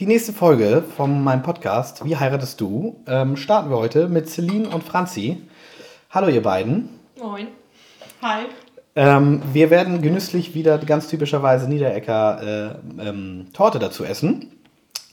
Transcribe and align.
Die 0.00 0.06
nächste 0.06 0.32
Folge 0.32 0.82
von 0.96 1.22
meinem 1.22 1.44
Podcast 1.44 2.04
Wie 2.04 2.16
heiratest 2.16 2.60
du? 2.60 3.00
Ähm, 3.06 3.36
starten 3.36 3.70
wir 3.70 3.76
heute 3.76 4.08
mit 4.08 4.28
Celine 4.28 4.68
und 4.68 4.82
Franzi. 4.82 5.40
Hallo 6.10 6.26
ihr 6.26 6.42
beiden. 6.42 6.88
Moin. 7.16 7.46
Hi. 8.20 8.46
Ähm, 8.96 9.40
wir 9.52 9.70
werden 9.70 10.02
genüsslich 10.02 10.52
wieder 10.52 10.78
ganz 10.78 11.06
typischerweise 11.06 11.68
Niederecker 11.68 12.80
äh, 12.98 13.08
ähm, 13.08 13.46
Torte 13.52 13.78
dazu 13.78 14.04
essen. 14.04 14.50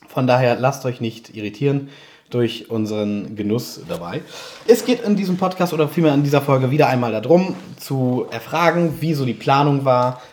Von 0.07 0.25
daher 0.25 0.55
lasst 0.55 0.83
euch 0.87 0.99
nicht 0.99 1.35
irritieren 1.35 1.89
durch 2.31 2.71
unseren 2.71 3.35
Genuss 3.35 3.81
dabei. 3.87 4.23
Es 4.67 4.83
geht 4.83 5.01
in 5.01 5.15
diesem 5.15 5.37
Podcast 5.37 5.73
oder 5.73 5.89
vielmehr 5.89 6.15
in 6.15 6.23
dieser 6.23 6.41
Folge 6.41 6.71
wieder 6.71 6.89
einmal 6.89 7.11
darum, 7.11 7.55
zu 7.77 8.25
erfragen, 8.31 8.95
wie 8.99 9.13
so 9.13 9.25
die 9.25 9.35
Planung 9.35 9.85
war 9.85 10.23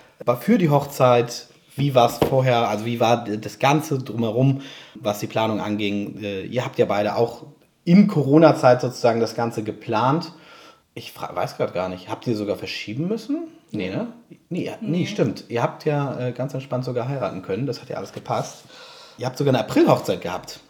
für 0.41 0.57
die 0.57 0.71
Hochzeit, 0.71 1.48
wie 1.79 1.95
war 1.95 2.09
es 2.09 2.19
vorher, 2.19 2.69
also 2.69 2.85
wie 2.85 3.01
war 3.01 3.25
das 3.25 3.59
Ganze 3.59 3.99
drumherum, 3.99 4.61
was 4.95 5.21
die 5.21 5.27
Planung 5.27 5.61
anging. 5.61 6.23
Äh, 6.23 6.43
ihr 6.43 6.65
habt 6.65 6.79
ja 6.79 6.87
beide 6.87 7.17
auch 7.17 7.47
in 7.85 8.07
Corona-Zeit 8.07 8.81
sozusagen 8.81 9.21
das 9.21 9.35
Ganze 9.35 9.63
geplant. 9.63 10.33
Ich 10.95 11.13
weiß 11.17 11.57
gerade 11.57 11.73
gar 11.73 11.89
nicht, 11.89 12.09
habt 12.09 12.27
ihr 12.27 12.37
sogar 12.37 12.57
verschieben 12.57 13.09
müssen? 13.09 13.49
Nee, 13.71 13.91
ne? 13.91 14.09
Nee, 14.49 14.73
nee, 14.81 15.07
stimmt. 15.07 15.45
Ihr 15.49 15.63
habt 15.63 15.85
ja 15.85 16.19
äh, 16.19 16.33
ganz 16.33 16.55
entspannt 16.55 16.85
sogar 16.85 17.09
heiraten 17.09 17.43
können, 17.43 17.67
das 17.67 17.81
hat 17.81 17.89
ja 17.89 17.97
alles 17.97 18.13
gepasst. 18.13 18.65
Ihr 19.17 19.27
habt 19.27 19.39
sogar 19.39 19.55
eine 19.55 19.61
April-Hochzeit 19.65 20.21
gehabt. 20.21 20.61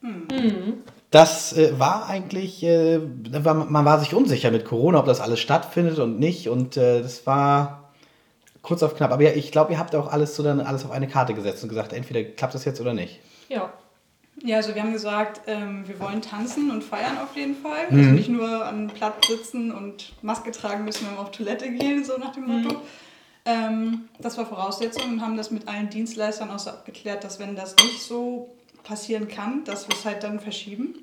Mhm. 0.00 0.74
Das 1.10 1.56
äh, 1.56 1.78
war 1.78 2.08
eigentlich, 2.08 2.62
äh, 2.62 2.98
man 2.98 3.84
war 3.84 4.00
sich 4.00 4.12
unsicher 4.12 4.50
mit 4.50 4.64
Corona, 4.64 4.98
ob 4.98 5.06
das 5.06 5.20
alles 5.20 5.40
stattfindet 5.40 5.98
und 5.98 6.18
nicht. 6.18 6.48
Und 6.48 6.76
äh, 6.76 7.02
das 7.02 7.26
war 7.26 7.85
kurz 8.66 8.82
auf 8.82 8.96
knapp. 8.96 9.12
Aber 9.12 9.22
ja, 9.22 9.30
ich 9.30 9.52
glaube, 9.52 9.72
ihr 9.72 9.78
habt 9.78 9.94
auch 9.94 10.12
alles 10.12 10.34
so 10.34 10.42
dann 10.42 10.60
alles 10.60 10.84
auf 10.84 10.90
eine 10.90 11.06
Karte 11.06 11.34
gesetzt 11.34 11.62
und 11.62 11.68
gesagt, 11.68 11.92
entweder 11.92 12.22
klappt 12.24 12.54
das 12.54 12.64
jetzt 12.64 12.80
oder 12.80 12.94
nicht. 12.94 13.20
Ja. 13.48 13.72
Ja, 14.42 14.56
also 14.56 14.74
wir 14.74 14.82
haben 14.82 14.92
gesagt, 14.92 15.40
ähm, 15.46 15.88
wir 15.88 15.98
wollen 15.98 16.20
tanzen 16.20 16.70
und 16.70 16.84
feiern 16.84 17.16
auf 17.18 17.34
jeden 17.36 17.56
Fall. 17.56 17.86
Mhm. 17.88 17.98
Also 17.98 18.10
nicht 18.10 18.28
nur 18.28 18.66
am 18.66 18.88
Platz 18.88 19.28
sitzen 19.28 19.72
und 19.72 20.12
Maske 20.20 20.50
tragen 20.50 20.84
müssen, 20.84 21.06
wenn 21.06 21.14
wir 21.14 21.20
auf 21.20 21.30
Toilette 21.30 21.70
gehen, 21.70 22.04
so 22.04 22.18
nach 22.18 22.32
dem 22.32 22.46
Motto. 22.46 22.76
Mhm. 22.76 22.82
Ähm, 23.46 24.08
das 24.18 24.36
war 24.36 24.44
Voraussetzung 24.44 25.12
und 25.12 25.20
haben 25.22 25.36
das 25.36 25.50
mit 25.50 25.68
allen 25.68 25.88
Dienstleistern 25.88 26.50
auch 26.50 26.58
so 26.58 26.70
abgeklärt, 26.70 27.24
dass 27.24 27.38
wenn 27.38 27.56
das 27.56 27.76
nicht 27.76 28.02
so 28.02 28.52
passieren 28.82 29.28
kann, 29.28 29.64
dass 29.64 29.88
wir 29.88 29.94
es 29.94 30.04
halt 30.04 30.22
dann 30.22 30.38
verschieben. 30.38 30.96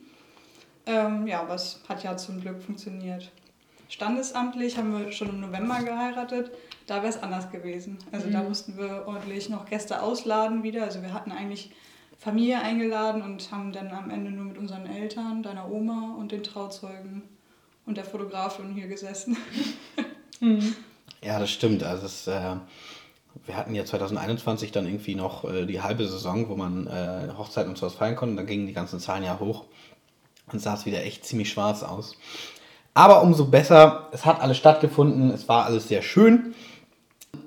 Ähm, 0.85 1.25
ja, 1.25 1.39
aber 1.39 1.55
es 1.55 1.79
hat 1.87 2.03
ja 2.03 2.15
zum 2.17 2.41
Glück 2.41 2.61
funktioniert. 2.61 3.31
Standesamtlich 3.89 4.77
haben 4.77 4.97
wir 4.97 5.11
schon 5.11 5.29
im 5.29 5.39
November 5.39 5.81
geheiratet. 5.81 6.51
Da 6.87 6.97
wäre 6.97 7.07
es 7.07 7.21
anders 7.21 7.51
gewesen. 7.51 7.97
Also 8.11 8.27
mhm. 8.27 8.31
da 8.33 8.43
mussten 8.43 8.77
wir 8.77 9.03
ordentlich 9.07 9.49
noch 9.49 9.65
Gäste 9.65 10.01
ausladen 10.01 10.63
wieder. 10.63 10.83
Also 10.83 11.01
wir 11.01 11.13
hatten 11.13 11.31
eigentlich 11.31 11.71
Familie 12.19 12.61
eingeladen 12.61 13.21
und 13.21 13.51
haben 13.51 13.71
dann 13.71 13.91
am 13.91 14.09
Ende 14.09 14.31
nur 14.31 14.45
mit 14.45 14.57
unseren 14.57 14.85
Eltern, 14.85 15.43
deiner 15.43 15.69
Oma 15.69 16.15
und 16.17 16.31
den 16.31 16.43
Trauzeugen 16.43 17.23
und 17.85 17.97
der 17.97 18.05
Fotografin 18.05 18.73
hier 18.73 18.87
gesessen. 18.87 19.37
Mhm. 20.39 20.75
Ja, 21.23 21.39
das 21.39 21.51
stimmt. 21.51 21.83
Also 21.83 22.05
es, 22.05 22.27
äh, 22.27 22.55
wir 23.45 23.55
hatten 23.55 23.73
ja 23.75 23.85
2021 23.85 24.73
dann 24.73 24.85
irgendwie 24.85 25.15
noch 25.15 25.45
äh, 25.45 25.65
die 25.65 25.81
halbe 25.81 26.05
Saison, 26.05 26.49
wo 26.49 26.57
man 26.57 26.87
äh, 26.87 27.29
Hochzeiten 27.37 27.69
und 27.69 27.77
sowas 27.77 27.93
feiern 27.93 28.17
konnte. 28.17 28.35
Da 28.35 28.43
gingen 28.43 28.67
die 28.67 28.73
ganzen 28.73 28.99
Zahlen 28.99 29.23
ja 29.23 29.39
hoch 29.39 29.63
und 30.51 30.61
sah 30.61 30.73
es 30.73 30.85
wieder 30.85 31.01
echt 31.03 31.25
ziemlich 31.25 31.49
schwarz 31.49 31.81
aus. 31.81 32.17
Aber 32.93 33.23
umso 33.23 33.45
besser, 33.45 34.09
es 34.11 34.25
hat 34.25 34.41
alles 34.41 34.57
stattgefunden, 34.57 35.31
es 35.31 35.47
war 35.47 35.65
alles 35.65 35.87
sehr 35.87 36.01
schön. 36.01 36.53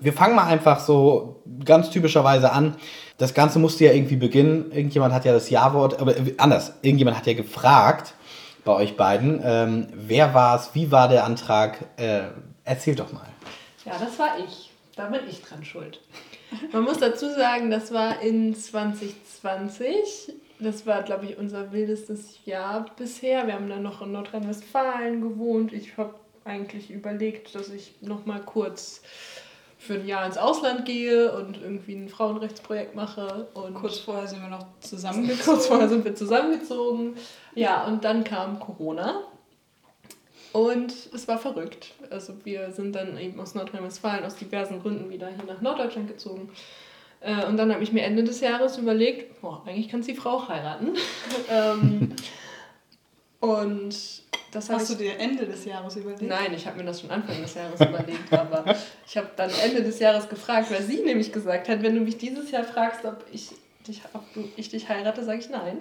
Wir 0.00 0.12
fangen 0.12 0.34
mal 0.34 0.46
einfach 0.46 0.80
so 0.80 1.42
ganz 1.64 1.90
typischerweise 1.90 2.52
an. 2.52 2.76
Das 3.18 3.34
Ganze 3.34 3.58
musste 3.58 3.84
ja 3.84 3.92
irgendwie 3.92 4.16
beginnen. 4.16 4.70
Irgendjemand 4.72 5.14
hat 5.14 5.24
ja 5.24 5.32
das 5.32 5.50
Ja-Wort, 5.50 6.00
aber 6.00 6.16
äh, 6.16 6.34
anders, 6.38 6.74
irgendjemand 6.82 7.16
hat 7.16 7.26
ja 7.26 7.34
gefragt 7.34 8.14
bei 8.64 8.72
euch 8.72 8.96
beiden, 8.96 9.40
ähm, 9.42 9.86
wer 9.94 10.34
war 10.34 10.56
es, 10.56 10.74
wie 10.74 10.90
war 10.90 11.08
der 11.08 11.24
Antrag? 11.24 11.78
Äh, 11.96 12.24
erzählt 12.64 12.98
doch 12.98 13.12
mal. 13.12 13.28
Ja, 13.84 13.92
das 13.98 14.19
war 14.19 14.38
ich. 14.44 14.70
Da 14.96 15.06
bin 15.06 15.20
ich 15.28 15.42
dran 15.42 15.64
schuld. 15.64 16.00
Man 16.72 16.82
muss 16.82 16.98
dazu 16.98 17.30
sagen, 17.30 17.70
das 17.70 17.92
war 17.92 18.20
in 18.20 18.54
2020. 18.54 20.32
Das 20.58 20.86
war, 20.86 21.02
glaube 21.02 21.26
ich, 21.26 21.38
unser 21.38 21.72
wildestes 21.72 22.44
Jahr 22.44 22.86
bisher. 22.96 23.46
Wir 23.46 23.54
haben 23.54 23.69
dann 23.69 23.82
noch 23.82 24.02
in 24.02 24.12
Nordrhein-Westfalen 24.12 25.20
gewohnt. 25.20 25.72
Ich 25.72 25.96
habe 25.96 26.14
eigentlich 26.44 26.91
überlegt, 26.91 27.54
dass 27.54 27.69
ich 27.69 27.94
noch 28.00 28.26
mal 28.26 28.41
kurz 28.41 29.02
für 29.86 29.94
ein 29.94 30.06
Jahr 30.06 30.26
ins 30.26 30.36
Ausland 30.36 30.84
gehe 30.84 31.32
und 31.32 31.60
irgendwie 31.60 31.94
ein 31.94 32.08
Frauenrechtsprojekt 32.08 32.94
mache. 32.94 33.48
Und 33.54 33.74
kurz 33.74 33.98
vorher 33.98 34.26
sind 34.26 34.42
wir 34.42 34.48
noch 34.48 34.66
zusammengezogen. 34.80 35.44
Kurz 35.44 35.66
vorher 35.66 35.88
sind 35.88 36.04
wir 36.04 36.14
zusammengezogen. 36.14 37.14
Ja, 37.54 37.86
und 37.86 38.04
dann 38.04 38.25
kam 38.25 38.60
Corona. 38.60 39.22
Und 40.52 40.92
es 41.14 41.28
war 41.28 41.38
verrückt. 41.38 41.92
Also 42.10 42.34
wir 42.44 42.72
sind 42.72 42.94
dann 42.94 43.19
eben 43.19 43.38
aus 43.41 43.54
Nordrhein-Westfalen 43.54 44.25
aus 44.25 44.36
diversen 44.36 44.80
Gründen 44.80 45.10
wieder 45.10 45.28
hier 45.28 45.44
nach 45.44 45.60
Norddeutschland 45.60 46.08
gezogen. 46.08 46.50
Äh, 47.20 47.44
und 47.46 47.56
dann 47.56 47.72
habe 47.72 47.82
ich 47.82 47.92
mir 47.92 48.02
Ende 48.02 48.25
des 48.25 48.41
Jahres 48.41 48.78
überlegt, 48.78 49.41
boah, 49.41 49.62
eigentlich 49.66 49.88
kann 49.88 50.02
die 50.02 50.14
Frau 50.14 50.48
heiraten. 50.48 50.94
ähm, 51.50 52.12
und 53.41 54.22
das 54.52 54.70
Hast 54.70 54.90
du 54.90 54.94
dir 54.94 55.18
Ende 55.18 55.46
des 55.46 55.64
Jahres 55.64 55.96
überlegt? 55.96 56.22
Nein, 56.22 56.54
ich 56.54 56.66
habe 56.66 56.78
mir 56.78 56.84
das 56.84 57.00
schon 57.00 57.10
Anfang 57.10 57.40
des 57.40 57.54
Jahres 57.54 57.80
überlegt. 57.80 58.32
Aber 58.32 58.64
ich 59.06 59.16
habe 59.16 59.28
dann 59.36 59.50
Ende 59.64 59.82
des 59.82 59.98
Jahres 59.98 60.28
gefragt, 60.28 60.70
weil 60.70 60.82
sie 60.82 61.00
nämlich 61.00 61.32
gesagt 61.32 61.68
hat, 61.68 61.82
wenn 61.82 61.94
du 61.94 62.00
mich 62.00 62.18
dieses 62.18 62.50
Jahr 62.50 62.64
fragst, 62.64 63.04
ob 63.04 63.24
ich 63.32 63.50
dich, 63.86 64.02
ob 64.12 64.24
ich 64.56 64.68
dich 64.68 64.88
heirate, 64.88 65.24
sage 65.24 65.38
ich 65.38 65.50
nein. 65.50 65.78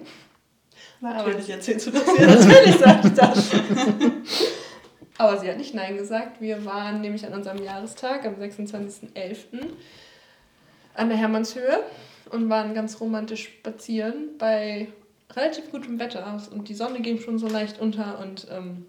Natürlich 1.00 1.50
erzählst 1.50 1.86
du 1.86 1.90
das 1.90 2.06
ja. 2.18 2.26
Natürlich 2.26 2.76
sage 2.76 3.08
ich 3.08 3.14
das. 3.14 3.50
Aber 5.18 5.38
sie 5.38 5.48
hat 5.48 5.56
nicht 5.56 5.74
Nein 5.74 5.96
gesagt. 5.96 6.40
Wir 6.40 6.64
waren 6.64 7.00
nämlich 7.00 7.24
an 7.26 7.32
unserem 7.32 7.62
Jahrestag 7.62 8.26
am 8.26 8.34
26.11. 8.34 9.44
an 10.94 11.08
der 11.08 11.16
Hermannshöhe 11.16 11.82
und 12.30 12.50
waren 12.50 12.74
ganz 12.74 13.00
romantisch 13.00 13.44
spazieren 13.44 14.36
bei 14.38 14.88
relativ 15.34 15.70
gutem 15.70 15.98
Wetter. 15.98 16.40
Und 16.52 16.68
die 16.68 16.74
Sonne 16.74 17.00
ging 17.00 17.20
schon 17.20 17.38
so 17.38 17.48
leicht 17.48 17.80
unter 17.80 18.18
und 18.20 18.46
ähm, 18.50 18.86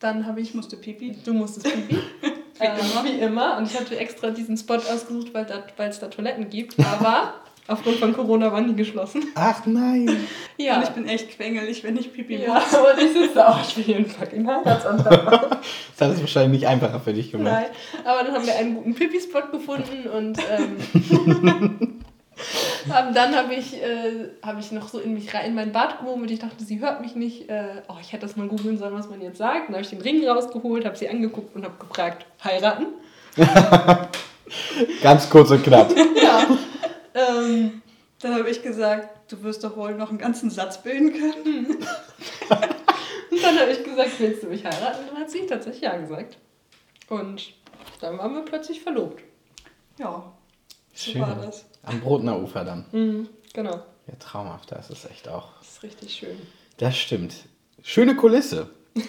dann 0.00 0.26
habe 0.26 0.40
ich... 0.40 0.50
Ich 0.50 0.54
musste 0.54 0.76
pipi. 0.76 1.16
Du 1.24 1.32
musstest 1.32 1.66
pipi. 1.66 1.96
wie, 2.22 2.64
ähm, 2.64 2.76
immer. 2.78 3.04
wie 3.04 3.20
immer. 3.20 3.58
Und 3.58 3.70
ich 3.70 3.78
hatte 3.78 3.98
extra 3.98 4.30
diesen 4.30 4.56
Spot 4.56 4.74
ausgesucht, 4.74 5.32
weil 5.32 5.46
es 5.88 5.98
da 5.98 6.08
Toiletten 6.08 6.50
gibt. 6.50 6.78
Aber 6.80 7.34
Aufgrund 7.66 7.96
von 7.96 8.12
Corona 8.12 8.52
waren 8.52 8.68
die 8.68 8.76
geschlossen. 8.76 9.24
Ach 9.34 9.64
nein. 9.64 10.26
Ja. 10.58 10.76
Und 10.76 10.82
ich 10.82 10.90
bin 10.90 11.08
echt 11.08 11.30
quengelig, 11.30 11.82
wenn 11.82 11.96
ich 11.96 12.12
Pipi 12.12 12.36
ja, 12.36 12.54
muss. 12.54 12.74
aber 12.74 12.98
ich 12.98 13.12
sitze 13.12 13.48
auch. 13.48 13.58
Ich 13.66 13.76
will 13.76 13.84
jeden 13.84 14.06
fucking 14.06 14.46
Heiratsantrag. 14.46 15.50
das 15.96 16.08
hat 16.08 16.14
es 16.14 16.20
wahrscheinlich 16.20 16.60
nicht 16.60 16.68
einfacher 16.68 17.00
für 17.00 17.14
dich 17.14 17.32
gemacht. 17.32 17.54
Nein, 17.54 18.04
aber 18.04 18.24
dann 18.24 18.34
haben 18.34 18.46
wir 18.46 18.54
einen 18.54 18.74
guten 18.74 18.94
Pipi-Spot 18.94 19.50
gefunden 19.50 20.08
und 20.10 20.38
ähm, 20.50 22.04
dann 22.88 23.34
habe 23.36 23.54
ich, 23.54 23.82
äh, 23.82 24.30
hab 24.42 24.58
ich 24.58 24.72
noch 24.72 24.88
so 24.88 24.98
in 24.98 25.14
mich 25.14 25.34
rein 25.34 25.46
in 25.46 25.54
mein 25.54 25.72
Bad 25.72 25.98
gemurmelt. 25.98 26.30
Ich 26.30 26.38
dachte, 26.38 26.64
sie 26.64 26.80
hört 26.80 27.00
mich 27.00 27.14
nicht. 27.14 27.48
Äh, 27.48 27.82
oh, 27.88 27.96
ich 28.00 28.12
hätte 28.12 28.26
das 28.26 28.36
mal 28.36 28.48
googeln 28.48 28.78
sollen, 28.78 28.94
was 28.94 29.08
man 29.08 29.20
jetzt 29.20 29.38
sagt. 29.38 29.68
Dann 29.68 29.74
habe 29.74 29.82
ich 29.82 29.90
den 29.90 30.00
Ring 30.00 30.26
rausgeholt, 30.26 30.84
habe 30.84 30.96
sie 30.96 31.08
angeguckt 31.08 31.54
und 31.54 31.64
habe 31.64 31.74
gefragt, 31.78 32.26
heiraten? 32.42 32.86
Ganz 35.02 35.28
kurz 35.30 35.50
und 35.50 35.62
knapp. 35.62 35.92
ja. 36.22 36.46
Ähm, 37.14 37.82
dann 38.20 38.34
habe 38.34 38.48
ich 38.50 38.62
gesagt, 38.62 39.30
du 39.30 39.42
wirst 39.42 39.64
doch 39.64 39.76
wohl 39.76 39.94
noch 39.94 40.10
einen 40.10 40.18
ganzen 40.18 40.50
Satz 40.50 40.82
bilden 40.82 41.12
können. 41.12 41.66
und 43.30 43.42
dann 43.42 43.58
habe 43.58 43.70
ich 43.70 43.84
gesagt, 43.84 44.10
willst 44.18 44.42
du 44.42 44.48
mich 44.48 44.64
heiraten? 44.64 45.00
Und 45.00 45.12
dann 45.12 45.20
hat 45.20 45.30
sie 45.30 45.46
tatsächlich 45.46 45.82
ja 45.82 45.96
gesagt. 45.96 46.38
Und 47.08 47.52
dann 48.00 48.18
waren 48.18 48.34
wir 48.34 48.42
plötzlich 48.42 48.80
verlobt. 48.80 49.22
Ja, 49.98 50.32
so 50.94 51.10
schön. 51.12 51.20
war 51.22 51.34
das. 51.36 51.64
Am 51.82 52.00
Brotner 52.00 52.38
Ufer 52.40 52.64
dann. 52.64 52.84
Mhm, 52.92 53.28
genau. 53.52 53.82
Ja, 54.06 54.14
traumhaft, 54.18 54.72
das 54.72 54.90
ist 54.90 55.10
echt 55.10 55.28
auch. 55.28 55.48
Das 55.58 55.68
ist 55.68 55.82
richtig 55.82 56.14
schön. 56.14 56.36
Das 56.78 56.96
stimmt. 56.96 57.34
Schöne 57.82 58.16
Kulisse. 58.16 58.70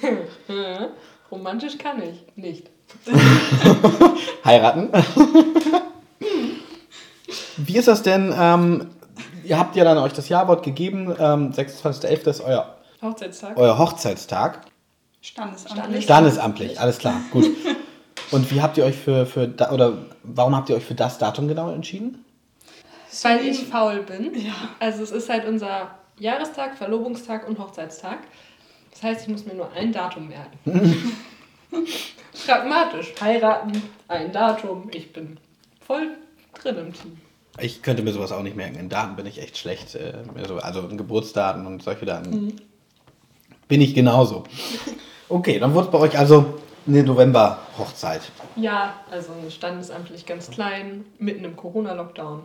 Romantisch 1.32 1.78
kann 1.78 2.02
ich 2.02 2.24
nicht. 2.36 2.70
Heiraten? 4.46 4.90
Wie 7.58 7.78
ist 7.78 7.88
das 7.88 8.04
denn? 8.04 8.34
Ähm, 8.38 8.90
ihr 9.44 9.58
habt 9.58 9.76
ja 9.76 9.84
dann 9.84 9.98
euch 9.98 10.14
das 10.14 10.30
Jawort 10.30 10.64
gegeben. 10.64 11.16
Ähm, 11.18 11.52
26.11. 11.52 12.30
ist 12.30 12.42
euer 12.42 12.76
Hochzeitstag. 13.02 13.58
Euer 13.58 13.78
Hochzeitstag. 13.78 14.62
Standesamtlich. 15.22 16.04
Standesamtlich, 16.04 16.80
alles 16.80 17.00
klar, 17.00 17.20
gut. 17.32 17.46
Und 18.32 18.52
wie 18.52 18.62
habt 18.62 18.78
ihr 18.78 18.86
euch 18.86 18.96
für, 18.96 19.26
für 19.26 19.54
oder 19.72 19.98
warum 20.24 20.56
habt 20.56 20.70
ihr 20.70 20.76
euch 20.76 20.84
für 20.86 20.96
das 20.96 21.18
Datum 21.18 21.48
genau 21.48 21.72
entschieden? 21.72 22.24
Weil 23.24 23.46
ich 23.48 23.64
faul 23.66 24.02
bin. 24.02 24.32
Ja. 24.46 24.54
Also 24.80 25.04
es 25.04 25.12
ist 25.12 25.30
halt 25.30 25.46
unser 25.48 25.92
Jahrestag, 26.20 26.78
Verlobungstag 26.78 27.48
und 27.48 27.60
Hochzeitstag. 27.60 28.20
Das 28.92 29.04
heißt, 29.04 29.22
ich 29.24 29.28
muss 29.30 29.46
mir 29.46 29.54
nur 29.54 29.72
ein 29.74 29.92
Datum 29.92 30.28
merken. 30.30 31.14
Pragmatisch. 32.46 33.14
Heiraten, 33.22 33.82
ein 34.08 34.32
Datum. 34.32 34.90
Ich 34.94 35.14
bin 35.14 35.38
voll 35.86 36.10
drin 36.62 36.78
im 36.78 36.94
Team. 36.94 37.18
Ich 37.60 37.82
könnte 37.82 38.04
mir 38.04 38.12
sowas 38.12 38.32
auch 38.34 38.44
nicht 38.44 38.56
merken. 38.58 38.78
In 38.78 38.90
Daten 38.90 39.16
bin 39.16 39.26
ich 39.26 39.42
echt 39.42 39.58
schlecht. 39.58 39.96
äh, 39.96 40.14
Also 40.62 40.82
in 40.82 40.98
Geburtsdaten 40.98 41.66
und 41.66 41.84
solche 41.84 42.06
Daten 42.06 42.30
Mhm. 42.30 42.56
bin 43.70 43.82
ich 43.82 43.94
genauso. 43.94 44.44
Okay, 45.30 45.58
dann 45.60 45.74
wurde 45.74 45.90
bei 45.90 46.00
euch 46.00 46.18
also 46.18 46.60
eine 46.88 47.04
November-Hochzeit. 47.04 48.22
Ja, 48.56 48.94
also 49.12 49.32
standesamtlich 49.50 50.26
ganz 50.26 50.50
klein, 50.50 51.06
mitten 51.18 51.44
im 51.44 51.56
Corona-Lockdown. 51.56 52.44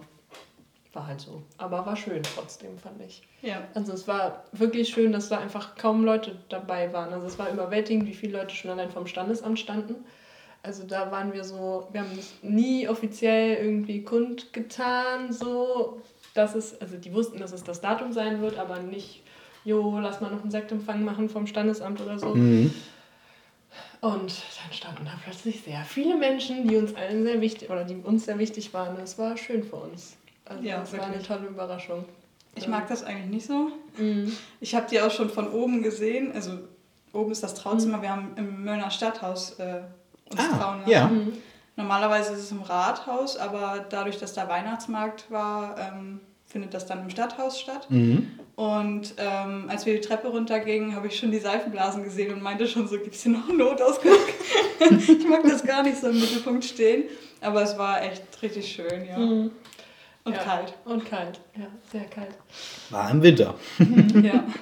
War 0.93 1.07
halt 1.07 1.21
so. 1.21 1.43
Aber 1.57 1.87
war 1.87 1.95
schön 1.95 2.23
trotzdem, 2.23 2.77
fand 2.79 3.01
ich. 3.03 3.23
Ja. 3.43 3.63
Also 3.75 3.93
es 3.93 4.09
war 4.09 4.45
wirklich 4.53 4.89
schön, 4.89 5.13
dass 5.13 5.29
da 5.29 5.39
einfach 5.39 5.77
kaum 5.77 6.05
Leute 6.05 6.37
dabei 6.49 6.93
waren. 6.93 7.13
Also 7.13 7.27
es 7.27 7.39
war 7.39 7.49
überwältigend, 7.51 8.09
wie 8.09 8.15
viele 8.15 8.39
Leute 8.39 8.55
schon 8.55 8.73
allein 8.73 8.91
vom 8.91 9.07
Standesamt 9.07 9.61
standen. 9.61 10.05
Also 10.63 10.83
da 10.85 11.11
waren 11.11 11.33
wir 11.33 11.45
so, 11.45 11.89
wir 11.93 12.01
haben 12.01 12.15
das 12.17 12.35
nie 12.43 12.89
offiziell 12.89 13.57
irgendwie 13.57 14.03
kundgetan, 14.03 15.33
so, 15.33 16.03
dass 16.35 16.55
es, 16.55 16.79
also 16.81 16.97
die 16.99 17.15
wussten, 17.15 17.39
dass 17.39 17.53
es 17.53 17.65
das 17.65 17.81
Datum 17.81 18.13
sein 18.13 18.43
wird, 18.43 18.59
aber 18.59 18.79
nicht, 18.81 19.23
jo, 19.65 19.99
lass 20.01 20.21
mal 20.21 20.31
noch 20.31 20.43
einen 20.43 20.51
Sektempfang 20.51 21.03
machen 21.03 21.31
vom 21.31 21.47
Standesamt 21.47 22.01
oder 22.03 22.19
so. 22.19 22.35
Mhm. 22.35 22.75
Und 24.00 24.32
dann 24.62 24.73
standen 24.73 25.05
da 25.05 25.12
plötzlich 25.23 25.62
sehr 25.62 25.82
viele 25.85 26.17
Menschen, 26.17 26.67
die 26.67 26.76
uns 26.76 26.94
allen 26.94 27.23
sehr 27.23 27.41
wichtig 27.41 27.69
oder 27.70 27.85
die 27.85 27.97
uns 27.97 28.25
sehr 28.25 28.38
wichtig 28.38 28.73
waren. 28.73 28.97
Das 28.97 29.19
war 29.19 29.37
schön 29.37 29.62
für 29.62 29.76
uns. 29.76 30.17
Also 30.47 30.62
Ja, 30.62 30.79
das 30.81 30.93
war 30.97 31.05
eine 31.06 31.23
tolle 31.23 31.47
Überraschung. 31.49 32.05
Ich 32.55 32.67
mag 32.67 32.88
das 32.88 33.05
eigentlich 33.05 33.31
nicht 33.31 33.47
so. 33.47 33.70
Mhm. 33.99 34.32
Ich 34.61 34.75
habe 34.75 34.87
die 34.91 35.00
auch 35.00 35.11
schon 35.11 35.29
von 35.31 35.52
oben 35.52 35.82
gesehen. 35.82 36.32
Also 36.35 36.58
oben 37.12 37.31
ist 37.31 37.43
das 37.43 37.55
Trauzimmer. 37.55 38.00
Wir 38.02 38.11
haben 38.11 38.32
im 38.37 38.64
Möllner 38.64 38.91
Stadthaus 38.91 39.58
äh, 39.58 39.82
uns 40.31 40.41
Ah, 40.41 40.56
trauen 40.58 40.79
lassen. 40.81 40.91
ja. 40.91 41.06
Mhm. 41.08 41.32
Normalerweise 41.76 42.32
ist 42.35 42.41
es 42.41 42.50
im 42.50 42.62
Rathaus, 42.62 43.37
aber 43.37 43.87
dadurch, 43.88 44.19
dass 44.19 44.35
da 44.35 44.49
Weihnachtsmarkt 44.49 45.31
war, 45.31 45.79
ähm, 45.79 46.20
findet 46.50 46.75
das 46.75 46.85
dann 46.87 47.02
im 47.05 47.11
Stadthaus 47.11 47.61
statt. 47.61 47.87
Mhm. 47.91 48.26
Und 48.56 49.14
ähm, 49.19 49.67
als 49.69 49.87
wir 49.87 49.94
die 49.94 50.00
Treppe 50.00 50.26
runtergingen, 50.29 50.94
habe 50.97 51.06
ich 51.06 51.17
schon 51.19 51.31
die 51.31 51.38
Seifenblasen 51.38 52.02
gesehen 52.02 52.32
und 52.35 52.43
meinte 52.43 52.67
schon 52.67 52.88
so, 52.88 52.99
gibt 52.99 53.14
es 53.14 53.23
hier 53.23 53.31
noch 53.32 53.49
einen 53.49 53.58
Notausgang? 53.58 54.12
ich 54.99 55.29
mag 55.29 55.43
das 55.44 55.62
gar 55.64 55.82
nicht 55.85 55.99
so 55.99 56.08
im 56.08 56.19
Mittelpunkt 56.20 56.64
stehen, 56.64 57.05
aber 57.41 57.62
es 57.62 57.79
war 57.79 58.02
echt 58.02 58.23
richtig 58.43 58.70
schön, 58.70 59.06
ja. 59.06 59.17
Mhm. 59.17 59.52
Und 60.25 60.32
Ja. 60.35 60.43
kalt. 60.43 60.75
Und 60.85 61.06
kalt, 61.06 61.41
ja, 61.56 61.67
sehr 61.91 62.05
kalt. 62.05 62.37
War 62.91 63.11
im 63.11 63.23
Winter. 63.23 63.55
ja. 64.23 64.44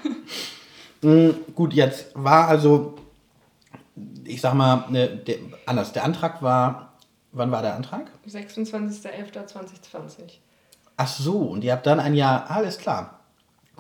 Mhm, 1.00 1.36
gut, 1.54 1.74
jetzt 1.74 2.10
war 2.14 2.48
also, 2.48 2.96
ich 4.24 4.40
sag 4.40 4.54
mal, 4.54 4.84
ne, 4.90 5.06
der, 5.08 5.36
anders. 5.64 5.92
Der 5.92 6.02
Antrag 6.02 6.42
war, 6.42 6.94
wann 7.30 7.52
war 7.52 7.62
der 7.62 7.76
Antrag? 7.76 8.10
26.11.2020. 8.28 10.38
Ach 11.00 11.06
so, 11.06 11.38
und 11.38 11.62
ihr 11.62 11.70
habt 11.72 11.86
dann 11.86 12.00
ein 12.00 12.14
Jahr, 12.14 12.50
alles 12.50 12.76
klar. 12.76 13.20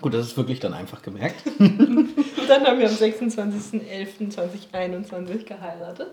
Gut, 0.00 0.14
das 0.14 0.26
ist 0.26 0.36
wirklich 0.36 0.60
dann 0.60 0.72
einfach 0.72 1.02
gemerkt. 1.02 1.34
Und 1.58 2.14
dann 2.48 2.64
haben 2.64 2.78
wir 2.78 2.88
am 2.88 2.94
26.11.2021 2.94 5.44
geheiratet. 5.44 6.10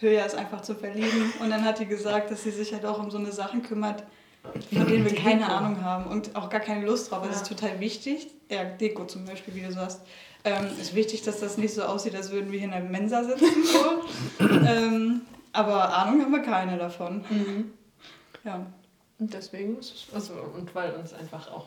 Höja 0.00 0.24
ist 0.24 0.34
einfach 0.34 0.62
zu 0.62 0.74
verlieben. 0.74 1.32
Und 1.40 1.50
dann 1.50 1.64
hat 1.64 1.78
die 1.80 1.86
gesagt, 1.86 2.30
dass 2.30 2.42
sie 2.44 2.50
sich 2.50 2.72
halt 2.72 2.84
auch 2.86 2.98
um 3.02 3.10
so 3.10 3.18
eine 3.18 3.32
Sachen 3.32 3.62
kümmert, 3.62 4.04
von 4.72 4.86
denen 4.86 5.04
wir 5.04 5.14
keine 5.14 5.40
Deko. 5.40 5.52
Ahnung 5.52 5.82
haben 5.82 6.06
und 6.06 6.36
auch 6.36 6.48
gar 6.50 6.60
keine 6.60 6.86
Lust 6.86 7.10
drauf. 7.10 7.26
Das 7.26 7.36
ist 7.42 7.48
total 7.48 7.80
wichtig. 7.80 8.28
Ja, 8.48 8.64
Deko 8.64 9.04
zum 9.06 9.24
Beispiel, 9.24 9.54
wie 9.54 9.62
du 9.62 9.72
sagst. 9.72 10.00
Ähm, 10.44 10.68
ist 10.80 10.94
wichtig, 10.94 11.22
dass 11.22 11.40
das 11.40 11.58
nicht 11.58 11.74
so 11.74 11.82
aussieht, 11.82 12.14
als 12.14 12.30
würden 12.30 12.52
wir 12.52 12.58
hier 12.60 12.68
in 12.68 12.72
der 12.72 12.80
Mensa 12.82 13.24
sitzen. 13.24 13.46
So. 13.64 14.44
ähm, 14.66 15.22
aber 15.52 15.92
Ahnung 15.96 16.22
haben 16.22 16.32
wir 16.32 16.42
keine 16.42 16.78
davon. 16.78 17.24
Ja. 18.44 18.64
Und 19.18 19.34
deswegen 19.34 19.76
ist 19.78 19.92
es, 19.92 20.14
also, 20.14 20.34
und 20.54 20.72
weil 20.76 20.92
uns 20.92 21.12
einfach 21.12 21.50
auch 21.50 21.66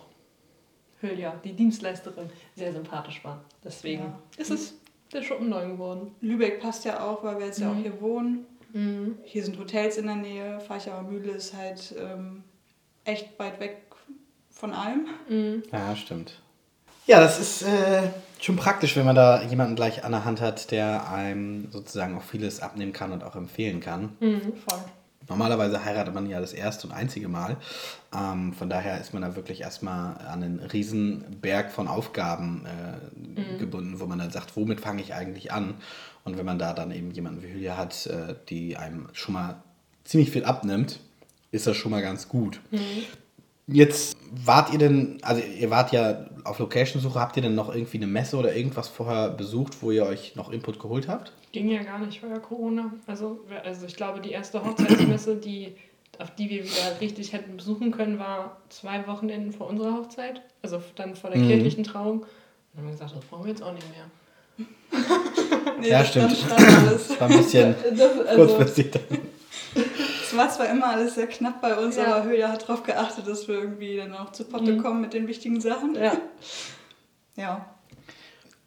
Hülya, 1.02 1.34
die 1.44 1.52
Dienstleisterin, 1.52 2.30
sehr 2.56 2.72
sympathisch 2.72 3.22
war. 3.26 3.44
Deswegen 3.64 4.04
Ja. 4.04 4.20
ist 4.38 4.52
es 4.52 4.74
der 5.14 5.24
Schuppen 5.24 5.50
9 5.50 5.72
geworden. 5.72 6.16
Lübeck 6.22 6.62
passt 6.62 6.86
ja 6.86 7.04
auch, 7.06 7.24
weil 7.24 7.40
wir 7.40 7.46
jetzt 7.48 7.60
ja 7.60 7.70
auch 7.72 7.76
Mhm. 7.76 7.82
hier 7.82 8.02
wohnen. 8.02 8.46
Mhm. 8.74 9.18
Hier 9.26 9.44
sind 9.44 9.58
Hotels 9.60 9.98
in 9.98 10.06
der 10.08 10.16
Nähe. 10.16 10.60
Feichauer 10.62 11.04
Mühle 11.04 11.32
ist 11.32 11.54
halt 11.56 11.94
ähm, 12.00 12.44
echt 13.04 13.38
weit 13.40 13.60
weg 13.60 13.78
von 14.50 14.74
allem. 14.74 15.08
Mhm. 15.28 15.64
Ja, 15.72 15.96
stimmt. 15.96 16.40
Ja, 17.08 17.20
das 17.20 17.40
ist 17.40 17.64
äh, 17.64 18.04
schon 18.40 18.56
praktisch, 18.56 18.96
wenn 18.96 19.06
man 19.06 19.16
da 19.16 19.42
jemanden 19.44 19.76
gleich 19.76 20.04
an 20.06 20.12
der 20.12 20.24
Hand 20.24 20.40
hat, 20.40 20.72
der 20.72 21.10
einem 21.12 21.70
sozusagen 21.72 22.16
auch 22.18 22.22
vieles 22.24 22.62
abnehmen 22.62 22.94
kann 22.94 23.12
und 23.12 23.24
auch 23.24 23.36
empfehlen 23.36 23.80
kann. 23.82 24.16
Mhm. 24.20 24.54
Voll. 24.68 24.80
Normalerweise 25.32 25.86
heiratet 25.86 26.14
man 26.14 26.30
ja 26.30 26.42
das 26.42 26.52
erste 26.52 26.88
und 26.88 26.94
einzige 26.94 27.30
Mal. 27.30 27.56
Ähm, 28.14 28.52
von 28.52 28.70
daher 28.70 29.00
ist 29.00 29.14
man 29.14 29.22
da 29.22 29.38
wirklich 29.38 29.62
erstmal 29.62 30.18
an 30.28 30.44
einen 30.44 30.60
riesen 30.60 31.24
Berg 31.40 31.72
von 31.72 31.88
Aufgaben 31.88 32.66
äh, 32.66 33.58
gebunden, 33.58 34.02
wo 34.02 34.08
man 34.08 34.20
dann 34.20 34.30
sagt, 34.30 34.58
womit 34.58 34.82
fange 34.82 35.02
ich 35.02 35.14
eigentlich 35.14 35.54
an? 35.54 35.76
Und 36.26 36.38
wenn 36.38 36.46
man 36.46 36.60
da 36.60 36.74
dann 36.74 36.92
eben 36.92 37.12
jemanden 37.12 37.44
wie 37.44 37.48
Julia 37.48 37.78
hat, 37.78 38.08
äh, 38.08 38.36
die 38.50 38.76
einem 38.76 39.08
schon 39.14 39.34
mal 39.36 39.64
ziemlich 40.04 40.32
viel 40.32 40.44
abnimmt, 40.44 41.00
ist 41.52 41.66
das 41.66 41.78
schon 41.78 41.92
mal 41.92 42.02
ganz 42.02 42.28
gut. 42.28 42.60
Jetzt 43.68 44.18
wart 44.46 44.72
ihr 44.74 44.80
denn, 44.80 45.20
also 45.22 45.42
ihr 45.42 45.70
wart 45.70 45.92
ja 45.92 46.26
auf 46.44 46.60
Location-Suche, 46.60 47.20
habt 47.20 47.38
ihr 47.38 47.44
denn 47.44 47.56
noch 47.56 47.74
irgendwie 47.74 47.98
eine 47.98 48.08
Messe 48.08 48.38
oder 48.38 48.56
irgendwas 48.56 48.88
vorher 48.88 49.30
besucht, 49.30 49.82
wo 49.82 49.92
ihr 49.92 50.06
euch 50.06 50.36
noch 50.36 50.52
Input 50.52 50.80
geholt 50.80 51.08
habt? 51.08 51.32
Ging 51.52 51.70
ja 51.70 51.84
gar 51.84 52.00
nicht, 52.00 52.22
ja 52.22 52.40
Corona. 52.40 52.92
Also, 53.08 53.40
also 53.64 53.86
ich 53.86 53.96
glaube, 53.96 54.20
die 54.22 54.32
erste 54.32 54.64
Hochzeitsmesse, 54.64 55.36
die, 55.36 55.76
auf 56.20 56.34
die 56.36 56.50
wir 56.50 56.64
wieder 56.64 57.00
richtig 57.02 57.34
hätten 57.34 57.58
besuchen 57.58 57.92
können, 57.92 58.18
war 58.20 58.58
zwei 58.70 59.06
Wochenenden 59.08 59.52
vor 59.52 59.68
unserer 59.68 59.94
Hochzeit. 59.98 60.42
Also 60.62 60.82
dann 60.96 61.16
vor 61.16 61.30
der 61.30 61.40
Mhm. 61.42 61.48
kirchlichen 61.48 61.84
Trauung. 61.84 62.20
Und 62.22 62.28
dann 62.74 62.84
haben 62.84 62.86
wir 62.88 62.92
gesagt, 62.94 63.16
das 63.16 63.26
brauchen 63.26 63.44
wir 63.46 63.52
jetzt 63.52 63.64
auch 63.64 63.74
nicht 63.74 63.88
mehr. 63.92 64.06
Nee, 65.80 65.90
Ja, 65.90 66.00
das 66.00 66.10
stimmt. 66.10 66.32
Das 66.32 67.20
war 67.20 67.30
ein 67.30 67.38
bisschen 67.38 67.76
Das, 67.98 68.20
also, 68.28 68.36
kurzfristig. 68.56 68.92
dann. 68.92 69.02
Es 70.32 70.38
war 70.38 70.50
zwar 70.50 70.70
immer 70.70 70.88
alles 70.92 71.16
sehr 71.16 71.28
knapp 71.28 71.62
bei 71.62 71.76
uns, 71.76 71.98
Ja. 71.98 72.16
aber 72.16 72.24
Höja 72.26 72.48
hat 72.50 72.62
darauf 72.64 72.84
geachtet, 72.84 73.28
dass 73.28 73.48
wir 73.48 73.56
irgendwie 73.56 73.98
dann 73.98 74.14
auch 74.16 74.32
zu 74.32 74.46
Potte 74.46 74.72
Mhm. 74.74 74.82
kommen 74.82 75.02
mit 75.02 75.14
den 75.14 75.28
wichtigen 75.28 75.60
Sachen. 75.60 75.96
ja. 75.96 76.14
Ja. 77.36 77.66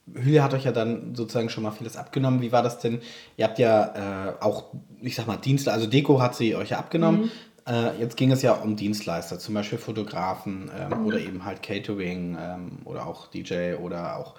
Julia 0.07 0.43
hat 0.43 0.53
euch 0.53 0.65
ja 0.65 0.73
dann 0.73 1.15
sozusagen 1.15 1.49
schon 1.49 1.63
mal 1.63 1.71
vieles 1.71 1.97
abgenommen. 1.97 2.43
Wie 2.43 2.53
war 2.53 2.63
das 2.63 2.79
denn? 2.79 3.01
Ihr 3.39 3.47
habt 3.47 3.59
ja 3.59 4.29
äh, 4.29 4.45
auch, 4.45 4.65
ich 5.01 5.15
sag 5.15 5.27
mal, 5.27 5.37
Dienste, 5.39 5.73
also 5.73 5.87
Deko 5.87 6.21
hat 6.21 6.35
sie 6.35 6.55
euch 6.55 6.71
ja 6.71 6.79
abgenommen. 6.79 7.31
Äh, 7.67 7.99
jetzt 7.99 8.19
ging 8.19 8.31
es 8.31 8.43
ja 8.43 8.53
um 8.53 8.77
Dienstleister, 8.77 9.39
zum 9.39 9.55
Beispiel 9.55 9.79
Fotografen 9.79 10.71
ähm, 10.79 11.07
oder 11.07 11.19
eben 11.19 11.47
halt 11.47 11.63
Catering 11.63 12.37
ähm, 12.39 12.79
oder 12.85 13.07
auch 13.07 13.29
DJ 13.29 13.75
oder 13.77 14.19
auch 14.19 14.35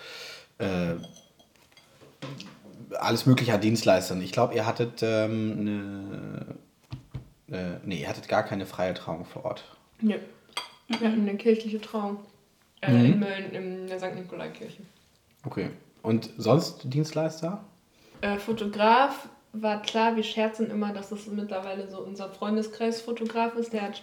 äh, 0.60 0.96
alles 3.00 3.25
mögliche 3.25 3.53
an 3.53 3.62
Dienstleistern. 3.62 4.22
Ich 4.22 4.32
glaube, 4.32 4.53
ihr 4.53 4.65
hattet 4.67 5.01
ähm, 5.01 5.55
eine, 5.60 6.46
äh, 7.52 7.75
nee, 7.84 8.02
ihr 8.02 8.08
hattet 8.10 8.28
gar 8.28 8.44
keine 8.44 8.66
freie 8.66 8.94
Trauung 8.94 9.25
vor 9.25 9.46
Ort. 9.46 9.64
ja. 10.02 10.18
Wir 10.88 11.08
hatten 11.10 11.22
eine 11.28 11.36
kirchliche 11.38 11.82
Trauung. 11.82 12.18
Äh, 12.82 12.92
Mhm. 12.92 13.06
In 13.06 13.20
Mölln, 13.20 13.52
in 13.54 13.88
der 13.88 13.98
St. 14.00 14.14
Nikolaikirche. 14.14 14.84
Okay. 15.44 15.70
Und 16.04 16.30
sonst 16.38 16.82
Dienstleister? 16.84 17.64
Äh, 18.22 18.38
Fotograf 18.38 19.28
war 19.54 19.82
klar, 19.82 20.16
wir 20.16 20.22
scherzen 20.24 20.70
immer, 20.70 20.94
dass 20.94 21.12
es 21.12 21.25
mittlerweile 21.25 21.90
so 21.90 22.02
unser 22.02 22.30
Freundeskreis-Fotograf 22.30 23.56
ist. 23.56 23.74
Der 23.74 23.82
hat 23.82 24.02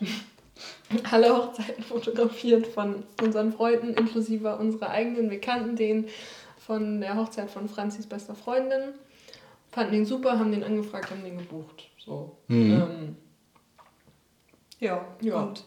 alle 1.12 1.37
Hochzeiten 1.37 1.84
fotografiert 1.84 2.66
von 2.66 3.04
unseren 3.22 3.52
Freunden, 3.52 3.94
inklusive 3.94 4.56
unserer 4.56 4.90
eigenen. 4.90 5.30
Wir 5.30 5.40
kannten 5.40 5.76
den 5.76 6.06
von 6.58 7.00
der 7.00 7.16
Hochzeit 7.16 7.50
von 7.50 7.68
Franzis 7.68 8.06
bester 8.08 8.34
Freundin, 8.34 8.94
fanden 9.70 9.94
ihn 9.94 10.04
super, 10.06 10.38
haben 10.38 10.50
den 10.50 10.64
angefragt, 10.64 11.11
haben 11.12 11.22
den 11.22 11.38
gebucht. 11.38 11.88
So. 11.99 12.38
Mhm. 12.49 12.72
Ähm, 12.72 13.16
Ja. 14.82 15.06
Ja. 15.20 15.36
Und 15.36 15.64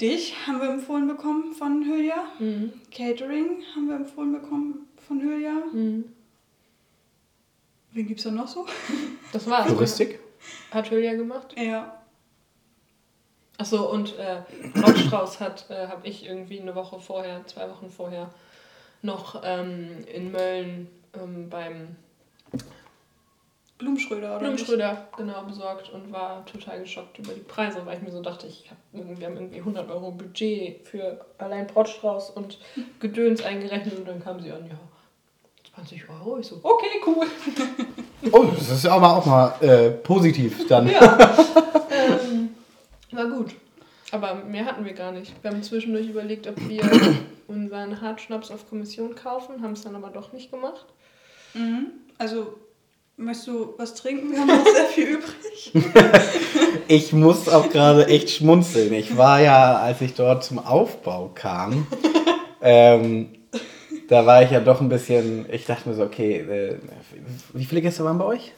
dich 0.00 0.34
haben 0.44 0.60
wir 0.60 0.70
empfohlen 0.70 1.06
bekommen 1.06 1.54
von 1.54 1.84
Hülya. 1.84 2.16
Mhm. 2.40 2.72
Catering 2.90 3.62
haben 3.74 3.88
wir 3.88 3.94
empfohlen 3.94 4.32
bekommen 4.32 4.88
von 5.06 5.20
Hülya. 5.20 5.52
Mhm. 5.72 6.04
Wen 7.92 8.06
gibt's 8.08 8.24
da 8.24 8.32
noch 8.32 8.48
so? 8.48 8.66
Das 9.32 9.48
war's. 9.48 9.68
Touristik? 9.68 10.18
Hat 10.72 10.90
Julia 10.90 11.14
gemacht. 11.14 11.54
Ja. 11.56 12.00
Achso, 13.58 13.90
und 13.90 14.18
äh, 14.18 14.40
Brautstrauß 14.74 15.40
hat, 15.40 15.68
äh, 15.68 15.86
habe 15.86 16.06
ich 16.06 16.24
irgendwie 16.24 16.60
eine 16.60 16.74
Woche 16.74 16.98
vorher, 16.98 17.46
zwei 17.46 17.68
Wochen 17.68 17.90
vorher, 17.90 18.30
noch 19.02 19.42
ähm, 19.44 20.04
in 20.12 20.32
Mölln 20.32 20.88
ähm, 21.12 21.50
beim 21.50 21.96
Blumenschröder 23.78 24.30
oder 24.30 24.38
Blumenschröder 24.40 25.08
genau 25.16 25.42
besorgt 25.44 25.90
und 25.90 26.12
war 26.12 26.44
total 26.46 26.80
geschockt 26.80 27.18
über 27.18 27.32
die 27.32 27.40
Preise, 27.40 27.86
weil 27.86 27.96
ich 27.96 28.02
mir 28.02 28.10
so 28.10 28.20
dachte, 28.20 28.46
ich 28.48 28.68
hab, 28.68 28.76
wir 28.92 29.26
haben 29.26 29.36
irgendwie 29.36 29.58
100 29.58 29.88
Euro 29.90 30.10
Budget 30.10 30.86
für 30.86 31.24
allein 31.38 31.66
Brautstrauß 31.68 32.30
und 32.30 32.58
Gedöns 33.00 33.42
eingerechnet 33.42 33.96
und 33.96 34.08
dann 34.08 34.22
kam 34.22 34.40
sie 34.40 34.50
an, 34.50 34.66
ja, 34.66 34.78
20 35.74 36.08
Euro. 36.10 36.38
Ich 36.38 36.46
so, 36.46 36.60
okay, 36.62 37.00
cool. 37.06 37.26
Oh, 38.32 38.44
das 38.44 38.68
ist 38.68 38.84
aber 38.84 39.16
auch 39.16 39.24
mal 39.26 39.54
äh, 39.60 39.90
positiv 39.90 40.66
dann. 40.66 40.88
Ja, 40.90 41.18
ähm, 41.88 42.50
war 43.12 43.26
gut. 43.26 43.54
Aber 44.10 44.34
mehr 44.34 44.64
hatten 44.64 44.84
wir 44.84 44.92
gar 44.92 45.12
nicht. 45.12 45.32
Wir 45.40 45.52
haben 45.52 45.62
zwischendurch 45.62 46.08
überlegt, 46.08 46.48
ob 46.48 46.68
wir 46.68 46.82
unseren 47.46 48.00
Hartschnaps 48.00 48.50
auf 48.50 48.68
Kommission 48.68 49.14
kaufen, 49.14 49.62
haben 49.62 49.72
es 49.72 49.82
dann 49.82 49.94
aber 49.94 50.08
doch 50.08 50.32
nicht 50.32 50.50
gemacht. 50.50 50.86
Mhm. 51.54 51.92
Also, 52.18 52.54
möchtest 53.18 53.48
du 53.48 53.74
was 53.76 53.94
trinken? 53.94 54.32
Wir 54.32 54.40
haben 54.40 54.46
noch 54.46 54.64
sehr 54.64 54.86
viel 54.86 55.08
übrig. 55.08 55.72
Ich 56.90 57.12
muss 57.12 57.50
auch 57.50 57.68
gerade 57.68 58.06
echt 58.06 58.30
schmunzeln. 58.30 58.94
Ich 58.94 59.18
war 59.18 59.42
ja, 59.42 59.76
als 59.76 60.00
ich 60.00 60.14
dort 60.14 60.42
zum 60.42 60.58
Aufbau 60.58 61.30
kam, 61.34 61.86
ähm, 62.62 63.28
da 64.08 64.24
war 64.24 64.42
ich 64.42 64.50
ja 64.52 64.60
doch 64.60 64.80
ein 64.80 64.88
bisschen, 64.88 65.44
ich 65.52 65.66
dachte 65.66 65.86
mir 65.86 65.94
so, 65.94 66.04
okay, 66.04 66.38
äh, 66.38 66.76
wie 67.52 67.66
viele 67.66 67.82
Gäste 67.82 68.04
waren 68.04 68.16
bei 68.16 68.24
euch? 68.24 68.52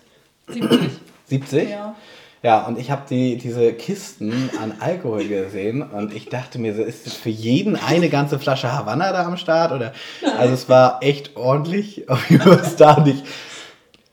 70. 0.47 0.91
70? 1.27 1.71
Ja. 1.71 1.97
Ja, 2.43 2.67
und 2.67 2.79
ich 2.79 2.91
habe 2.91 3.03
die, 3.11 3.37
diese 3.37 3.73
Kisten 3.73 4.49
an 4.63 4.75
Alkohol 4.79 5.27
gesehen 5.27 5.83
und 5.83 6.15
ich 6.15 6.29
dachte 6.29 6.59
mir, 6.59 6.75
so, 6.75 6.83
ist 6.83 7.07
das 7.07 7.15
für 7.15 7.29
jeden 7.29 7.75
eine 7.77 8.09
ganze 8.09 8.39
Flasche 8.39 8.73
Havanna 8.73 9.13
da 9.13 9.27
am 9.27 9.37
Start? 9.37 9.73
Oder? 9.73 9.93
Also 10.39 10.55
es 10.55 10.69
war 10.69 11.03
echt 11.03 11.37
ordentlich, 11.37 12.05
weiß 12.09 12.77
da 12.77 13.01
nicht. 13.01 13.25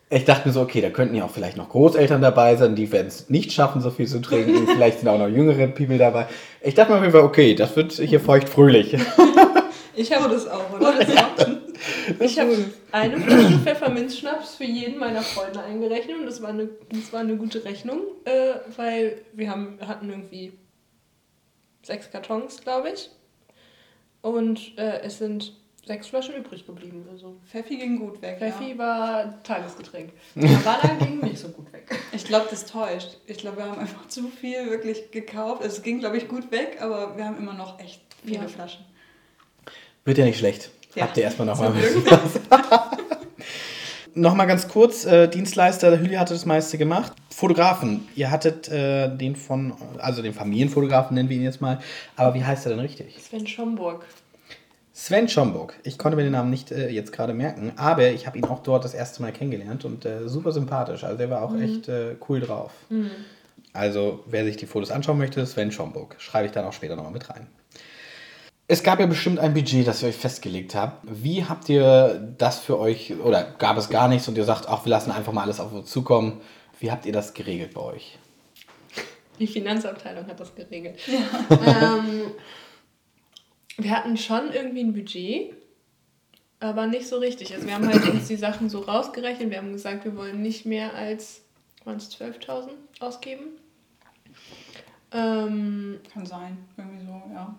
Ich 0.10 0.24
dachte 0.24 0.48
mir 0.48 0.54
so, 0.54 0.62
okay, 0.62 0.80
da 0.80 0.90
könnten 0.90 1.16
ja 1.16 1.26
auch 1.26 1.32
vielleicht 1.32 1.58
noch 1.58 1.68
Großeltern 1.68 2.22
dabei 2.22 2.56
sein, 2.56 2.76
die 2.76 2.90
werden 2.92 3.08
es 3.08 3.30
nicht 3.30 3.52
schaffen, 3.52 3.82
so 3.82 3.92
viel 3.92 4.08
zu 4.08 4.22
trinken. 4.22 4.66
Vielleicht 4.74 5.00
sind 5.00 5.10
auch 5.10 5.20
noch 5.20 5.28
jüngere 5.28 5.68
People 5.68 5.98
dabei. 5.98 6.28
Ich 6.62 6.76
dachte 6.76 6.92
mir 6.92 6.98
auf 6.98 7.04
jeden 7.04 7.14
Fall, 7.14 7.24
okay, 7.24 7.56
das 7.56 7.76
wird 7.76 7.92
hier 7.92 8.20
feucht 8.20 8.50
fröhlich. 8.50 8.96
Ich 10.00 10.16
habe 10.16 10.30
das 10.30 10.48
auch, 10.48 10.74
oder? 10.74 10.94
Ich 12.20 12.40
habe 12.40 12.56
eine 12.92 13.20
Flasche 13.20 13.58
Pfefferminzschnaps 13.58 14.56
für 14.56 14.64
jeden 14.64 15.00
meiner 15.00 15.24
Freunde 15.24 15.60
eingerechnet 15.62 16.18
und 16.20 16.28
das 16.28 16.40
war 16.42 16.50
eine, 16.50 16.70
das 16.90 17.12
war 17.12 17.22
eine 17.22 17.36
gute 17.36 17.66
Rechnung, 17.66 18.02
äh, 18.26 18.54
weil 18.76 19.22
wir 19.34 19.50
haben, 19.50 19.80
hatten 19.86 20.10
irgendwie 20.10 20.54
sechs 21.82 22.12
Kartons, 22.12 22.62
glaube 22.62 22.92
ich. 22.92 23.10
Und 24.22 24.78
äh, 24.78 25.02
es 25.02 25.18
sind 25.18 25.54
sechs 25.88 26.08
Flaschen 26.08 26.36
übrig 26.36 26.66
geblieben. 26.66 27.06
Also 27.12 27.38
Pfeffi 27.50 27.78
ging 27.78 28.00
gut 28.00 28.22
weg. 28.22 28.38
Pfeffi 28.40 28.78
war 28.78 29.42
Tagesgetränk. 29.44 30.12
Havana 30.36 30.96
ging 31.00 31.20
nicht 31.22 31.40
so 31.40 31.50
gut 31.50 31.72
weg. 31.74 31.88
Ja. 31.90 31.98
Ich 32.12 32.26
glaube, 32.26 32.48
das 32.50 32.66
täuscht. 32.66 33.18
Ich 33.26 33.38
glaube, 33.38 33.58
wir 33.58 33.66
haben 33.66 33.80
einfach 33.80 34.08
zu 34.08 34.28
viel 34.28 34.70
wirklich 34.70 35.12
gekauft. 35.12 35.64
Es 35.64 35.82
ging, 35.82 36.00
glaube 36.00 36.18
ich, 36.18 36.28
gut 36.28 36.52
weg, 36.52 36.78
aber 36.82 37.18
wir 37.18 37.26
haben 37.26 37.38
immer 37.38 37.54
noch 37.54 37.80
echt 37.80 38.02
viele 38.24 38.42
Ja. 38.42 38.48
Flaschen. 38.48 38.86
Wird 40.06 40.18
ja 40.18 40.26
nicht 40.26 40.38
schlecht. 40.38 40.70
Ja. 40.96 41.04
Habt 41.04 41.18
ihr 41.18 41.24
erstmal 41.24 41.48
nochmal 41.48 41.74
Zum 41.74 42.04
Nochmal 44.14 44.48
ganz 44.48 44.68
kurz, 44.68 45.06
äh, 45.06 45.28
Dienstleister, 45.28 45.92
der 45.92 46.00
Hülli 46.00 46.16
hatte 46.16 46.34
das 46.34 46.46
meiste 46.46 46.80
gemacht. 46.80 47.14
Fotografen, 47.30 48.08
ihr 48.16 48.32
hattet 48.32 48.68
äh, 48.68 49.16
den 49.16 49.36
von, 49.36 49.74
also 50.00 50.24
den 50.24 50.34
Familienfotografen 50.34 51.14
nennen 51.14 51.30
wir 51.30 51.38
ihn 51.38 51.44
jetzt 51.44 51.62
mal, 51.62 51.80
aber 52.16 52.34
wie 52.34 52.44
heißt 52.44 52.66
er 52.66 52.72
denn 52.72 52.80
richtig? 52.80 53.16
Sven 53.22 53.46
Schomburg. 53.46 54.06
Sven 55.00 55.30
Schomburg. 55.30 55.76
Ich 55.84 56.00
konnte 56.00 56.16
mir 56.16 56.24
den 56.24 56.32
Namen 56.32 56.50
nicht 56.50 56.72
äh, 56.72 56.90
jetzt 56.90 57.14
gerade 57.14 57.32
merken, 57.32 57.72
aber 57.76 58.10
ich 58.10 58.26
habe 58.26 58.40
ihn 58.40 58.46
auch 58.46 58.64
dort 58.64 58.84
das 58.84 58.96
erste 58.96 59.22
Mal 59.22 59.32
kennengelernt 59.32 59.86
und 59.86 60.06
äh, 60.06 60.28
super 60.28 60.52
sympathisch. 60.52 61.04
Also 61.04 61.20
der 61.20 61.30
war 61.30 61.44
auch 61.44 61.56
echt 61.56 61.88
äh, 61.88 62.16
cool 62.28 62.40
drauf. 62.40 62.72
Also 63.74 64.24
wer 64.26 64.44
sich 64.44 64.58
die 64.58 64.66
Fotos 64.66 64.90
anschauen 64.90 65.20
möchte, 65.20 65.46
Sven 65.46 65.72
Schomburg. 65.72 66.16
Schreibe 66.18 66.48
ich 66.48 66.52
dann 66.52 66.66
auch 66.66 66.74
später 66.74 66.96
nochmal 66.96 67.12
mit 67.12 67.30
rein. 67.30 67.46
Es 68.68 68.82
gab 68.82 69.00
ja 69.00 69.06
bestimmt 69.06 69.38
ein 69.38 69.54
Budget, 69.54 69.86
das 69.86 70.02
ihr 70.02 70.10
euch 70.10 70.16
festgelegt 70.16 70.74
habt. 70.74 71.04
Wie 71.04 71.46
habt 71.46 71.70
ihr 71.70 72.34
das 72.40 72.58
für 72.58 72.80
euch, 72.80 73.14
oder 73.24 73.44
gab 73.60 73.78
es 73.78 73.90
gar 73.90 74.08
nichts 74.08 74.28
und 74.28 74.36
ihr 74.36 74.46
sagt, 74.46 74.68
ach, 74.68 74.84
wir 74.84 74.90
lassen 74.90 75.12
einfach 75.12 75.32
mal 75.32 75.44
alles 75.44 75.60
auf 75.60 75.72
uns 75.74 75.92
zukommen. 75.92 76.42
Wie 76.80 76.90
habt 76.90 77.06
ihr 77.06 77.14
das 77.14 77.36
geregelt 77.36 77.76
bei 77.76 77.82
euch? 77.82 78.18
Die 79.38 79.46
Finanzabteilung 79.46 80.26
hat 80.26 80.40
das 80.40 80.56
geregelt. 80.56 80.98
ähm, 81.08 82.32
wir 83.78 83.92
hatten 83.92 84.18
schon 84.18 84.52
irgendwie 84.52 84.82
ein 84.84 84.94
Budget, 84.94 85.54
aber 86.60 86.88
nicht 86.88 87.08
so 87.08 87.18
richtig. 87.18 87.54
Also 87.54 87.68
wir 87.68 87.76
haben 87.76 87.88
halt 87.88 88.08
uns 88.10 88.28
die 88.28 88.36
Sachen 88.36 88.70
so 88.70 88.80
rausgerechnet. 88.80 89.50
Wir 89.52 89.58
haben 89.60 89.72
gesagt, 89.74 90.06
wir 90.06 90.16
wollen 90.16 90.42
nicht 90.42 90.66
mehr 90.66 90.94
als 90.96 91.44
waren 91.86 91.98
es 91.98 92.12
12.000 92.20 92.70
ausgeben. 93.00 93.44
Ähm, 95.12 96.00
Kann 96.14 96.26
sein. 96.26 96.58
Irgendwie 96.78 97.06
so, 97.06 97.22
ja. 97.34 97.56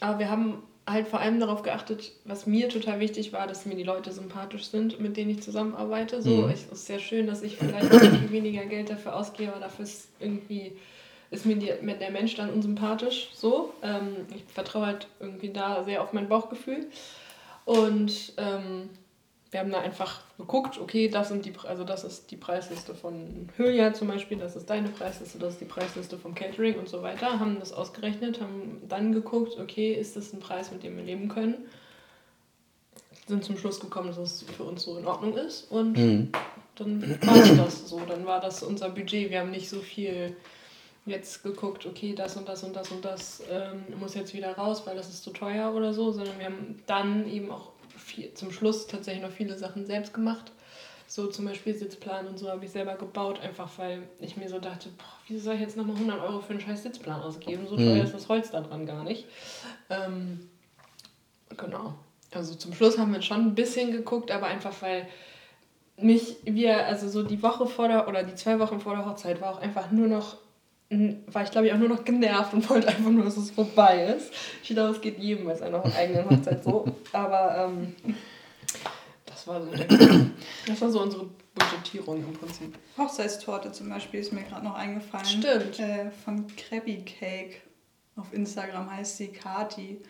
aber 0.00 0.18
wir 0.18 0.30
haben 0.30 0.62
halt 0.88 1.06
vor 1.06 1.20
allem 1.20 1.38
darauf 1.38 1.62
geachtet, 1.62 2.12
was 2.24 2.46
mir 2.46 2.68
total 2.70 3.00
wichtig 3.00 3.32
war, 3.32 3.46
dass 3.46 3.66
mir 3.66 3.76
die 3.76 3.82
Leute 3.82 4.12
sympathisch 4.12 4.64
sind, 4.68 4.98
mit 4.98 5.16
denen 5.16 5.30
ich 5.30 5.42
zusammenarbeite. 5.42 6.22
So, 6.22 6.30
Mhm. 6.30 6.50
es 6.50 6.64
ist 6.66 6.86
sehr 6.86 6.98
schön, 6.98 7.26
dass 7.26 7.42
ich 7.42 7.56
vielleicht 7.58 7.92
irgendwie 7.92 8.30
weniger 8.32 8.64
Geld 8.64 8.88
dafür 8.88 9.14
ausgebe, 9.14 9.52
aber 9.52 9.60
dafür 9.60 9.84
ist 9.84 10.08
irgendwie 10.18 10.72
ist 11.30 11.46
mir, 11.46 11.56
die, 11.56 11.66
der 11.66 12.10
Mensch 12.10 12.34
dann 12.34 12.50
unsympathisch. 12.50 13.30
So, 13.34 13.72
ähm, 13.82 14.26
ich 14.34 14.44
vertraue 14.52 14.86
halt 14.86 15.06
irgendwie 15.20 15.50
da 15.50 15.84
sehr 15.84 16.02
auf 16.02 16.12
mein 16.12 16.28
Bauchgefühl 16.28 16.86
und 17.64 18.32
ähm, 18.36 18.90
wir 19.52 19.60
haben 19.60 19.70
da 19.72 19.80
einfach 19.80 20.20
geguckt, 20.38 20.78
okay, 20.80 21.08
das 21.08 21.28
sind 21.28 21.44
die, 21.44 21.52
also 21.66 21.82
das 21.82 22.04
ist 22.04 22.30
die 22.30 22.36
Preisliste 22.36 22.94
von 22.94 23.48
Hülya 23.56 23.92
zum 23.94 24.08
Beispiel, 24.08 24.38
das 24.38 24.54
ist 24.54 24.70
deine 24.70 24.88
Preisliste, 24.88 25.38
das 25.38 25.54
ist 25.54 25.60
die 25.60 25.66
Preisliste 25.66 26.18
vom 26.18 26.34
Catering 26.34 26.78
und 26.78 26.88
so 26.88 27.02
weiter, 27.02 27.40
haben 27.40 27.58
das 27.58 27.72
ausgerechnet, 27.72 28.40
haben 28.40 28.80
dann 28.88 29.12
geguckt, 29.12 29.58
okay, 29.58 29.92
ist 29.92 30.16
das 30.16 30.32
ein 30.32 30.40
Preis, 30.40 30.70
mit 30.70 30.84
dem 30.84 30.96
wir 30.96 31.04
leben 31.04 31.28
können? 31.28 31.56
Sind 33.26 33.44
zum 33.44 33.56
Schluss 33.58 33.80
gekommen, 33.80 34.08
dass 34.08 34.18
es 34.18 34.42
für 34.56 34.64
uns 34.64 34.82
so 34.82 34.96
in 34.98 35.06
Ordnung 35.06 35.36
ist 35.36 35.70
und 35.70 35.96
Mhm. 35.96 36.32
dann 36.76 37.18
war 37.22 37.56
das 37.56 37.88
so, 37.88 38.00
dann 38.00 38.26
war 38.26 38.40
das 38.40 38.62
unser 38.62 38.88
Budget. 38.88 39.30
Wir 39.30 39.40
haben 39.40 39.50
nicht 39.50 39.68
so 39.68 39.80
viel 39.80 40.36
jetzt 41.06 41.42
geguckt, 41.42 41.86
okay, 41.86 42.14
das 42.14 42.36
und 42.36 42.48
das 42.48 42.62
und 42.62 42.76
das 42.76 42.90
und 42.90 43.04
das 43.04 43.42
ähm, 43.50 43.84
muss 43.98 44.14
jetzt 44.14 44.34
wieder 44.34 44.52
raus, 44.56 44.82
weil 44.86 44.96
das 44.96 45.08
ist 45.08 45.22
zu 45.22 45.30
teuer 45.30 45.72
oder 45.74 45.92
so, 45.92 46.12
sondern 46.12 46.38
wir 46.38 46.46
haben 46.46 46.82
dann 46.86 47.28
eben 47.28 47.50
auch 47.50 47.70
viel, 47.96 48.32
zum 48.34 48.52
Schluss 48.52 48.86
tatsächlich 48.86 49.22
noch 49.22 49.30
viele 49.32 49.56
Sachen 49.58 49.86
selbst 49.86 50.12
gemacht. 50.14 50.52
So 51.06 51.26
zum 51.26 51.46
Beispiel 51.46 51.74
Sitzplan 51.74 52.28
und 52.28 52.38
so 52.38 52.48
habe 52.48 52.64
ich 52.64 52.70
selber 52.70 52.94
gebaut, 52.94 53.40
einfach 53.40 53.68
weil 53.78 54.02
ich 54.20 54.36
mir 54.36 54.48
so 54.48 54.60
dachte, 54.60 54.90
boah, 54.90 55.04
wieso 55.26 55.42
soll 55.44 55.54
ich 55.54 55.60
jetzt 55.60 55.76
nochmal 55.76 55.96
100 55.96 56.20
Euro 56.20 56.40
für 56.40 56.50
einen 56.52 56.60
scheiß 56.60 56.84
Sitzplan 56.84 57.20
ausgeben? 57.20 57.66
So 57.66 57.74
teuer 57.76 57.96
Mhm. 57.96 58.02
ist 58.02 58.14
das 58.14 58.28
Holz 58.28 58.50
da 58.52 58.60
dran 58.60 58.86
gar 58.86 59.02
nicht. 59.02 59.26
Ähm, 59.88 60.48
genau. 61.56 61.94
Also 62.32 62.54
zum 62.54 62.72
Schluss 62.74 62.96
haben 62.96 63.12
wir 63.12 63.22
schon 63.22 63.40
ein 63.40 63.54
bisschen 63.56 63.90
geguckt, 63.90 64.30
aber 64.30 64.46
einfach 64.46 64.74
weil 64.82 65.08
mich, 65.96 66.36
wir, 66.44 66.86
also 66.86 67.08
so 67.08 67.24
die 67.24 67.42
Woche 67.42 67.66
vor 67.66 67.88
der, 67.88 68.06
oder 68.06 68.22
die 68.22 68.36
zwei 68.36 68.60
Wochen 68.60 68.78
vor 68.78 68.94
der 68.94 69.04
Hochzeit 69.04 69.40
war 69.40 69.54
auch 69.54 69.60
einfach 69.60 69.90
nur 69.90 70.06
noch, 70.06 70.36
war 70.90 71.44
ich 71.44 71.50
glaube 71.52 71.68
ich 71.68 71.72
auch 71.72 71.78
nur 71.78 71.88
noch 71.88 72.04
genervt 72.04 72.52
und 72.52 72.68
wollte 72.70 72.88
einfach 72.88 73.10
nur, 73.10 73.24
dass 73.24 73.36
es 73.36 73.50
vorbei 73.50 74.14
ist. 74.16 74.32
Ich 74.62 74.70
glaube, 74.70 74.94
es 74.94 75.00
geht 75.00 75.18
jedem 75.18 75.46
bei 75.46 75.54
seiner 75.54 75.84
eigenen 75.96 76.28
Hochzeit 76.28 76.64
so, 76.64 76.84
aber 77.12 77.68
ähm, 77.68 77.94
das 79.24 79.46
war 79.46 79.62
so, 79.62 79.70
das 80.66 80.80
war 80.80 80.90
so 80.90 81.02
unsere 81.02 81.28
Budgetierung 81.54 82.24
im 82.24 82.32
Prinzip. 82.32 82.76
Hochzeitstorte 82.98 83.72
zum 83.72 83.88
Beispiel 83.88 84.20
ist 84.20 84.32
mir 84.32 84.42
gerade 84.42 84.64
noch 84.64 84.74
eingefallen. 84.74 85.26
Stimmt. 85.26 85.78
Äh, 85.78 86.10
von 86.10 86.46
Krabby 86.56 87.04
Cake. 87.04 87.56
Auf 88.16 88.32
Instagram 88.32 88.90
heißt 88.90 89.16
sie 89.16 89.28
Kati. 89.28 90.00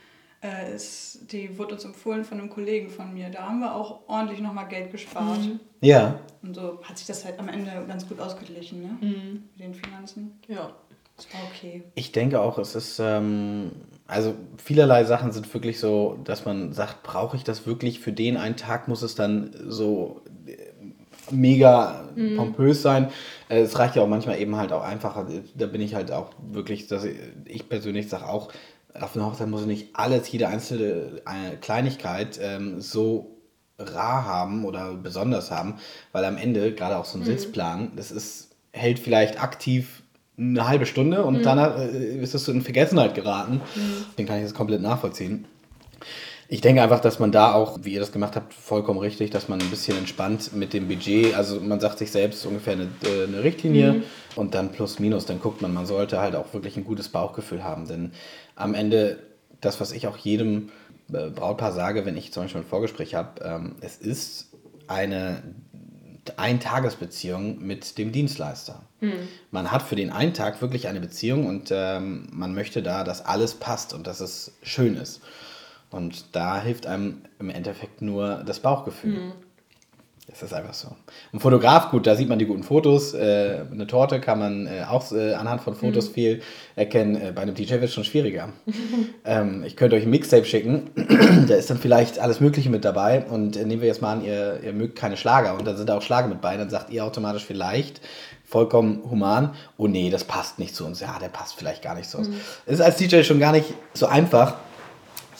Äh, 0.42 0.74
ist, 0.74 1.32
die 1.32 1.58
wurde 1.58 1.74
uns 1.74 1.84
empfohlen 1.84 2.24
von 2.24 2.38
einem 2.38 2.48
Kollegen 2.48 2.88
von 2.88 3.12
mir. 3.12 3.28
Da 3.28 3.42
haben 3.42 3.60
wir 3.60 3.74
auch 3.74 4.08
ordentlich 4.08 4.40
nochmal 4.40 4.68
Geld 4.68 4.90
gespart. 4.90 5.40
Mhm. 5.40 5.60
Ja. 5.82 6.20
Und 6.42 6.54
so 6.54 6.80
hat 6.82 6.96
sich 6.96 7.06
das 7.06 7.24
halt 7.26 7.38
am 7.38 7.48
Ende 7.48 7.70
ganz 7.86 8.08
gut 8.08 8.18
ausgeglichen, 8.20 8.80
ne? 8.80 8.98
Mhm. 9.00 9.42
Mit 9.56 9.66
den 9.66 9.74
Finanzen. 9.74 10.38
Ja. 10.48 10.72
Das 11.16 11.26
war 11.34 11.40
okay. 11.50 11.82
Ich 11.94 12.12
denke 12.12 12.40
auch, 12.40 12.56
es 12.56 12.74
ist, 12.74 12.98
ähm, 12.98 13.72
also 14.06 14.34
vielerlei 14.56 15.04
Sachen 15.04 15.32
sind 15.32 15.52
wirklich 15.52 15.78
so, 15.78 16.18
dass 16.24 16.46
man 16.46 16.72
sagt, 16.72 17.02
brauche 17.02 17.36
ich 17.36 17.44
das 17.44 17.66
wirklich 17.66 18.00
für 18.00 18.12
den 18.12 18.38
einen 18.38 18.56
Tag, 18.56 18.88
muss 18.88 19.02
es 19.02 19.16
dann 19.16 19.54
so 19.68 20.22
äh, 20.46 20.56
mega 21.30 22.08
mhm. 22.16 22.36
pompös 22.36 22.80
sein. 22.80 23.10
Äh, 23.50 23.60
es 23.60 23.78
reicht 23.78 23.96
ja 23.96 24.02
auch 24.02 24.08
manchmal 24.08 24.40
eben 24.40 24.56
halt 24.56 24.72
auch 24.72 24.82
einfacher. 24.82 25.26
Da 25.54 25.66
bin 25.66 25.82
ich 25.82 25.94
halt 25.94 26.10
auch 26.10 26.30
wirklich, 26.50 26.86
dass 26.86 27.04
ich 27.44 27.68
persönlich 27.68 28.08
sage 28.08 28.26
auch, 28.26 28.50
auf 28.98 29.14
einer 29.14 29.26
Hochzeit 29.26 29.48
muss 29.48 29.66
nicht 29.66 29.90
alles, 29.94 30.30
jede 30.30 30.48
einzelne 30.48 31.22
Kleinigkeit 31.60 32.38
ähm, 32.42 32.80
so 32.80 33.36
rar 33.78 34.24
haben 34.24 34.64
oder 34.64 34.94
besonders 34.94 35.50
haben, 35.50 35.74
weil 36.12 36.24
am 36.24 36.36
Ende, 36.36 36.74
gerade 36.74 36.96
auch 36.96 37.04
so 37.04 37.18
ein 37.18 37.22
mhm. 37.22 37.26
Sitzplan, 37.26 37.92
das 37.96 38.10
ist, 38.10 38.50
hält 38.72 38.98
vielleicht 38.98 39.42
aktiv 39.42 40.02
eine 40.38 40.66
halbe 40.66 40.86
Stunde 40.86 41.24
und 41.24 41.38
mhm. 41.38 41.42
danach 41.42 41.78
äh, 41.78 42.18
ist 42.18 42.34
es 42.34 42.48
in 42.48 42.62
Vergessenheit 42.62 43.14
geraten. 43.14 43.60
Mhm. 43.74 44.04
Den 44.18 44.26
kann 44.26 44.38
ich 44.38 44.44
das 44.44 44.54
komplett 44.54 44.80
nachvollziehen. 44.80 45.46
Ich 46.52 46.60
denke 46.60 46.82
einfach, 46.82 46.98
dass 46.98 47.20
man 47.20 47.30
da 47.30 47.54
auch, 47.54 47.78
wie 47.82 47.92
ihr 47.92 48.00
das 48.00 48.10
gemacht 48.10 48.34
habt, 48.34 48.52
vollkommen 48.52 48.98
richtig, 48.98 49.30
dass 49.30 49.48
man 49.48 49.60
ein 49.60 49.70
bisschen 49.70 49.96
entspannt 49.96 50.52
mit 50.52 50.72
dem 50.72 50.88
Budget, 50.88 51.36
also 51.36 51.60
man 51.60 51.78
sagt 51.78 51.98
sich 51.98 52.10
selbst 52.10 52.44
ungefähr 52.44 52.72
eine, 52.72 52.88
äh, 53.04 53.22
eine 53.22 53.44
Richtlinie 53.44 53.92
mhm. 53.92 54.02
und 54.34 54.56
dann 54.56 54.72
plus 54.72 54.98
minus, 54.98 55.26
dann 55.26 55.40
guckt 55.40 55.62
man, 55.62 55.72
man 55.72 55.86
sollte 55.86 56.18
halt 56.18 56.34
auch 56.34 56.52
wirklich 56.52 56.76
ein 56.76 56.82
gutes 56.82 57.08
Bauchgefühl 57.08 57.62
haben, 57.62 57.86
denn 57.86 58.10
am 58.56 58.74
Ende, 58.74 59.20
das, 59.60 59.80
was 59.80 59.92
ich 59.92 60.08
auch 60.08 60.16
jedem 60.16 60.70
äh, 61.12 61.30
Brautpaar 61.30 61.70
sage, 61.70 62.04
wenn 62.04 62.16
ich 62.16 62.32
zum 62.32 62.42
Beispiel 62.42 62.62
ein 62.62 62.66
Vorgespräch 62.66 63.14
habe, 63.14 63.44
ähm, 63.44 63.76
es 63.80 63.98
ist 63.98 64.48
eine 64.88 65.44
Eintagesbeziehung 66.36 67.64
mit 67.64 67.96
dem 67.96 68.10
Dienstleister. 68.10 68.82
Mhm. 69.00 69.28
Man 69.52 69.70
hat 69.70 69.82
für 69.82 69.94
den 69.94 70.10
einen 70.10 70.34
Tag 70.34 70.60
wirklich 70.60 70.88
eine 70.88 70.98
Beziehung 70.98 71.46
und 71.46 71.68
ähm, 71.70 72.26
man 72.32 72.56
möchte 72.56 72.82
da, 72.82 73.04
dass 73.04 73.24
alles 73.24 73.54
passt 73.54 73.94
und 73.94 74.08
dass 74.08 74.18
es 74.18 74.54
schön 74.64 74.96
ist. 74.96 75.20
Und 75.90 76.36
da 76.36 76.60
hilft 76.60 76.86
einem 76.86 77.22
im 77.38 77.50
Endeffekt 77.50 78.00
nur 78.02 78.42
das 78.44 78.60
Bauchgefühl. 78.60 79.18
Mhm. 79.18 79.32
Das 80.30 80.42
ist 80.44 80.54
einfach 80.54 80.74
so. 80.74 80.88
Ein 81.32 81.40
Fotograf, 81.40 81.90
gut, 81.90 82.06
da 82.06 82.14
sieht 82.14 82.28
man 82.28 82.38
die 82.38 82.46
guten 82.46 82.62
Fotos. 82.62 83.14
Äh, 83.14 83.62
eine 83.70 83.88
Torte 83.88 84.20
kann 84.20 84.38
man 84.38 84.66
äh, 84.68 84.84
auch 84.88 85.10
äh, 85.10 85.34
anhand 85.34 85.60
von 85.60 85.74
Fotos 85.74 86.08
mhm. 86.08 86.14
viel 86.14 86.42
erkennen. 86.76 87.16
Äh, 87.16 87.32
bei 87.34 87.42
einem 87.42 87.56
DJ 87.56 87.72
wird 87.72 87.84
es 87.84 87.94
schon 87.94 88.04
schwieriger. 88.04 88.50
ähm, 89.24 89.64
ich 89.64 89.76
könnte 89.76 89.96
euch 89.96 90.04
ein 90.04 90.10
Mixtape 90.10 90.44
schicken. 90.44 90.90
da 91.48 91.54
ist 91.56 91.68
dann 91.68 91.78
vielleicht 91.78 92.20
alles 92.20 92.38
Mögliche 92.38 92.70
mit 92.70 92.84
dabei. 92.84 93.24
Und 93.24 93.56
äh, 93.56 93.64
nehmen 93.64 93.80
wir 93.82 93.88
jetzt 93.88 94.02
mal 94.02 94.12
an, 94.12 94.24
ihr, 94.24 94.60
ihr 94.62 94.72
mögt 94.72 94.94
keine 94.94 95.16
Schlager. 95.16 95.58
Und 95.58 95.66
dann 95.66 95.76
sind 95.76 95.88
da 95.88 95.96
auch 95.96 96.02
Schlager 96.02 96.28
mit 96.28 96.40
bei. 96.40 96.56
Dann 96.56 96.70
sagt 96.70 96.90
ihr 96.90 97.04
automatisch 97.04 97.44
vielleicht, 97.44 98.00
vollkommen 98.44 99.02
human, 99.10 99.54
oh 99.78 99.88
nee, 99.88 100.10
das 100.10 100.24
passt 100.24 100.60
nicht 100.60 100.76
zu 100.76 100.86
uns. 100.86 101.00
Ja, 101.00 101.18
der 101.20 101.28
passt 101.28 101.54
vielleicht 101.54 101.82
gar 101.82 101.96
nicht 101.96 102.08
zu 102.08 102.18
uns. 102.18 102.28
Mhm. 102.28 102.34
Es 102.66 102.74
ist 102.74 102.80
als 102.80 102.96
DJ 102.96 103.22
schon 103.22 103.40
gar 103.40 103.52
nicht 103.52 103.74
so 103.94 104.06
einfach 104.06 104.54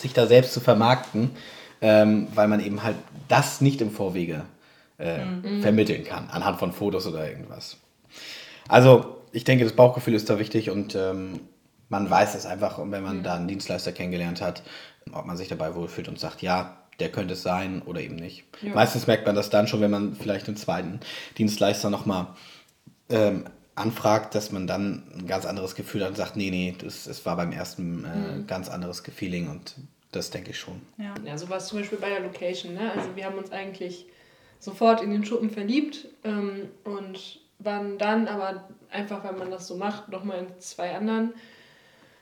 sich 0.02 0.12
da 0.12 0.26
selbst 0.26 0.52
zu 0.52 0.60
vermarkten, 0.60 1.30
ähm, 1.80 2.28
weil 2.34 2.48
man 2.48 2.60
eben 2.60 2.82
halt 2.82 2.96
das 3.28 3.60
nicht 3.60 3.80
im 3.80 3.90
Vorwege 3.90 4.44
äh, 4.98 5.24
mhm. 5.24 5.62
vermitteln 5.62 6.04
kann, 6.04 6.28
anhand 6.30 6.58
von 6.58 6.72
Fotos 6.72 7.06
oder 7.06 7.28
irgendwas. 7.28 7.78
Also, 8.68 9.16
ich 9.32 9.44
denke, 9.44 9.64
das 9.64 9.74
Bauchgefühl 9.74 10.14
ist 10.14 10.28
da 10.28 10.38
wichtig 10.38 10.70
und 10.70 10.94
ähm, 10.94 11.40
man 11.88 12.08
weiß 12.08 12.34
es 12.34 12.46
einfach, 12.46 12.78
wenn 12.78 13.02
man 13.02 13.18
mhm. 13.18 13.22
da 13.22 13.34
einen 13.34 13.48
Dienstleister 13.48 13.92
kennengelernt 13.92 14.40
hat, 14.40 14.62
ob 15.12 15.26
man 15.26 15.36
sich 15.36 15.48
dabei 15.48 15.74
wohlfühlt 15.74 16.08
und 16.08 16.18
sagt, 16.18 16.42
ja, 16.42 16.76
der 17.00 17.10
könnte 17.10 17.34
es 17.34 17.42
sein 17.42 17.82
oder 17.82 18.00
eben 18.00 18.16
nicht. 18.16 18.44
Ja. 18.62 18.74
Meistens 18.74 19.06
merkt 19.06 19.26
man 19.26 19.34
das 19.34 19.50
dann 19.50 19.66
schon, 19.66 19.80
wenn 19.80 19.90
man 19.90 20.14
vielleicht 20.14 20.46
einen 20.48 20.56
zweiten 20.56 21.00
Dienstleister 21.38 21.90
nochmal 21.90 22.28
ähm, 23.08 23.44
anfragt, 23.74 24.34
dass 24.34 24.52
man 24.52 24.66
dann 24.66 25.04
ein 25.14 25.26
ganz 25.26 25.46
anderes 25.46 25.74
Gefühl 25.74 26.02
hat 26.02 26.10
und 26.10 26.16
sagt, 26.16 26.36
nee, 26.36 26.50
nee, 26.50 26.74
das, 26.78 27.04
das 27.04 27.24
war 27.24 27.36
beim 27.36 27.52
ersten 27.52 28.04
äh, 28.04 28.08
mhm. 28.08 28.46
ganz 28.46 28.68
anderes 28.68 29.00
Feeling 29.00 29.48
und 29.48 29.76
das 30.12 30.30
denke 30.30 30.50
ich 30.50 30.58
schon. 30.58 30.80
Ja, 30.98 31.14
ja 31.24 31.38
so 31.38 31.48
war 31.48 31.58
es 31.58 31.66
zum 31.66 31.78
Beispiel 31.78 31.98
bei 31.98 32.08
der 32.08 32.20
Location. 32.20 32.74
Ne? 32.74 32.92
Also 32.94 33.14
wir 33.14 33.24
haben 33.24 33.38
uns 33.38 33.52
eigentlich 33.52 34.06
sofort 34.58 35.02
in 35.02 35.10
den 35.10 35.24
Schuppen 35.24 35.50
verliebt 35.50 36.08
ähm, 36.24 36.68
und 36.84 37.40
waren 37.58 37.98
dann 37.98 38.28
aber 38.28 38.68
einfach, 38.90 39.24
weil 39.24 39.34
man 39.34 39.50
das 39.50 39.66
so 39.66 39.76
macht, 39.76 40.08
nochmal 40.08 40.40
in 40.40 40.60
zwei 40.60 40.94
anderen. 40.94 41.32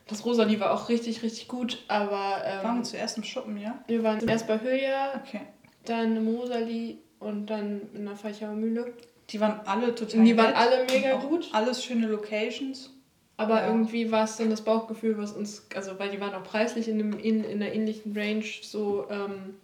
Das 0.06 0.24
Rosalie 0.24 0.58
war 0.58 0.72
auch 0.72 0.88
richtig, 0.88 1.22
richtig 1.22 1.48
gut, 1.48 1.84
aber... 1.88 2.42
Ähm, 2.44 2.64
waren 2.64 2.78
wir 2.78 2.84
zuerst 2.84 3.18
im 3.18 3.24
Schuppen, 3.24 3.58
ja? 3.58 3.82
Wir 3.86 4.02
waren 4.02 4.26
erst 4.26 4.46
bei 4.46 4.58
Hülya, 4.58 5.22
okay. 5.22 5.42
dann 5.84 6.16
im 6.16 6.28
Rosalie 6.28 6.98
und 7.18 7.46
dann 7.46 7.82
in 7.94 8.06
der 8.06 8.16
Feichauer 8.16 8.54
Mühle. 8.54 8.94
Die 9.30 9.40
waren 9.40 9.60
alle 9.66 9.94
total 9.94 10.24
Die 10.24 10.36
waren 10.36 10.54
alle 10.54 10.86
mega 10.90 11.16
gut. 11.16 11.48
Alles 11.52 11.84
schöne 11.84 12.06
Locations. 12.06 12.90
Aber 13.36 13.60
ja. 13.60 13.68
irgendwie 13.68 14.10
war 14.10 14.24
es 14.24 14.36
dann 14.36 14.50
das 14.50 14.62
Bauchgefühl, 14.62 15.16
was 15.16 15.32
uns, 15.32 15.66
also 15.74 15.98
weil 15.98 16.10
die 16.10 16.20
waren 16.20 16.34
auch 16.34 16.42
preislich 16.42 16.88
in, 16.88 17.00
einem, 17.00 17.18
in, 17.18 17.44
in 17.44 17.62
einer 17.62 17.72
ähnlichen 17.72 18.16
Range 18.16 18.44
so. 18.62 19.06
Ähm, 19.10 19.54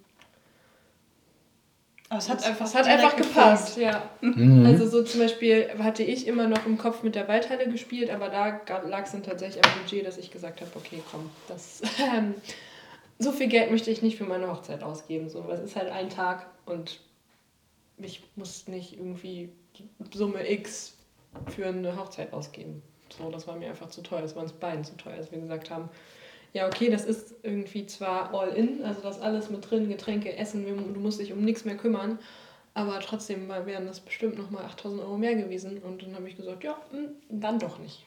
aber 2.08 2.18
es 2.18 2.28
hat 2.28 2.46
einfach, 2.46 2.66
es 2.66 2.74
hat 2.74 2.86
einfach 2.86 3.16
gepasst, 3.16 3.76
ja. 3.76 4.08
Mhm. 4.20 4.64
Also 4.64 4.86
so 4.86 5.02
zum 5.02 5.20
Beispiel 5.20 5.68
hatte 5.82 6.04
ich 6.04 6.28
immer 6.28 6.46
noch 6.46 6.64
im 6.66 6.78
Kopf 6.78 7.02
mit 7.02 7.16
der 7.16 7.26
Waldhalle 7.26 7.68
gespielt, 7.68 8.10
aber 8.10 8.28
da 8.28 8.60
lag 8.86 9.06
es 9.06 9.12
dann 9.12 9.24
tatsächlich 9.24 9.64
am 9.64 9.70
Budget, 9.82 10.06
dass 10.06 10.18
ich 10.18 10.30
gesagt 10.30 10.60
habe, 10.60 10.70
okay, 10.76 11.02
komm, 11.10 11.28
das 11.48 11.82
ähm, 12.16 12.34
so 13.18 13.32
viel 13.32 13.48
Geld 13.48 13.72
möchte 13.72 13.90
ich 13.90 14.02
nicht 14.02 14.16
für 14.16 14.24
meine 14.24 14.48
Hochzeit 14.48 14.84
ausgeben. 14.84 15.28
So, 15.28 15.44
es 15.50 15.60
ist 15.60 15.74
halt 15.74 15.90
ein 15.90 16.10
Tag 16.10 16.46
und 16.66 17.00
ich 17.98 18.22
muss 18.36 18.68
nicht 18.68 18.94
irgendwie 18.94 19.50
Summe 20.12 20.50
X 20.50 20.96
für 21.54 21.66
eine 21.66 21.96
Hochzeit 21.96 22.32
ausgeben. 22.32 22.82
So, 23.16 23.30
das 23.30 23.46
war 23.46 23.56
mir 23.56 23.68
einfach 23.68 23.90
zu 23.90 24.02
teuer. 24.02 24.22
Das 24.22 24.34
war 24.34 24.42
uns 24.42 24.52
beiden 24.52 24.84
zu 24.84 24.96
teuer, 24.96 25.16
dass 25.16 25.30
wir 25.30 25.40
gesagt 25.40 25.70
haben, 25.70 25.88
ja, 26.52 26.66
okay, 26.66 26.88
das 26.88 27.04
ist 27.04 27.34
irgendwie 27.42 27.86
zwar 27.86 28.32
all 28.32 28.50
in, 28.50 28.84
also 28.84 29.00
das 29.00 29.20
alles 29.20 29.50
mit 29.50 29.68
drin, 29.68 29.88
Getränke, 29.88 30.36
Essen, 30.36 30.64
du 30.64 31.00
musst 31.00 31.18
dich 31.18 31.32
um 31.32 31.44
nichts 31.44 31.64
mehr 31.64 31.76
kümmern, 31.76 32.20
aber 32.74 33.00
trotzdem 33.00 33.48
wären 33.48 33.86
das 33.86 34.00
bestimmt 34.00 34.38
nochmal 34.38 34.64
8000 34.64 35.02
Euro 35.02 35.18
mehr 35.18 35.34
gewesen. 35.34 35.78
Und 35.78 36.02
dann 36.02 36.14
habe 36.14 36.28
ich 36.28 36.36
gesagt, 36.36 36.62
ja, 36.62 36.76
hm, 36.90 37.10
dann 37.28 37.58
doch 37.58 37.78
nicht. 37.78 38.04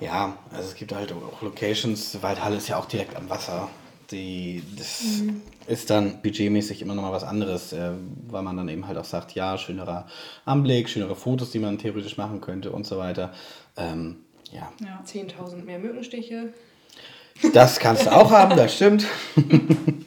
Ja, 0.00 0.38
also 0.50 0.68
es 0.68 0.74
gibt 0.74 0.92
halt 0.92 1.12
auch 1.12 1.40
Locations, 1.42 2.20
Waldhalle 2.22 2.56
ist 2.56 2.68
ja 2.68 2.78
auch 2.78 2.86
direkt 2.86 3.14
am 3.16 3.30
Wasser 3.30 3.70
die, 4.10 4.62
das 4.76 5.20
mhm. 5.22 5.42
ist 5.66 5.90
dann 5.90 6.22
budgetmäßig 6.22 6.82
immer 6.82 6.94
noch 6.94 7.02
mal 7.02 7.12
was 7.12 7.24
anderes, 7.24 7.72
äh, 7.72 7.92
weil 8.28 8.42
man 8.42 8.56
dann 8.56 8.68
eben 8.68 8.86
halt 8.86 8.98
auch 8.98 9.04
sagt, 9.04 9.34
ja, 9.34 9.58
schönerer 9.58 10.06
Anblick, 10.44 10.88
schönere 10.88 11.16
Fotos, 11.16 11.50
die 11.50 11.58
man 11.58 11.78
theoretisch 11.78 12.16
machen 12.16 12.40
könnte 12.40 12.70
und 12.72 12.86
so 12.86 12.98
weiter. 12.98 13.32
Ähm, 13.76 14.16
ja. 14.52 14.72
ja. 14.80 15.02
10.000 15.06 15.64
mehr 15.64 15.78
Mückenstiche. 15.78 16.52
Das 17.52 17.78
kannst 17.78 18.06
du 18.06 18.12
auch 18.12 18.30
haben, 18.30 18.56
das 18.56 18.74
stimmt. 18.74 19.06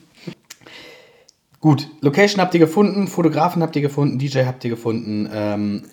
Gut, 1.59 1.87
Location 2.01 2.39
habt 2.39 2.53
ihr 2.53 2.59
gefunden, 2.59 3.07
Fotografen 3.07 3.61
habt 3.61 3.75
ihr 3.75 3.81
gefunden, 3.81 4.19
DJ 4.19 4.45
habt 4.45 4.63
ihr 4.63 4.69
gefunden. 4.69 5.29
Ähm, 5.33 5.83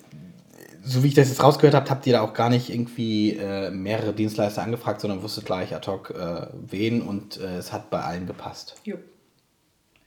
so 0.85 1.03
wie 1.03 1.09
ich 1.09 1.15
das 1.15 1.29
jetzt 1.29 1.43
rausgehört 1.43 1.75
habe, 1.75 1.89
habt 1.89 2.07
ihr 2.07 2.13
da 2.13 2.21
auch 2.21 2.35
gar 2.35 2.51
nicht 2.51 2.71
irgendwie 2.71 3.37
äh, 3.37 3.71
mehrere 3.71 4.13
Dienstleister 4.13 4.63
angefragt, 4.63 5.01
sondern 5.01 5.23
wusstet 5.23 5.47
gleich 5.47 5.75
ad 5.75 5.91
hoc 5.91 6.11
äh, 6.11 6.47
wen 6.53 7.03
und 7.03 7.41
äh, 7.41 7.57
es 7.57 7.73
hat 7.73 7.91
bei 7.91 8.01
allen 8.01 8.27
gepasst. 8.27 8.77
Jo. 8.85 8.97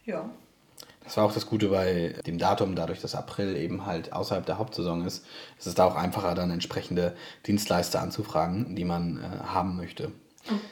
Ja. 0.06 0.30
Das 1.04 1.18
war 1.18 1.24
auch 1.24 1.34
das 1.34 1.46
Gute 1.46 1.70
bei 1.70 2.16
dem 2.28 2.38
Datum, 2.38 2.76
dadurch, 2.76 3.00
dass 3.00 3.16
April 3.16 3.56
eben 3.56 3.86
halt 3.86 4.13
außerhalb 4.13 4.46
der 4.46 4.58
Hauptsaison 4.58 5.06
ist, 5.06 5.26
ist 5.58 5.66
es 5.66 5.74
da 5.74 5.86
auch 5.86 5.96
einfacher, 5.96 6.36
dann 6.36 6.52
entsprechende 6.52 7.16
Dienstleister 7.46 8.02
anzufragen, 8.02 8.76
die 8.76 8.86
man 8.86 9.18
äh, 9.18 9.46
haben 9.46 9.78
möchte. 9.78 10.12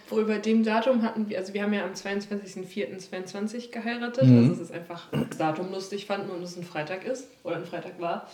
Obwohl 0.05 0.25
bei 0.25 0.37
dem 0.37 0.63
Datum 0.63 1.01
hatten 1.01 1.29
wir, 1.29 1.37
also 1.37 1.53
wir 1.53 1.63
haben 1.63 1.73
ja 1.73 1.83
am 1.83 1.93
22.04.22 1.93 3.71
geheiratet, 3.71 4.25
mhm. 4.25 4.37
also 4.37 4.53
es 4.53 4.59
ist 4.59 4.71
einfach 4.71 5.07
das 5.11 5.37
Datum 5.37 5.71
lustig 5.71 6.05
fanden 6.05 6.29
und 6.29 6.43
es 6.43 6.55
ein 6.55 6.63
Freitag 6.63 7.05
ist 7.05 7.27
oder 7.43 7.55
ein 7.57 7.65
Freitag 7.65 7.99
war 7.99 8.27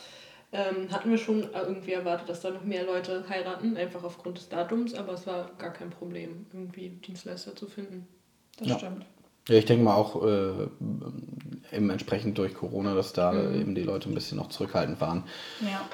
ähm, 0.51 0.91
hatten 0.91 1.09
wir 1.09 1.17
schon 1.17 1.49
irgendwie 1.53 1.93
erwartet, 1.93 2.29
dass 2.29 2.41
da 2.41 2.49
noch 2.49 2.63
mehr 2.63 2.85
Leute 2.85 3.23
heiraten, 3.29 3.77
einfach 3.77 4.03
aufgrund 4.03 4.37
des 4.37 4.49
Datums, 4.49 4.93
aber 4.93 5.13
es 5.13 5.25
war 5.25 5.51
gar 5.57 5.71
kein 5.71 5.89
Problem, 5.89 6.45
irgendwie 6.51 6.89
Dienstleister 6.89 7.55
zu 7.55 7.67
finden. 7.67 8.07
Das 8.57 8.67
ja. 8.67 8.77
stimmt. 8.77 9.05
Ja, 9.47 9.55
ich 9.55 9.65
denke 9.65 9.83
mal 9.83 9.95
auch 9.95 10.23
äh, 10.23 10.67
eben 11.75 11.89
entsprechend 11.89 12.37
durch 12.37 12.53
Corona, 12.53 12.93
dass 12.93 13.13
da 13.13 13.31
mhm. 13.31 13.61
eben 13.61 13.75
die 13.75 13.83
Leute 13.83 14.09
ein 14.09 14.13
bisschen 14.13 14.37
noch 14.37 14.49
zurückhaltend 14.49 15.01
waren. 15.01 15.23
Ja. 15.61 15.89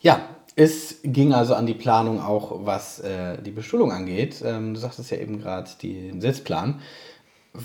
Ja, 0.00 0.28
es 0.54 1.00
ging 1.02 1.34
also 1.34 1.54
an 1.54 1.66
die 1.66 1.74
Planung 1.74 2.20
auch, 2.20 2.64
was 2.64 3.00
äh, 3.00 3.40
die 3.42 3.50
Bestuhlung 3.50 3.92
angeht. 3.92 4.42
Ähm, 4.44 4.74
du 4.74 4.80
sagtest 4.80 5.10
ja 5.10 5.18
eben 5.18 5.40
gerade 5.40 5.70
den 5.82 6.20
Sitzplan. 6.20 6.80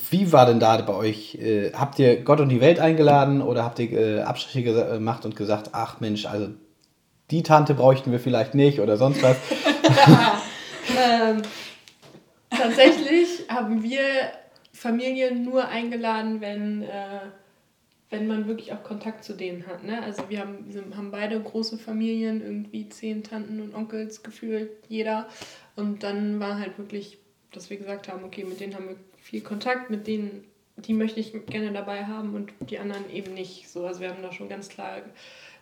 Wie 0.09 0.31
war 0.31 0.45
denn 0.45 0.59
da 0.59 0.77
bei 0.77 0.93
euch? 0.93 1.35
Äh, 1.35 1.71
habt 1.73 1.99
ihr 1.99 2.23
Gott 2.23 2.39
und 2.39 2.49
die 2.49 2.61
Welt 2.61 2.79
eingeladen 2.79 3.41
oder 3.41 3.63
habt 3.63 3.79
ihr 3.79 3.91
äh, 3.91 4.21
Abstriche 4.21 4.63
gemacht 4.63 5.25
und 5.25 5.35
gesagt, 5.35 5.69
ach 5.73 5.99
Mensch, 5.99 6.25
also 6.25 6.49
die 7.31 7.43
Tante 7.43 7.73
bräuchten 7.73 8.11
wir 8.11 8.19
vielleicht 8.19 8.55
nicht 8.55 8.79
oder 8.79 8.97
sonst 8.97 9.21
was? 9.21 9.37
ähm, 10.97 11.41
tatsächlich 12.49 13.45
haben 13.49 13.83
wir 13.83 14.01
Familien 14.71 15.43
nur 15.43 15.67
eingeladen, 15.67 16.41
wenn, 16.41 16.83
äh, 16.83 17.19
wenn 18.09 18.27
man 18.27 18.47
wirklich 18.47 18.73
auch 18.73 18.83
Kontakt 18.83 19.23
zu 19.23 19.33
denen 19.33 19.67
hat. 19.67 19.83
Ne? 19.83 20.01
Also 20.01 20.23
wir 20.29 20.39
haben, 20.39 20.65
wir 20.67 20.83
haben 20.97 21.11
beide 21.11 21.39
große 21.39 21.77
Familien, 21.77 22.41
irgendwie 22.41 22.89
zehn 22.89 23.23
Tanten 23.23 23.61
und 23.61 23.75
Onkels 23.75 24.23
gefühlt, 24.23 24.71
jeder. 24.87 25.27
Und 25.75 26.03
dann 26.03 26.39
war 26.39 26.59
halt 26.59 26.77
wirklich, 26.77 27.19
dass 27.51 27.69
wir 27.69 27.77
gesagt 27.77 28.09
haben, 28.09 28.23
okay, 28.23 28.43
mit 28.43 28.59
denen 28.59 28.75
haben 28.75 28.89
wir 28.89 28.95
viel 29.23 29.41
Kontakt, 29.41 29.89
mit 29.89 30.05
denen 30.05 30.43
die 30.75 30.93
möchte 30.93 31.19
ich 31.19 31.33
gerne 31.45 31.71
dabei 31.71 32.05
haben 32.05 32.33
und 32.33 32.51
die 32.69 32.79
anderen 32.79 33.09
eben 33.09 33.33
nicht. 33.33 33.69
So, 33.69 33.85
also 33.85 33.99
wir 33.99 34.09
haben 34.09 34.23
da 34.23 34.31
schon 34.31 34.49
ganz 34.49 34.69
klar 34.69 35.01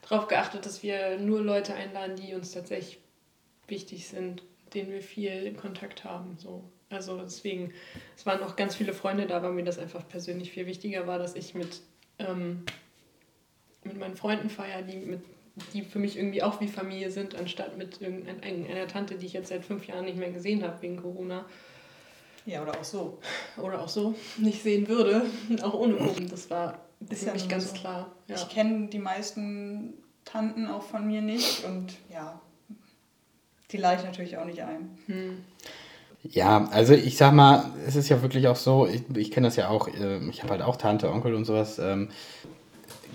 darauf 0.01 0.27
geachtet, 0.27 0.65
dass 0.65 0.83
wir 0.83 1.17
nur 1.19 1.41
Leute 1.41 1.73
einladen, 1.73 2.15
die 2.15 2.33
uns 2.33 2.51
tatsächlich 2.51 2.99
wichtig 3.67 4.07
sind, 4.07 4.41
denen 4.73 4.91
wir 4.91 5.01
viel 5.01 5.53
Kontakt 5.53 6.03
haben. 6.03 6.37
So. 6.37 6.63
Also 6.89 7.19
deswegen, 7.21 7.73
es 8.15 8.25
waren 8.25 8.41
auch 8.43 8.55
ganz 8.55 8.75
viele 8.75 8.93
Freunde 8.93 9.27
da, 9.27 9.43
weil 9.43 9.51
mir 9.51 9.63
das 9.63 9.79
einfach 9.79 10.07
persönlich 10.07 10.51
viel 10.51 10.65
wichtiger 10.65 11.07
war, 11.07 11.19
dass 11.19 11.35
ich 11.35 11.55
mit, 11.55 11.81
ähm, 12.19 12.63
mit 13.83 13.97
meinen 13.97 14.15
Freunden 14.15 14.49
feiere, 14.49 14.81
die, 14.81 14.97
mit, 14.97 15.21
die 15.73 15.83
für 15.83 15.99
mich 15.99 16.17
irgendwie 16.17 16.43
auch 16.43 16.61
wie 16.61 16.67
Familie 16.67 17.11
sind, 17.11 17.35
anstatt 17.35 17.77
mit 17.77 18.01
irgendeiner 18.01 18.87
Tante, 18.87 19.15
die 19.15 19.25
ich 19.25 19.33
jetzt 19.33 19.49
seit 19.49 19.65
fünf 19.65 19.87
Jahren 19.87 20.05
nicht 20.05 20.17
mehr 20.17 20.31
gesehen 20.31 20.63
habe 20.63 20.81
wegen 20.81 20.97
Corona. 20.97 21.45
Ja, 22.45 22.61
oder 22.61 22.71
auch 22.79 22.83
so. 22.83 23.19
Oder 23.57 23.81
auch 23.81 23.89
so 23.89 24.15
nicht 24.37 24.63
sehen 24.63 24.87
würde, 24.87 25.23
auch 25.61 25.73
ohne 25.73 25.95
Gruppen. 25.95 26.29
Das 26.29 26.49
war 26.49 26.79
ist 27.09 27.23
für 27.23 27.31
mich 27.31 27.47
ganz 27.47 27.69
so. 27.69 27.75
klar. 27.75 28.11
Ja. 28.27 28.35
Ich 28.35 28.49
kenne 28.49 28.87
die 28.87 28.99
meisten 28.99 29.93
Tanten 30.25 30.67
auch 30.67 30.83
von 30.83 31.05
mir 31.05 31.21
nicht 31.21 31.65
und 31.65 31.93
ja, 32.11 32.39
die 33.71 33.77
lade 33.77 33.97
ich 33.99 34.05
natürlich 34.05 34.37
auch 34.37 34.45
nicht 34.45 34.61
ein. 34.61 34.97
Hm. 35.07 35.37
Ja, 36.23 36.67
also 36.71 36.93
ich 36.93 37.17
sag 37.17 37.33
mal, 37.33 37.65
es 37.87 37.95
ist 37.95 38.09
ja 38.09 38.21
wirklich 38.21 38.47
auch 38.47 38.55
so, 38.55 38.85
ich, 38.85 39.03
ich 39.15 39.31
kenne 39.31 39.47
das 39.47 39.55
ja 39.55 39.69
auch, 39.69 39.87
ähm, 39.87 40.29
ich 40.29 40.43
habe 40.43 40.51
halt 40.51 40.61
auch 40.61 40.75
Tante, 40.75 41.09
Onkel 41.11 41.33
und 41.33 41.45
sowas. 41.45 41.79
Ähm, 41.79 42.09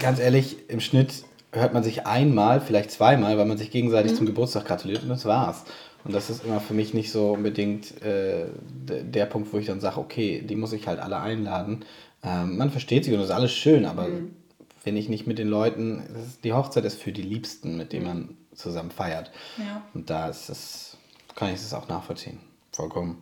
ganz 0.00 0.18
ehrlich, 0.18 0.68
im 0.68 0.80
Schnitt 0.80 1.24
hört 1.52 1.72
man 1.72 1.84
sich 1.84 2.06
einmal, 2.06 2.60
vielleicht 2.60 2.90
zweimal, 2.90 3.38
weil 3.38 3.46
man 3.46 3.58
sich 3.58 3.70
gegenseitig 3.70 4.12
mhm. 4.12 4.16
zum 4.16 4.26
Geburtstag 4.26 4.64
gratuliert 4.64 5.04
und 5.04 5.08
das 5.08 5.24
war's. 5.24 5.64
Und 6.06 6.14
das 6.14 6.30
ist 6.30 6.44
immer 6.44 6.60
für 6.60 6.74
mich 6.74 6.94
nicht 6.94 7.10
so 7.10 7.32
unbedingt 7.32 8.00
äh, 8.02 8.46
der 8.84 9.26
Punkt, 9.26 9.52
wo 9.52 9.58
ich 9.58 9.66
dann 9.66 9.80
sage, 9.80 9.98
okay, 9.98 10.40
die 10.40 10.54
muss 10.54 10.72
ich 10.72 10.86
halt 10.86 11.00
alle 11.00 11.18
einladen. 11.18 11.84
Ähm, 12.22 12.56
man 12.56 12.70
versteht 12.70 13.04
sich 13.04 13.12
und 13.12 13.18
das 13.18 13.30
ist 13.30 13.34
alles 13.34 13.52
schön, 13.52 13.84
aber 13.84 14.08
mhm. 14.08 14.36
wenn 14.84 14.96
ich 14.96 15.08
nicht 15.08 15.26
mit 15.26 15.38
den 15.38 15.48
Leuten, 15.48 16.04
ist, 16.24 16.44
die 16.44 16.52
Hochzeit 16.52 16.84
ist 16.84 17.02
für 17.02 17.10
die 17.10 17.22
Liebsten, 17.22 17.76
mit 17.76 17.92
denen 17.92 18.06
man 18.06 18.36
zusammen 18.54 18.92
feiert. 18.92 19.32
Ja. 19.58 19.82
Und 19.94 20.08
da 20.08 20.28
ist 20.28 20.48
es, 20.48 20.96
kann 21.34 21.48
ich 21.48 21.56
es 21.56 21.74
auch 21.74 21.88
nachvollziehen. 21.88 22.38
Vollkommen. 22.72 23.18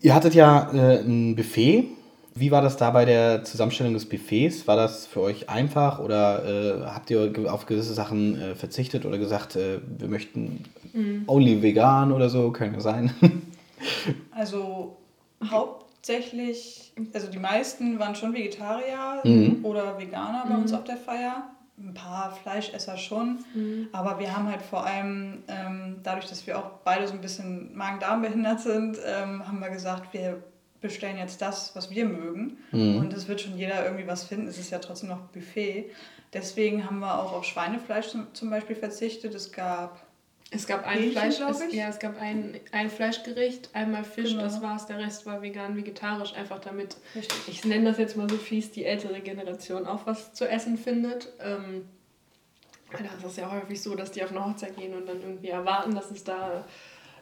Ihr 0.00 0.14
hattet 0.14 0.34
ja 0.34 0.70
äh, 0.72 1.00
ein 1.00 1.34
Buffet. 1.34 1.88
Wie 2.38 2.50
war 2.50 2.62
das 2.62 2.76
da 2.76 2.90
bei 2.90 3.04
der 3.04 3.44
Zusammenstellung 3.44 3.94
des 3.94 4.08
Buffets? 4.08 4.66
War 4.66 4.76
das 4.76 5.06
für 5.06 5.20
euch 5.20 5.48
einfach 5.48 5.98
oder 5.98 6.44
äh, 6.44 6.86
habt 6.86 7.10
ihr 7.10 7.32
auf 7.52 7.66
gewisse 7.66 7.94
Sachen 7.94 8.40
äh, 8.40 8.54
verzichtet 8.54 9.04
oder 9.04 9.18
gesagt, 9.18 9.56
äh, 9.56 9.80
wir 9.98 10.08
möchten 10.08 10.64
mhm. 10.92 11.24
only 11.26 11.62
vegan 11.62 12.12
oder 12.12 12.28
so? 12.28 12.50
Kann 12.50 12.74
ja 12.74 12.80
sein. 12.80 13.12
Also 14.32 14.96
hauptsächlich, 15.44 16.92
also 17.12 17.28
die 17.28 17.38
meisten 17.38 17.98
waren 17.98 18.14
schon 18.14 18.32
Vegetarier 18.32 19.20
mhm. 19.24 19.64
oder 19.64 19.98
Veganer 19.98 20.44
bei 20.48 20.54
mhm. 20.54 20.62
uns 20.62 20.72
auf 20.72 20.84
der 20.84 20.96
Feier 20.96 21.44
ein 21.78 21.94
paar 21.94 22.32
Fleischesser 22.32 22.96
schon, 22.96 23.38
mhm. 23.54 23.88
aber 23.92 24.18
wir 24.18 24.36
haben 24.36 24.48
halt 24.50 24.62
vor 24.62 24.84
allem, 24.84 25.44
ähm, 25.46 25.96
dadurch, 26.02 26.26
dass 26.26 26.44
wir 26.46 26.58
auch 26.58 26.70
beide 26.84 27.06
so 27.06 27.14
ein 27.14 27.20
bisschen 27.20 27.76
Magen-Darm 27.76 28.22
behindert 28.22 28.60
sind, 28.60 28.98
ähm, 29.06 29.46
haben 29.46 29.60
wir 29.60 29.70
gesagt, 29.70 30.12
wir 30.12 30.42
bestellen 30.80 31.18
jetzt 31.18 31.42
das, 31.42 31.74
was 31.74 31.90
wir 31.90 32.04
mögen. 32.04 32.58
Mhm. 32.72 32.96
Und 32.98 33.12
es 33.12 33.28
wird 33.28 33.40
schon 33.40 33.56
jeder 33.56 33.84
irgendwie 33.84 34.06
was 34.06 34.24
finden. 34.24 34.46
Es 34.46 34.58
ist 34.58 34.70
ja 34.70 34.78
trotzdem 34.78 35.08
noch 35.08 35.20
Buffet. 35.28 35.90
Deswegen 36.32 36.84
haben 36.84 37.00
wir 37.00 37.20
auch 37.20 37.32
auf 37.32 37.44
Schweinefleisch 37.44 38.08
zum, 38.08 38.32
zum 38.34 38.50
Beispiel 38.50 38.76
verzichtet. 38.76 39.34
Es 39.34 39.52
gab 39.52 40.06
es 40.50 40.66
gab 40.66 40.86
ein 40.86 40.98
Hähnchen, 40.98 41.12
Fleisch, 41.12 41.40
es, 41.40 41.74
ja, 41.74 41.88
es 41.88 41.98
gab 41.98 42.18
ein, 42.18 42.58
ein 42.72 42.88
Fleischgericht, 42.88 43.68
einmal 43.74 44.02
Fisch, 44.02 44.30
genau. 44.30 44.44
das 44.44 44.62
war's, 44.62 44.86
der 44.86 44.98
Rest 44.98 45.26
war 45.26 45.42
vegan, 45.42 45.76
vegetarisch, 45.76 46.32
einfach 46.32 46.58
damit, 46.58 46.96
Richtig. 47.14 47.48
ich 47.48 47.64
nenne 47.66 47.90
das 47.90 47.98
jetzt 47.98 48.16
mal 48.16 48.30
so 48.30 48.36
fies, 48.36 48.72
die 48.72 48.86
ältere 48.86 49.20
Generation 49.20 49.86
auch 49.86 50.06
was 50.06 50.32
zu 50.32 50.48
essen 50.48 50.78
findet. 50.78 51.28
Ähm, 51.38 51.84
das 52.90 53.32
ist 53.32 53.36
ja 53.36 53.50
häufig 53.50 53.82
so, 53.82 53.94
dass 53.94 54.10
die 54.10 54.24
auf 54.24 54.30
eine 54.30 54.42
Hochzeit 54.42 54.74
gehen 54.74 54.94
und 54.94 55.06
dann 55.06 55.20
irgendwie 55.20 55.48
erwarten, 55.48 55.94
dass 55.94 56.10
es 56.10 56.24
da 56.24 56.64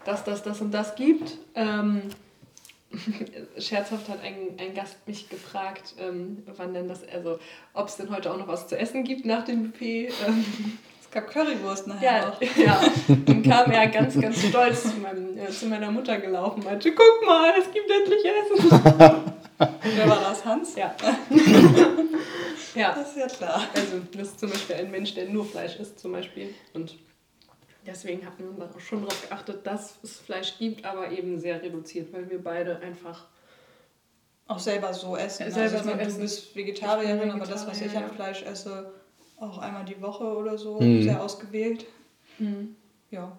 das, 0.04 0.22
das, 0.22 0.44
das 0.44 0.60
und 0.60 0.70
das 0.70 0.94
gibt. 0.94 1.38
Ähm, 1.56 2.02
scherzhaft 3.58 4.08
hat 4.08 4.22
ein, 4.22 4.56
ein 4.58 4.74
Gast 4.74 4.96
mich 5.06 5.28
gefragt, 5.28 5.94
ähm, 5.98 6.42
wann 6.56 6.72
denn 6.72 6.88
das, 6.88 7.06
also 7.08 7.38
ob 7.74 7.88
es 7.88 7.96
denn 7.96 8.10
heute 8.10 8.32
auch 8.32 8.38
noch 8.38 8.48
was 8.48 8.68
zu 8.68 8.78
essen 8.78 9.04
gibt 9.04 9.24
nach 9.24 9.44
dem 9.44 9.70
Buffet. 9.70 10.08
Ähm, 10.26 10.44
gab 11.16 11.30
Currywurst 11.30 11.86
nachher 11.86 12.18
ja, 12.18 12.28
auch. 12.28 12.40
Ja, 12.56 12.80
dann 13.08 13.42
kam 13.42 13.70
er 13.70 13.86
ganz, 13.86 14.20
ganz 14.20 14.42
stolz 14.42 14.82
zu, 14.82 15.00
meinem, 15.00 15.38
äh, 15.38 15.48
zu 15.48 15.66
meiner 15.66 15.90
Mutter 15.90 16.18
gelaufen 16.18 16.60
und 16.60 16.64
meinte, 16.66 16.92
guck 16.92 17.26
mal, 17.26 17.54
es 17.58 17.72
gibt 17.72 17.90
endlich 17.90 18.22
Essen. 18.24 18.70
Wer 19.58 20.08
war 20.08 20.20
das, 20.20 20.44
Hans? 20.44 20.76
Ja. 20.76 20.94
ja. 22.74 22.94
Das 22.94 23.10
ist 23.10 23.16
ja 23.16 23.26
klar. 23.26 23.62
Also 23.74 24.00
das 24.12 24.28
ist 24.28 24.40
zum 24.40 24.50
Beispiel 24.50 24.76
ein 24.76 24.90
Mensch, 24.90 25.14
der 25.14 25.30
nur 25.30 25.46
Fleisch 25.46 25.76
isst 25.76 25.98
zum 25.98 26.12
Beispiel. 26.12 26.54
Und 26.74 26.96
deswegen 27.86 28.26
hatten 28.26 28.56
wir 28.56 28.64
auch 28.64 28.80
schon 28.80 29.02
darauf 29.02 29.28
geachtet, 29.28 29.66
dass 29.66 29.98
es 30.02 30.18
Fleisch 30.18 30.58
gibt, 30.58 30.84
aber 30.84 31.10
eben 31.10 31.38
sehr 31.38 31.62
reduziert, 31.62 32.12
weil 32.12 32.28
wir 32.28 32.42
beide 32.42 32.78
einfach 32.80 33.26
auch 34.48 34.58
selber 34.58 34.92
so 34.94 35.16
essen. 35.16 35.44
Ja, 35.44 35.50
selber 35.50 35.78
also 35.78 35.90
ich 35.90 35.96
meine, 35.96 36.12
du 36.12 36.18
bist 36.18 36.54
Vegetarierin, 36.54 37.30
aber 37.30 37.46
das, 37.46 37.66
was 37.66 37.80
ich 37.80 37.96
an 37.96 38.10
Fleisch 38.10 38.42
esse, 38.42 38.92
auch 39.38 39.58
einmal 39.58 39.84
die 39.84 40.00
Woche 40.00 40.24
oder 40.24 40.56
so, 40.56 40.80
mhm. 40.80 41.02
sehr 41.02 41.22
ausgewählt. 41.22 41.86
Mhm. 42.38 42.76
Ja. 43.10 43.36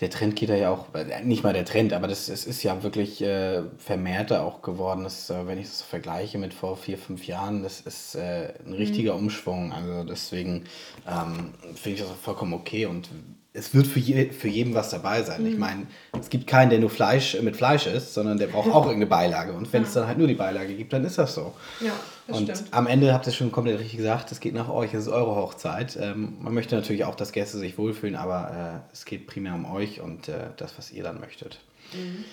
Der 0.00 0.10
Trend 0.10 0.34
geht 0.34 0.48
da 0.48 0.56
ja 0.56 0.70
auch, 0.70 0.92
äh, 0.94 1.22
nicht 1.22 1.44
mal 1.44 1.52
der 1.52 1.64
Trend, 1.64 1.92
aber 1.92 2.08
das, 2.08 2.26
das 2.26 2.46
ist 2.46 2.62
ja 2.64 2.82
wirklich 2.82 3.22
äh, 3.22 3.62
vermehrter 3.78 4.44
auch 4.44 4.60
geworden. 4.60 5.04
Das, 5.04 5.30
äh, 5.30 5.46
wenn 5.46 5.58
ich 5.58 5.68
das 5.68 5.82
vergleiche 5.82 6.36
mit 6.36 6.52
vor 6.52 6.76
vier, 6.76 6.98
fünf 6.98 7.26
Jahren, 7.26 7.62
das 7.62 7.80
ist 7.80 8.16
äh, 8.16 8.54
ein 8.66 8.74
richtiger 8.74 9.14
mhm. 9.14 9.24
Umschwung. 9.24 9.72
Also 9.72 10.02
deswegen 10.02 10.64
ähm, 11.08 11.54
finde 11.76 11.90
ich 11.90 12.00
das 12.00 12.10
auch 12.10 12.16
vollkommen 12.16 12.54
okay 12.54 12.86
und 12.86 13.08
es 13.56 13.72
wird 13.72 13.86
für, 13.86 14.00
je, 14.00 14.30
für 14.32 14.48
jeden 14.48 14.74
was 14.74 14.90
dabei 14.90 15.22
sein. 15.22 15.42
Mhm. 15.42 15.48
Ich 15.48 15.58
meine, 15.58 15.86
es 16.20 16.28
gibt 16.28 16.48
keinen, 16.48 16.70
der 16.70 16.80
nur 16.80 16.90
Fleisch 16.90 17.40
mit 17.40 17.56
Fleisch 17.56 17.86
isst, 17.86 18.12
sondern 18.12 18.36
der 18.36 18.48
braucht 18.48 18.68
auch 18.68 18.84
irgendeine 18.86 19.06
Beilage. 19.06 19.52
Und 19.52 19.72
wenn 19.72 19.82
ja. 19.82 19.88
es 19.88 19.94
dann 19.94 20.08
halt 20.08 20.18
nur 20.18 20.26
die 20.26 20.34
Beilage 20.34 20.74
gibt, 20.74 20.92
dann 20.92 21.04
ist 21.04 21.18
das 21.18 21.34
so. 21.34 21.54
Ja, 21.80 21.92
das 22.26 22.36
und 22.36 22.50
stimmt. 22.50 22.74
am 22.74 22.88
Ende 22.88 23.12
habt 23.12 23.28
ihr 23.28 23.32
schon 23.32 23.52
komplett 23.52 23.78
richtig 23.78 23.96
gesagt, 23.96 24.32
es 24.32 24.40
geht 24.40 24.54
nach 24.54 24.68
euch, 24.68 24.92
es 24.92 25.02
ist 25.02 25.12
eure 25.12 25.36
Hochzeit. 25.36 25.96
Ähm, 26.00 26.34
man 26.40 26.52
möchte 26.52 26.74
natürlich 26.74 27.04
auch, 27.04 27.14
dass 27.14 27.30
Gäste 27.30 27.58
sich 27.58 27.78
wohlfühlen, 27.78 28.16
aber 28.16 28.82
äh, 28.82 28.92
es 28.92 29.04
geht 29.04 29.28
primär 29.28 29.54
um 29.54 29.70
euch 29.72 30.00
und 30.00 30.28
äh, 30.28 30.48
das, 30.56 30.76
was 30.76 30.90
ihr 30.90 31.04
dann 31.04 31.20
möchtet. 31.20 31.60
Mhm. 31.92 32.24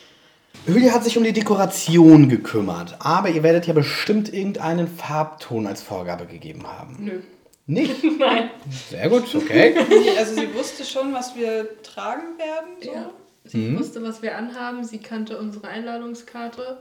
Julia 0.65 0.91
hat 0.91 1.03
sich 1.03 1.17
um 1.17 1.23
die 1.23 1.33
Dekoration 1.33 2.29
gekümmert, 2.29 2.95
aber 2.99 3.29
ihr 3.29 3.43
werdet 3.43 3.67
ja 3.67 3.73
bestimmt 3.73 4.33
irgendeinen 4.33 4.87
Farbton 4.87 5.67
als 5.67 5.81
Vorgabe 5.83 6.25
gegeben 6.25 6.65
haben. 6.67 6.97
Nö. 6.99 7.19
Nicht? 7.71 8.03
Nein. 8.19 8.49
Sehr 8.89 9.09
gut, 9.09 9.33
okay. 9.33 9.73
also 10.17 10.35
sie 10.35 10.53
wusste 10.53 10.83
schon, 10.83 11.13
was 11.13 11.35
wir 11.35 11.81
tragen 11.83 12.37
werden. 12.37 12.69
So. 12.81 12.91
Ja. 12.91 13.09
Sie 13.45 13.57
mhm. 13.57 13.79
wusste, 13.79 14.03
was 14.03 14.21
wir 14.21 14.37
anhaben. 14.37 14.83
Sie 14.83 14.97
kannte 14.97 15.37
unsere 15.37 15.69
Einladungskarte. 15.69 16.79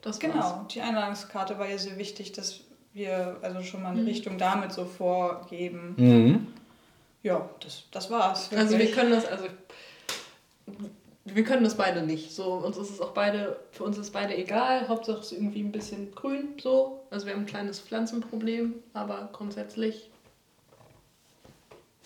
Das 0.00 0.18
genau, 0.18 0.36
war's. 0.36 0.68
die 0.72 0.80
Einladungskarte 0.80 1.58
war 1.58 1.68
ihr 1.68 1.78
sehr 1.78 1.98
wichtig, 1.98 2.32
dass 2.32 2.60
wir 2.94 3.36
also 3.42 3.62
schon 3.62 3.82
mal 3.82 3.90
eine 3.90 4.00
mhm. 4.00 4.08
Richtung 4.08 4.38
damit 4.38 4.72
so 4.72 4.86
vorgeben. 4.86 5.94
Mhm. 5.96 6.46
Ja, 7.22 7.48
das, 7.60 7.84
das 7.90 8.10
war's. 8.10 8.50
Wirklich. 8.50 8.60
Also 8.60 8.78
wir 8.78 8.90
können 8.90 9.10
das, 9.10 9.26
also 9.26 9.44
wir 11.26 11.44
können 11.44 11.62
das 11.62 11.76
beide 11.76 12.02
nicht. 12.02 12.32
So, 12.32 12.54
uns 12.54 12.78
ist 12.78 12.90
es 12.90 13.00
auch 13.02 13.12
beide, 13.12 13.60
für 13.70 13.84
uns 13.84 13.98
ist 13.98 14.12
beide 14.12 14.34
egal. 14.34 14.88
Hauptsache 14.88 15.18
es 15.18 15.26
ist 15.26 15.32
irgendwie 15.32 15.60
ein 15.60 15.72
bisschen 15.72 16.14
grün, 16.14 16.54
so. 16.60 17.02
Also 17.10 17.26
wir 17.26 17.34
haben 17.34 17.42
ein 17.42 17.46
kleines 17.46 17.80
Pflanzenproblem, 17.80 18.74
aber 18.94 19.28
grundsätzlich 19.32 20.08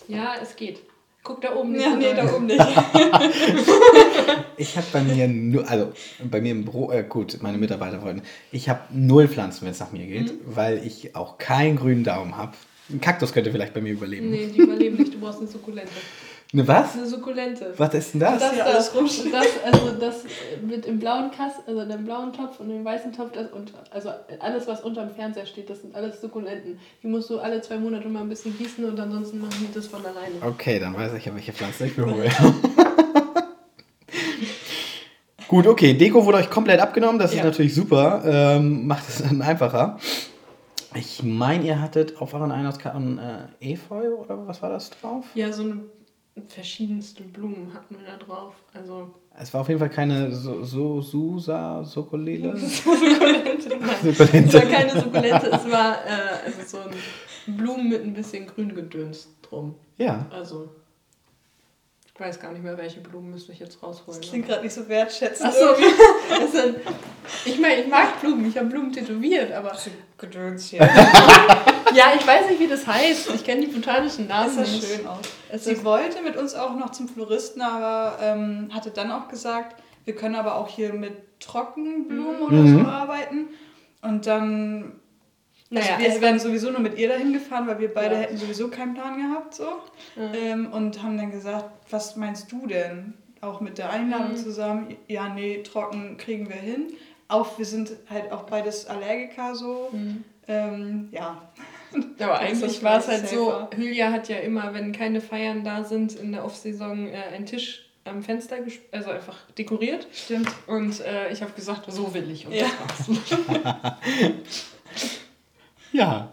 ja, 0.09 0.35
es 0.43 0.57
geht. 0.57 0.81
Guck 1.23 1.41
da 1.41 1.57
oben 1.57 1.73
nicht. 1.73 1.83
Ja, 1.85 1.97
nee, 1.97 2.15
da 2.15 2.33
oben 2.33 2.47
nicht. 2.47 2.61
ich 4.57 4.77
habe 4.77 4.87
bei 4.93 5.03
mir 5.03 5.27
nur, 5.27 5.69
also 5.69 5.93
bei 6.31 6.41
mir 6.41 6.53
im 6.53 6.65
Büro, 6.65 6.93
äh, 6.93 7.03
gut, 7.03 7.39
meine 7.43 7.59
Mitarbeiter 7.59 8.01
wollten, 8.03 8.23
ich 8.53 8.69
habe 8.69 8.83
null 8.91 9.27
Pflanzen, 9.27 9.65
wenn 9.65 9.73
es 9.73 9.81
nach 9.81 9.91
mir 9.91 10.07
geht, 10.07 10.33
mhm. 10.33 10.39
weil 10.55 10.87
ich 10.87 11.17
auch 11.17 11.39
keinen 11.39 11.77
grünen 11.77 12.05
Daumen 12.05 12.37
habe. 12.37 12.53
Ein 12.89 13.01
Kaktus 13.01 13.33
könnte 13.33 13.51
vielleicht 13.51 13.75
bei 13.75 13.81
mir 13.81 13.93
überleben. 13.93 14.31
Nee, 14.31 14.47
die 14.55 14.61
überleben 14.61 14.99
nicht, 14.99 15.15
du 15.15 15.19
brauchst 15.19 15.41
eine 15.41 15.49
Sukkulente. 15.49 15.91
Eine 16.53 16.69
was? 16.69 16.95
Eine 16.95 17.07
Sukkulente. 17.07 17.75
Was 17.77 17.93
ist 17.95 18.15
denn 18.15 18.21
das? 18.21 18.39
Das, 18.39 18.57
das, 18.57 18.61
alles 18.61 18.93
das, 19.33 19.45
also 19.65 19.91
das 19.99 20.25
mit 20.65 20.87
im 20.87 21.01
blauen 21.01 21.33
Kass, 21.33 21.55
also 21.67 21.85
dem 21.85 22.05
blauen 22.05 22.33
Topf 22.33 22.61
und 22.61 22.69
dem 22.69 22.85
weißen 22.85 23.13
Topf, 23.13 23.33
das 23.33 23.51
und 23.51 23.73
also 23.91 24.11
alles, 24.39 24.69
was 24.69 24.83
unterm 24.83 25.11
Fernseher 25.11 25.45
steht, 25.47 25.69
das 25.69 25.81
sind 25.81 25.97
alles 25.97 26.21
Sukkulenten. 26.21 26.79
Die 27.03 27.09
musst 27.09 27.31
du 27.31 27.41
alle 27.41 27.61
zwei 27.63 27.79
Monate 27.79 28.09
mal 28.09 28.21
ein 28.21 28.29
bisschen 28.29 28.57
gießen 28.57 28.85
und 28.85 28.99
ansonsten 29.01 29.41
machen 29.41 29.67
die 29.69 29.75
das 29.75 29.89
von 29.89 30.01
alleine. 30.07 30.37
Okay, 30.41 30.79
dann 30.79 30.95
weiß 30.95 31.15
ich 31.15 31.25
ja, 31.25 31.35
welche 31.35 31.53
Pflanze 31.53 31.87
ich 31.87 31.97
mir 31.97 32.07
hole. 32.07 32.31
Gut, 35.49 35.67
okay, 35.67 35.95
Deko 35.95 36.25
wurde 36.25 36.39
euch 36.39 36.51
komplett 36.51 36.81
abgenommen, 36.81 37.19
das 37.19 37.33
ja. 37.33 37.39
ist 37.41 37.45
natürlich 37.45 37.75
super, 37.75 38.23
ähm, 38.25 38.87
macht 38.87 39.09
es 39.09 39.19
dann 39.19 39.43
einfacher. 39.43 39.99
Ich 40.95 41.23
meine, 41.23 41.65
ihr 41.65 41.81
hattet 41.81 42.21
auf 42.21 42.35
euren 42.35 42.51
Einladungskarten 42.51 43.19
äh, 43.19 43.73
Efeu 43.73 44.15
oder 44.15 44.47
was 44.47 44.63
war 44.63 44.71
das 44.71 44.91
drauf? 44.91 45.25
Ja, 45.35 45.53
so 45.53 45.63
eine 45.63 45.83
verschiedenste 46.49 47.23
Blumen 47.23 47.73
hatten 47.73 47.97
wir 47.99 48.07
da 48.07 48.17
drauf. 48.17 48.55
Also 48.75 49.15
Es 49.39 49.53
war 49.55 49.63
auf 49.63 49.69
jeden 49.69 49.81
Fall 49.81 49.91
keine 49.91 50.31
so, 50.33 50.63
so 50.65 51.01
Susa, 51.01 51.83
Sokolele. 51.85 52.57
Sukkulente. 52.57 53.69
Nein, 53.81 53.97
es 54.47 54.55
war 54.55 54.61
keine 54.63 54.91
Sukkulente, 55.01 55.47
es 55.47 55.71
war 55.71 56.05
äh, 56.05 56.47
also 56.47 56.63
so 56.67 56.79
ein 56.79 57.57
Blumen 57.57 57.89
mit 57.89 58.03
ein 58.03 58.13
bisschen 58.13 58.47
Grüngedöns 58.47 59.29
drum. 59.43 59.75
Ja. 59.97 60.27
Also, 60.31 60.69
ich 62.07 62.21
weiß 62.21 62.41
gar 62.41 62.53
nicht 62.53 62.63
mehr, 62.63 62.77
welche 62.77 63.01
Blumen 63.01 63.31
müsste 63.31 63.53
ich 63.53 63.59
jetzt 63.59 63.83
rausholen. 63.83 64.21
Das 64.21 64.31
klingt 64.31 64.47
gerade 64.47 64.63
nicht 64.63 64.75
so 64.75 64.89
wertschätzend. 64.89 65.49
Achso, 65.49 65.67
sind, 66.53 66.77
ich 67.45 67.59
meine, 67.59 67.83
ich 67.83 67.89
mag 67.89 68.21
Blumen, 68.21 68.49
ich 68.49 68.57
habe 68.57 68.69
Blumen 68.69 68.93
tätowiert, 68.93 69.53
aber 69.53 69.77
Gedöns 70.19 70.71
hier. 70.71 70.89
Ja, 71.97 72.13
ich 72.19 72.27
weiß 72.27 72.49
nicht, 72.51 72.61
wie 72.61 72.67
das 72.69 72.87
heißt. 72.87 73.31
Ich 73.35 73.45
kenne 73.45 73.63
die 73.63 73.67
botanischen 73.69 74.27
Namen 74.29 74.51
sah 74.55 74.61
nicht. 74.61 74.85
schön 74.85 75.07
aus. 75.07 75.19
Es 75.51 75.65
Sie 75.65 75.85
wollte 75.85 76.23
mit 76.23 76.37
uns 76.37 76.55
auch 76.55 76.75
noch 76.77 76.91
zum 76.91 77.09
Floristen, 77.09 77.63
aber 77.63 78.19
ähm, 78.23 78.69
hatte 78.73 78.91
dann 78.91 79.11
auch 79.11 79.29
gesagt, 79.29 79.83
wir 80.05 80.15
können 80.15 80.35
aber 80.35 80.55
auch 80.57 80.69
hier 80.69 80.93
mit 80.93 81.41
Trockenblumen 81.41 82.41
oder 82.43 82.57
Mhm. 82.59 82.79
so 82.85 82.87
arbeiten. 82.89 83.49
Und 84.03 84.27
dann, 84.27 84.93
naja, 85.71 85.95
also 85.95 86.05
wir 86.05 86.09
es 86.15 86.21
wären 86.21 86.39
sowieso 86.39 86.71
nur 86.71 86.81
mit 86.81 86.97
ihr 86.99 87.09
dahin 87.09 87.33
gefahren, 87.33 87.67
weil 87.67 87.79
wir 87.81 87.93
beide 87.93 88.15
Ja. 88.15 88.21
hätten 88.23 88.37
sowieso 88.37 88.69
keinen 88.69 88.95
Plan 88.95 89.17
gehabt. 89.17 89.55
So. 89.55 89.65
Ja. 90.17 90.33
Ähm, 90.35 90.73
und 90.73 91.03
haben 91.03 91.17
dann 91.17 91.31
gesagt, 91.33 91.65
was 91.91 92.17
meinst 92.17 92.53
du 92.53 92.67
denn? 92.67 93.15
Auch 93.41 93.61
mit 93.61 93.79
der 93.79 93.91
Einladung 93.91 94.33
Mhm. 94.33 94.37
zusammen. 94.37 94.97
Ja, 95.09 95.29
nee, 95.29 95.63
trocken 95.63 96.17
kriegen 96.17 96.49
wir 96.49 96.57
hin. 96.57 96.87
Auch 97.29 97.59
wir 97.59 97.67
sind 97.67 97.91
halt 98.09 98.31
auch 98.33 98.45
beides 98.45 98.87
Allergiker 98.87 99.55
so. 99.55 99.89
Mhm. 99.93 100.25
Ähm, 100.49 101.09
ja. 101.11 101.43
Aber 102.19 102.33
Das 102.33 102.41
eigentlich 102.41 102.83
war 102.83 102.99
es 102.99 103.09
halt 103.09 103.29
so, 103.29 103.51
safer. 103.51 103.77
Hülya 103.77 104.11
hat 104.13 104.29
ja 104.29 104.37
immer, 104.39 104.73
wenn 104.75 104.93
keine 104.93 105.21
Feiern 105.21 105.65
da 105.65 105.85
sind, 105.85 106.15
in 106.15 106.33
der 106.33 106.45
Off-Saison 106.45 107.09
äh, 107.09 107.17
einen 107.35 107.47
Tisch 107.47 107.83
am 108.05 108.23
Fenster, 108.23 108.57
also 108.93 109.11
einfach 109.11 109.37
dekoriert. 109.59 110.07
Stimmt. 110.13 110.49
Und 110.67 111.01
äh, 111.01 111.31
ich 111.33 111.43
habe 111.43 111.53
gesagt, 111.53 111.91
so 111.91 112.15
will 112.15 112.31
ich. 112.31 112.47
Und 112.47 112.53
Ja. 112.55 112.67
das 112.89 113.09
war's. 113.09 113.95
Ja. 115.93 116.33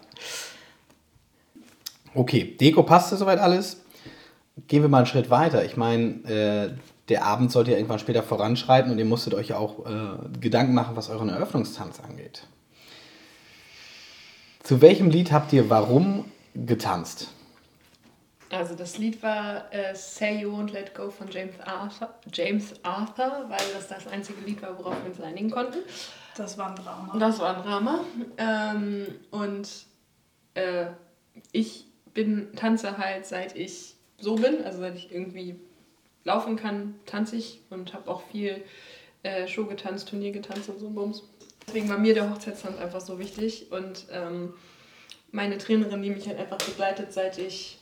Okay, 2.14 2.56
Deko 2.60 2.84
passte 2.84 3.16
soweit 3.18 3.40
alles. 3.40 3.82
Gehen 4.68 4.82
wir 4.82 4.90
mal 4.90 4.98
einen 5.00 5.08
Schritt 5.08 5.30
weiter. 5.30 5.64
Ich 5.66 5.78
meine, 5.78 6.06
äh, 6.30 6.72
der 7.10 7.26
Abend 7.26 7.52
sollte 7.52 7.72
ja 7.72 7.78
irgendwann 7.78 8.00
später 8.00 8.24
voranschreiten 8.24 8.92
und 8.92 9.00
ihr 9.00 9.06
musstet 9.06 9.34
euch 9.34 9.50
ja 9.50 9.58
auch 9.58 9.86
äh, 9.86 10.40
Gedanken 10.40 10.74
machen, 10.74 10.96
was 10.96 11.10
euren 11.10 11.30
Eröffnungstanz 11.30 12.00
angeht. 12.02 12.44
Zu 14.64 14.80
welchem 14.80 15.10
Lied 15.10 15.34
habt 15.34 15.52
ihr 15.52 15.70
warum 15.70 16.32
getanzt? 16.56 17.28
Also 18.50 18.76
das 18.76 18.98
Lied 18.98 19.22
war 19.22 19.74
äh, 19.74 19.94
Say 19.94 20.42
You 20.42 20.56
Won't 20.56 20.72
Let 20.72 20.96
Go 20.96 21.10
von 21.10 21.28
James 21.30 21.60
Arthur, 21.66 22.14
James 22.32 22.74
Arthur, 22.82 23.46
weil 23.50 23.60
das 23.74 23.90
das 23.90 24.08
einzige 24.08 24.40
Lied 24.46 24.62
war, 24.62 24.78
worauf 24.78 24.96
wir 25.04 25.10
uns 25.10 25.20
einigen 25.20 25.52
konnten. 25.52 25.80
Das 26.38 26.58
war 26.58 26.70
ein 26.70 26.76
Drama. 26.76 27.12
Und 27.12 27.20
das 27.20 27.40
war 27.40 27.58
ein 27.58 27.64
Drama. 27.64 28.00
Ähm, 28.38 29.08
und 29.32 29.70
äh, 30.54 30.86
ich 31.52 31.86
bin, 32.14 32.56
tanze 32.56 32.98
halt 32.98 33.26
seit 33.26 33.58
ich 33.58 33.96
so 34.18 34.36
bin, 34.36 34.64
also 34.64 34.80
seit 34.80 34.96
ich 34.96 35.12
irgendwie 35.12 35.60
laufen 36.24 36.56
kann, 36.56 36.96
tanze 37.06 37.36
ich 37.36 37.60
und 37.70 37.94
habe 37.94 38.10
auch 38.10 38.22
viel 38.32 38.64
äh, 39.24 39.46
Show 39.48 39.66
getanzt, 39.66 40.08
Turnier 40.08 40.32
getanzt 40.32 40.70
und 40.70 40.80
so 40.80 40.88
ein 40.88 40.96
Bums. 40.96 41.24
Deswegen 41.68 41.90
war 41.90 41.98
mir 41.98 42.14
der 42.14 42.30
Hochzeitstanz 42.30 42.78
einfach 42.78 43.02
so 43.02 43.20
wichtig 43.20 43.72
und 43.72 44.06
ähm, 44.12 44.54
meine 45.32 45.58
Trainerin, 45.58 46.02
die 46.02 46.12
mich 46.12 46.28
halt 46.28 46.40
einfach 46.40 46.60
begleitet, 46.60 47.12
seit 47.12 47.38
ich, 47.38 47.80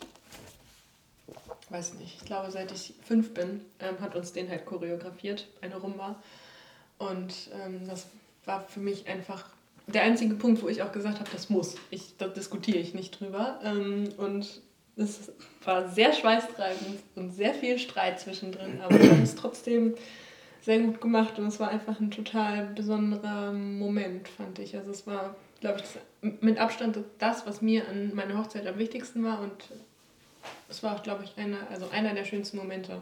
weiß 1.70 1.96
nicht, 1.96 2.18
ich 2.22 2.26
glaube 2.26 2.50
seit 2.52 2.72
ich 2.72 2.94
fünf 3.06 3.34
bin, 3.34 3.62
ähm, 3.80 4.00
hat 4.00 4.16
uns 4.16 4.32
den 4.32 4.50
halt 4.50 4.66
choreografiert, 4.66 5.48
eine 5.62 5.76
Rumba. 5.76 6.16
Und 6.98 7.34
ähm, 7.54 7.88
das 7.88 8.08
war 8.46 8.62
für 8.68 8.80
mich 8.80 9.08
einfach 9.08 9.50
der 9.88 10.04
einzige 10.04 10.36
Punkt, 10.36 10.62
wo 10.62 10.70
ich 10.70 10.82
auch 10.82 10.92
gesagt 10.92 11.20
habe, 11.20 11.30
das 11.32 11.50
muss. 11.50 11.76
Ich, 11.90 12.16
da 12.18 12.28
diskutiere 12.28 12.78
ich 12.78 12.94
nicht 12.94 13.20
drüber. 13.20 13.60
Ähm, 13.64 14.10
und 14.18 14.62
es 14.96 15.32
war 15.64 15.90
sehr 15.90 16.14
schweißtreibend 16.14 17.00
und 17.16 17.32
sehr 17.32 17.54
viel 17.54 17.80
Streit 17.80 18.20
zwischendrin, 18.20 18.82
aber 18.82 19.00
es 19.00 19.36
trotzdem 19.36 19.96
sehr 20.62 20.80
gut 20.80 21.02
gemacht 21.02 21.40
und 21.40 21.48
es 21.48 21.60
war 21.60 21.70
einfach 21.70 22.00
ein 22.00 22.12
total 22.12 22.68
besonderer 22.68 23.52
Moment, 23.52 24.28
fand 24.28 24.60
ich. 24.60 24.76
Also 24.76 24.92
es 24.92 25.08
war, 25.08 25.36
glaube 25.60 25.80
ich, 25.80 25.84
das, 25.84 25.98
mit 26.42 26.60
Abstand 26.60 27.00
das, 27.18 27.46
was 27.46 27.62
mir 27.62 27.88
an 27.90 28.14
meiner 28.16 28.38
Hochzeit 28.38 28.68
am 28.68 28.78
wichtigsten 28.78 29.24
war 29.24 29.42
und 29.42 29.70
es 30.70 30.84
war 30.84 30.96
auch, 30.96 31.04
glaube 31.04 31.24
ich, 31.24 31.38
einer, 31.38 31.70
also 31.70 31.90
einer 31.90 32.14
der 32.14 32.26
schönsten 32.26 32.58
Momente, 32.58 33.02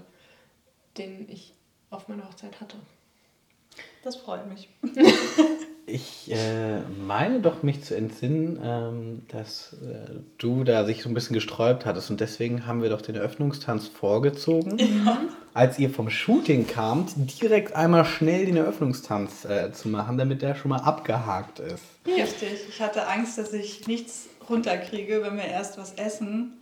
den 0.98 1.30
ich 1.30 1.54
auf 1.90 2.08
meiner 2.08 2.28
Hochzeit 2.28 2.60
hatte. 2.62 2.78
Das 4.04 4.16
freut 4.16 4.48
mich. 4.48 4.70
Ich 5.92 6.32
äh, 6.32 6.80
meine 7.06 7.40
doch 7.40 7.64
mich 7.64 7.84
zu 7.84 7.96
entsinnen, 7.96 8.60
ähm, 8.64 9.22
dass 9.28 9.74
äh, 9.74 10.20
du 10.38 10.64
da 10.64 10.86
sich 10.86 11.02
so 11.02 11.10
ein 11.10 11.14
bisschen 11.14 11.34
gesträubt 11.34 11.86
hattest 11.86 12.10
und 12.12 12.20
deswegen 12.20 12.66
haben 12.66 12.82
wir 12.82 12.90
doch 12.90 13.02
den 13.02 13.16
Eröffnungstanz 13.16 13.88
vorgezogen. 13.88 14.78
Als 15.54 15.80
ihr 15.80 15.90
vom 15.90 16.10
Shooting 16.10 16.68
kamt, 16.68 17.14
direkt 17.42 17.76
einmal 17.76 18.06
schnell 18.06 18.46
den 18.46 18.58
Eröffnungstanz 18.58 19.46
äh, 19.46 19.72
zu 19.72 19.90
machen, 19.90 20.18
damit 20.18 20.42
der 20.42 20.56
schon 20.56 20.70
mal 20.70 20.82
abgehakt 20.82 21.60
ist. 21.60 21.84
Richtig. 22.06 22.68
Ich 22.70 22.82
hatte 22.82 23.08
Angst, 23.08 23.38
dass 23.38 23.52
ich 23.54 23.88
nichts 23.88 24.28
runterkriege, 24.50 25.22
wenn 25.24 25.36
wir 25.38 25.46
erst 25.46 25.78
was 25.78 25.94
essen 25.94 26.54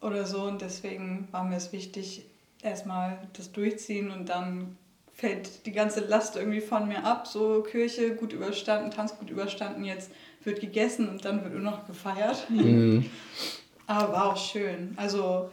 oder 0.00 0.26
so. 0.26 0.42
Und 0.42 0.62
deswegen 0.62 1.28
war 1.30 1.44
mir 1.44 1.56
es 1.56 1.72
wichtig, 1.72 2.24
erstmal 2.62 3.18
das 3.36 3.52
durchziehen 3.52 4.10
und 4.10 4.28
dann 4.28 4.76
fällt 5.22 5.66
die 5.66 5.72
ganze 5.72 6.00
Last 6.00 6.34
irgendwie 6.34 6.60
von 6.60 6.88
mir 6.88 7.04
ab. 7.04 7.28
So 7.28 7.62
Kirche 7.62 8.16
gut 8.16 8.32
überstanden, 8.32 8.90
Tanz 8.90 9.16
gut 9.16 9.30
überstanden, 9.30 9.84
jetzt 9.84 10.10
wird 10.42 10.60
gegessen 10.60 11.08
und 11.08 11.24
dann 11.24 11.44
wird 11.44 11.54
nur 11.54 11.62
noch 11.62 11.86
gefeiert. 11.86 12.50
Mhm. 12.50 13.08
Aber 13.86 14.12
war 14.12 14.32
auch 14.32 14.36
schön. 14.36 14.94
Also 14.96 15.52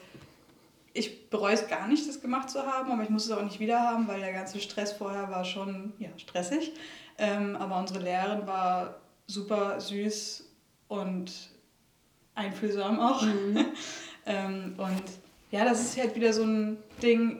ich 0.94 1.30
bereue 1.30 1.54
es 1.54 1.68
gar 1.68 1.88
nicht, 1.88 2.10
das 2.10 2.20
gemacht 2.20 2.50
zu 2.50 2.66
haben, 2.66 2.92
aber 2.92 3.04
ich 3.04 3.10
muss 3.10 3.26
es 3.26 3.32
auch 3.32 3.44
nicht 3.44 3.60
wieder 3.60 3.80
haben, 3.80 4.08
weil 4.08 4.20
der 4.20 4.34
ganze 4.34 4.60
Stress 4.60 4.92
vorher 4.92 5.30
war 5.30 5.46
schon 5.46 5.94
ja, 6.00 6.10
stressig. 6.18 6.74
Ähm, 7.18 7.56
aber 7.56 7.78
unsere 7.78 8.00
Lehrerin 8.00 8.48
war 8.48 8.96
super 9.28 9.80
süß 9.80 10.50
und 10.88 11.32
einfühlsam 12.34 13.00
auch. 13.00 13.24
ähm, 14.26 14.74
und 14.78 15.04
ja, 15.52 15.64
das 15.64 15.82
ist 15.82 15.98
halt 15.98 16.16
wieder 16.16 16.34
so 16.34 16.44
ein 16.44 16.78
Ding, 17.04 17.40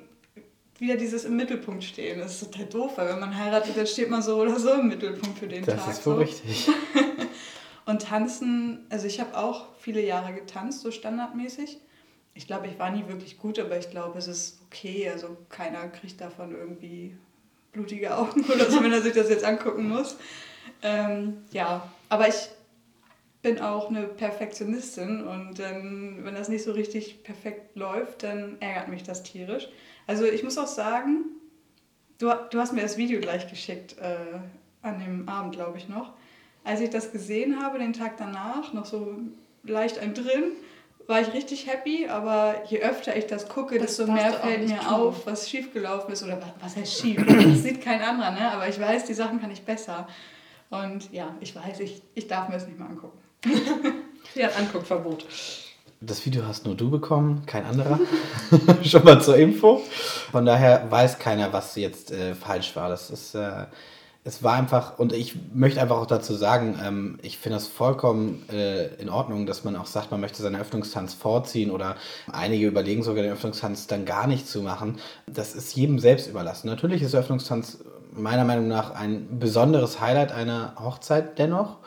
wieder 0.82 0.96
dieses 0.96 1.26
im 1.26 1.36
Mittelpunkt 1.36 1.84
stehen. 1.84 2.20
Das 2.20 2.34
ist 2.34 2.52
total 2.52 2.66
doof, 2.68 2.94
weil 2.98 3.10
wenn 3.10 3.20
man 3.20 3.38
heiratet, 3.38 3.76
dann 3.78 3.88
steht 3.88 4.10
man 4.10 4.22
so 4.22 4.38
oder 4.42 4.60
so 4.60 4.74
im 4.74 4.88
Mittelpunkt 4.88 5.38
für 5.40 5.48
den 5.48 5.66
Das 5.66 5.76
Tag. 5.84 5.92
ist 5.94 6.06
wohl 6.06 6.16
so. 6.16 6.20
richtig. 6.22 6.70
Und 7.86 8.04
tanzen, 8.04 8.86
also 8.90 9.08
ich 9.08 9.20
habe 9.20 9.36
auch 9.38 9.66
viele 9.80 10.02
Jahre 10.06 10.34
getanzt, 10.34 10.82
so 10.82 10.92
standardmäßig. 10.92 11.80
Ich 12.36 12.46
glaube, 12.46 12.68
ich 12.68 12.78
war 12.78 12.92
nie 12.92 13.08
wirklich 13.08 13.40
gut, 13.40 13.58
aber 13.58 13.78
ich 13.80 13.90
glaube, 13.90 14.20
es 14.20 14.28
ist 14.28 14.60
okay. 14.68 15.10
Also 15.12 15.36
keiner 15.50 15.88
kriegt 15.88 16.22
davon 16.22 16.52
irgendwie 16.56 17.18
blutige 17.72 18.16
Augen 18.16 18.46
oder 18.54 18.70
so, 18.70 18.84
wenn 18.84 18.92
er 18.94 19.02
sich 19.02 19.14
das 19.14 19.30
jetzt 19.30 19.44
angucken 19.44 19.90
muss. 19.90 20.18
Ähm, 20.84 21.40
ja, 21.52 21.90
aber 22.10 22.28
ich 22.28 22.50
bin 23.42 23.60
auch 23.60 23.90
eine 23.90 24.04
Perfektionistin 24.04 25.26
und 25.26 25.60
dann, 25.60 26.20
wenn 26.24 26.36
das 26.36 26.50
nicht 26.50 26.64
so 26.64 26.74
richtig 26.74 27.24
perfekt 27.24 27.76
läuft, 27.76 28.24
dann 28.24 28.58
ärgert 28.60 28.90
mich 28.90 29.04
das 29.04 29.24
tierisch. 29.24 29.68
Also 30.10 30.26
ich 30.26 30.42
muss 30.42 30.58
auch 30.58 30.66
sagen, 30.66 31.26
du, 32.18 32.32
du 32.50 32.60
hast 32.60 32.74
mir 32.74 32.82
das 32.82 32.98
Video 32.98 33.22
gleich 33.22 33.48
geschickt, 33.48 33.96
äh, 34.00 34.40
an 34.82 35.00
dem 35.00 35.30
Abend, 35.30 35.54
glaube 35.54 35.78
ich 35.78 35.88
noch. 35.88 36.14
Als 36.64 36.82
ich 36.82 36.90
das 36.90 37.12
gesehen 37.12 37.62
habe, 37.62 37.78
den 37.78 37.94
Tag 37.94 38.18
danach, 38.18 38.74
noch 38.74 38.88
so 38.88 39.20
leicht 39.62 40.00
ein 40.00 40.16
drin, 40.16 40.54
war 41.06 41.22
ich 41.22 41.32
richtig 41.34 41.68
happy, 41.68 42.08
aber 42.08 42.64
je 42.66 42.80
öfter 42.80 43.16
ich 43.16 43.28
das 43.28 43.50
gucke, 43.50 43.78
Das 43.78 43.98
desto 43.98 44.12
mehr 44.12 44.34
fällt 44.34 44.68
mir 44.68 44.80
tun. 44.80 44.88
auf, 44.88 45.28
was 45.28 45.48
schiefgelaufen 45.48 46.12
ist 46.12 46.24
oder 46.24 46.42
was, 46.60 46.76
heißt 46.76 47.02
schief. 47.02 47.24
Das 47.28 47.62
sieht 47.62 47.80
kein 47.80 48.02
anderer, 48.02 48.32
ne? 48.32 48.52
aber 48.52 48.68
ich 48.68 48.80
weiß, 48.80 49.06
die 49.06 49.14
Sachen 49.14 49.40
kann 49.40 49.52
ich 49.52 49.62
besser. 49.62 50.08
Und 50.72 51.14
ja, 51.14 51.36
ich 51.40 51.56
weiß, 51.56 51.82
ich, 51.82 52.02
ich 52.16 52.28
darf 52.28 52.48
mir 52.48 52.56
das 52.56 52.66
nicht 52.66 52.80
mal 52.80 52.88
angucken. 52.88 53.20
Hat 54.42 54.58
Anguckverbot. 54.58 55.28
Das 56.02 56.26
Video 56.26 56.46
hast 56.48 56.66
nur 56.66 56.76
du 56.76 56.90
bekommen, 56.90 57.44
kein 57.46 57.66
anderer. 57.66 58.00
Schon 58.84 59.04
mal 59.04 59.22
zur 59.22 59.36
Info. 59.36 59.82
Von 60.32 60.46
daher 60.46 60.90
weiß 60.90 61.20
keiner, 61.20 61.52
was 61.52 61.76
jetzt 61.76 62.12
äh, 62.12 62.36
falsch 62.36 62.74
war. 62.78 62.88
Das 62.88 63.10
ist, 63.10 63.36
äh, 63.36 63.66
es 64.24 64.42
war 64.42 64.54
einfach, 64.54 64.98
und 64.98 65.12
ich 65.12 65.36
möchte 65.54 65.82
einfach 65.82 65.98
auch 65.98 66.06
dazu 66.06 66.36
sagen, 66.36 66.80
ähm, 66.82 67.20
ich 67.22 67.38
finde 67.38 67.58
das 67.58 67.68
vollkommen 67.68 68.48
äh, 68.50 68.96
in 68.96 69.10
Ordnung, 69.10 69.46
dass 69.46 69.66
man 69.66 69.76
auch 69.76 69.88
sagt, 69.88 70.10
man 70.10 70.22
möchte 70.22 70.42
seinen 70.42 70.56
Eröffnungstanz 70.56 71.16
vorziehen 71.16 71.70
oder 71.70 71.98
einige 72.32 72.66
überlegen 72.66 73.04
sogar 73.04 73.24
den 73.24 73.32
Eröffnungstanz 73.32 73.88
dann 73.88 74.06
gar 74.06 74.26
nicht 74.26 74.48
zu 74.48 74.62
machen. 74.62 75.00
Das 75.28 75.54
ist 75.54 75.76
jedem 75.76 76.00
selbst 76.00 76.30
überlassen. 76.30 76.68
Natürlich 76.68 77.02
ist 77.02 77.12
der 77.12 77.20
Eröffnungstanz 77.20 77.80
meiner 78.14 78.46
Meinung 78.46 78.70
nach 78.70 78.92
ein 78.92 79.38
besonderes 79.38 80.00
Highlight 80.00 80.32
einer 80.32 80.76
Hochzeit 80.80 81.38
dennoch 81.40 81.78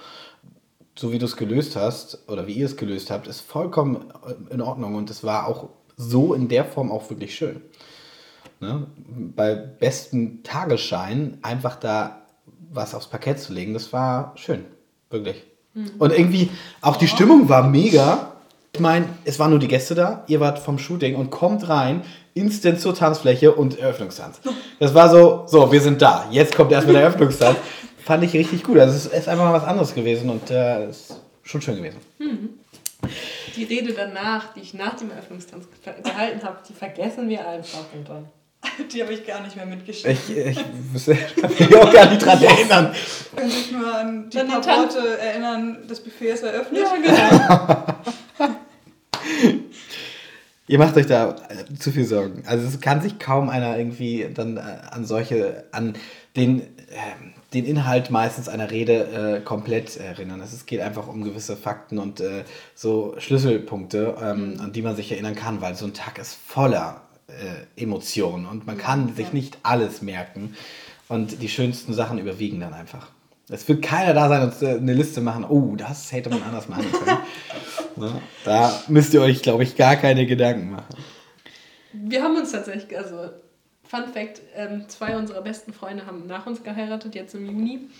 so 0.94 1.12
wie 1.12 1.18
du 1.18 1.26
es 1.26 1.36
gelöst 1.36 1.76
hast 1.76 2.28
oder 2.28 2.46
wie 2.46 2.54
ihr 2.54 2.66
es 2.66 2.76
gelöst 2.76 3.10
habt, 3.10 3.26
ist 3.26 3.40
vollkommen 3.40 4.12
in 4.50 4.60
Ordnung 4.60 4.94
und 4.94 5.10
es 5.10 5.24
war 5.24 5.46
auch 5.46 5.70
so 5.96 6.34
in 6.34 6.48
der 6.48 6.64
Form 6.64 6.90
auch 6.90 7.08
wirklich 7.10 7.34
schön. 7.34 7.62
Ne? 8.60 8.86
Bei 9.34 9.54
bestem 9.54 10.42
Tagesschein 10.42 11.38
einfach 11.42 11.76
da 11.76 12.22
was 12.70 12.94
aufs 12.94 13.08
Parkett 13.08 13.38
zu 13.38 13.52
legen, 13.52 13.74
das 13.74 13.92
war 13.92 14.32
schön. 14.36 14.64
Wirklich. 15.10 15.44
Und 15.98 16.12
irgendwie, 16.12 16.50
auch 16.80 16.96
die 16.96 17.08
Stimmung 17.08 17.48
war 17.48 17.66
mega. 17.66 18.32
Ich 18.72 18.80
meine, 18.80 19.06
es 19.24 19.38
waren 19.38 19.50
nur 19.50 19.58
die 19.58 19.68
Gäste 19.68 19.94
da, 19.94 20.24
ihr 20.26 20.40
wart 20.40 20.58
vom 20.58 20.78
Shooting 20.78 21.16
und 21.16 21.30
kommt 21.30 21.68
rein, 21.68 22.02
instant 22.34 22.80
zur 22.80 22.94
Tanzfläche 22.94 23.52
und 23.52 23.78
Eröffnungstanz. 23.78 24.40
Das 24.78 24.94
war 24.94 25.10
so, 25.10 25.44
so, 25.46 25.70
wir 25.70 25.80
sind 25.80 26.00
da, 26.00 26.26
jetzt 26.30 26.54
kommt 26.54 26.72
erstmal 26.72 26.94
der 26.94 27.02
Eröffnungstanz. 27.02 27.58
Fand 28.04 28.24
ich 28.24 28.32
richtig 28.34 28.62
gut. 28.64 28.78
Also 28.78 28.94
es 28.96 29.06
ist 29.06 29.28
einfach 29.28 29.44
mal 29.44 29.52
was 29.52 29.64
anderes 29.64 29.94
gewesen 29.94 30.28
und 30.30 30.50
äh, 30.50 30.88
ist 30.88 31.20
schon 31.42 31.62
schön 31.62 31.76
gewesen. 31.76 31.98
Die 33.56 33.64
Rede 33.64 33.92
danach, 33.92 34.54
die 34.54 34.60
ich 34.60 34.74
nach 34.74 34.96
dem 34.96 35.10
Eröffnungstanz 35.10 35.66
ge- 35.84 35.92
gehalten 36.02 36.42
habe, 36.44 36.58
die 36.68 36.72
vergessen 36.72 37.28
wir 37.28 37.46
einfach 37.48 37.84
und 37.94 38.08
dann. 38.08 38.26
Die 38.94 39.02
habe 39.02 39.12
ich 39.12 39.26
gar 39.26 39.40
nicht 39.42 39.56
mehr 39.56 39.66
mitgeschrieben. 39.66 40.12
Ich, 40.28 40.36
ich 40.36 40.58
wüsste- 40.92 41.16
mich 41.58 41.76
auch 41.76 41.92
gar 41.92 42.08
nicht 42.10 42.24
dran 42.24 42.40
erinnern. 42.42 42.94
Ich 42.94 43.36
kann 43.36 43.46
mich 43.48 43.72
nur 43.72 43.92
an 43.94 44.30
die 44.30 44.36
Dann 44.36 44.48
paar 44.48 44.62
Tan- 44.62 44.78
Worte 44.84 45.18
erinnern, 45.18 45.78
das 45.88 45.98
Buffet 46.00 46.28
ist 46.30 46.44
eröffnet. 46.44 46.84
genau. 47.02 47.86
Ihr 50.68 50.78
macht 50.78 50.96
euch 50.96 51.06
da 51.06 51.36
äh, 51.48 51.74
zu 51.74 51.90
viel 51.90 52.04
Sorgen. 52.04 52.44
Also 52.46 52.66
es 52.68 52.80
kann 52.80 53.02
sich 53.02 53.18
kaum 53.18 53.50
einer 53.50 53.76
irgendwie 53.76 54.28
dann 54.32 54.56
äh, 54.56 54.60
an 54.90 55.04
solche, 55.04 55.64
an 55.72 55.94
den, 56.36 56.60
ähm, 56.90 57.34
den 57.54 57.64
Inhalt 57.64 58.10
meistens 58.10 58.48
einer 58.48 58.70
Rede 58.70 59.38
äh, 59.38 59.40
komplett 59.40 59.96
erinnern. 59.96 60.40
Es 60.40 60.66
geht 60.66 60.80
einfach 60.80 61.06
um 61.08 61.22
gewisse 61.22 61.56
Fakten 61.56 61.98
und 61.98 62.20
äh, 62.20 62.44
so 62.74 63.14
Schlüsselpunkte, 63.18 64.16
ähm, 64.22 64.56
an 64.58 64.72
die 64.72 64.82
man 64.82 64.96
sich 64.96 65.12
erinnern 65.12 65.34
kann, 65.34 65.60
weil 65.60 65.74
so 65.74 65.84
ein 65.84 65.94
Tag 65.94 66.18
ist 66.18 66.34
voller 66.34 67.02
äh, 67.28 67.80
Emotionen 67.82 68.46
und 68.46 68.66
man 68.66 68.78
kann 68.78 69.14
sich 69.14 69.32
nicht 69.32 69.58
alles 69.62 70.02
merken. 70.02 70.56
Und 71.08 71.42
die 71.42 71.48
schönsten 71.48 71.92
Sachen 71.92 72.18
überwiegen 72.18 72.60
dann 72.60 72.72
einfach. 72.72 73.08
Es 73.50 73.68
wird 73.68 73.82
keiner 73.82 74.14
da 74.14 74.28
sein 74.28 74.42
und 74.42 74.62
äh, 74.62 74.76
eine 74.76 74.94
Liste 74.94 75.20
machen, 75.20 75.44
oh, 75.44 75.76
das 75.76 76.10
hätte 76.10 76.30
man 76.30 76.42
anders 76.42 76.68
machen 76.68 76.86
können. 76.90 77.18
ne? 77.96 78.22
Da 78.44 78.82
müsst 78.88 79.12
ihr 79.12 79.20
euch, 79.20 79.42
glaube 79.42 79.62
ich, 79.62 79.76
gar 79.76 79.96
keine 79.96 80.24
Gedanken 80.24 80.70
machen. 80.70 80.96
Wir 81.92 82.22
haben 82.22 82.36
uns 82.36 82.52
tatsächlich, 82.52 82.96
also 82.96 83.30
Fun 83.92 84.10
Fact, 84.10 84.40
ähm, 84.56 84.88
zwei 84.88 85.18
unserer 85.18 85.42
besten 85.42 85.74
Freunde 85.74 86.06
haben 86.06 86.26
nach 86.26 86.46
uns 86.46 86.62
geheiratet, 86.62 87.14
jetzt 87.14 87.34
im 87.34 87.44
Juni. 87.44 87.90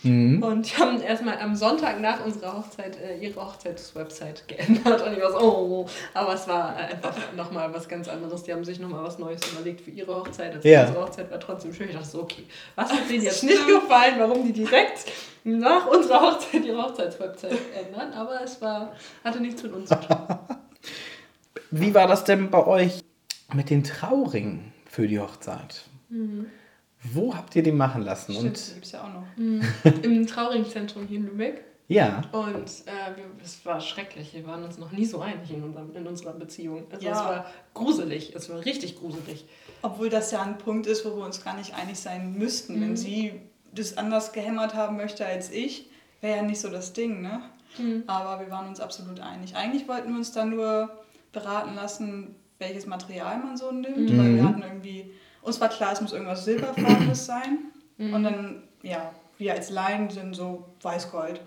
Und 0.41 0.63
die 0.65 0.81
haben 0.81 0.99
erstmal 0.99 1.37
am 1.37 1.55
Sonntag 1.55 2.01
nach 2.01 2.25
unserer 2.25 2.57
Hochzeit 2.57 2.97
äh, 2.99 3.19
ihre 3.19 3.39
Hochzeitswebsite 3.39 4.45
geändert. 4.47 5.05
Und 5.05 5.13
ich 5.13 5.21
war 5.21 5.31
so, 5.33 5.37
oh, 5.37 5.85
aber 6.15 6.33
es 6.33 6.47
war 6.47 6.75
äh, 6.79 6.93
einfach 6.93 7.15
nochmal 7.37 7.71
was 7.71 7.87
ganz 7.87 8.07
anderes. 8.07 8.41
Die 8.41 8.51
haben 8.51 8.65
sich 8.65 8.79
nochmal 8.79 9.03
was 9.03 9.19
Neues 9.19 9.41
überlegt 9.51 9.81
für 9.81 9.91
ihre 9.91 10.15
Hochzeit. 10.15 10.55
Also 10.55 10.67
Ja. 10.67 10.87
Unsere 10.87 11.05
Hochzeit 11.05 11.29
war 11.29 11.39
trotzdem 11.39 11.71
schön. 11.71 11.89
Ich 11.89 11.93
dachte 11.95 12.09
so, 12.09 12.23
okay, 12.23 12.45
was 12.73 12.91
hat 12.91 13.07
denen 13.07 13.23
jetzt 13.25 13.43
nicht 13.43 13.67
gefallen, 13.67 14.15
warum 14.17 14.43
die 14.47 14.53
direkt 14.53 15.05
nach 15.43 15.85
unserer 15.85 16.21
Hochzeit 16.21 16.65
ihre 16.65 16.81
Hochzeitswebsite 16.81 17.55
ändern? 17.85 18.13
Aber 18.13 18.41
es 18.43 18.59
war, 18.59 18.93
hatte 19.23 19.39
nichts 19.39 19.61
mit 19.61 19.71
uns 19.71 19.89
zu 19.89 19.95
tun. 19.99 20.17
Wie 21.69 21.93
war 21.93 22.07
das 22.07 22.23
denn 22.23 22.49
bei 22.49 22.65
euch 22.65 23.03
mit 23.53 23.69
den 23.69 23.83
Trauringen 23.83 24.72
für 24.93 25.07
die 25.07 25.19
Hochzeit? 25.19 25.85
Wo 27.03 27.33
habt 27.35 27.55
ihr 27.55 27.63
die 27.63 27.71
machen 27.71 28.03
lassen? 28.03 28.33
Stimmt, 28.33 28.47
Und 28.49 28.67
die 28.67 28.73
gibt 28.75 28.85
es 28.85 28.91
ja 28.91 29.03
auch 29.03 29.11
noch. 29.11 29.23
Im 30.03 30.27
Trauringzentrum 30.27 31.07
hier 31.07 31.17
in 31.17 31.25
Lübeck. 31.25 31.63
ja, 31.87 32.21
Und 32.31 32.67
äh, 32.85 33.41
es 33.43 33.65
war 33.65 33.81
schrecklich. 33.81 34.33
Wir 34.35 34.45
waren 34.45 34.63
uns 34.63 34.77
noch 34.77 34.91
nie 34.91 35.05
so 35.05 35.19
einig 35.19 35.49
in, 35.51 35.63
unserem, 35.63 35.95
in 35.95 36.05
unserer 36.05 36.33
Beziehung. 36.33 36.85
Also 36.91 37.05
Ja. 37.07 37.11
es 37.13 37.17
war 37.19 37.45
gruselig. 37.73 38.33
Es 38.35 38.49
war 38.51 38.63
richtig 38.63 38.99
gruselig. 38.99 39.45
Obwohl 39.81 40.09
das 40.09 40.29
ja 40.31 40.43
ein 40.43 40.59
Punkt 40.59 40.85
ist, 40.85 41.03
wo 41.05 41.17
wir 41.17 41.25
uns 41.25 41.43
gar 41.43 41.57
nicht 41.57 41.73
einig 41.73 41.99
sein 41.99 42.37
müssten. 42.37 42.79
Wenn 42.79 42.95
sie 42.95 43.41
das 43.73 43.97
anders 43.97 44.31
gehämmert 44.31 44.75
haben 44.75 44.95
möchte 44.95 45.25
als 45.25 45.49
ich, 45.51 45.89
wäre 46.21 46.37
ja 46.37 46.43
nicht 46.43 46.61
so 46.61 46.69
das 46.69 46.93
Ding, 46.93 47.21
ne? 47.21 47.41
Aber 48.05 48.39
wir 48.39 48.51
waren 48.51 48.67
uns 48.67 48.79
absolut 48.79 49.19
einig. 49.19 49.55
Eigentlich 49.55 49.87
wollten 49.87 50.09
wir 50.11 50.17
uns 50.17 50.31
da 50.31 50.45
nur 50.45 50.91
beraten 51.31 51.73
lassen, 51.73 52.35
welches 52.63 52.85
Material 52.85 53.39
man 53.39 53.57
so 53.57 53.71
nimmt, 53.71 54.17
weil 54.17 54.35
wir 54.35 54.43
hatten 54.43 54.61
irgendwie, 54.61 55.11
uns 55.41 55.59
war 55.59 55.69
klar, 55.69 55.93
es 55.93 56.01
muss 56.01 56.13
irgendwas 56.13 56.45
Silberfarbenes 56.45 57.25
sein. 57.27 57.59
Und 57.97 58.23
dann, 58.23 58.63
ja, 58.81 59.13
wir 59.37 59.53
als 59.53 59.69
Laien 59.69 60.09
sind 60.09 60.35
so 60.35 60.65
weiß-gold. 60.81 61.41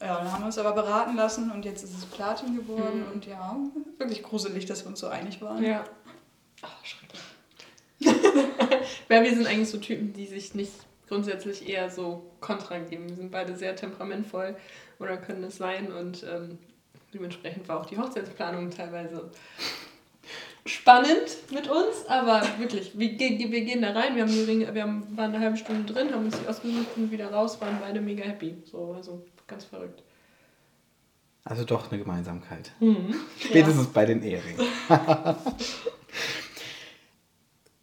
Ja, 0.00 0.18
dann 0.18 0.32
haben 0.32 0.42
wir 0.42 0.46
uns 0.46 0.58
aber 0.58 0.72
beraten 0.72 1.14
lassen 1.14 1.50
und 1.52 1.64
jetzt 1.64 1.84
ist 1.84 1.96
es 1.96 2.04
Platin 2.06 2.56
geworden 2.56 3.04
und 3.12 3.24
ja, 3.26 3.56
wirklich 3.98 4.22
gruselig, 4.22 4.66
dass 4.66 4.84
wir 4.84 4.88
uns 4.88 4.98
so 4.98 5.08
einig 5.08 5.40
waren. 5.40 5.62
Ja. 5.62 5.84
Ach, 6.62 6.84
schrecklich. 6.84 7.20
Weil 9.08 9.22
wir 9.22 9.34
sind 9.34 9.46
eigentlich 9.46 9.70
so 9.70 9.78
Typen, 9.78 10.12
die 10.12 10.26
sich 10.26 10.54
nicht 10.54 10.72
grundsätzlich 11.06 11.68
eher 11.68 11.88
so 11.88 12.32
kontra 12.40 12.78
geben. 12.78 13.08
Wir 13.08 13.16
sind 13.16 13.30
beide 13.30 13.54
sehr 13.54 13.76
temperamentvoll 13.76 14.56
oder 14.98 15.16
können 15.18 15.44
es 15.44 15.56
sein 15.56 15.92
und 15.92 16.24
ähm, 16.24 16.58
dementsprechend 17.14 17.68
war 17.68 17.80
auch 17.80 17.86
die 17.86 17.98
Hochzeitsplanung 17.98 18.70
teilweise 18.70 19.30
spannend 20.64 21.36
mit 21.50 21.68
uns, 21.68 22.06
aber 22.08 22.42
wirklich, 22.58 22.96
wir, 22.98 23.18
wir 23.18 23.60
gehen 23.64 23.82
da 23.82 23.92
rein, 23.92 24.14
wir, 24.14 24.22
haben 24.22 24.32
die 24.32 24.42
Ringe, 24.42 24.74
wir 24.74 24.82
haben, 24.82 25.06
waren 25.16 25.34
eine 25.34 25.44
halbe 25.44 25.56
Stunde 25.56 25.92
drin, 25.92 26.12
haben 26.12 26.24
uns 26.24 26.38
die 26.40 26.48
ausgesucht 26.48 26.86
und 26.96 27.10
wieder 27.10 27.32
raus, 27.32 27.60
waren 27.60 27.78
beide 27.80 28.00
mega 28.00 28.24
happy. 28.24 28.56
So, 28.64 28.94
also 28.96 29.24
ganz 29.46 29.64
verrückt. 29.64 30.02
also 31.44 31.64
doch 31.64 31.90
eine 31.90 32.00
Gemeinsamkeit. 32.00 32.72
Spätestens 33.38 33.88
bei 33.88 34.06
den 34.06 34.22
Eheringen. 34.22 34.60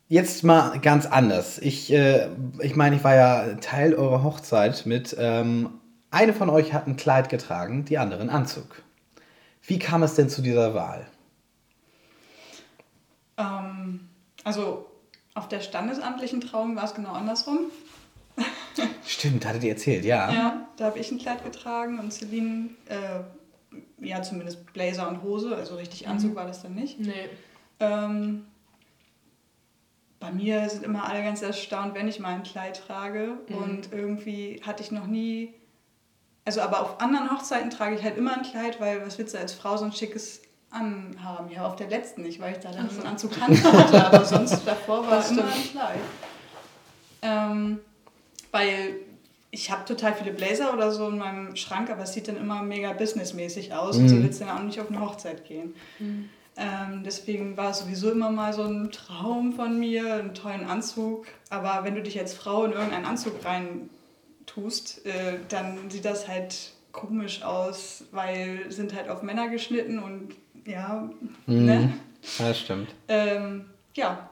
Jetzt 0.08 0.44
mal 0.44 0.80
ganz 0.80 1.06
anders. 1.06 1.60
Ich, 1.60 1.94
äh, 1.94 2.30
ich 2.62 2.76
meine, 2.76 2.96
ich 2.96 3.04
war 3.04 3.14
ja 3.14 3.54
Teil 3.62 3.94
eurer 3.94 4.24
Hochzeit 4.24 4.88
mit. 4.88 5.16
Ähm, 5.20 5.70
eine 6.10 6.34
von 6.34 6.50
euch 6.50 6.74
hat 6.74 6.88
ein 6.88 6.98
Kleid 6.98 7.30
getragen, 7.30 7.86
die 7.86 8.00
andere 8.00 8.22
einen 8.22 8.32
Anzug. 8.32 8.82
Wie 9.62 9.78
kam 9.78 10.02
es 10.02 10.16
denn 10.16 10.28
zu 10.28 10.42
dieser 10.42 10.74
Wahl? 10.74 11.06
Ähm, 13.40 14.10
also 14.44 14.86
auf 15.34 15.48
der 15.48 15.62
standesamtlichen 15.62 16.42
Trauung 16.42 16.76
war 16.76 16.84
es 16.84 16.94
genau 16.94 17.14
andersrum. 17.14 17.72
Stimmt, 19.06 19.46
hattet 19.46 19.64
ihr 19.64 19.72
erzählt, 19.72 20.06
ja. 20.06 20.32
Ja, 20.32 20.68
da 20.78 20.86
habe 20.86 21.00
ich 21.00 21.12
ein 21.12 21.18
Kleid 21.18 21.44
getragen 21.44 22.00
und 22.00 22.14
Celine, 22.14 22.70
äh, 22.88 23.22
ja 24.06 24.22
zumindest 24.22 24.72
Blazer 24.74 25.08
und 25.10 25.24
Hose, 25.24 25.56
also 25.56 25.76
richtig 25.76 26.08
Anzug 26.08 26.36
war 26.36 26.46
das 26.46 26.62
dann 26.62 26.76
nicht. 26.76 27.00
Nee. 27.00 27.30
Ähm, 27.80 28.46
bei 30.20 30.32
mir 30.32 30.70
sind 30.70 30.84
immer 30.84 31.08
alle 31.08 31.24
ganz 31.24 31.42
erstaunt, 31.42 31.96
wenn 31.96 32.08
ich 32.08 32.20
mal 32.20 32.36
ein 32.36 32.44
Kleid 32.44 32.84
trage. 32.86 33.38
Und 33.48 33.94
irgendwie 33.94 34.62
hatte 34.66 34.84
ich 34.84 34.92
noch 34.92 35.08
nie. 35.08 35.54
Also, 36.46 36.62
aber 36.62 36.82
auf 36.82 37.02
anderen 37.02 37.32
Hochzeiten 37.32 37.70
trage 37.70 37.96
ich 37.96 38.04
halt 38.04 38.18
immer 38.18 38.36
ein 38.36 38.44
Kleid, 38.44 38.82
weil 38.82 39.06
was 39.06 39.18
willst 39.18 39.34
du 39.34 39.40
als 39.40 39.54
Frau 39.54 39.78
so 39.78 39.86
ein 39.86 39.94
schickes 39.94 40.42
anhaben? 40.72 41.52
Ja, 41.52 41.66
auf 41.66 41.76
der 41.76 41.90
letzten 41.90 42.22
nicht, 42.22 42.40
weil 42.40 42.54
ich 42.54 42.60
da 42.60 42.72
dann 42.72 42.90
so 42.90 43.00
einen 43.00 43.08
Anzug 43.08 43.32
hatte. 43.40 44.06
Aber 44.06 44.26
sonst 44.26 44.66
davor 44.66 45.06
war 45.08 45.18
Das 45.18 45.32
immer 45.32 45.44
ein. 45.44 45.64
Kleid. 45.72 46.00
Ähm, 47.22 47.80
weil 48.52 48.96
ich 49.52 49.72
habe 49.72 49.86
total 49.86 50.14
viele 50.14 50.32
Blazer 50.32 50.74
oder 50.74 50.92
so 50.92 51.08
in 51.08 51.18
meinem 51.18 51.56
Schrank, 51.56 51.90
aber 51.90 52.04
es 52.04 52.14
sieht 52.14 52.28
dann 52.28 52.38
immer 52.38 52.62
mega 52.62 52.94
businessmäßig 52.94 53.74
aus. 53.74 53.98
Und 53.98 54.10
so 54.10 54.18
willst 54.18 54.42
du 54.42 54.46
dann 54.46 54.58
auch 54.58 54.64
nicht 54.64 54.80
auf 54.80 54.90
eine 54.90 55.02
Hochzeit 55.02 55.46
gehen. 55.46 55.74
Ähm, 56.56 57.04
deswegen 57.04 57.58
war 57.58 57.72
es 57.72 57.80
sowieso 57.80 58.12
immer 58.12 58.30
mal 58.30 58.54
so 58.54 58.64
ein 58.64 58.92
Traum 58.92 59.54
von 59.54 59.80
mir, 59.80 60.16
einen 60.16 60.34
tollen 60.34 60.66
Anzug. 60.66 61.26
Aber 61.50 61.84
wenn 61.84 61.96
du 61.96 62.04
dich 62.04 62.20
als 62.20 62.34
Frau 62.34 62.66
in 62.66 62.74
irgendeinen 62.74 63.06
Anzug 63.06 63.44
rein 63.44 63.90
tust, 64.46 65.06
äh, 65.06 65.38
dann 65.48 65.90
sieht 65.90 66.06
das 66.06 66.28
halt 66.28 66.74
komisch 66.92 67.44
aus, 67.44 68.04
weil 68.12 68.72
sind 68.72 68.94
halt 68.96 69.10
auf 69.10 69.22
Männer 69.24 69.48
geschnitten 69.48 70.00
und 70.00 70.36
ja, 70.70 71.10
ne? 71.48 71.94
Ja, 72.38 72.48
das 72.48 72.60
stimmt. 72.60 72.94
Ähm, 73.08 73.66
ja. 73.96 74.30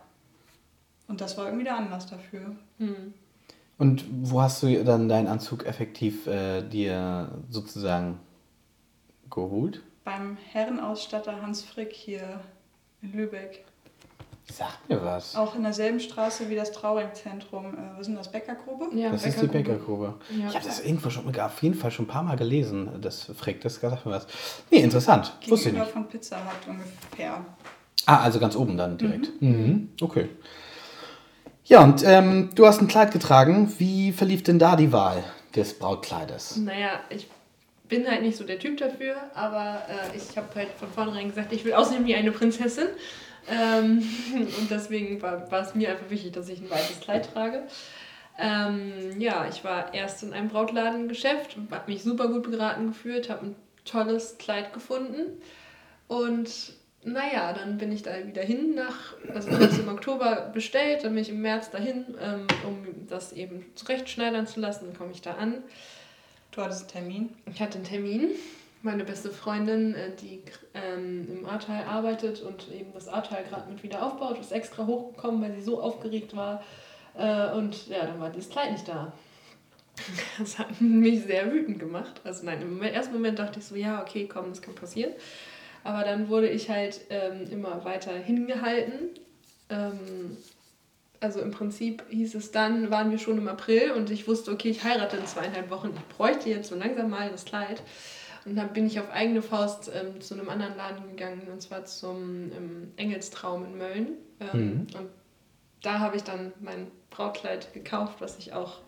Und 1.08 1.22
das 1.22 1.38
war 1.38 1.46
irgendwie 1.46 1.64
der 1.64 1.78
Anlass 1.78 2.08
dafür. 2.08 2.56
Und 3.78 4.06
wo 4.10 4.42
hast 4.42 4.64
du 4.64 4.84
dann 4.84 5.08
deinen 5.08 5.28
Anzug 5.28 5.66
effektiv 5.66 6.28
äh, 6.28 6.62
dir 6.64 7.32
sozusagen 7.50 8.20
geholt? 9.30 9.84
Beim 10.04 10.38
Herrenausstatter 10.52 11.42
Hans 11.42 11.64
Frick 11.64 11.94
hier 11.94 12.42
in 13.02 13.14
Lübeck. 13.14 13.66
Sag 14.52 14.78
mir 14.88 15.04
was. 15.04 15.36
Auch 15.36 15.56
in 15.56 15.64
derselben 15.64 16.00
Straße 16.00 16.50
wie 16.50 16.56
das 16.56 16.72
Trauringzentrum. 16.72 17.66
Äh, 17.74 17.78
was 17.94 18.02
ist 18.02 18.08
denn 18.08 18.16
das? 18.16 18.32
Bäckergrube? 18.32 18.88
Ja, 18.96 19.12
das 19.12 19.26
ist 19.26 19.42
die 19.42 19.48
Bäckergrube. 19.48 20.16
Bäckergrube. 20.20 20.42
Ja. 20.42 20.48
Ich 20.50 20.56
habe 20.56 20.66
das 20.66 20.80
irgendwo 20.80 21.10
schon, 21.10 21.40
auf 21.40 21.64
jeden 21.64 21.76
Fall 21.76 21.92
schon 21.92 22.06
ein 22.06 22.08
paar 22.08 22.24
Mal 22.24 22.38
gelesen, 22.38 22.90
das 23.02 23.30
Frick, 23.38 23.62
das 23.62 23.76
sagt 23.76 24.06
mir 24.06 24.14
was. 24.14 24.28
Nee, 24.72 24.80
interessant. 24.80 25.34
Wusste 25.48 25.56
ich 25.56 25.64
Gegenüber 25.76 25.84
nicht. 25.84 25.94
von 25.94 26.08
Pizza 26.08 26.38
Hut 26.38 26.68
ungefähr. 26.68 27.46
Ah, 28.06 28.22
also 28.24 28.40
ganz 28.40 28.56
oben 28.56 28.78
dann 28.78 28.98
direkt. 28.98 29.42
Mhm. 29.42 29.90
Okay. 30.02 30.30
Ja, 31.66 31.84
und 31.84 32.02
ähm, 32.06 32.52
du 32.56 32.66
hast 32.66 32.82
ein 32.82 32.88
Kleid 32.88 33.12
getragen. 33.12 33.74
Wie 33.78 34.14
verlief 34.14 34.44
denn 34.44 34.60
da 34.60 34.78
die 34.78 34.94
Wahl 34.94 35.22
des 35.54 35.78
Brautkleides? 35.78 36.56
Naja, 36.56 36.92
ich 37.10 37.28
bin 37.90 38.10
halt 38.10 38.22
nicht 38.22 38.38
so 38.38 38.46
der 38.46 38.60
Typ 38.60 38.78
dafür, 38.78 39.18
aber 39.36 39.82
äh, 39.90 40.16
ich 40.16 40.38
habe 40.38 40.48
halt 40.56 40.70
von 40.80 40.88
vornherein 40.90 41.28
gesagt, 41.28 41.52
ich 41.52 41.66
will 41.66 41.74
aussehen 41.74 42.06
wie 42.06 42.16
eine 42.16 42.32
Prinzessin. 42.32 42.88
Ähm, 43.50 44.04
und 44.60 44.70
deswegen 44.70 45.22
war, 45.22 45.50
war 45.52 45.62
es 45.62 45.76
mir 45.76 45.90
einfach 45.90 46.10
wichtig, 46.10 46.34
dass 46.34 46.50
ich 46.50 46.60
ein 46.60 46.70
weißes 46.70 47.00
Kleid 47.00 47.32
trage. 47.34 47.64
Ähm, 48.38 49.20
ja, 49.20 49.48
ich 49.48 49.64
war 49.64 49.94
erst 49.94 50.22
in 50.24 50.34
einem 50.34 50.50
Brautladengeschäft, 50.50 51.58
habe 51.72 51.92
mich 51.92 52.04
super 52.04 52.28
gut 52.28 52.50
beraten 52.50 52.88
gefühlt, 52.88 53.30
habe 53.30 53.48
ein 53.48 53.56
tolles 53.84 54.38
Kleid 54.38 54.74
gefunden. 54.74 55.42
Und 56.08 56.74
naja, 57.04 57.54
dann 57.54 57.78
bin 57.78 57.92
ich 57.92 58.04
da 58.04 58.12
wieder 58.28 58.44
hin 58.44 58.76
nach, 58.76 59.16
also 59.34 59.50
ich 59.50 59.56
habe 59.56 59.66
es 59.66 59.80
im 59.80 59.88
Oktober 59.88 60.52
bestellt, 60.54 61.04
dann 61.04 61.14
bin 61.14 61.22
ich 61.22 61.30
im 61.30 61.42
März 61.42 61.72
dahin, 61.72 62.06
ähm, 62.22 62.48
um 62.66 63.08
das 63.08 63.34
eben 63.34 63.66
zurechtschneidern 63.76 64.46
zu 64.46 64.60
lassen, 64.60 64.88
dann 64.88 64.98
komme 64.98 65.12
ich 65.12 65.22
da 65.22 65.34
an. 65.34 65.64
Du 66.52 66.62
hattest 66.62 66.82
einen 66.96 67.06
Termin? 67.06 67.30
Ich 67.54 67.62
hatte 67.62 67.76
einen 67.76 67.86
Termin. 67.86 68.32
Meine 68.84 69.04
beste 69.04 69.32
Freundin, 69.32 69.96
äh, 69.96 70.16
die 70.16 70.44
ähm, 70.74 71.28
im 71.30 71.46
Ahrtal 71.46 71.84
arbeitet 71.84 72.42
und 72.42 72.72
eben 72.72 72.94
das 72.94 73.08
Ahrtal 73.08 73.44
gerade 73.44 73.70
mit 73.70 73.84
wieder 73.84 74.06
aufbaut, 74.06 74.40
ist 74.40 74.52
extra 74.52 74.86
hochgekommen, 74.86 75.42
weil 75.42 75.54
sie 75.54 75.62
so 75.62 75.82
aufgeregt 75.82 76.36
war. 76.36 76.64
Äh, 77.18 77.52
und 77.52 77.88
ja, 77.88 78.06
dann 78.06 78.20
war 78.20 78.30
dieses 78.30 78.50
Kleid 78.50 78.72
nicht 78.72 78.88
da. 78.88 79.14
Das 80.38 80.60
hat 80.60 80.80
mich 80.80 81.24
sehr 81.24 81.52
wütend 81.52 81.80
gemacht. 81.80 82.22
Also 82.24 82.46
nein, 82.46 82.62
im 82.62 82.82
ersten 82.84 83.14
Moment 83.14 83.40
dachte 83.40 83.60
ich 83.60 83.66
so, 83.66 83.76
ja, 83.76 84.02
okay, 84.02 84.28
komm, 84.32 84.50
das 84.50 84.62
kann 84.62 84.76
passieren. 84.76 85.14
Aber 85.84 86.04
dann 86.04 86.30
wurde 86.30 86.50
ich 86.50 86.70
halt 86.70 87.02
ähm, 87.10 87.48
immer 87.50 87.84
weiter 87.84 88.14
hingehalten. 88.14 89.10
Ähm, 89.70 90.38
also 91.20 91.42
im 91.42 91.52
Prinzip 91.52 92.04
hieß 92.10 92.36
es 92.36 92.52
dann, 92.52 92.92
waren 92.92 93.10
wir 93.10 93.18
schon 93.18 93.38
im 93.38 93.48
April 93.48 93.92
und 93.92 94.12
ich 94.12 94.28
wusste, 94.28 94.52
okay, 94.52 94.70
ich 94.70 94.84
heirate 94.84 95.18
in 95.18 95.26
zweieinhalb 95.26 95.70
Wochen, 95.70 95.94
ich 95.96 96.16
bräuchte 96.16 96.50
jetzt 96.50 96.70
so 96.70 96.76
langsam 96.76 97.10
mal 97.10 97.30
das 97.32 97.46
Kleid. 97.46 97.82
Und 98.48 98.56
dann 98.56 98.72
bin 98.72 98.88
ich 98.88 98.98
auf 99.00 99.10
eigene 99.12 99.42
Faust 99.42 99.92
ähm, 99.94 100.22
zu 100.22 100.34
einem 100.34 100.48
anderen 100.48 100.78
Laden 100.78 101.10
gegangen, 101.10 101.50
und 101.52 101.62
zwar 101.62 101.84
zum 101.84 102.52
ähm, 102.54 102.94
Engelstraum 102.96 103.66
in 103.66 103.78
Mölln. 103.78 104.08
Ähm, 104.40 104.60
mhm. 104.60 104.88
Und 104.98 105.10
da 105.82 106.00
habe 106.00 106.16
ich 106.16 106.24
dann 106.24 106.54
mein 106.62 106.90
Brautkleid 107.10 107.74
gekauft, 107.74 108.22
was 108.22 108.38
ich 108.38 108.54
auch 108.54 108.80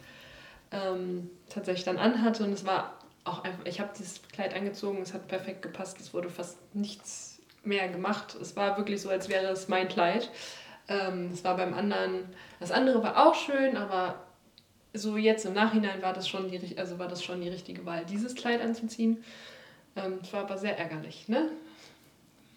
ähm, 0.71 1.29
tatsächlich 1.49 1.83
dann 1.83 1.97
anhatte. 1.97 2.45
Und 2.45 2.53
es 2.53 2.65
war 2.65 2.93
auch 3.25 3.43
einfach, 3.43 3.65
ich 3.65 3.81
habe 3.81 3.89
dieses 3.97 4.21
Kleid 4.29 4.55
angezogen, 4.55 5.01
es 5.01 5.13
hat 5.13 5.27
perfekt 5.27 5.61
gepasst, 5.61 5.99
es 5.99 6.13
wurde 6.13 6.29
fast 6.29 6.57
nichts 6.73 7.41
mehr 7.65 7.89
gemacht. 7.89 8.35
Es 8.41 8.55
war 8.55 8.77
wirklich 8.77 9.01
so, 9.01 9.09
als 9.09 9.27
wäre 9.27 9.47
es 9.47 9.67
mein 9.67 9.89
Kleid. 9.89 10.31
Ähm, 10.87 11.31
es 11.33 11.43
war 11.43 11.57
beim 11.57 11.73
anderen, 11.73 12.29
das 12.61 12.71
andere 12.71 13.03
war 13.03 13.27
auch 13.27 13.35
schön, 13.35 13.75
aber 13.75 14.23
so 14.93 15.17
jetzt 15.17 15.45
im 15.45 15.53
Nachhinein 15.53 16.01
war 16.01 16.13
das 16.13 16.27
schon 16.27 16.49
die, 16.49 16.77
also 16.77 16.97
war 16.97 17.07
das 17.07 17.23
schon 17.23 17.41
die 17.41 17.49
richtige 17.49 17.85
Wahl, 17.85 18.05
dieses 18.05 18.35
Kleid 18.35 18.61
anzuziehen. 18.61 19.23
Ähm, 19.95 20.19
es 20.21 20.31
war 20.33 20.41
aber 20.41 20.57
sehr 20.57 20.77
ärgerlich, 20.77 21.27
ne? 21.27 21.49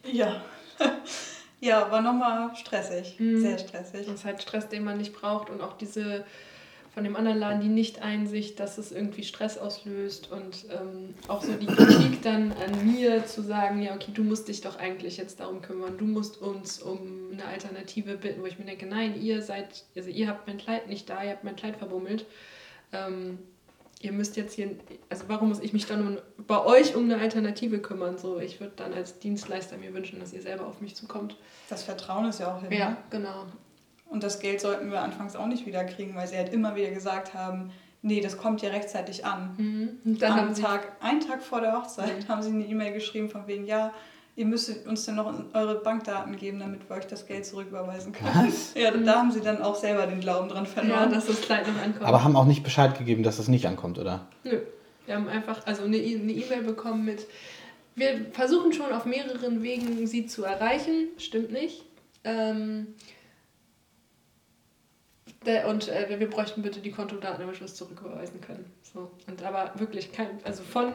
Ja. 0.05 0.43
ja, 1.61 1.91
war 1.91 2.01
nochmal 2.01 2.55
stressig. 2.57 3.19
Mhm. 3.19 3.41
Sehr 3.41 3.59
stressig. 3.59 4.07
Das 4.07 4.15
ist 4.15 4.25
halt 4.25 4.43
Stress, 4.43 4.69
den 4.69 4.85
man 4.85 4.99
nicht 4.99 5.13
braucht 5.13 5.51
und 5.51 5.61
auch 5.61 5.77
diese 5.77 6.25
von 6.95 7.05
dem 7.05 7.17
anderen 7.17 7.39
Laden 7.39 7.63
die 7.63 7.69
Nicht-Einsicht, 7.69 8.61
dass 8.61 8.77
es 8.77 8.93
irgendwie 8.93 9.25
Stress 9.25 9.57
auslöst 9.57 10.31
und 10.31 10.67
ähm, 10.71 11.15
auch 11.27 11.43
so 11.43 11.55
die 11.55 11.67
Kritik 11.67 12.21
dann 12.23 12.53
an 12.53 12.87
mir 12.87 13.25
zu 13.25 13.43
sagen, 13.43 13.81
ja, 13.81 13.95
okay, 13.95 14.11
du 14.13 14.23
musst 14.23 14.49
dich 14.49 14.61
doch 14.61 14.79
eigentlich 14.79 15.17
jetzt 15.17 15.41
darum 15.41 15.63
kümmern, 15.63 15.97
du 15.97 16.05
musst 16.05 16.43
uns 16.43 16.83
um 16.83 17.31
eine 17.33 17.47
Alternative 17.47 18.19
bitten, 18.19 18.43
wo 18.43 18.47
ich 18.47 18.59
mir 18.59 18.67
denke, 18.67 18.85
nein, 18.85 19.21
ihr 19.23 19.41
seid, 19.41 19.85
also 19.97 20.11
ihr 20.11 20.29
habt 20.29 20.47
mein 20.47 20.59
Kleid 20.59 20.87
nicht 20.89 21.09
da, 21.09 21.25
ihr 21.25 21.31
habt 21.31 21.45
mein 21.45 21.57
Kleid 21.57 21.79
verbummelt. 21.79 22.27
Ähm, 22.93 23.39
ihr 24.03 24.13
müsst 24.13 24.37
jetzt 24.37 24.55
hier, 24.55 24.71
also 25.09 25.25
warum 25.29 25.49
muss 25.49 25.61
ich 25.61 25.73
mich 25.73 25.87
dann 25.87 26.19
bei 26.47 26.63
euch 26.65 26.95
um 26.97 27.05
eine 27.05 27.19
Alternative 27.19 27.79
kümmern? 27.79 28.19
So, 28.19 28.39
ich 28.39 28.61
würde 28.61 28.73
dann 28.77 28.93
als 28.93 29.21
Dienstleister 29.21 29.79
mir 29.79 29.95
wünschen, 29.95 30.21
dass 30.21 30.33
ihr 30.33 30.43
selber 30.43 30.67
auf 30.67 30.81
mich 30.81 30.97
zukommt. 30.97 31.37
Das 31.71 31.85
Vertrauen 31.85 32.27
ist 32.27 32.41
ja 32.41 32.55
auch 32.55 32.61
hin. 32.61 32.73
Ja, 32.73 32.91
ne? 32.91 32.97
genau. 33.11 33.47
Und 34.07 34.23
das 34.23 34.41
Geld 34.41 34.61
sollten 34.61 34.91
wir 34.91 35.01
anfangs 35.01 35.37
auch 35.37 35.47
nicht 35.47 35.67
wieder 35.67 35.85
kriegen, 35.85 36.15
weil 36.15 36.27
sie 36.27 36.37
halt 36.37 36.53
immer 36.53 36.77
wieder 36.77 36.91
gesagt 36.91 37.33
haben, 37.33 37.71
nee, 38.03 38.21
das 38.21 38.37
kommt 38.37 38.61
ja 38.61 38.71
rechtzeitig 38.71 39.25
an. 39.25 39.55
Mhm. 40.05 40.19
dann 40.19 40.39
Am 40.39 40.55
Tag, 40.55 40.97
einen 41.01 41.21
Tag 41.21 41.43
vor 41.43 41.61
der 41.61 41.73
Hochzeit 41.73 42.25
mhm. 42.25 42.29
haben 42.29 42.43
sie 42.43 42.51
eine 42.51 42.67
E-Mail 42.67 42.93
geschrieben 42.93 43.31
von 43.31 43.47
wegen, 43.47 43.65
ja, 43.65 43.93
ihr 44.35 44.47
müsstet 44.47 44.87
uns 44.87 45.05
dann 45.05 45.17
noch 45.17 45.33
eure 45.53 45.77
Bankdaten 45.77 46.37
geben, 46.37 46.61
damit 46.61 46.89
wir 46.89 46.97
euch 46.97 47.07
das 47.07 47.27
Geld 47.27 47.45
zurücküberweisen 47.45 48.13
können. 48.13 48.47
Was? 48.47 48.75
Ja, 48.75 48.91
da 48.91 49.17
haben 49.17 49.31
sie 49.31 49.41
dann 49.41 49.61
auch 49.61 49.75
selber 49.75 50.07
den 50.07 50.21
Glauben 50.21 50.49
dran 50.49 50.67
verloren. 50.67 51.11
Ja, 51.11 51.15
dass 51.15 51.27
das 51.27 51.41
Kleid 51.41 51.67
noch 51.67 51.81
ankommt. 51.83 52.05
Aber 52.05 52.25
haben 52.25 52.37
auch 52.37 52.47
nicht 52.47 52.63
Bescheid 52.63 52.97
gegeben, 52.97 53.23
dass 53.23 53.37
das 53.37 53.49
nicht 53.49 53.67
ankommt, 53.67 53.99
oder? 53.99 54.27
Nö. 54.45 54.61
Wir 55.05 55.17
haben 55.17 55.29
einfach 55.29 55.67
also 55.67 55.83
eine 55.83 55.97
E-Mail 55.97 56.63
bekommen 56.63 57.05
mit, 57.05 57.27
wir 57.97 58.27
versuchen 58.33 58.73
schon 58.73 58.93
auf 58.93 59.05
mehreren 59.05 59.63
Wegen 59.63 60.07
sie 60.07 60.27
zu 60.27 60.45
erreichen, 60.45 61.09
stimmt 61.19 61.51
nicht. 61.53 61.85
Ähm, 62.25 62.95
und 65.67 65.89
äh, 65.89 66.21
wir 66.21 66.31
bräuchten 66.31 66.63
bitte 66.63 66.81
die 66.81 66.93
Kontodaten, 66.93 67.41
damit 67.41 67.59
wir 67.59 67.65
es 67.65 67.75
zurücküberweisen 67.75 68.41
können. 68.41 68.65
So. 68.83 69.11
Und 69.27 69.43
aber 69.43 69.73
wirklich 69.77 70.13
kein, 70.13 70.29
also 70.45 70.63
von 70.63 70.93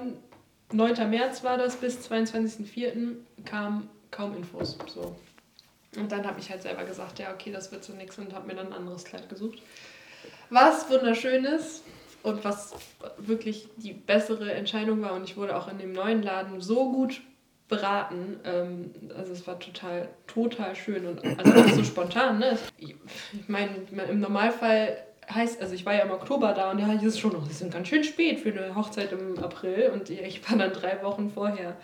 9. 0.72 1.10
März 1.10 1.44
war 1.44 1.58
das 1.58 1.78
bis 1.78 2.10
22.04. 2.10 3.16
kam 3.46 3.90
kaum 4.12 4.36
Infos. 4.36 4.78
So. 4.88 5.16
Und 5.96 6.12
dann 6.12 6.26
habe 6.26 6.40
ich 6.40 6.50
halt 6.50 6.62
selber 6.62 6.84
gesagt, 6.84 7.20
ja, 7.20 7.34
okay, 7.34 7.52
das 7.52 7.72
wird 7.72 7.84
so 7.84 7.94
nichts 7.94 8.18
und 8.18 8.34
habe 8.34 8.48
mir 8.48 8.56
dann 8.56 8.68
ein 8.68 8.74
anderes 8.74 9.06
Kleid 9.06 9.30
gesucht. 9.30 9.62
Was 10.50 10.90
wunderschön 10.90 11.46
ist 11.46 11.84
und 12.24 12.44
was 12.44 12.74
wirklich 13.18 13.70
die 13.78 13.94
bessere 13.94 14.54
Entscheidung 14.54 15.02
war 15.02 15.14
und 15.14 15.24
ich 15.24 15.38
wurde 15.38 15.56
auch 15.56 15.70
in 15.70 15.78
dem 15.78 15.94
neuen 15.94 16.22
Laden 16.22 16.62
so 16.62 16.92
gut 16.92 17.22
beraten. 17.68 18.40
Ähm, 18.44 18.92
also 19.16 19.34
es 19.34 19.46
war 19.48 19.60
total, 19.60 20.10
total 20.28 20.76
schön 20.76 21.06
und 21.06 21.24
also 21.24 21.54
auch 21.54 21.70
so 21.70 21.84
spontan. 21.84 22.40
Ne? 22.40 22.58
Ich 22.78 22.96
meine, 23.48 23.72
im 24.10 24.20
Normalfall 24.20 24.98
heißt, 25.30 25.62
also 25.62 25.74
ich 25.74 25.86
war 25.86 25.94
ja 25.94 26.04
im 26.04 26.12
Oktober 26.12 26.54
da 26.54 26.72
und 26.72 26.80
ja, 26.80 26.88
hier 26.88 27.10
ist 27.10 27.20
schon 27.20 27.34
noch, 27.34 27.50
ist 27.50 27.70
ganz 27.72 27.88
schön 27.88 28.04
spät 28.04 28.40
für 28.40 28.50
eine 28.50 28.76
Hochzeit 28.76 29.12
im 29.12 29.38
April 29.40 29.92
und 29.94 30.10
ich 30.10 30.50
war 30.50 30.58
dann 30.58 30.74
drei 30.74 31.02
Wochen 31.04 31.30
vorher 31.30 31.78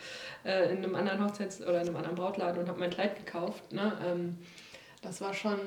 äh, 0.46 0.72
in 0.72 0.78
einem 0.78 0.96
anderen 0.96 1.24
Hochzeits- 1.24 1.62
oder 1.62 1.82
in 1.82 1.88
einem 1.88 1.98
anderen 1.98 2.16
Brautladen 2.16 2.62
und 2.62 2.70
habe 2.70 2.80
mein 2.80 2.90
Kleid 2.90 3.26
gekauft. 3.26 3.72
Ne? 3.72 3.94
Ähm, 4.06 4.38
das 5.02 5.20
war 5.22 5.34
schon 5.34 5.60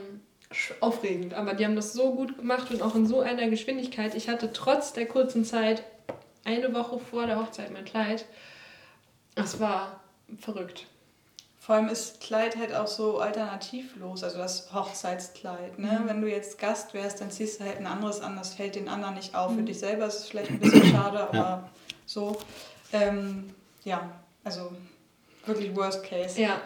aufregend, 0.80 1.34
aber 1.34 1.54
die 1.54 1.64
haben 1.64 1.76
das 1.76 1.92
so 1.92 2.14
gut 2.14 2.36
gemacht 2.38 2.70
und 2.70 2.80
auch 2.80 2.94
in 2.94 3.06
so 3.06 3.20
einer 3.20 3.48
Geschwindigkeit. 3.48 4.14
Ich 4.14 4.28
hatte 4.28 4.52
trotz 4.52 4.92
der 4.92 5.06
kurzen 5.06 5.44
Zeit 5.44 5.82
eine 6.44 6.72
Woche 6.72 6.98
vor 6.98 7.26
der 7.26 7.40
Hochzeit 7.40 7.72
mein 7.72 7.84
Kleid. 7.84 8.24
Das 9.34 9.60
war 9.60 10.00
verrückt. 10.38 10.86
Vor 11.66 11.74
allem 11.74 11.88
ist 11.88 12.20
Kleid 12.20 12.56
halt 12.56 12.72
auch 12.72 12.86
so 12.86 13.18
alternativlos, 13.18 14.22
also 14.22 14.38
das 14.38 14.72
Hochzeitskleid. 14.72 15.80
Ne? 15.80 15.98
Mhm. 16.00 16.08
Wenn 16.08 16.20
du 16.20 16.30
jetzt 16.30 16.60
Gast 16.60 16.94
wärst, 16.94 17.20
dann 17.20 17.32
ziehst 17.32 17.58
du 17.58 17.64
halt 17.64 17.78
ein 17.78 17.88
anderes 17.88 18.20
an, 18.20 18.36
das 18.36 18.54
fällt 18.54 18.76
den 18.76 18.88
anderen 18.88 19.16
nicht 19.16 19.34
auf. 19.34 19.50
Mhm. 19.50 19.56
Für 19.56 19.62
dich 19.64 19.80
selber 19.80 20.06
ist 20.06 20.14
es 20.14 20.28
vielleicht 20.28 20.52
ein 20.52 20.60
bisschen 20.60 20.86
schade, 20.92 21.18
aber 21.18 21.36
ja. 21.36 21.68
so. 22.06 22.36
Ähm, 22.92 23.50
ja, 23.82 24.08
also 24.44 24.70
wirklich 25.44 25.74
Worst 25.74 26.04
Case. 26.04 26.40
Ja. 26.40 26.60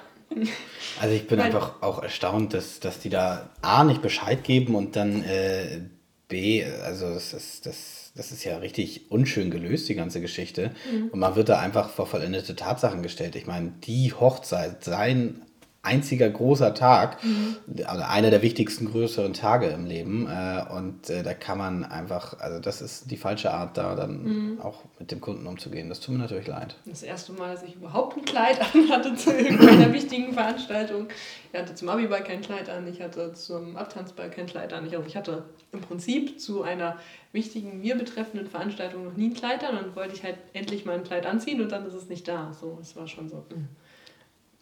Also 1.01 1.15
ich 1.15 1.27
bin 1.27 1.39
Weil, 1.39 1.47
einfach 1.47 1.81
auch 1.81 2.03
erstaunt, 2.03 2.53
dass, 2.53 2.79
dass 2.81 2.99
die 2.99 3.09
da 3.09 3.49
A 3.63 3.85
nicht 3.85 4.03
Bescheid 4.03 4.45
geben 4.45 4.75
und 4.75 4.97
dann 4.97 5.25
äh, 5.25 5.81
B, 6.29 6.63
also 6.85 7.15
das 7.15 7.33
ist 7.33 7.65
das 7.65 8.00
das 8.15 8.33
ist 8.33 8.45
ja 8.45 8.59
richtig 8.59 9.11
unschön 9.11 9.51
gelöst, 9.51 9.89
die 9.89 9.95
ganze 9.95 10.21
Geschichte. 10.21 10.73
Mhm. 10.93 11.09
Und 11.09 11.21
man 11.21 11.37
wird 11.37 11.49
da 11.49 11.61
einfach 11.61 11.91
vor 11.91 12.07
vollendete 12.07 12.57
Tatsachen 12.57 13.03
gestellt. 13.03 13.37
Ich 13.37 13.47
meine, 13.47 13.73
die 13.85 14.13
Hochzeit, 14.13 14.85
sein 14.85 15.43
einziger 15.83 16.29
großer 16.29 16.75
Tag, 16.75 17.25
mhm. 17.25 17.57
also 17.87 18.03
einer 18.03 18.31
der 18.31 18.43
wichtigsten 18.43 18.91
größeren 18.91 19.33
Tage 19.33 19.69
im 19.69 19.87
Leben. 19.87 20.29
Äh, 20.29 20.65
und 20.77 21.09
äh, 21.09 21.23
da 21.23 21.33
kann 21.33 21.57
man 21.57 21.85
einfach, 21.85 22.39
also 22.39 22.61
das 22.61 22.83
ist 22.83 23.11
die 23.11 23.17
falsche 23.17 23.51
Art, 23.51 23.79
da 23.79 23.95
dann 23.95 24.23
mhm. 24.23 24.61
auch 24.61 24.85
mit 24.99 25.11
dem 25.11 25.23
Kunden 25.23 25.47
umzugehen. 25.47 25.89
Das 25.89 26.01
tut 26.01 26.15
mir 26.15 26.21
natürlich 26.21 26.47
leid. 26.47 26.77
Das 26.85 27.03
erste 27.03 27.33
Mal, 27.33 27.55
dass 27.55 27.63
ich 27.63 27.77
überhaupt 27.77 28.19
ein 28.19 28.27
Kleid 28.27 28.61
anhatte 28.75 29.15
zu 29.15 29.33
irgendeiner 29.33 29.91
wichtigen 29.95 30.35
Veranstaltung. 30.35 31.09
Ich 31.51 31.59
hatte 31.59 31.75
zum 31.75 31.89
Abiball 31.89 32.25
kein 32.25 32.43
Kleid 32.43 32.69
an, 32.69 32.87
ich 32.87 33.01
hatte 33.01 33.33
zum 33.33 33.77
Abtanzball 33.77 34.31
kein 34.31 34.47
Kleid 34.47 34.75
an. 34.75 34.85
Ich, 34.85 34.95
also 34.95 35.07
ich 35.09 35.17
hatte 35.17 35.45
im 35.73 35.81
Prinzip 35.81 36.39
zu 36.39 36.63
einer 36.63 36.99
wichtigen, 37.33 37.81
mir 37.81 37.97
betreffenden 37.97 38.51
Veranstaltung 38.51 39.05
noch 39.05 39.17
nie 39.17 39.29
ein 39.29 39.35
Kleid 39.35 39.65
an. 39.65 39.79
Und 39.79 39.87
dann 39.87 39.97
wollte 39.97 40.15
ich 40.15 40.25
halt 40.25 40.37
endlich 40.53 40.85
mal 40.85 40.97
ein 40.97 41.05
Kleid 41.05 41.25
anziehen 41.25 41.63
und 41.63 41.73
dann 41.73 41.87
ist 41.87 41.95
es 41.95 42.11
nicht 42.11 42.29
da. 42.29 42.53
So, 42.53 42.79
es 42.83 42.95
war 42.97 43.09
schon 43.09 43.31
so. 43.31 43.47
Mh. 43.49 43.65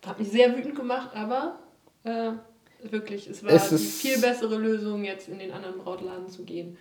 Hat 0.06 0.18
mich 0.18 0.30
sehr 0.30 0.56
wütend 0.56 0.76
gemacht, 0.76 1.10
aber 1.14 1.58
äh, 2.04 2.32
wirklich, 2.90 3.28
es 3.28 3.42
war 3.44 3.50
es 3.50 3.68
die 3.70 3.76
viel 3.78 4.20
bessere 4.20 4.56
Lösung, 4.56 5.04
jetzt 5.04 5.28
in 5.28 5.38
den 5.38 5.52
anderen 5.52 5.78
Brautladen 5.78 6.28
zu 6.28 6.44
gehen. 6.44 6.76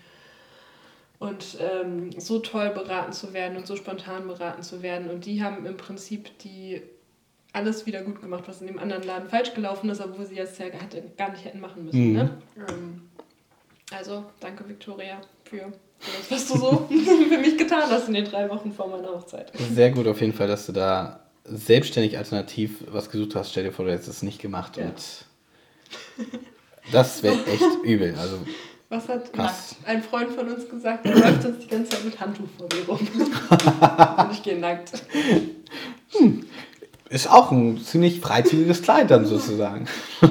Und 1.19 1.57
ähm, 1.59 2.11
so 2.19 2.39
toll 2.39 2.69
beraten 2.69 3.11
zu 3.11 3.33
werden 3.33 3.57
und 3.57 3.65
so 3.65 3.75
spontan 3.75 4.27
beraten 4.27 4.61
zu 4.61 4.83
werden. 4.83 5.09
Und 5.09 5.25
die 5.25 5.41
haben 5.41 5.65
im 5.65 5.75
Prinzip 5.75 6.37
die 6.39 6.83
alles 7.53 7.87
wieder 7.87 8.03
gut 8.03 8.21
gemacht, 8.21 8.43
was 8.45 8.61
in 8.61 8.67
dem 8.67 8.77
anderen 8.77 9.01
Laden 9.01 9.27
falsch 9.27 9.55
gelaufen 9.55 9.89
ist, 9.89 9.99
obwohl 9.99 10.25
sie 10.25 10.35
jetzt 10.35 10.59
ja 10.59 10.67
gar 10.69 11.31
nicht 11.31 11.43
hätten 11.43 11.59
machen 11.59 11.85
müssen. 11.85 12.09
Mhm. 12.09 12.13
Ne? 12.13 12.37
Ähm, 12.69 13.01
also, 13.91 14.25
danke 14.39 14.67
Victoria 14.67 15.19
für 15.45 15.71
das, 15.99 16.29
was 16.29 16.47
du 16.49 16.57
so 16.57 16.87
für 17.29 17.37
mich 17.39 17.57
getan 17.57 17.89
hast 17.89 18.07
in 18.07 18.13
den 18.13 18.25
drei 18.25 18.47
Wochen 18.49 18.71
vor 18.71 18.87
meiner 18.87 19.09
Hochzeit. 19.09 19.51
Sehr 19.73 19.91
gut 19.91 20.05
auf 20.07 20.21
jeden 20.21 20.33
Fall, 20.33 20.47
dass 20.47 20.67
du 20.67 20.73
da 20.73 21.26
selbstständig 21.49 22.17
alternativ 22.17 22.83
was 22.91 23.09
gesucht 23.09 23.35
hast, 23.35 23.51
stell 23.51 23.63
dir 23.63 23.71
vor, 23.71 23.85
du 23.85 23.91
hättest 23.91 24.09
es 24.09 24.21
nicht 24.23 24.41
gemacht 24.41 24.77
ja. 24.77 24.85
und 24.85 24.95
Das 26.91 27.23
wäre 27.23 27.35
echt 27.45 27.63
übel. 27.83 28.15
Also, 28.19 28.39
Was 28.89 29.07
hat 29.07 29.31
Krass. 29.33 29.75
ein 29.85 30.01
Freund 30.03 30.31
von 30.31 30.47
uns 30.47 30.69
gesagt? 30.69 31.05
Er 31.05 31.15
läuft 31.15 31.45
uns 31.45 31.59
die 31.59 31.67
ganze 31.67 31.89
Zeit 31.91 32.05
mit 32.05 32.19
Handtuch 32.19 32.47
vor 32.57 32.67
dir 32.69 32.85
rum. 32.87 32.99
Und 34.27 34.31
ich 34.31 34.43
gehe 34.43 34.57
nackt. 34.57 34.91
ist 37.09 37.29
auch 37.29 37.51
ein 37.51 37.81
ziemlich 37.83 38.19
freizügiges 38.19 38.81
Kleid 38.81 39.11
dann 39.11 39.25
sozusagen. 39.25 39.87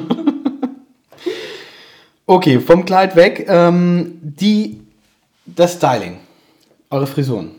okay, 2.27 2.61
vom 2.61 2.85
Kleid 2.85 3.17
weg. 3.17 3.47
Ähm, 3.49 4.19
die, 4.23 4.81
das 5.45 5.75
Styling. 5.75 6.21
Eure 6.89 7.07
Frisuren. 7.07 7.53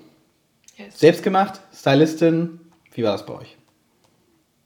Yes. 0.77 0.99
Selbst 0.99 1.23
gemacht? 1.23 1.59
Stylistin? 1.73 2.59
Wie 2.97 3.03
war 3.03 3.11
das 3.11 3.27
bei 3.27 3.35
euch? 3.35 3.55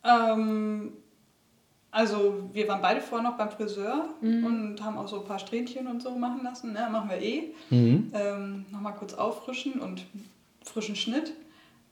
Ähm, 0.05 0.93
also 1.91 2.49
wir 2.53 2.65
waren 2.69 2.81
beide 2.81 3.01
vorher 3.01 3.29
noch 3.29 3.37
beim 3.37 3.51
Friseur 3.51 4.05
und 4.21 4.81
haben 4.81 4.97
auch 4.97 5.09
so 5.09 5.19
ein 5.19 5.25
paar 5.25 5.37
Strähnchen 5.37 5.85
und 5.87 6.01
so 6.01 6.11
machen 6.11 6.41
lassen. 6.41 6.71
Ne? 6.71 6.87
Machen 6.89 7.09
wir 7.09 7.21
eh. 7.21 7.53
Mhm. 7.69 8.09
Ähm, 8.13 8.65
Nochmal 8.71 8.95
kurz 8.95 9.13
auffrischen 9.13 9.81
und 9.81 10.05
frischen 10.63 10.95
Schnitt. 10.95 11.33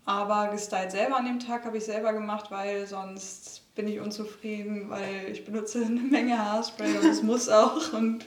Aber 0.05 0.47
gestylt 0.47 0.91
selber 0.91 1.17
an 1.17 1.25
dem 1.25 1.39
Tag 1.39 1.65
habe 1.65 1.77
ich 1.77 1.83
selber 1.83 2.13
gemacht, 2.13 2.49
weil 2.51 2.87
sonst 2.87 3.75
bin 3.75 3.89
ich 3.89 3.99
unzufrieden, 3.99 4.89
weil 4.89 5.27
ich 5.29 5.43
benutze 5.43 5.85
eine 5.85 5.99
Menge 5.99 6.39
Haarspray 6.39 6.99
und 6.99 7.05
es 7.05 7.21
muss 7.21 7.49
auch. 7.49 7.91
Und 7.91 8.25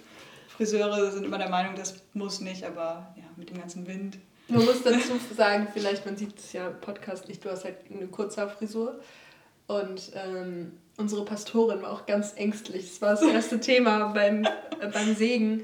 Friseure 0.48 1.10
sind 1.10 1.24
immer 1.24 1.38
der 1.38 1.48
Meinung, 1.48 1.76
das 1.76 2.02
muss 2.12 2.42
nicht, 2.42 2.62
aber 2.62 3.14
ja, 3.16 3.24
mit 3.36 3.48
dem 3.48 3.58
ganzen 3.58 3.86
Wind. 3.86 4.18
Man 4.48 4.64
muss 4.64 4.82
dazu 4.82 5.18
sagen, 5.36 5.68
vielleicht, 5.72 6.04
man 6.04 6.16
sieht 6.16 6.38
es 6.38 6.52
ja 6.52 6.68
im 6.68 6.80
Podcast 6.80 7.28
nicht, 7.28 7.44
du 7.44 7.50
hast 7.50 7.64
halt 7.64 7.76
eine 7.90 8.06
Kurzhaarfrisur. 8.06 9.00
Und 9.66 10.12
ähm, 10.14 10.72
unsere 10.96 11.24
Pastorin 11.24 11.82
war 11.82 11.92
auch 11.92 12.06
ganz 12.06 12.34
ängstlich. 12.36 12.88
Das 12.88 13.00
war 13.00 13.10
das 13.10 13.22
erste 13.22 13.60
Thema 13.60 14.08
beim, 14.08 14.44
äh, 14.44 14.88
beim 14.92 15.14
Segen. 15.14 15.62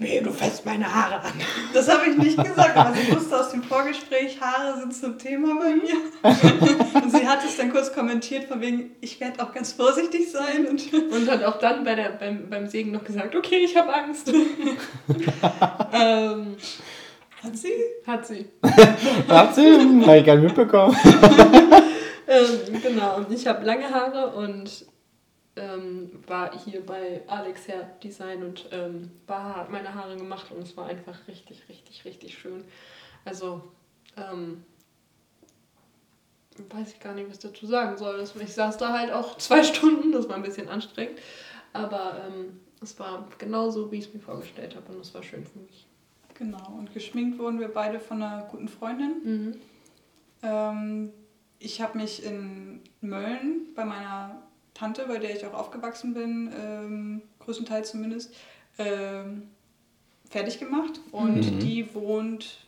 Nee, 0.00 0.20
du 0.20 0.30
fässt 0.30 0.64
meine 0.64 0.94
Haare 0.94 1.20
an. 1.22 1.32
Das 1.74 1.88
habe 1.88 2.08
ich 2.08 2.16
nicht 2.16 2.36
gesagt, 2.36 2.76
aber 2.76 2.94
sie 2.94 3.12
wusste 3.12 3.40
aus 3.40 3.50
dem 3.50 3.64
Vorgespräch, 3.64 4.40
Haare 4.40 4.78
sind 4.78 4.94
zum 4.94 5.18
Thema 5.18 5.58
bei 5.58 5.74
mir. 5.74 7.02
Und 7.02 7.10
sie 7.10 7.26
hat 7.26 7.44
es 7.44 7.56
dann 7.56 7.72
kurz 7.72 7.92
kommentiert, 7.92 8.44
von 8.44 8.60
wegen, 8.60 8.92
ich 9.00 9.18
werde 9.18 9.42
auch 9.42 9.52
ganz 9.52 9.72
vorsichtig 9.72 10.30
sein. 10.30 10.66
Und 10.68 10.92
Und 10.92 11.28
hat 11.28 11.42
auch 11.42 11.58
dann 11.58 11.82
bei 11.82 11.96
der, 11.96 12.10
beim, 12.10 12.48
beim 12.48 12.68
Segen 12.68 12.92
noch 12.92 13.02
gesagt, 13.02 13.34
okay, 13.34 13.64
ich 13.64 13.76
habe 13.76 13.92
Angst. 13.92 14.32
ähm, 15.92 16.56
hat 17.42 17.56
sie? 17.56 17.72
hat 18.06 18.26
sie. 18.26 18.46
Hat 19.28 19.54
sie? 19.54 19.78
Habe 20.06 20.18
ich 20.18 20.26
gar 20.26 20.36
nicht 20.36 20.44
mitbekommen. 20.44 20.96
Ähm, 22.28 22.82
genau, 22.82 23.16
und 23.16 23.32
ich 23.32 23.46
habe 23.46 23.64
lange 23.64 23.88
Haare 23.88 24.28
und 24.36 24.84
ähm, 25.56 26.10
war 26.26 26.56
hier 26.58 26.84
bei 26.84 27.22
Alex 27.26 27.66
Hair 27.68 27.90
Design 28.02 28.42
und 28.42 28.68
ähm, 28.70 29.10
Baha 29.26 29.56
hat 29.56 29.70
meine 29.70 29.94
Haare 29.94 30.14
gemacht 30.16 30.52
und 30.52 30.62
es 30.62 30.76
war 30.76 30.86
einfach 30.86 31.26
richtig, 31.26 31.62
richtig, 31.70 32.04
richtig 32.04 32.36
schön. 32.36 32.64
Also, 33.24 33.62
ähm, 34.18 34.62
weiß 36.68 36.92
ich 36.92 37.00
gar 37.00 37.14
nicht, 37.14 37.28
was 37.28 37.38
ich 37.38 37.50
dazu 37.50 37.66
sagen 37.66 37.96
soll. 37.96 38.22
Ich 38.40 38.52
saß 38.52 38.76
da 38.76 38.92
halt 38.92 39.10
auch 39.10 39.38
zwei 39.38 39.62
Stunden, 39.64 40.12
das 40.12 40.28
war 40.28 40.36
ein 40.36 40.42
bisschen 40.42 40.68
anstrengend, 40.68 41.18
aber 41.72 42.24
ähm, 42.26 42.60
es 42.82 42.98
war 43.00 43.26
genauso, 43.38 43.90
wie 43.90 44.00
ich 44.00 44.08
es 44.08 44.14
mir 44.14 44.20
vorgestellt 44.20 44.76
habe 44.76 44.92
und 44.92 45.00
es 45.00 45.14
war 45.14 45.22
schön 45.22 45.46
für 45.46 45.60
mich. 45.60 45.87
Genau, 46.38 46.74
und 46.78 46.94
geschminkt 46.94 47.38
wurden 47.38 47.58
wir 47.58 47.68
beide 47.68 47.98
von 47.98 48.22
einer 48.22 48.44
guten 48.44 48.68
Freundin. 48.68 49.12
Mhm. 49.24 49.54
Ähm, 50.42 51.12
ich 51.58 51.80
habe 51.80 51.98
mich 51.98 52.24
in 52.24 52.80
Mölln 53.00 53.74
bei 53.74 53.84
meiner 53.84 54.42
Tante, 54.72 55.06
bei 55.08 55.18
der 55.18 55.34
ich 55.34 55.44
auch 55.44 55.54
aufgewachsen 55.54 56.14
bin, 56.14 56.52
ähm, 56.56 57.22
größtenteils 57.40 57.90
zumindest, 57.90 58.32
ähm, 58.78 59.48
fertig 60.30 60.60
gemacht. 60.60 61.00
Und 61.10 61.54
Mhm. 61.54 61.58
die 61.58 61.92
wohnt 61.94 62.64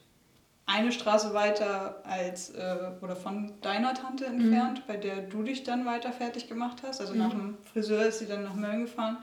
eine 0.67 0.91
Straße 0.91 1.33
weiter 1.35 2.03
als 2.05 2.51
äh, 2.51 2.77
oder 3.01 3.15
von 3.15 3.53
deiner 3.61 3.95
Tante 3.95 4.27
entfernt, 4.27 4.85
bei 4.89 4.97
der 4.97 5.23
du 5.23 5.43
dich 5.45 5.63
dann 5.63 5.85
weiter 5.87 6.13
fertig 6.13 6.49
gemacht 6.49 6.83
hast. 6.85 7.01
Also 7.01 7.15
nach 7.15 7.31
dem 7.31 7.59
Friseur 7.73 8.07
ist 8.07 8.19
sie 8.21 8.27
dann 8.27 8.43
nach 8.45 8.55
Mölln 8.55 8.81
gefahren 8.83 9.19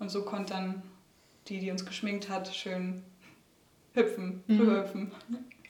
und 0.00 0.08
so 0.10 0.24
konnte 0.24 0.52
dann 0.54 0.82
die, 1.48 1.60
die 1.60 1.70
uns 1.70 1.84
geschminkt 1.84 2.28
hat, 2.28 2.52
schön 2.54 3.02
hüpfen, 3.94 4.42
Mhm. 4.46 4.60
rüberhüpfen. 4.60 5.12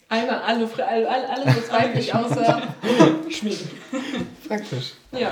Einmal 0.08 0.40
alle, 0.42 0.68
alle, 0.86 1.08
alle, 1.08 1.28
alle 1.30 1.52
so 1.52 1.72
weiblich 1.72 2.14
außer 2.14 2.62
Schminken. 3.30 3.70
Praktisch. 4.46 4.92
Ja. 5.12 5.30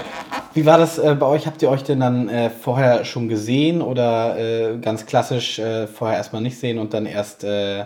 Wie 0.55 0.65
war 0.67 0.79
das 0.79 0.99
äh, 0.99 1.15
bei 1.15 1.27
euch? 1.27 1.47
Habt 1.47 1.63
ihr 1.63 1.69
euch 1.71 1.85
denn 1.85 2.01
dann 2.01 2.29
äh, 2.29 2.51
vorher 2.51 3.05
schon 3.05 3.29
gesehen 3.29 3.83
oder 3.83 4.37
äh, 4.39 4.79
ganz 4.79 5.07
klassisch 5.07 5.59
äh, 5.59 5.87
vorher 5.87 6.17
erstmal 6.17 6.43
nicht 6.43 6.59
sehen 6.59 6.79
und 6.79 6.95
dann 6.95 7.07
erst 7.07 7.45
äh, 7.45 7.85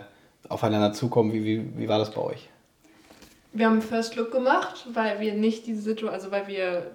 aufeinander 0.48 0.92
zukommen? 0.92 1.32
Wie, 1.32 1.44
wie, 1.44 1.66
wie 1.76 1.88
war 1.88 1.98
das 1.98 2.12
bei 2.12 2.20
euch? 2.22 2.48
Wir 3.52 3.66
haben 3.66 3.82
First 3.82 4.16
Look 4.16 4.30
gemacht, 4.32 4.86
weil 4.92 5.18
wir 5.20 5.34
nicht 5.34 5.66
diese 5.66 5.80
Situation, 5.80 6.10
also 6.10 6.30
weil 6.30 6.46
wir 6.46 6.90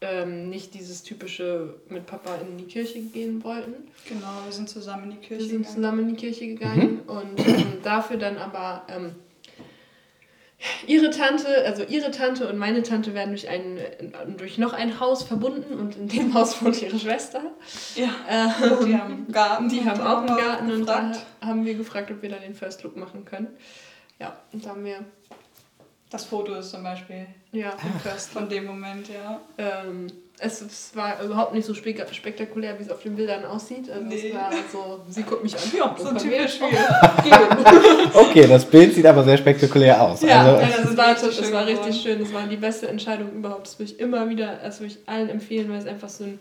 ähm, 0.00 0.48
nicht 0.48 0.74
dieses 0.74 1.02
typische 1.02 1.74
mit 1.88 2.06
Papa 2.06 2.36
in 2.36 2.56
die 2.56 2.64
Kirche 2.64 3.00
gehen 3.00 3.42
wollten. 3.42 3.74
Genau, 4.08 4.28
wir 4.44 4.52
sind 4.52 4.68
zusammen 4.68 5.04
in 5.04 5.10
die 5.20 5.26
Kirche 5.26 5.42
Wir 5.44 5.48
sind 5.50 5.58
gegangen. 5.62 5.74
zusammen 5.76 5.98
in 6.00 6.08
die 6.08 6.14
Kirche 6.16 6.46
gegangen 6.46 7.00
und 7.06 7.46
ähm, 7.46 7.78
dafür 7.82 8.16
dann 8.16 8.36
aber 8.38 8.84
ähm, 8.88 9.16
ihre 10.86 11.10
Tante, 11.10 11.46
also 11.64 11.84
ihre 11.84 12.10
Tante 12.10 12.48
und 12.48 12.58
meine 12.58 12.82
Tante 12.82 13.14
werden 13.14 13.30
durch, 13.30 13.48
ein, 13.48 13.78
durch 14.36 14.58
noch 14.58 14.72
ein 14.72 14.98
Haus 15.00 15.22
verbunden 15.22 15.74
und 15.74 15.96
in 15.96 16.08
dem 16.08 16.34
Haus 16.34 16.62
wohnt 16.62 16.80
ihre 16.82 16.98
Schwester. 16.98 17.42
Ja, 17.94 18.08
Ähm, 18.28 18.50
die 18.86 18.96
haben 18.96 19.12
einen 19.14 19.32
Garten. 19.32 19.68
Die 19.68 19.84
haben 19.84 20.00
auch 20.00 20.18
einen 20.18 20.36
Garten 20.36 20.72
und 20.72 20.86
da 20.86 21.12
haben 21.40 21.64
wir 21.64 21.74
gefragt, 21.74 22.10
ob 22.10 22.22
wir 22.22 22.30
da 22.30 22.36
den 22.36 22.54
First 22.54 22.82
Look 22.82 22.96
machen 22.96 23.24
können. 23.24 23.48
Ja, 24.20 24.36
und 24.52 24.64
da 24.66 24.70
haben 24.70 24.84
wir 24.84 25.04
Das 26.10 26.24
Foto 26.24 26.54
ist 26.54 26.70
zum 26.70 26.82
Beispiel 26.82 27.26
ja 27.52 27.72
von 28.32 28.48
dem 28.48 28.64
Moment, 28.66 29.08
ja. 29.08 29.40
Ähm, 29.58 30.06
es, 30.40 30.60
es 30.62 30.92
war 30.94 31.20
überhaupt 31.22 31.52
nicht 31.52 31.66
so 31.66 31.74
spek 31.74 32.02
spektakulär, 32.12 32.78
wie 32.78 32.84
es 32.84 32.90
auf 32.90 33.02
den 33.02 33.16
Bildern 33.16 33.44
aussieht. 33.44 33.90
Also 33.90 34.04
Nee. 34.06 34.28
es 34.28 34.34
war 34.34 34.50
so, 34.72 35.00
sie 35.08 35.22
guckt 35.24 35.42
mich 35.42 35.54
an, 35.56 35.62
ja, 35.76 35.96
So 35.98 36.12
typisch 36.14 36.58
gehen. 36.60 36.74
Okay, 38.14 38.46
das 38.46 38.64
Bild 38.64 38.94
sieht 38.94 39.04
aber 39.06 39.24
sehr 39.24 39.36
spektakulär 39.36 40.00
aus. 40.00 40.22
Ja, 40.22 40.42
also, 40.44 40.60
ja, 40.62 40.68
das 40.68 40.76
das 40.82 40.90
ist 40.90 40.96
war, 40.96 41.16
schön 41.16 41.52
war 41.52 41.66
geworden. 41.66 41.84
richtig 41.84 42.02
schön. 42.02 42.18
Das 42.20 42.32
war 42.32 42.46
die 42.46 42.56
beste 42.56 42.88
Entscheidung 42.88 43.32
überhaupt. 43.32 43.66
Das 43.66 43.78
würde 43.78 43.92
ich 43.92 44.00
immer 44.00 44.28
wieder, 44.28 44.58
das 44.62 44.80
würde 44.80 44.92
ich 44.92 44.98
allen 45.08 45.28
empfehlen, 45.28 45.68
weil 45.70 45.78
es 45.78 45.86
einfach 45.86 46.08
so 46.08 46.24
ein 46.24 46.38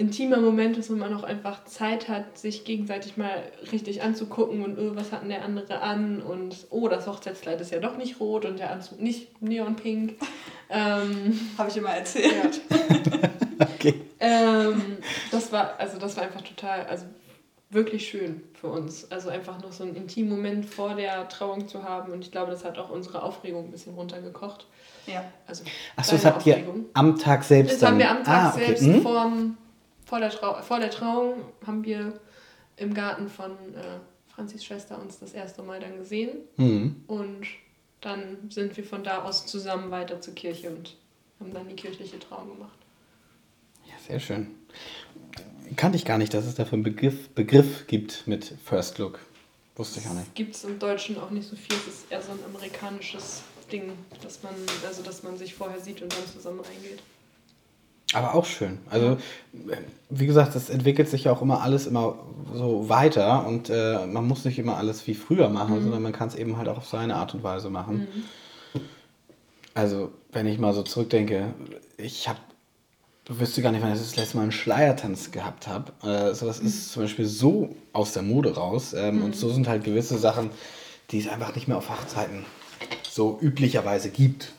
intimer 0.00 0.38
Moment 0.38 0.78
ist 0.78 0.88
und 0.88 0.98
man 0.98 1.14
auch 1.14 1.24
einfach 1.24 1.64
Zeit 1.64 2.08
hat, 2.08 2.38
sich 2.38 2.64
gegenseitig 2.64 3.18
mal 3.18 3.42
richtig 3.70 4.02
anzugucken 4.02 4.64
und 4.64 4.78
oh, 4.78 4.96
was 4.96 5.12
hat 5.12 5.22
denn 5.22 5.28
der 5.28 5.44
andere 5.44 5.82
an 5.82 6.22
und 6.22 6.66
oh, 6.70 6.88
das 6.88 7.06
Hochzeitskleid 7.06 7.60
ist 7.60 7.70
ja 7.70 7.80
doch 7.80 7.98
nicht 7.98 8.18
rot 8.18 8.46
und 8.46 8.58
der 8.58 8.70
Anzug 8.72 9.00
nicht 9.00 9.40
neonpink. 9.42 10.14
Ähm, 10.72 11.36
Habe 11.58 11.68
ich 11.68 11.76
immer 11.76 11.88
erzählt. 11.88 12.60
ja. 12.70 13.28
okay. 13.74 14.02
Ähm, 14.20 14.98
das 15.32 15.50
war, 15.50 15.74
also 15.80 15.98
das 15.98 16.16
war 16.16 16.22
einfach 16.22 16.42
total, 16.42 16.86
also 16.86 17.06
wirklich 17.70 18.08
schön 18.08 18.42
für 18.54 18.68
uns. 18.68 19.10
Also 19.10 19.30
einfach 19.30 19.60
noch 19.60 19.72
so 19.72 19.82
einen 19.82 19.96
intimen 19.96 20.30
Moment 20.30 20.66
vor 20.66 20.94
der 20.94 21.28
Trauung 21.28 21.66
zu 21.66 21.82
haben 21.82 22.12
und 22.12 22.24
ich 22.24 22.30
glaube, 22.30 22.52
das 22.52 22.64
hat 22.64 22.78
auch 22.78 22.90
unsere 22.90 23.24
Aufregung 23.24 23.64
ein 23.64 23.70
bisschen 23.72 23.94
runtergekocht. 23.94 24.68
Ja. 25.06 25.24
Also 25.46 25.64
Achso, 25.96 26.12
das 26.12 26.24
habt 26.24 26.46
ihr 26.46 26.54
Aufregung. 26.54 26.84
am 26.94 27.18
Tag 27.18 27.42
selbst 27.42 27.72
Das 27.72 27.80
dann. 27.80 27.90
haben 27.90 27.98
wir 27.98 28.10
am 28.10 28.24
Tag 28.24 28.44
ah, 28.44 28.52
okay. 28.54 28.66
selbst 28.66 28.84
hm? 28.84 29.02
vorm, 29.02 29.56
vor, 30.10 30.18
der 30.18 30.30
Trau 30.30 30.60
vor 30.60 30.80
der 30.80 30.90
Trauung 30.90 31.34
haben 31.66 31.84
wir 31.84 32.20
im 32.76 32.92
Garten 32.94 33.28
von 33.28 33.52
äh, 33.52 33.98
Franzis 34.34 34.64
Schwester 34.64 35.00
uns 35.00 35.18
das 35.20 35.32
erste 35.32 35.62
Mal 35.62 35.80
dann 35.80 35.96
gesehen 35.96 36.30
Hm. 36.56 37.04
und 37.06 37.46
dann 38.00 38.50
sind 38.50 38.76
wir 38.76 38.84
von 38.84 39.04
da 39.04 39.22
aus 39.22 39.46
zusammen 39.46 39.90
weiter 39.90 40.20
zur 40.20 40.34
Kirche 40.34 40.68
und 40.70 40.96
haben 41.38 41.52
dann 41.54 41.68
die 41.68 41.76
kirchliche 41.76 42.18
Trauung 42.18 42.48
gemacht. 42.50 42.78
Ja, 43.86 43.94
sehr 44.06 44.18
schön. 44.18 44.48
Kannte 45.76 45.96
ich 45.96 46.04
gar 46.04 46.18
nicht, 46.18 46.34
dass 46.34 46.44
es 46.46 46.54
dafür 46.56 46.74
einen 46.74 46.82
Begriff, 46.82 47.28
Begriff 47.30 47.86
gibt 47.86 48.26
mit 48.26 48.54
First 48.64 48.98
Look. 48.98 49.20
Wusste 49.76 50.00
ich 50.00 50.06
auch 50.08 50.14
nicht. 50.14 50.34
Gibt 50.34 50.56
es 50.56 50.64
im 50.64 50.78
Deutschen 50.78 51.18
auch 51.20 51.30
nicht 51.30 51.48
so 51.48 51.54
viel. 51.56 51.76
Es 51.76 51.86
ist 51.86 52.10
eher 52.10 52.20
so 52.20 52.32
ein 52.32 52.38
amerikanisches 52.44 53.42
Ding, 53.70 53.92
dass 54.22 54.42
man, 54.42 54.54
also 54.84 55.02
dass 55.02 55.22
man 55.22 55.36
sich 55.36 55.54
vorher 55.54 55.78
sieht 55.78 56.02
und 56.02 56.12
dann 56.12 56.26
zusammen 56.26 56.60
reingeht. 56.60 57.00
Aber 58.12 58.34
auch 58.34 58.44
schön. 58.44 58.78
Also, 58.90 59.18
wie 60.08 60.26
gesagt, 60.26 60.54
das 60.54 60.68
entwickelt 60.68 61.08
sich 61.08 61.24
ja 61.24 61.32
auch 61.32 61.42
immer 61.42 61.62
alles 61.62 61.86
immer 61.86 62.16
so 62.52 62.88
weiter 62.88 63.46
und 63.46 63.70
äh, 63.70 64.06
man 64.06 64.26
muss 64.26 64.44
nicht 64.44 64.58
immer 64.58 64.76
alles 64.76 65.06
wie 65.06 65.14
früher 65.14 65.48
machen, 65.48 65.80
sondern 65.80 66.02
man 66.02 66.12
kann 66.12 66.28
es 66.28 66.34
eben 66.34 66.56
halt 66.56 66.68
auch 66.68 66.78
auf 66.78 66.88
seine 66.88 67.16
Art 67.16 67.34
und 67.34 67.44
Weise 67.44 67.70
machen. 67.70 68.08
Also, 69.74 70.10
wenn 70.32 70.46
ich 70.46 70.58
mal 70.58 70.74
so 70.74 70.82
zurückdenke, 70.82 71.54
ich 71.96 72.28
habe, 72.28 72.40
du 73.24 73.38
wüsste 73.38 73.62
gar 73.62 73.70
nicht, 73.70 73.82
wann 73.82 73.92
ich 73.92 73.98
das 73.98 74.16
letzte 74.16 74.36
Mal 74.36 74.44
einen 74.44 74.52
Schleiertanz 74.52 75.30
gehabt 75.30 75.68
habe. 75.68 75.92
Äh, 76.02 76.34
so, 76.34 76.46
das 76.46 76.58
ist 76.58 76.92
zum 76.92 77.02
Beispiel 77.02 77.26
so 77.26 77.76
aus 77.92 78.12
der 78.12 78.22
Mode 78.22 78.56
raus 78.56 78.92
ähm, 78.92 79.22
und 79.22 79.36
so 79.36 79.50
sind 79.50 79.68
halt 79.68 79.84
gewisse 79.84 80.18
Sachen, 80.18 80.50
die 81.12 81.20
es 81.20 81.28
einfach 81.28 81.54
nicht 81.54 81.68
mehr 81.68 81.76
auf 81.76 81.88
Hochzeiten 81.88 82.44
so 83.08 83.38
üblicherweise 83.40 84.10
gibt. 84.10 84.52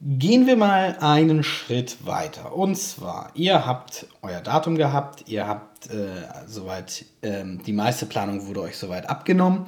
Gehen 0.00 0.46
wir 0.46 0.56
mal 0.56 0.98
einen 1.00 1.42
Schritt 1.42 2.04
weiter. 2.04 2.54
Und 2.54 2.76
zwar, 2.76 3.30
ihr 3.34 3.64
habt 3.64 4.06
euer 4.20 4.40
Datum 4.40 4.76
gehabt, 4.76 5.24
ihr 5.26 5.48
habt 5.48 5.90
äh, 5.90 6.22
soweit, 6.46 7.06
ähm, 7.22 7.62
die 7.64 7.72
meiste 7.72 8.04
Planung 8.04 8.46
wurde 8.46 8.60
euch 8.60 8.76
soweit 8.76 9.08
abgenommen. 9.08 9.66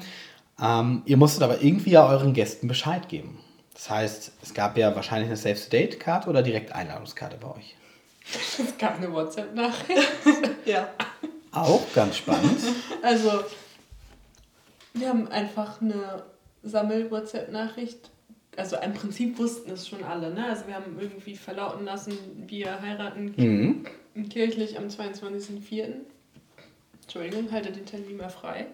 Ähm, 0.61 1.03
ihr 1.07 1.17
musstet 1.17 1.43
aber 1.43 1.63
irgendwie 1.63 1.91
ja 1.93 2.07
euren 2.07 2.35
Gästen 2.35 2.69
Bescheid 2.69 3.09
geben. 3.09 3.39
Das 3.73 3.89
heißt, 3.89 4.33
es 4.43 4.53
gab 4.53 4.77
ja 4.77 4.95
wahrscheinlich 4.95 5.29
eine 5.29 5.37
Save-the-Date-Karte 5.37 6.29
oder 6.29 6.43
direkt 6.43 6.73
Einladungskarte 6.73 7.39
bei 7.39 7.49
euch. 7.49 7.77
Es 8.35 8.77
gab 8.77 8.97
eine 8.97 9.11
WhatsApp-Nachricht. 9.13 10.09
Ja. 10.67 10.91
Auch 11.51 11.81
ganz 11.95 12.19
spannend. 12.19 12.61
Also, 13.03 13.43
wir 14.93 15.09
haben 15.09 15.29
einfach 15.29 15.81
eine 15.81 16.25
Sammel-WhatsApp-Nachricht. 16.63 18.11
Also 18.59 18.77
im 18.77 18.93
Prinzip 18.95 19.39
wussten 19.39 19.71
es 19.71 19.87
schon 19.89 20.03
alle, 20.05 20.33
ne? 20.35 20.47
Also 20.47 20.67
wir 20.67 20.75
haben 20.75 20.99
irgendwie 21.01 21.37
verlauten 21.37 21.85
lassen, 21.85 22.13
wir 22.47 22.81
heiraten 22.81 23.35
Mhm. 23.37 24.29
kirchlich 24.29 24.77
am 24.79 24.89
22.04. 24.89 25.95
Entschuldigung, 27.03 27.51
haltet 27.53 27.77
den 27.77 27.87
Termin 27.87 28.17
mal 28.17 28.29
frei. 28.29 28.67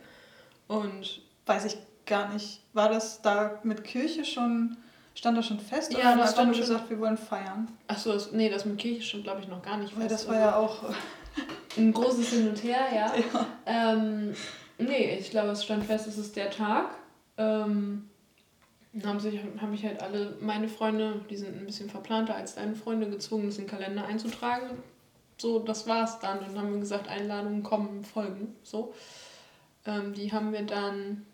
Und 0.69 1.21
Weiß 1.47 1.67
ich 1.67 1.77
gar 2.07 2.33
nicht. 2.33 2.63
War 2.73 2.89
das 2.89 3.21
da 3.21 3.61
mit 3.65 3.85
Kirche 3.85 4.25
schon, 4.25 4.79
stand 5.15 5.37
das 5.37 5.45
schon 5.47 5.61
fest? 5.61 5.93
Ja, 5.93 6.15
oder 6.15 6.23
das 6.23 6.33
stand 6.33 6.47
nur 6.47 6.55
schon- 6.55 6.63
gesagt, 6.63 6.89
wir 6.89 6.99
wollen 6.99 7.19
feiern? 7.19 7.69
achso, 7.87 8.13
das, 8.15 8.33
nee, 8.33 8.49
das 8.49 8.65
mit 8.65 8.79
Kirche 8.79 9.03
stand 9.03 9.25
glaube 9.25 9.41
ich 9.43 9.49
noch 9.49 9.61
gar 9.63 9.77
nicht 9.77 9.95
Weil 9.95 10.09
fest. 10.09 10.23
das 10.25 10.29
war 10.29 10.39
ja 10.41 10.57
auch. 10.57 10.85
ein 11.77 11.93
großes 11.93 12.31
Hin 12.31 12.49
und 12.49 12.63
Her, 12.65 12.81
ja. 12.95 13.13
Ja. 13.35 13.47
Ähm, 13.67 14.35
nee, 14.79 15.19
ich 15.21 15.31
glaube, 15.31 15.51
es 15.51 15.63
stand 15.65 15.85
fest, 15.85 16.07
es 16.07 16.17
ist 16.17 16.35
der 16.35 16.51
Tag. 16.51 16.87
Ähm, 17.37 18.09
haben, 19.05 19.19
sich, 19.21 19.41
haben 19.61 19.71
mich 19.71 19.85
halt 19.85 20.01
alle 20.03 20.37
meine 20.41 20.69
Freunde, 20.69 21.21
die 21.29 21.37
sind 21.37 21.57
ein 21.57 21.67
bisschen 21.67 21.91
verplanter 21.91 22.35
als 22.37 22.55
deine 22.55 22.77
Freunde, 22.77 23.09
gezwungen, 23.11 23.47
das 23.47 23.59
in 23.59 23.65
den 23.65 23.71
Kalender 23.71 24.07
einzutragen. 24.07 24.79
So, 25.37 25.59
das 25.59 25.87
war's 25.89 26.21
dann. 26.21 26.39
Und 26.39 26.49
dann 26.49 26.59
haben 26.59 26.73
wir 26.75 26.81
gesagt, 26.81 27.09
Einladungen 27.09 27.63
kommen, 27.63 28.05
folgen. 28.05 28.55
So. 28.63 28.95
Ähm, 29.85 30.15
die 30.15 30.33
haben 30.33 30.53
wir 30.53 30.63
dann, 30.63 31.27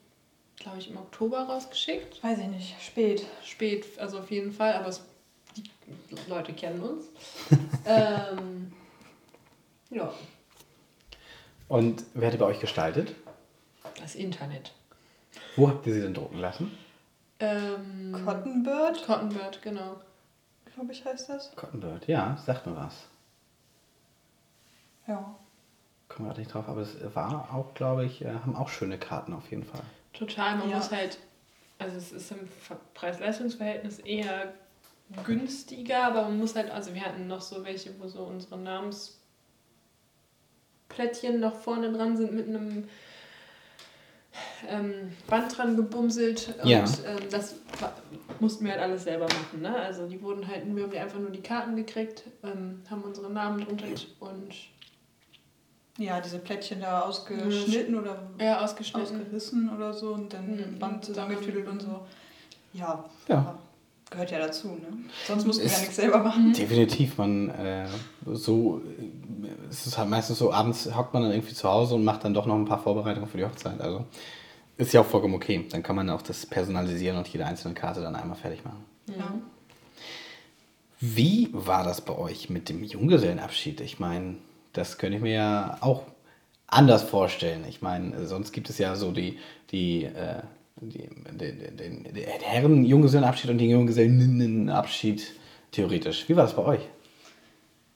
glaube 0.56 0.78
ich, 0.78 0.90
im 0.90 0.96
Oktober 0.96 1.40
rausgeschickt. 1.42 2.22
Weiß 2.22 2.38
ich 2.38 2.46
nicht. 2.46 2.82
Spät. 2.82 3.26
Spät, 3.44 3.86
also 3.98 4.18
auf 4.18 4.30
jeden 4.30 4.52
Fall, 4.52 4.72
aber 4.72 4.88
es, 4.88 5.04
die 5.56 5.64
Leute 6.28 6.54
kennen 6.54 6.80
uns. 6.80 7.06
ähm, 7.84 8.72
ja, 9.90 10.12
Und 11.68 12.04
wer 12.14 12.28
hat 12.28 12.34
die 12.34 12.38
bei 12.38 12.46
euch 12.46 12.60
gestaltet? 12.60 13.14
das 14.00 14.14
Internet. 14.14 14.72
Wo 15.56 15.68
habt 15.68 15.86
ihr 15.86 15.94
sie 15.94 16.00
denn 16.00 16.14
drucken 16.14 16.38
lassen? 16.38 16.70
Ähm, 17.40 18.22
Cottonbird, 18.24 19.04
Cottonbird, 19.06 19.62
genau. 19.62 19.96
glaube 20.74 20.92
ich, 20.92 21.04
heißt 21.04 21.28
das. 21.30 21.54
Cottonbird, 21.56 22.06
ja, 22.06 22.36
sagt 22.44 22.66
mir 22.66 22.76
was. 22.76 23.06
Ja. 25.06 25.34
Kommen 26.08 26.26
wir 26.26 26.30
gerade 26.30 26.40
nicht 26.40 26.52
drauf, 26.54 26.68
aber 26.68 26.82
es 26.82 26.96
war 27.14 27.54
auch, 27.54 27.72
glaube 27.74 28.04
ich, 28.04 28.22
äh, 28.22 28.32
haben 28.32 28.56
auch 28.56 28.68
schöne 28.68 28.98
Karten 28.98 29.32
auf 29.32 29.50
jeden 29.50 29.64
Fall. 29.64 29.82
Total, 30.12 30.56
man 30.56 30.68
Ja. 30.70 30.76
muss 30.76 30.90
halt, 30.90 31.18
also 31.78 31.96
es 31.96 32.12
ist 32.12 32.30
im 32.32 32.46
Ver- 32.46 32.80
Preis-Leistungs-Verhältnis 32.94 33.98
eher 34.00 34.52
günstiger, 35.24 36.04
aber 36.04 36.22
man 36.22 36.38
muss 36.38 36.54
halt, 36.54 36.70
also 36.70 36.94
wir 36.94 37.04
hatten 37.04 37.26
noch 37.26 37.40
so 37.40 37.64
welche, 37.64 37.98
wo 38.00 38.06
so 38.06 38.22
unsere 38.22 38.58
Namensplättchen 38.58 41.40
noch 41.40 41.56
vorne 41.56 41.92
dran 41.92 42.16
sind 42.16 42.32
mit 42.34 42.46
einem 42.48 42.88
ähm, 44.68 44.92
Band 45.28 45.56
dran 45.56 45.76
gebumselt 45.76 46.54
und 46.62 46.68
Ja. 46.68 46.84
ähm, 46.84 47.18
das 47.30 47.54
mussten 48.40 48.64
wir 48.64 48.72
halt 48.72 48.82
alles 48.82 49.04
selber 49.04 49.24
machen. 49.26 49.60
Ne? 49.62 49.74
Also 49.74 50.06
die 50.06 50.20
wurden 50.22 50.46
halt, 50.46 50.62
wir 50.74 50.82
haben 50.82 50.90
die 50.90 50.98
einfach 50.98 51.18
nur 51.18 51.30
die 51.30 51.42
Karten 51.42 51.76
gekriegt, 51.76 52.24
ähm, 52.42 52.82
haben 52.90 53.02
unsere 53.02 53.30
Namen 53.30 53.64
drunter 53.64 53.86
und 54.20 54.48
Ja, 55.98 56.20
diese 56.20 56.38
Plättchen 56.38 56.80
da 56.80 57.02
ausgeschnitten 57.02 57.94
oder 57.98 58.22
ja, 58.40 58.60
ausgeschnitten. 58.62 59.18
ausgerissen 59.20 59.70
oder 59.74 59.92
so 59.92 60.14
und 60.14 60.32
dann 60.32 60.52
Mhm. 60.54 60.58
im 60.64 60.78
Band 60.78 61.04
zusammengetüdelt 61.04 61.68
und 61.68 61.82
so. 61.82 62.00
Ja, 62.72 63.04
Ja. 63.28 63.58
gehört 64.08 64.30
ja 64.30 64.38
dazu, 64.38 64.68
ne? 64.68 64.86
Sonst 65.26 65.46
mussten 65.46 65.64
wir 65.64 65.70
ja 65.70 65.78
nichts 65.80 65.96
selber 65.96 66.18
machen. 66.18 66.52
Definitiv, 66.54 67.18
man 67.18 67.50
äh, 67.50 67.86
so, 68.32 68.80
es 69.68 69.86
ist 69.86 69.98
halt 69.98 70.08
meistens 70.08 70.38
so, 70.38 70.52
abends 70.52 70.88
hockt 70.96 71.12
man 71.12 71.22
dann 71.24 71.32
irgendwie 71.32 71.54
zu 71.54 71.68
Hause 71.68 71.96
und 71.96 72.04
macht 72.04 72.24
dann 72.24 72.32
doch 72.32 72.46
noch 72.46 72.54
ein 72.54 72.64
paar 72.64 72.78
Vorbereitungen 72.82 73.28
für 73.28 73.36
die 73.38 73.44
Hochzeit. 73.44 73.80
Also 73.80 74.04
ist 74.80 74.92
ja 74.92 75.00
auch 75.00 75.06
vollkommen 75.06 75.34
okay. 75.34 75.66
Dann 75.70 75.82
kann 75.82 75.96
man 75.96 76.08
auch 76.10 76.22
das 76.22 76.46
personalisieren 76.46 77.16
und 77.18 77.28
jede 77.28 77.44
einzelne 77.46 77.74
Karte 77.74 78.00
dann 78.00 78.16
einmal 78.16 78.36
fertig 78.36 78.64
machen. 78.64 78.84
Ja. 79.08 79.34
Wie 81.00 81.48
war 81.52 81.84
das 81.84 82.00
bei 82.02 82.16
euch 82.16 82.50
mit 82.50 82.68
dem 82.68 82.84
Junggesellenabschied? 82.84 83.80
Ich 83.80 83.98
meine, 83.98 84.36
das 84.72 84.98
könnte 84.98 85.16
ich 85.16 85.22
mir 85.22 85.32
ja 85.34 85.78
auch 85.80 86.02
anders 86.66 87.02
vorstellen. 87.02 87.64
Ich 87.68 87.80
meine, 87.82 88.26
sonst 88.26 88.52
gibt 88.52 88.68
es 88.70 88.78
ja 88.78 88.94
so 88.96 89.10
die, 89.10 89.38
die, 89.70 90.04
äh, 90.04 90.42
die, 90.80 91.08
den, 91.08 91.38
den, 91.38 91.76
den, 91.76 92.04
den 92.14 92.24
Herren-Junggesellenabschied 92.24 93.50
und 93.50 93.58
den 93.58 93.70
Junggesellenabschied 93.70 95.32
theoretisch. 95.72 96.28
Wie 96.28 96.36
war 96.36 96.44
das 96.44 96.54
bei 96.54 96.62
euch? 96.64 96.80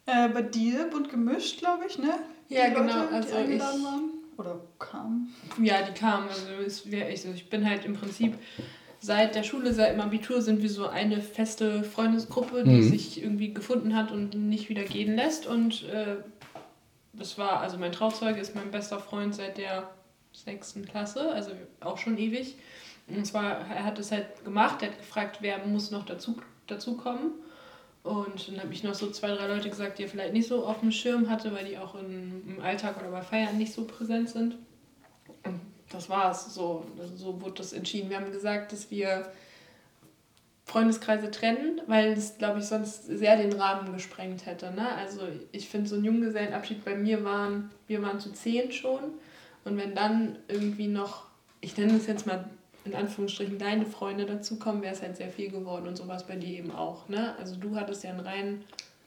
Äh, 0.06 0.28
bei 0.30 0.42
dir 0.42 0.88
bunt 0.90 1.10
gemischt, 1.10 1.58
glaube 1.58 1.84
ich, 1.88 1.98
ne? 1.98 2.14
Ja, 2.48 2.68
Die 2.68 2.74
genau, 2.74 3.02
Leute, 3.02 3.14
also 3.14 3.36
ich- 3.38 3.60
waren. 3.60 4.10
Oder 4.36 4.60
kamen. 4.78 5.34
Ja, 5.62 5.82
die 5.82 5.92
kamen. 5.92 6.28
Also, 6.28 6.86
ich, 6.90 7.24
ich 7.26 7.50
bin 7.50 7.68
halt 7.68 7.84
im 7.84 7.94
Prinzip 7.94 8.36
seit 9.00 9.34
der 9.34 9.42
Schule, 9.42 9.72
seit 9.72 9.92
dem 9.92 10.00
Abitur 10.00 10.40
sind 10.42 10.62
wir 10.62 10.70
so 10.70 10.86
eine 10.88 11.20
feste 11.20 11.84
Freundesgruppe, 11.84 12.64
die 12.64 12.70
Mhm. 12.70 12.82
sich 12.82 13.22
irgendwie 13.22 13.52
gefunden 13.54 13.94
hat 13.94 14.10
und 14.10 14.34
nicht 14.34 14.68
wieder 14.68 14.82
gehen 14.84 15.14
lässt. 15.14 15.46
Und 15.46 15.84
äh, 15.88 16.16
das 17.12 17.38
war, 17.38 17.60
also 17.60 17.78
mein 17.78 17.92
Trauzeuge 17.92 18.40
ist 18.40 18.54
mein 18.54 18.70
bester 18.70 18.98
Freund 18.98 19.34
seit 19.34 19.58
der 19.58 19.90
sechsten 20.32 20.84
Klasse, 20.84 21.30
also 21.32 21.52
auch 21.80 21.98
schon 21.98 22.18
ewig. 22.18 22.56
Und 23.06 23.24
zwar, 23.26 23.60
er 23.70 23.84
hat 23.84 23.98
es 23.98 24.10
halt 24.10 24.44
gemacht, 24.44 24.82
er 24.82 24.88
hat 24.88 24.98
gefragt, 24.98 25.38
wer 25.40 25.58
muss 25.66 25.90
noch 25.90 26.04
dazu, 26.06 26.36
dazu 26.66 26.96
kommen. 26.96 27.32
Und 28.04 28.48
dann 28.48 28.60
habe 28.60 28.72
ich 28.72 28.84
noch 28.84 28.94
so 28.94 29.10
zwei, 29.10 29.34
drei 29.34 29.46
Leute 29.46 29.70
gesagt, 29.70 29.98
die 29.98 30.02
er 30.02 30.10
vielleicht 30.10 30.34
nicht 30.34 30.46
so 30.46 30.66
auf 30.66 30.80
dem 30.80 30.92
Schirm 30.92 31.30
hatte, 31.30 31.52
weil 31.54 31.64
die 31.64 31.78
auch 31.78 31.94
in, 31.94 32.44
im 32.46 32.60
Alltag 32.60 32.98
oder 32.98 33.10
bei 33.10 33.22
Feiern 33.22 33.56
nicht 33.56 33.72
so 33.72 33.86
präsent 33.86 34.28
sind. 34.28 34.56
Und 35.42 35.60
das 35.88 36.10
war's. 36.10 36.54
So, 36.54 36.84
so 37.16 37.40
wurde 37.40 37.54
das 37.54 37.72
entschieden. 37.72 38.10
Wir 38.10 38.18
haben 38.18 38.30
gesagt, 38.30 38.72
dass 38.72 38.90
wir 38.90 39.32
Freundeskreise 40.66 41.30
trennen, 41.30 41.80
weil 41.86 42.12
es, 42.12 42.36
glaube 42.36 42.58
ich, 42.58 42.66
sonst 42.66 43.06
sehr 43.06 43.38
den 43.38 43.54
Rahmen 43.54 43.94
gesprengt 43.94 44.44
hätte. 44.44 44.70
Ne? 44.72 44.86
Also 44.96 45.20
ich 45.52 45.70
finde, 45.70 45.88
so 45.88 45.96
ein 45.96 46.04
Junggesellenabschied 46.04 46.84
bei 46.84 46.96
mir 46.96 47.24
waren, 47.24 47.70
wir 47.86 48.02
waren 48.02 48.20
zu 48.20 48.32
zehn 48.34 48.70
schon. 48.70 49.14
Und 49.64 49.78
wenn 49.78 49.94
dann 49.94 50.36
irgendwie 50.48 50.88
noch, 50.88 51.24
ich 51.62 51.74
nenne 51.78 51.96
es 51.96 52.06
jetzt 52.06 52.26
mal 52.26 52.50
in 52.84 52.94
Anführungsstrichen, 52.94 53.58
deine 53.58 53.86
Freunde 53.86 54.26
dazukommen, 54.26 54.82
wäre 54.82 54.94
es 54.94 55.02
halt 55.02 55.16
sehr 55.16 55.30
viel 55.30 55.50
geworden 55.50 55.88
und 55.88 55.96
sowas 55.96 56.26
bei 56.26 56.36
dir 56.36 56.58
eben 56.58 56.70
auch. 56.70 57.08
Ne? 57.08 57.34
Also 57.38 57.56
du 57.56 57.76
hattest 57.76 58.04
ja 58.04 58.10
einen 58.10 58.20
reinen, 58.20 58.64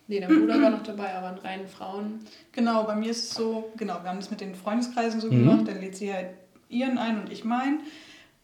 nee, 0.08 0.20
dein 0.20 0.30
Bruder 0.40 0.62
war 0.62 0.70
noch 0.72 0.84
dabei, 0.84 1.14
aber 1.16 1.28
einen 1.28 1.38
reinen 1.40 1.68
Frauen. 1.68 2.20
Genau, 2.54 2.84
bei 2.84 2.96
mir 2.96 3.12
ist 3.12 3.24
es 3.30 3.34
so, 3.36 3.72
genau, 3.78 4.00
wir 4.02 4.10
haben 4.10 4.20
das 4.20 4.32
mit 4.32 4.42
den 4.42 4.56
Freundeskreisen 4.56 5.22
so 5.22 5.28
Mhm. 5.28 5.40
gemacht, 5.48 5.68
dann 5.68 5.80
lädt 5.80 5.96
sie 5.96 6.14
halt 6.14 6.30
ihren 6.70 6.98
ein 6.98 7.22
und 7.22 7.32
ich 7.32 7.44
meinen. 7.44 7.82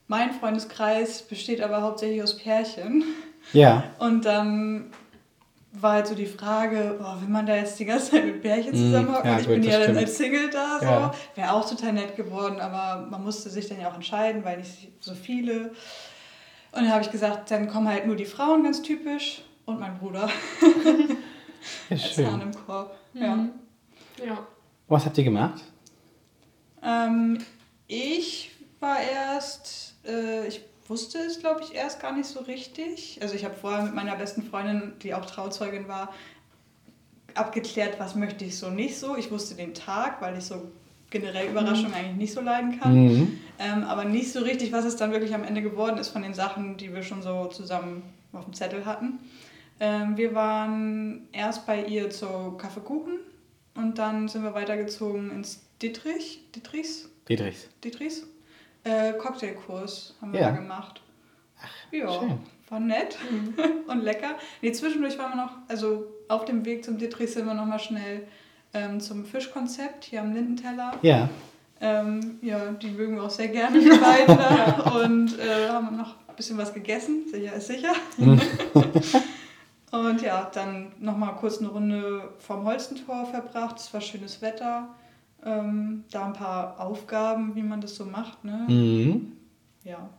Mein 0.07 0.31
Freundeskreis 0.33 1.23
besteht 1.23 1.61
aber 1.61 1.81
hauptsächlich 1.81 2.21
aus 2.21 2.37
Pärchen. 2.37 3.03
Ja. 3.53 3.83
Und 3.99 4.25
dann 4.25 4.91
war 5.75 5.93
halt 5.93 6.07
so 6.07 6.15
die 6.15 6.25
Frage, 6.27 6.95
boah, 6.99 7.17
will 7.19 7.29
man 7.29 7.45
da 7.45 7.55
jetzt 7.55 7.79
die 7.79 7.85
ganze 7.85 8.11
Zeit 8.11 8.25
mit 8.25 8.41
Pärchen 8.41 8.71
Mhm, 8.73 8.77
zusammenhocken? 8.91 9.29
ja, 9.29 9.39
ich 9.39 9.45
gut, 9.47 9.55
bin 9.55 9.63
ja 9.63 9.79
dann 9.79 9.97
als 9.97 10.17
Single 10.17 10.49
da, 10.49 10.79
so. 10.79 10.85
Ja. 10.85 11.11
Wäre 11.35 11.53
auch 11.53 11.67
total 11.69 11.93
nett 11.93 12.15
geworden, 12.15 12.59
aber 12.59 13.07
man 13.09 13.23
musste 13.23 13.49
sich 13.49 13.67
dann 13.67 13.79
ja 13.81 13.89
auch 13.89 13.95
entscheiden, 13.95 14.43
weil 14.45 14.57
nicht 14.59 14.89
so 14.99 15.15
viele. 15.15 15.69
Und 16.71 16.83
dann 16.83 16.91
habe 16.91 17.01
ich 17.01 17.11
gesagt, 17.11 17.49
dann 17.51 17.67
kommen 17.67 17.87
halt 17.87 18.05
nur 18.05 18.15
die 18.15 18.25
Frauen, 18.25 18.63
ganz 18.63 18.81
typisch, 18.81 19.41
und 19.65 19.79
mein 19.79 19.97
Bruder 19.97 20.29
ja 21.89 21.97
schön. 21.97 22.41
im 22.41 22.51
Korb. 22.65 22.95
Ja. 23.13 23.35
Mhm. 23.35 23.51
Ja. 24.25 24.45
Was 24.87 25.05
habt 25.05 25.17
ihr 25.17 25.23
gemacht? 25.23 25.61
Ähm, 26.83 27.39
ich 27.87 28.51
war 28.79 28.97
erst, 28.99 29.95
äh, 30.05 30.47
ich 30.47 30.61
wusste 30.87 31.19
es, 31.19 31.39
glaube 31.39 31.61
ich, 31.63 31.73
erst 31.73 32.01
gar 32.01 32.15
nicht 32.15 32.27
so 32.27 32.41
richtig. 32.41 33.19
Also 33.21 33.35
ich 33.35 33.45
habe 33.45 33.55
vorher 33.55 33.83
mit 33.83 33.93
meiner 33.93 34.15
besten 34.15 34.43
Freundin, 34.43 34.93
die 35.01 35.13
auch 35.13 35.25
Trauzeugin 35.25 35.87
war, 35.87 36.13
abgeklärt, 37.35 37.99
was 37.99 38.15
möchte 38.15 38.45
ich 38.45 38.57
so 38.57 38.69
nicht 38.69 38.97
so. 38.97 39.15
Ich 39.15 39.31
wusste 39.31 39.55
den 39.55 39.73
Tag, 39.73 40.21
weil 40.21 40.37
ich 40.37 40.45
so 40.45 40.71
generell 41.09 41.49
Überraschungen 41.49 41.93
eigentlich 41.93 42.17
nicht 42.17 42.33
so 42.33 42.41
leiden 42.41 42.79
kann. 42.79 42.95
Mhm. 42.95 43.39
Ähm, 43.59 43.83
aber 43.83 44.03
nicht 44.03 44.31
so 44.31 44.39
richtig, 44.39 44.71
was 44.71 44.85
es 44.85 44.95
dann 44.95 45.11
wirklich 45.11 45.33
am 45.33 45.43
Ende 45.43 45.61
geworden 45.61 45.97
ist 45.97 46.09
von 46.09 46.23
den 46.23 46.33
Sachen, 46.33 46.77
die 46.77 46.93
wir 46.93 47.03
schon 47.03 47.21
so 47.21 47.45
zusammen 47.45 48.03
auf 48.33 48.45
dem 48.45 48.53
Zettel 48.53 48.85
hatten. 48.85 49.19
Ähm, 49.79 50.17
wir 50.17 50.33
waren 50.33 51.27
erst 51.31 51.65
bei 51.65 51.85
ihr 51.85 52.09
zu 52.09 52.53
Kaffeekuchen 52.57 53.19
und 53.75 53.97
dann 53.97 54.27
sind 54.27 54.43
wir 54.43 54.53
weitergezogen 54.53 55.31
ins 55.31 55.61
Dietrich, 55.81 56.41
Dietrichs, 56.55 57.09
Dietrichs. 57.27 57.69
Dietrichs 57.83 58.23
äh, 58.83 59.13
Cocktailkurs 59.13 60.15
haben 60.21 60.33
wir 60.33 60.39
Ja. 60.41 60.49
da 60.51 60.55
gemacht. 60.57 61.01
Ja, 61.91 62.11
schön. 62.11 62.39
war 62.69 62.79
nett 62.79 63.17
und 63.87 64.03
lecker. 64.03 64.35
Nee, 64.61 64.71
zwischendurch 64.73 65.17
waren 65.17 65.31
wir 65.31 65.43
noch, 65.45 65.51
also 65.67 66.05
auf 66.27 66.45
dem 66.45 66.65
Weg 66.65 66.83
zum 66.83 66.97
Dittrich 66.97 67.31
sind 67.31 67.45
wir 67.45 67.53
noch 67.53 67.65
mal 67.65 67.79
schnell 67.79 68.27
ähm, 68.73 68.99
zum 68.99 69.23
Fischkonzept 69.25 70.05
hier 70.05 70.21
am 70.21 70.33
Lindenteller. 70.33 70.93
Ja. 71.01 71.29
Ähm, 71.79 72.39
ja, 72.41 72.71
die 72.71 72.89
mögen 72.89 73.15
wir 73.15 73.23
auch 73.23 73.29
sehr 73.29 73.49
gerne, 73.49 73.79
die 73.79 73.89
beiden 73.89 74.37
da. 74.37 74.91
Und 75.03 75.37
äh, 75.39 75.69
haben 75.69 75.95
noch 75.97 76.15
ein 76.27 76.35
bisschen 76.35 76.57
was 76.57 76.73
gegessen, 76.73 77.23
sicher 77.31 77.53
ist 77.53 77.67
sicher. 77.67 77.93
und 79.91 80.21
ja, 80.21 80.49
dann 80.53 80.91
nochmal 80.99 81.35
kurz 81.35 81.59
eine 81.59 81.67
Runde 81.69 82.29
vom 82.39 82.65
Holstentor 82.65 83.25
verbracht. 83.27 83.77
Es 83.79 83.93
war 83.93 84.01
schönes 84.01 84.41
Wetter. 84.41 84.87
Ähm, 85.45 86.03
da 86.11 86.25
ein 86.27 86.33
paar 86.33 86.79
Aufgaben, 86.79 87.55
wie 87.55 87.63
man 87.63 87.81
das 87.81 87.95
so 87.95 88.05
macht. 88.05 88.43
Ne? 88.45 88.65
Mhm. 88.69 89.33
Ja. 89.83 90.09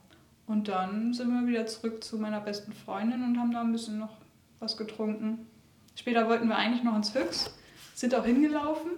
Und 0.46 0.68
dann 0.68 1.14
sind 1.14 1.28
wir 1.30 1.46
wieder 1.48 1.66
zurück 1.66 2.04
zu 2.04 2.18
meiner 2.18 2.40
besten 2.40 2.72
Freundin 2.72 3.22
und 3.22 3.38
haben 3.38 3.50
da 3.52 3.62
ein 3.62 3.72
bisschen 3.72 3.98
noch 3.98 4.10
was 4.60 4.76
getrunken. 4.76 5.46
Später 5.96 6.28
wollten 6.28 6.48
wir 6.48 6.56
eigentlich 6.56 6.82
noch 6.84 6.94
ins 6.96 7.14
Höchst, 7.14 7.54
sind 7.94 8.14
auch 8.14 8.24
hingelaufen, 8.26 8.90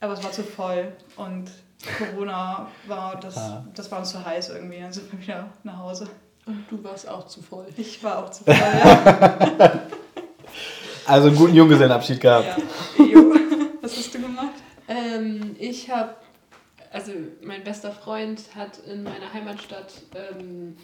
aber 0.00 0.12
es 0.12 0.22
war 0.22 0.32
zu 0.32 0.42
voll 0.42 0.92
und 1.16 1.50
Corona 1.96 2.66
war, 2.86 3.18
das, 3.20 3.36
Ah. 3.38 3.64
das 3.74 3.90
war 3.90 4.00
uns 4.00 4.10
zu 4.10 4.22
heiß 4.22 4.50
irgendwie. 4.50 4.80
Dann 4.80 4.92
sind 4.92 5.10
wir 5.12 5.20
wieder 5.22 5.48
nach 5.62 5.78
Hause. 5.78 6.08
Und 6.44 6.64
du 6.70 6.82
warst 6.84 7.08
auch 7.08 7.26
zu 7.26 7.40
voll. 7.40 7.66
Ich 7.76 8.02
war 8.04 8.18
auch 8.24 8.30
zu 8.30 8.44
voll, 8.44 8.54
ja. 8.54 9.80
Also 11.06 11.28
einen 11.28 11.36
guten 11.36 11.54
Junggesellenabschied 11.54 12.20
gehabt. 12.20 12.58
ja. 12.98 13.04
Jo. 13.04 13.32
Was 13.80 13.96
hast 13.96 14.14
du 14.14 14.20
gemacht? 14.20 14.52
Ähm, 14.88 15.54
ich 15.58 15.90
habe, 15.90 16.16
also 16.90 17.12
mein 17.42 17.62
bester 17.62 17.92
Freund 17.92 18.54
hat 18.54 18.78
in 18.78 19.02
meiner 19.02 19.32
Heimatstadt 19.32 19.92
ähm, 20.14 20.76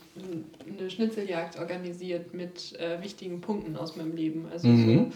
eine 0.78 0.90
Schnitzeljagd 0.90 1.58
organisiert 1.58 2.34
mit 2.34 2.78
äh, 2.78 3.02
wichtigen 3.02 3.40
Punkten 3.40 3.76
aus 3.76 3.96
meinem 3.96 4.14
Leben. 4.14 4.46
Also 4.52 4.68
Mhm. 4.68 5.10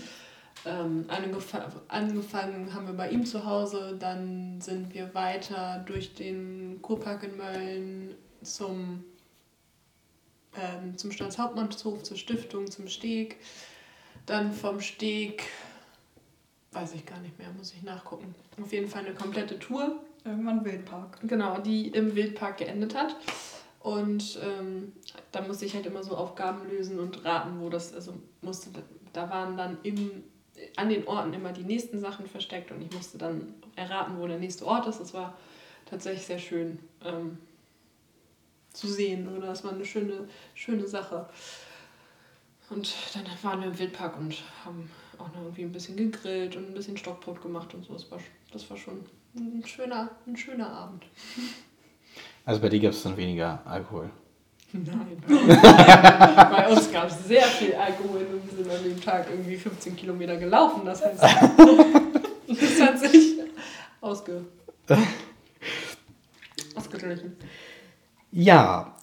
so, 0.65 0.71
ähm, 0.71 1.05
angefa 1.09 1.71
angefangen 1.89 2.75
haben 2.75 2.87
wir 2.87 2.95
bei 2.95 3.11
ihm 3.11 3.25
zu 3.25 3.45
Hause, 3.45 3.97
dann 3.99 4.61
sind 4.61 4.93
wir 4.95 5.15
weiter 5.15 5.85
durch 5.87 6.15
den 6.15 6.81
Kurpark 6.83 7.23
in 7.23 7.37
Mölln 7.37 8.15
zum, 8.43 9.05
ähm, 10.57 10.97
zum 10.97 11.13
Staatshauptmannshof, 11.13 12.03
zur 12.03 12.17
Stiftung, 12.17 12.71
zum 12.71 12.89
Steg. 12.89 13.37
Dann 14.27 14.53
vom 14.53 14.81
Steg, 14.81 15.45
weiß 16.73 16.95
ich 16.95 17.07
gar 17.07 17.19
nicht 17.21 17.39
mehr, 17.39 17.49
muss 17.57 17.73
ich 17.73 17.83
nachgucken. 17.83 18.35
Auf 18.61 18.73
jeden 18.73 18.89
Fall 18.89 19.05
eine 19.05 19.15
komplette 19.15 19.59
Tour, 19.59 20.01
Irgendwann 20.25 20.65
Wildpark. 20.65 21.21
genau, 21.23 21.59
die 21.59 21.89
im 21.89 22.15
Wildpark 22.15 22.59
geendet 22.59 22.95
hat. 22.95 23.17
Und 23.81 24.39
ähm, 24.43 24.93
da 25.33 25.41
musste 25.41 25.65
ich 25.65 25.75
halt 25.75 25.87
immer 25.87 26.03
so 26.03 26.17
Aufgaben 26.17 26.69
lösen 26.69 26.99
und 26.99 27.25
raten, 27.25 27.61
wo 27.61 27.71
das, 27.71 27.95
also 27.95 28.13
musste, 28.43 28.71
da 29.13 29.31
waren 29.31 29.57
dann 29.57 29.79
im, 29.83 30.25
an 30.77 30.89
den 30.89 31.07
Orten 31.07 31.33
immer 31.33 31.53
die 31.53 31.63
nächsten 31.63 31.99
Sachen 32.01 32.27
versteckt 32.27 32.71
und 32.71 32.83
ich 32.83 32.93
musste 32.93 33.19
dann 33.19 33.55
erraten, 33.77 34.19
wo 34.19 34.27
der 34.27 34.39
nächste 34.39 34.67
Ort 34.67 34.87
ist. 34.89 35.01
Das 35.01 35.15
war 35.15 35.39
tatsächlich 35.87 36.27
sehr 36.27 36.39
schön 36.41 36.81
ähm, 37.05 37.39
zu 38.73 38.89
sehen 38.89 39.29
oder 39.35 39.47
das 39.47 39.65
war 39.65 39.73
eine 39.73 39.85
schöne, 39.85 40.29
schöne 40.55 40.87
Sache. 40.87 41.29
Und 42.69 42.95
dann 43.15 43.25
waren 43.43 43.61
wir 43.61 43.69
im 43.69 43.79
Wildpark 43.79 44.19
und 44.19 44.35
haben 44.65 44.91
auch 45.19 45.29
noch 45.29 45.43
irgendwie 45.43 45.63
ein 45.63 45.73
bisschen 45.73 45.97
gegrillt 45.97 46.57
und 46.57 46.69
ein 46.69 46.75
bisschen 46.75 46.97
Stockbrot 46.97 47.43
gemacht 47.43 47.75
und 47.75 47.85
so. 47.85 47.93
Das 47.93 48.11
war, 48.11 48.19
das 48.53 48.69
war 48.71 48.77
schon 48.77 49.05
ein 49.37 49.65
schöner, 49.67 50.11
ein 50.27 50.37
schöner 50.37 50.71
Abend. 50.71 51.05
Also 52.45 52.61
bei 52.61 52.69
dir 52.69 52.81
gab 52.81 52.93
es 52.93 53.03
dann 53.03 53.17
weniger 53.17 53.61
Alkohol. 53.67 54.11
Nein. 54.73 55.17
Bei 55.27 56.69
uns 56.69 56.93
gab 56.93 57.09
es 57.09 57.27
sehr 57.27 57.45
viel 57.45 57.75
Alkohol 57.75 58.21
und 58.21 58.51
wir 58.51 58.65
sind 58.65 58.71
an 58.71 58.85
dem 58.85 59.01
Tag 59.01 59.27
irgendwie 59.31 59.57
15 59.57 59.97
Kilometer 59.97 60.37
gelaufen. 60.37 60.83
Das 60.85 61.03
heißt, 61.03 61.23
das 62.49 62.81
hat 62.81 62.99
sich 62.99 63.39
ausge 64.03 64.45
ausgeglichen. 66.75 67.37
Ja, 68.31 68.95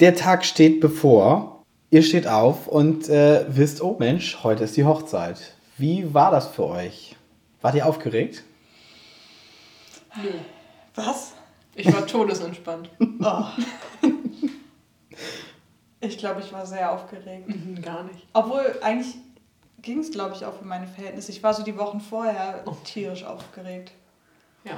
der 0.00 0.14
Tag 0.14 0.44
steht 0.44 0.80
bevor. 0.80 1.55
Ihr 1.90 2.02
steht 2.02 2.26
auf 2.26 2.66
und 2.66 3.08
äh, 3.08 3.44
wisst, 3.48 3.80
oh 3.82 3.96
Mensch, 3.98 4.42
heute 4.42 4.64
ist 4.64 4.76
die 4.76 4.84
Hochzeit. 4.84 5.54
Wie 5.78 6.12
war 6.14 6.30
das 6.30 6.48
für 6.48 6.64
euch? 6.66 7.16
Wart 7.62 7.74
ihr 7.74 7.86
aufgeregt? 7.86 8.42
Nö. 10.20 10.30
Was? 10.94 11.32
Ich 11.74 11.92
war 11.92 12.06
todesentspannt. 12.06 12.90
Oh. 13.20 13.44
Ich 16.00 16.18
glaube, 16.18 16.40
ich 16.40 16.52
war 16.52 16.66
sehr 16.66 16.92
aufgeregt. 16.92 17.48
Mhm, 17.48 17.80
Gar 17.82 18.04
nicht. 18.04 18.26
Obwohl, 18.32 18.76
eigentlich 18.82 19.16
ging 19.80 19.98
es, 20.00 20.10
glaube 20.10 20.34
ich, 20.36 20.44
auch 20.44 20.52
für 20.52 20.64
meine 20.64 20.86
Verhältnisse. 20.86 21.32
Ich 21.32 21.42
war 21.42 21.52
so 21.54 21.62
die 21.64 21.76
Wochen 21.78 22.00
vorher 22.00 22.62
Oh. 22.66 22.76
tierisch 22.84 23.24
aufgeregt. 23.24 23.92
Ja. 24.64 24.76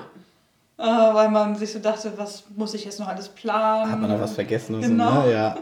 Äh, 0.79 1.15
weil 1.15 1.29
man 1.29 1.57
sich 1.57 1.73
so 1.73 1.81
dachte, 1.81 2.13
was 2.17 2.45
muss 2.57 2.73
ich 2.73 2.85
jetzt 2.85 3.01
noch 3.01 3.09
alles 3.09 3.29
planen? 3.29 3.91
Hat 3.91 4.01
man 4.01 4.11
noch 4.11 4.21
was 4.21 4.33
vergessen? 4.35 4.77
Und 4.77 4.83
Genau. 4.83 5.23
So, 5.23 5.27
ne? 5.27 5.33
Ja. 5.33 5.59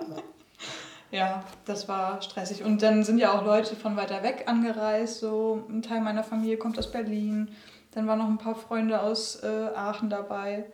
Ja, 1.10 1.44
das 1.64 1.88
war 1.88 2.20
stressig. 2.20 2.64
Und 2.64 2.82
dann 2.82 3.04
sind 3.04 3.18
ja 3.18 3.32
auch 3.32 3.44
Leute 3.44 3.76
von 3.76 3.96
weiter 3.96 4.22
weg 4.22 4.44
angereist. 4.46 5.20
So 5.20 5.64
ein 5.68 5.82
Teil 5.82 6.00
meiner 6.00 6.24
Familie 6.24 6.56
kommt 6.56 6.78
aus 6.78 6.90
Berlin. 6.90 7.50
Dann 7.92 8.06
waren 8.06 8.18
noch 8.18 8.28
ein 8.28 8.38
paar 8.38 8.56
Freunde 8.56 9.00
aus 9.00 9.42
äh, 9.42 9.68
Aachen 9.74 10.10
dabei. 10.10 10.66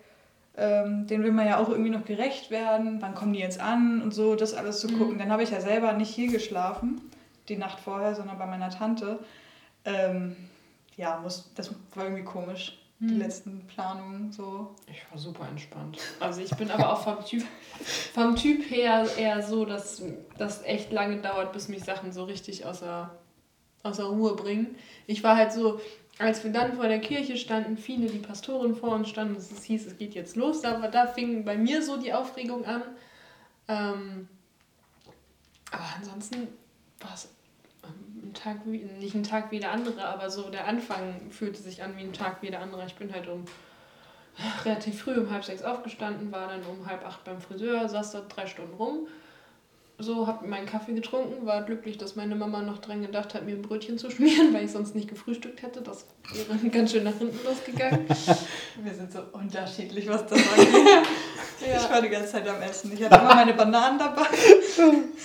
Ähm, 0.56 1.06
denen 1.06 1.24
will 1.24 1.32
man 1.32 1.46
ja 1.46 1.58
auch 1.58 1.68
irgendwie 1.68 1.90
noch 1.90 2.04
gerecht 2.04 2.50
werden. 2.50 3.00
Wann 3.00 3.14
kommen 3.14 3.32
die 3.32 3.38
jetzt 3.38 3.60
an 3.60 4.02
und 4.02 4.12
so, 4.12 4.34
das 4.34 4.54
alles 4.54 4.80
zu 4.80 4.88
gucken. 4.88 5.18
Dann 5.18 5.30
habe 5.30 5.42
ich 5.42 5.50
ja 5.50 5.60
selber 5.60 5.92
nicht 5.92 6.10
hier 6.14 6.30
geschlafen, 6.30 7.00
die 7.48 7.56
Nacht 7.56 7.80
vorher, 7.80 8.14
sondern 8.14 8.38
bei 8.38 8.46
meiner 8.46 8.70
Tante. 8.70 9.18
Ähm, 9.84 10.36
ja, 10.96 11.18
muss, 11.22 11.50
das 11.54 11.74
war 11.94 12.04
irgendwie 12.04 12.24
komisch, 12.24 12.81
die 13.08 13.14
letzten 13.14 13.66
Planungen 13.66 14.30
so. 14.30 14.74
Ich 14.86 15.02
war 15.10 15.18
super 15.18 15.48
entspannt. 15.48 15.98
Also 16.20 16.40
ich 16.40 16.50
bin 16.50 16.70
aber 16.70 16.92
auch 16.92 17.02
vom 17.02 17.24
Typ, 17.24 17.44
vom 18.14 18.36
typ 18.36 18.70
her 18.70 19.06
eher 19.18 19.42
so, 19.42 19.64
dass 19.64 20.02
das 20.38 20.62
echt 20.62 20.92
lange 20.92 21.20
dauert, 21.20 21.52
bis 21.52 21.68
mich 21.68 21.82
Sachen 21.82 22.12
so 22.12 22.24
richtig 22.24 22.64
außer, 22.64 23.10
außer 23.82 24.04
Ruhe 24.04 24.36
bringen. 24.36 24.76
Ich 25.08 25.24
war 25.24 25.36
halt 25.36 25.52
so, 25.52 25.80
als 26.18 26.44
wir 26.44 26.52
dann 26.52 26.74
vor 26.74 26.86
der 26.86 27.00
Kirche 27.00 27.36
standen, 27.36 27.76
viele, 27.76 28.06
die 28.06 28.18
Pastorin 28.18 28.76
vor 28.76 28.90
uns 28.90 29.08
standen, 29.08 29.36
es 29.36 29.64
hieß, 29.64 29.86
es 29.86 29.98
geht 29.98 30.14
jetzt 30.14 30.36
los, 30.36 30.60
da, 30.60 30.86
da 30.86 31.08
fing 31.08 31.44
bei 31.44 31.56
mir 31.56 31.82
so 31.82 31.96
die 31.96 32.12
Aufregung 32.12 32.64
an. 32.64 32.82
Ähm, 33.66 34.28
aber 35.72 35.84
ansonsten 35.98 36.48
war 37.00 37.14
es 37.14 37.28
ein 38.22 38.34
Tag 38.34 38.58
wie, 38.64 38.78
nicht 38.78 39.14
ein 39.14 39.22
Tag 39.22 39.50
wie 39.50 39.60
der 39.60 39.72
andere, 39.72 40.04
aber 40.04 40.30
so 40.30 40.48
der 40.50 40.66
Anfang 40.66 41.30
fühlte 41.30 41.60
sich 41.60 41.82
an 41.82 41.96
wie 41.96 42.02
ein 42.02 42.12
Tag 42.12 42.42
wie 42.42 42.50
der 42.50 42.60
andere. 42.60 42.86
Ich 42.86 42.94
bin 42.94 43.12
halt 43.12 43.28
um 43.28 43.44
relativ 44.64 45.02
früh 45.02 45.18
um 45.18 45.30
halb 45.30 45.44
sechs 45.44 45.62
aufgestanden, 45.62 46.32
war 46.32 46.48
dann 46.48 46.62
um 46.64 46.86
halb 46.86 47.04
acht 47.04 47.24
beim 47.24 47.40
Friseur, 47.40 47.88
saß 47.88 48.12
da 48.12 48.20
drei 48.20 48.46
Stunden 48.46 48.74
rum. 48.74 49.06
So, 50.02 50.26
hab 50.26 50.44
meinen 50.46 50.66
Kaffee 50.66 50.94
getrunken, 50.94 51.46
war 51.46 51.62
glücklich, 51.62 51.96
dass 51.96 52.16
meine 52.16 52.34
Mama 52.34 52.60
noch 52.62 52.78
dran 52.78 53.02
gedacht 53.02 53.34
hat, 53.34 53.44
mir 53.44 53.52
ein 53.54 53.62
Brötchen 53.62 53.98
zu 53.98 54.10
schmieren, 54.10 54.52
weil 54.52 54.64
ich 54.64 54.72
sonst 54.72 54.94
nicht 54.96 55.08
gefrühstückt 55.08 55.62
hätte. 55.62 55.80
Das 55.80 56.06
wäre 56.32 56.58
ganz 56.70 56.90
schön 56.90 57.04
nach 57.04 57.16
hinten 57.16 57.38
losgegangen. 57.46 58.06
Wir 58.82 58.94
sind 58.94 59.12
so 59.12 59.20
unterschiedlich, 59.32 60.08
was 60.08 60.26
das 60.26 60.38
angeht. 60.38 61.06
Ich 61.60 61.90
war 61.90 62.02
die 62.02 62.08
ganze 62.08 62.32
Zeit 62.32 62.48
am 62.48 62.60
Essen. 62.60 62.92
Ich 62.92 63.04
hatte 63.04 63.14
immer 63.14 63.34
meine 63.36 63.54
Bananen 63.54 63.98
dabei. 63.98 64.26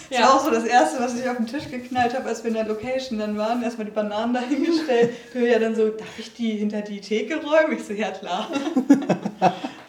Das 0.09 0.19
Ja. 0.19 0.25
war 0.27 0.35
auch 0.35 0.45
so 0.45 0.51
das 0.51 0.63
Erste, 0.63 0.99
was 1.01 1.19
ich 1.19 1.27
auf 1.27 1.35
den 1.37 1.47
Tisch 1.47 1.69
geknallt 1.69 2.13
habe, 2.15 2.29
als 2.29 2.41
wir 2.43 2.49
in 2.49 2.53
der 2.53 2.65
Location 2.65 3.19
dann 3.19 3.37
waren. 3.37 3.61
Erstmal 3.63 3.85
die 3.85 3.91
Bananen 3.91 4.33
dahingestellt. 4.35 5.13
Du 5.33 5.39
ja 5.45 5.59
dann 5.59 5.75
so, 5.75 5.89
darf 5.89 6.17
ich 6.17 6.33
die 6.33 6.51
hinter 6.51 6.81
die 6.81 7.01
Theke 7.01 7.35
räumen? 7.43 7.75
Ich 7.77 7.83
so, 7.83 7.91
ja 7.93 8.11
klar. 8.11 8.49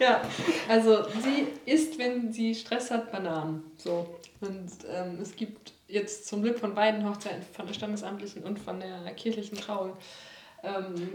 Ja, 0.01 0.21
also 0.69 1.05
sie 1.23 1.47
isst, 1.71 1.99
wenn 1.99 2.33
sie 2.33 2.55
Stress 2.55 2.91
hat, 2.91 3.13
Bananen. 3.13 3.63
So. 3.77 4.07
Und 4.41 4.71
ähm, 4.93 5.19
es 5.21 5.35
gibt 5.35 5.73
jetzt 5.89 6.29
zum 6.29 6.43
Glück 6.43 6.59
von 6.59 6.75
beiden 6.75 7.09
Hochzeiten, 7.09 7.43
von 7.53 7.67
der 7.67 7.75
standesamtlichen 7.75 8.45
und 8.45 8.59
von 8.59 8.81
der 8.81 9.13
kirchlichen 9.15 9.59
Trauung, 9.59 9.93
ähm, 10.63 11.11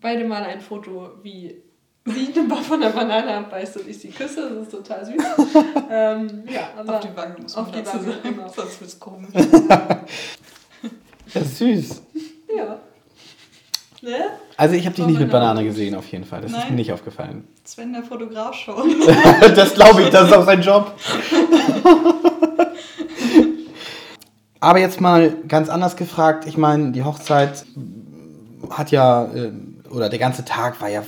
beide 0.00 0.24
mal 0.24 0.42
ein 0.44 0.60
Foto, 0.60 1.12
wie 1.22 1.62
sie 2.04 2.32
von 2.62 2.80
der 2.80 2.90
Banane 2.90 3.36
abbeißt 3.36 3.78
und 3.78 3.88
ich 3.88 3.98
sie 3.98 4.08
küsse. 4.08 4.50
Das 4.50 4.62
ist 4.62 4.70
total 4.70 5.04
süß. 5.04 5.14
ähm, 5.90 6.44
ja, 6.50 6.70
aber 6.76 6.96
Auf 6.96 7.00
die 7.00 7.16
Wange 7.16 7.36
muss 7.42 7.56
man 7.56 7.64
Auf 7.64 7.70
die 7.70 7.86
Wange, 7.86 8.04
sagen. 8.04 8.16
genau. 8.22 8.48
Sonst 8.48 8.80
wird's 8.80 8.98
komisch. 8.98 9.30
Das 11.34 11.42
ist 11.42 11.58
süß. 11.58 12.02
ja. 12.56 12.80
Ne? 14.00 14.30
Also 14.56 14.74
ich 14.76 14.86
habe 14.86 14.94
dich 14.94 15.06
nicht 15.06 15.18
mit. 15.18 15.30
Banane 15.30 15.64
gesehen, 15.64 15.94
auf 15.94 16.06
jeden 16.08 16.24
Fall. 16.24 16.40
Das 16.40 16.52
ist 16.52 16.56
Nein. 16.56 16.70
mir 16.70 16.76
nicht 16.76 16.92
aufgefallen. 16.92 17.46
Sven, 17.64 17.92
der 17.92 18.02
Fotograf 18.02 18.54
schon. 18.54 18.94
das 19.54 19.74
glaube 19.74 20.02
ich, 20.02 20.10
das 20.10 20.28
ist 20.28 20.36
auch 20.36 20.44
sein 20.44 20.62
Job. 20.62 20.94
Aber 24.60 24.78
jetzt 24.78 25.00
mal 25.00 25.34
ganz 25.46 25.68
anders 25.68 25.96
gefragt. 25.96 26.46
Ich 26.46 26.56
meine, 26.56 26.92
die 26.92 27.04
Hochzeit 27.04 27.64
hat 28.70 28.90
ja 28.90 29.26
äh, 29.26 29.52
oder 29.90 30.08
der 30.08 30.18
ganze 30.18 30.44
Tag 30.44 30.80
war 30.80 30.88
ja 30.88 31.02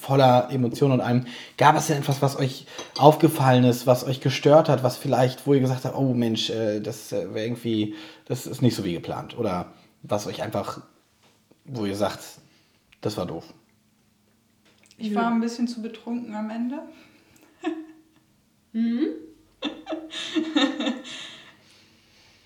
voller 0.00 0.48
Emotionen 0.50 0.94
und 0.94 1.00
allem. 1.00 1.26
Gab 1.56 1.76
es 1.76 1.86
denn 1.86 1.98
etwas, 1.98 2.22
was 2.22 2.38
euch 2.38 2.66
aufgefallen 2.98 3.64
ist, 3.64 3.86
was 3.86 4.04
euch 4.04 4.20
gestört 4.20 4.68
hat, 4.68 4.82
was 4.82 4.96
vielleicht, 4.96 5.46
wo 5.46 5.54
ihr 5.54 5.60
gesagt 5.60 5.84
habt, 5.84 5.96
oh 5.96 6.12
Mensch, 6.12 6.50
äh, 6.50 6.80
das 6.80 7.12
äh, 7.12 7.32
wäre 7.34 7.46
irgendwie, 7.46 7.94
das 8.26 8.46
ist 8.46 8.62
nicht 8.62 8.74
so 8.74 8.84
wie 8.84 8.92
geplant? 8.92 9.38
Oder 9.38 9.72
was 10.02 10.26
euch 10.26 10.42
einfach, 10.42 10.82
wo 11.64 11.86
ihr 11.86 11.96
sagt, 11.96 12.20
das 13.00 13.16
war 13.16 13.26
doof? 13.26 13.44
Ich 14.98 15.14
war 15.14 15.30
ein 15.30 15.40
bisschen 15.40 15.68
zu 15.68 15.82
betrunken 15.82 16.34
am 16.34 16.50
Ende. 16.50 16.78
mhm. 18.72 19.08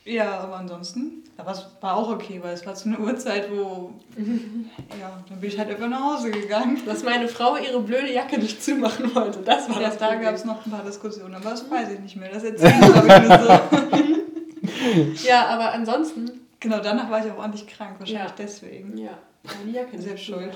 ja, 0.05 0.41
aber 0.41 0.57
ansonsten, 0.57 1.25
aber 1.37 1.53
es 1.53 1.67
war 1.81 1.97
auch 1.97 2.11
okay, 2.11 2.41
weil 2.43 2.55
es 2.55 2.67
war 2.67 2.75
zu 2.75 2.89
einer 2.89 3.01
Uhrzeit, 3.01 3.51
wo, 3.51 3.93
ja, 4.99 5.23
dann 5.29 5.41
bin 5.41 5.49
ich 5.49 5.59
halt 5.59 5.71
einfach 5.71 5.89
nach 5.89 6.15
Hause 6.15 6.31
gegangen. 6.31 6.81
Dass 6.87 7.03
meine 7.03 7.29
Frau 7.29 7.57
ihre 7.57 7.81
blöde 7.81 8.13
Jacke 8.13 8.39
nicht 8.39 8.63
zumachen 8.63 9.15
wollte, 9.15 9.41
das 9.41 9.69
war 9.69 9.81
ja, 9.81 9.89
das 9.89 9.99
da 9.99 10.15
gab 10.15 10.35
es 10.35 10.45
noch 10.45 10.65
ein 10.65 10.71
paar 10.71 10.85
Diskussionen, 10.85 11.35
aber 11.35 11.51
das 11.51 11.71
weiß 11.71 11.91
ich 11.93 12.01
nicht 12.01 12.17
mehr, 12.17 12.31
das 12.31 12.45
erzähle 12.45 12.75
ich 12.81 12.93
glaube 12.93 13.09
ich 13.09 13.29
nur 13.29 15.19
so. 15.19 15.27
ja, 15.29 15.47
aber 15.47 15.73
ansonsten... 15.73 16.41
Genau, 16.61 16.81
danach 16.81 17.11
war 17.11 17.25
ich 17.25 17.33
auch 17.33 17.39
ordentlich 17.39 17.67
krank, 17.67 17.97
wahrscheinlich 17.99 18.29
ja. 18.29 18.35
deswegen. 18.37 18.99
Ja, 18.99 19.19
die 19.67 19.73
Jacke 19.73 19.99
Selbst 19.99 20.25
schuld. 20.25 20.53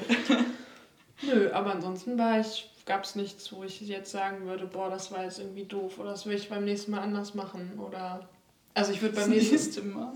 Nö, 1.22 1.50
aber 1.52 1.72
ansonsten 1.72 2.18
war 2.18 2.40
ich, 2.40 2.70
gab 2.84 3.04
es 3.04 3.14
nichts, 3.14 3.52
wo 3.52 3.64
ich 3.64 3.80
jetzt 3.80 4.10
sagen 4.10 4.46
würde, 4.46 4.66
boah, 4.66 4.90
das 4.90 5.12
war 5.12 5.24
jetzt 5.24 5.38
irgendwie 5.38 5.64
doof 5.64 5.98
oder 5.98 6.10
das 6.10 6.26
will 6.26 6.34
ich 6.34 6.48
beim 6.48 6.64
nächsten 6.64 6.90
Mal 6.90 7.00
anders 7.00 7.34
machen 7.34 7.78
oder. 7.78 8.28
Also 8.74 8.92
ich 8.92 9.00
würde 9.00 9.14
beim 9.14 9.32
das 9.32 9.50
nächsten 9.50 9.92
Mal. 9.92 10.12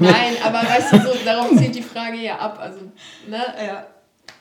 Nein, 0.00 0.36
aber 0.42 0.62
weißt 0.62 0.92
du, 0.92 1.00
so, 1.00 1.24
darauf 1.24 1.50
zielt 1.58 1.74
die 1.74 1.82
Frage 1.82 2.18
ja 2.18 2.38
ab. 2.38 2.58
Also, 2.58 2.80
ne? 3.28 3.42
Ja. 3.58 3.86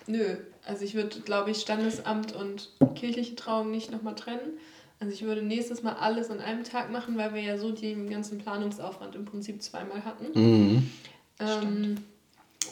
Nö. 0.08 0.38
Also 0.66 0.86
ich 0.86 0.94
würde, 0.94 1.20
glaube 1.22 1.52
ich, 1.52 1.60
Standesamt 1.60 2.34
und 2.34 2.70
kirchliche 2.96 3.36
Trauung 3.36 3.72
nicht 3.72 3.92
nochmal 3.92 4.16
trennen. 4.16 4.60
Also 5.00 5.14
ich 5.14 5.24
würde 5.24 5.42
nächstes 5.42 5.84
Mal 5.84 5.94
alles 5.94 6.30
an 6.30 6.40
einem 6.40 6.64
Tag 6.64 6.90
machen, 6.90 7.18
weil 7.18 7.34
wir 7.34 7.42
ja 7.42 7.58
so 7.58 7.72
den 7.72 8.10
ganzen 8.10 8.38
Planungsaufwand 8.38 9.16
im 9.16 9.26
Prinzip 9.26 9.62
zweimal 9.62 10.06
hatten. 10.06 10.28
Mhm. 10.40 10.92
Ähm, 11.40 11.98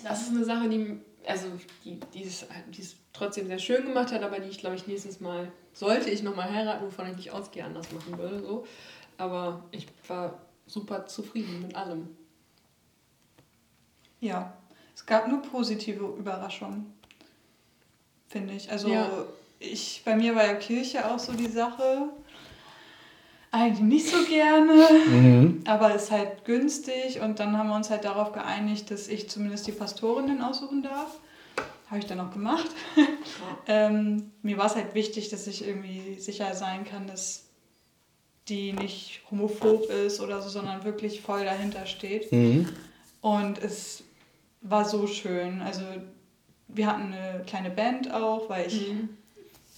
das 0.04 0.22
ist 0.22 0.30
eine 0.30 0.46
Sache, 0.46 0.70
die 0.70 0.98
also 1.28 1.48
die, 1.86 2.00
die, 2.14 2.24
es, 2.24 2.46
die 2.76 2.82
es 2.82 2.96
trotzdem 3.14 3.48
sehr 3.48 3.60
schön 3.60 3.86
gemacht 3.86 4.12
hat, 4.12 4.24
aber 4.24 4.40
die 4.40 4.50
ich, 4.50 4.58
glaube 4.58 4.76
ich, 4.76 4.88
nächstes 4.88 5.20
Mal, 5.20 5.52
sollte 5.74 6.10
ich 6.10 6.24
nochmal 6.24 6.52
heiraten, 6.52 6.86
wovon 6.86 7.10
ich 7.10 7.18
nicht 7.18 7.32
ausgehe, 7.32 7.64
anders 7.64 7.92
machen 7.92 8.18
würde. 8.18 8.42
So. 8.42 8.66
Aber 9.18 9.64
ich 9.72 9.88
war 10.08 10.40
super 10.72 11.06
zufrieden 11.06 11.62
mit 11.62 11.76
allem. 11.76 12.08
Ja, 14.22 14.54
es 14.96 15.06
gab 15.06 15.28
nur 15.28 15.42
positive 15.42 16.06
Überraschungen, 16.18 16.94
finde 18.28 18.54
ich. 18.54 18.72
Also 18.72 18.90
ja. 18.90 19.10
ich, 19.60 20.02
bei 20.06 20.16
mir 20.16 20.36
war 20.36 20.46
ja 20.46 20.54
Kirche 20.54 21.12
auch 21.12 21.20
so 21.20 21.34
die 21.34 21.50
Sache 21.50 22.10
eigentlich 23.54 23.82
nicht 23.82 24.08
so 24.08 24.24
gerne, 24.24 24.88
mhm. 25.08 25.64
aber 25.66 25.94
ist 25.94 26.10
halt 26.10 26.46
günstig 26.46 27.20
und 27.20 27.40
dann 27.40 27.58
haben 27.58 27.68
wir 27.68 27.76
uns 27.76 27.90
halt 27.90 28.06
darauf 28.06 28.32
geeinigt, 28.32 28.92
dass 28.92 29.10
ich 29.10 29.30
zumindest 29.30 29.68
die 29.68 29.74
Pastorinnen 29.74 30.42
aussuchen 30.42 30.84
darf. 30.84 31.20
Habe 31.90 32.00
ich 32.00 32.06
dann 32.06 32.22
auch 32.22 32.32
gemacht. 32.32 32.70
Ja. 32.96 33.04
ähm, 33.68 34.32
mir 34.42 34.58
war 34.58 34.68
es 34.68 34.76
halt 34.76 34.96
wichtig, 34.96 35.28
dass 35.28 35.48
ich 35.48 35.68
irgendwie 35.68 36.18
sicher 36.18 36.54
sein 36.56 36.86
kann, 36.86 37.08
dass 37.08 37.51
die 38.50 38.74
nicht 38.74 39.22
homophob 39.30 39.90
ist 39.90 40.20
oder 40.20 40.42
so, 40.42 40.50
sondern 40.50 40.84
wirklich 40.84 41.22
voll 41.22 41.46
dahinter 41.46 41.86
steht. 41.86 42.32
Mhm. 42.32 42.68
Und 43.22 43.62
es 43.64 44.04
war 44.62 44.86
so 44.86 45.08
schön. 45.08 45.62
Also 45.62 45.82
wir 46.68 46.88
hatten 46.88 47.14
eine 47.14 47.44
kleine 47.46 47.70
Band 47.70 48.14
auch, 48.14 48.50
weil 48.50 48.68
ich 48.68 48.92
mhm. 48.92 49.10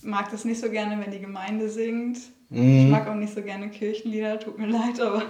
mag 0.02 0.32
das 0.32 0.46
nicht 0.46 0.60
so 0.60 0.70
gerne, 0.70 1.04
wenn 1.04 1.12
die 1.12 1.20
Gemeinde 1.20 1.70
singt. 1.70 2.20
Mhm. 2.50 2.86
Ich 2.86 2.92
mag 2.92 3.08
auch 3.08 3.16
nicht 3.16 3.34
so 3.34 3.42
gerne 3.42 3.70
Kirchenlieder, 3.70 4.40
tut 4.40 4.58
mir 4.58 4.68
leid, 4.68 5.00
aber 5.00 5.24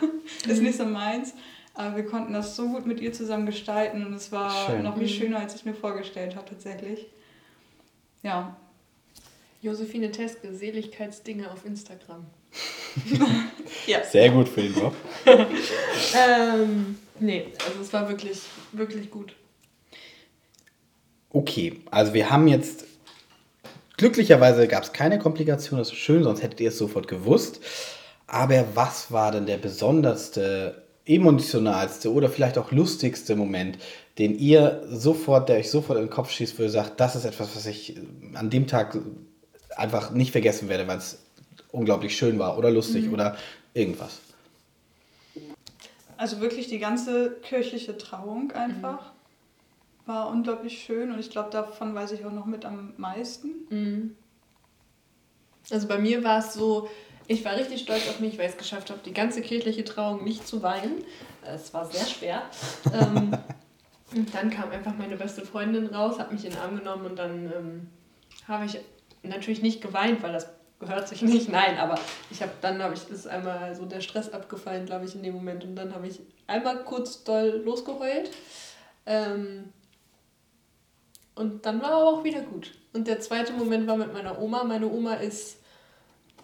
ist 0.47 0.61
nicht 0.61 0.77
so 0.77 0.85
meins. 0.85 1.33
Aber 1.75 1.95
wir 1.95 2.05
konnten 2.05 2.33
das 2.33 2.55
so 2.55 2.69
gut 2.69 2.85
mit 2.85 3.01
ihr 3.01 3.13
zusammen 3.13 3.47
gestalten 3.47 4.05
und 4.05 4.13
es 4.13 4.31
war 4.31 4.67
Schön. 4.67 4.83
noch 4.83 4.95
viel 4.95 5.07
mhm. 5.07 5.11
schöner, 5.11 5.39
als 5.39 5.55
ich 5.55 5.65
mir 5.65 5.73
vorgestellt 5.73 6.35
habe 6.35 6.47
tatsächlich. 6.47 7.07
Ja. 8.21 8.55
Josephine 9.61 10.11
Teske, 10.11 10.53
Seligkeitsdinge 10.53 11.49
auf 11.49 11.65
Instagram. 11.65 12.25
ja. 13.87 14.03
Sehr 14.03 14.29
gut 14.29 14.49
für 14.49 14.61
den 14.61 14.73
Job. 14.73 14.93
ähm, 15.25 16.97
nee, 17.19 17.45
also 17.65 17.81
es 17.81 17.93
war 17.93 18.07
wirklich, 18.07 18.39
wirklich 18.71 19.09
gut. 19.09 19.33
Okay, 21.29 21.81
also 21.89 22.13
wir 22.13 22.29
haben 22.29 22.47
jetzt 22.47 22.85
Glücklicherweise 23.97 24.67
gab 24.67 24.83
es 24.83 24.91
keine 24.91 25.19
Komplikation, 25.19 25.77
das 25.77 25.89
ist 25.89 25.97
schön, 25.97 26.23
sonst 26.23 26.41
hättet 26.41 26.59
ihr 26.59 26.69
es 26.69 26.77
sofort 26.77 27.07
gewusst. 27.07 27.61
Aber 28.25 28.65
was 28.73 29.11
war 29.11 29.31
denn 29.31 29.45
der 29.45 29.57
besonderste, 29.57 30.83
emotionalste 31.05 32.11
oder 32.11 32.29
vielleicht 32.29 32.57
auch 32.57 32.71
lustigste 32.71 33.35
Moment, 33.35 33.77
den 34.17 34.37
ihr 34.37 34.83
sofort, 34.89 35.49
der 35.49 35.57
euch 35.57 35.69
sofort 35.69 35.99
in 35.99 36.05
den 36.05 36.11
Kopf 36.11 36.31
schießt, 36.31 36.57
wo 36.57 36.63
ihr 36.63 36.69
sagt, 36.69 36.99
das 36.99 37.15
ist 37.15 37.25
etwas, 37.25 37.55
was 37.55 37.65
ich 37.65 37.95
an 38.33 38.49
dem 38.49 38.67
Tag 38.67 38.97
einfach 39.75 40.11
nicht 40.11 40.31
vergessen 40.31 40.69
werde, 40.69 40.87
weil 40.87 40.97
es 40.97 41.22
unglaublich 41.73 42.15
schön 42.15 42.39
war 42.39 42.57
oder 42.57 42.71
lustig 42.71 43.07
mhm. 43.07 43.13
oder 43.13 43.37
irgendwas? 43.73 44.21
Also 46.15 46.39
wirklich 46.39 46.67
die 46.67 46.79
ganze 46.79 47.37
kirchliche 47.41 47.97
Trauung 47.97 48.51
einfach. 48.53 49.01
Mhm 49.01 49.13
war 50.05 50.29
unglaublich 50.29 50.83
schön 50.83 51.11
und 51.11 51.19
ich 51.19 51.29
glaube, 51.29 51.49
davon 51.49 51.95
weiß 51.95 52.11
ich 52.11 52.25
auch 52.25 52.31
noch 52.31 52.45
mit 52.45 52.65
am 52.65 52.93
meisten. 52.97 53.49
Mhm. 53.69 54.15
Also 55.71 55.87
bei 55.87 55.97
mir 55.97 56.23
war 56.23 56.39
es 56.39 56.53
so, 56.53 56.89
ich 57.27 57.45
war 57.45 57.55
richtig 57.55 57.81
stolz 57.81 58.07
auf 58.09 58.19
mich, 58.19 58.37
weil 58.37 58.47
ich 58.47 58.53
es 58.53 58.57
geschafft 58.57 58.89
habe, 58.89 58.99
die 59.05 59.13
ganze 59.13 59.41
kirchliche 59.41 59.85
Trauung 59.85 60.23
nicht 60.25 60.45
zu 60.45 60.61
weinen. 60.61 61.05
Es 61.45 61.73
war 61.73 61.85
sehr 61.85 62.05
schwer. 62.05 62.41
ähm, 62.93 63.37
und 64.13 64.35
dann 64.35 64.49
kam 64.49 64.71
einfach 64.71 64.93
meine 64.97 65.15
beste 65.15 65.45
Freundin 65.45 65.87
raus, 65.87 66.19
hat 66.19 66.33
mich 66.33 66.43
in 66.43 66.51
den 66.51 66.59
Arm 66.59 66.77
genommen 66.77 67.05
und 67.05 67.17
dann 67.17 67.45
ähm, 67.45 67.87
habe 68.47 68.65
ich 68.65 68.79
natürlich 69.23 69.61
nicht 69.61 69.81
geweint, 69.81 70.21
weil 70.21 70.33
das 70.33 70.49
gehört 70.85 71.07
sich 71.07 71.21
nicht. 71.21 71.49
Nein, 71.49 71.77
aber 71.77 71.95
ich 72.29 72.41
habe 72.41 72.51
dann 72.61 72.81
habe 72.81 72.93
ich 72.93 73.09
ist 73.09 73.27
einmal 73.27 73.75
so 73.75 73.85
der 73.85 74.01
Stress 74.01 74.31
abgefallen, 74.31 74.85
glaube 74.85 75.05
ich, 75.05 75.15
in 75.15 75.23
dem 75.23 75.33
Moment 75.33 75.63
und 75.63 75.75
dann 75.75 75.93
habe 75.93 76.07
ich 76.07 76.19
einmal 76.47 76.83
kurz 76.83 77.23
doll 77.23 77.61
losgeheult. 77.65 78.31
Ähm, 79.05 79.71
und 81.35 81.65
dann 81.65 81.81
war 81.81 81.91
aber 81.91 82.09
auch 82.09 82.23
wieder 82.23 82.41
gut. 82.41 82.71
Und 82.93 83.07
der 83.07 83.19
zweite 83.19 83.53
Moment 83.53 83.87
war 83.87 83.97
mit 83.97 84.13
meiner 84.13 84.39
Oma. 84.39 84.63
Meine 84.63 84.87
Oma 84.87 85.15
ist 85.15 85.57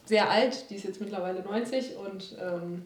sehr 0.05 0.29
alt, 0.29 0.69
die 0.69 0.75
ist 0.75 0.85
jetzt 0.85 0.99
mittlerweile 0.99 1.41
90 1.41 1.95
und 1.97 2.35
ähm, 2.41 2.85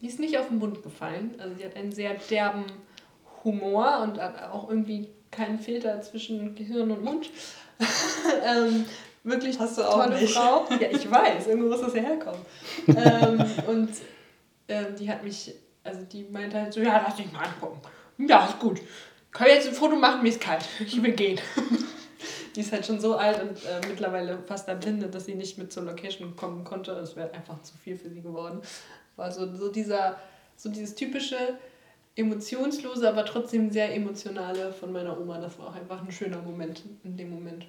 die 0.00 0.06
ist 0.06 0.18
nicht 0.18 0.38
auf 0.38 0.48
den 0.48 0.58
Mund 0.58 0.82
gefallen. 0.82 1.34
Also 1.38 1.56
sie 1.56 1.64
hat 1.64 1.76
einen 1.76 1.92
sehr 1.92 2.14
derben 2.30 2.64
Humor 3.44 4.00
und 4.02 4.18
hat 4.18 4.42
auch 4.50 4.68
irgendwie 4.70 5.10
keinen 5.30 5.58
Filter 5.58 6.00
zwischen 6.00 6.54
Gehirn 6.54 6.90
und 6.90 7.04
Mund. 7.04 7.30
ähm, 8.44 8.86
wirklich 9.24 9.58
Hast 9.58 9.78
du 9.78 9.82
auch 9.82 10.04
tolle 10.04 10.20
nicht. 10.20 10.34
Frau. 10.34 10.66
Ja, 10.80 10.88
ich 10.90 11.10
weiß, 11.10 11.46
irgendwo 11.46 11.68
muss 11.68 11.80
das 11.80 11.94
ja 11.94 12.02
herkommen. 12.02 12.40
ähm, 12.88 13.44
und 13.66 13.90
ähm, 14.68 14.86
die 14.98 15.10
hat 15.10 15.22
mich, 15.22 15.54
also 15.84 16.02
die 16.02 16.24
meinte 16.24 16.60
halt 16.60 16.72
so, 16.72 16.80
ja, 16.80 17.02
lass 17.04 17.16
dich 17.16 17.30
mal 17.32 17.44
angucken. 17.44 17.80
Ja, 18.18 18.46
ist 18.46 18.58
gut 18.58 18.80
können 19.32 19.48
wir 19.48 19.54
jetzt 19.54 19.68
ein 19.68 19.74
Foto 19.74 19.96
machen, 19.96 20.22
mir 20.22 20.28
ist 20.28 20.40
kalt, 20.40 20.64
ich 20.78 21.02
will 21.02 21.12
gehen. 21.12 21.40
die 22.54 22.60
ist 22.60 22.70
halt 22.70 22.86
schon 22.86 23.00
so 23.00 23.16
alt 23.16 23.42
und 23.42 23.64
äh, 23.64 23.80
mittlerweile 23.88 24.38
fast 24.46 24.68
erblinde, 24.68 25.08
dass 25.08 25.24
sie 25.24 25.34
nicht 25.34 25.58
mit 25.58 25.72
zur 25.72 25.84
Location 25.84 26.36
kommen 26.36 26.64
konnte. 26.64 26.92
Es 26.92 27.16
wäre 27.16 27.32
einfach 27.32 27.62
zu 27.62 27.76
viel 27.78 27.96
für 27.96 28.10
sie 28.10 28.20
geworden. 28.20 28.60
War 29.16 29.32
so, 29.32 29.54
so, 29.56 29.70
dieser, 29.70 30.16
so 30.56 30.68
dieses 30.68 30.94
typische, 30.94 31.36
emotionslose, 32.14 33.08
aber 33.08 33.24
trotzdem 33.24 33.70
sehr 33.70 33.94
emotionale 33.94 34.70
von 34.72 34.92
meiner 34.92 35.18
Oma. 35.18 35.38
Das 35.38 35.58
war 35.58 35.68
auch 35.68 35.74
einfach 35.74 36.02
ein 36.02 36.12
schöner 36.12 36.42
Moment 36.42 36.82
in 37.04 37.16
dem 37.16 37.30
Moment. 37.30 37.64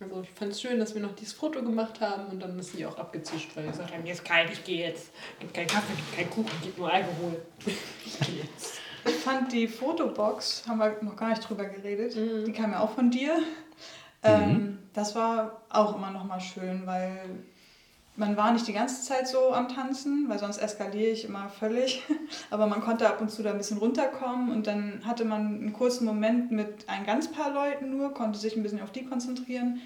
Also 0.00 0.22
ich 0.22 0.30
fand 0.30 0.52
es 0.52 0.60
schön, 0.60 0.78
dass 0.78 0.94
wir 0.94 1.02
noch 1.02 1.14
dieses 1.16 1.34
Foto 1.34 1.60
gemacht 1.60 2.00
haben 2.00 2.26
und 2.28 2.40
dann 2.40 2.56
ist 2.58 2.72
sie 2.72 2.86
auch 2.86 2.96
abgezischt, 2.98 3.56
weil 3.56 3.64
ich 3.64 3.72
gesagt 3.72 3.92
habe, 3.92 4.02
mir 4.02 4.12
ist 4.12 4.24
kalt, 4.24 4.48
ich 4.52 4.62
gehe 4.64 4.86
jetzt. 4.86 5.10
Gibt 5.40 5.54
keinen 5.54 5.66
Kaffee, 5.66 5.94
gibt 5.94 6.16
keinen 6.16 6.30
Kuchen, 6.30 6.62
gibt 6.62 6.78
nur 6.78 6.92
Alkohol. 6.92 7.42
Ich 8.06 8.20
gehe 8.20 8.42
jetzt. 8.42 8.80
Ich 9.04 9.14
fand 9.16 9.52
die 9.52 9.66
Fotobox, 9.68 10.64
haben 10.68 10.78
wir 10.78 10.96
noch 11.02 11.16
gar 11.16 11.30
nicht 11.30 11.48
drüber 11.48 11.64
geredet, 11.64 12.16
mhm. 12.16 12.44
die 12.44 12.52
kam 12.52 12.72
ja 12.72 12.80
auch 12.80 12.94
von 12.94 13.10
dir. 13.10 13.38
Ähm, 14.22 14.52
mhm. 14.52 14.78
Das 14.92 15.14
war 15.14 15.62
auch 15.68 15.96
immer 15.96 16.10
noch 16.10 16.24
mal 16.24 16.40
schön, 16.40 16.86
weil 16.86 17.18
man 18.18 18.36
war 18.36 18.52
nicht 18.52 18.66
die 18.66 18.72
ganze 18.72 19.02
Zeit 19.02 19.28
so 19.28 19.52
am 19.52 19.68
Tanzen, 19.68 20.28
weil 20.28 20.38
sonst 20.38 20.58
eskaliere 20.58 21.12
ich 21.12 21.24
immer 21.24 21.48
völlig. 21.48 22.02
Aber 22.50 22.66
man 22.66 22.80
konnte 22.80 23.08
ab 23.08 23.20
und 23.20 23.30
zu 23.30 23.42
da 23.42 23.52
ein 23.52 23.58
bisschen 23.58 23.78
runterkommen 23.78 24.50
und 24.50 24.66
dann 24.66 25.02
hatte 25.04 25.24
man 25.24 25.60
einen 25.60 25.72
kurzen 25.72 26.04
Moment 26.04 26.50
mit 26.50 26.88
ein 26.88 27.06
ganz 27.06 27.30
paar 27.30 27.52
Leuten 27.52 27.96
nur, 27.96 28.12
konnte 28.12 28.38
sich 28.38 28.56
ein 28.56 28.62
bisschen 28.62 28.82
auf 28.82 28.90
die 28.90 29.04
konzentrieren. 29.04 29.80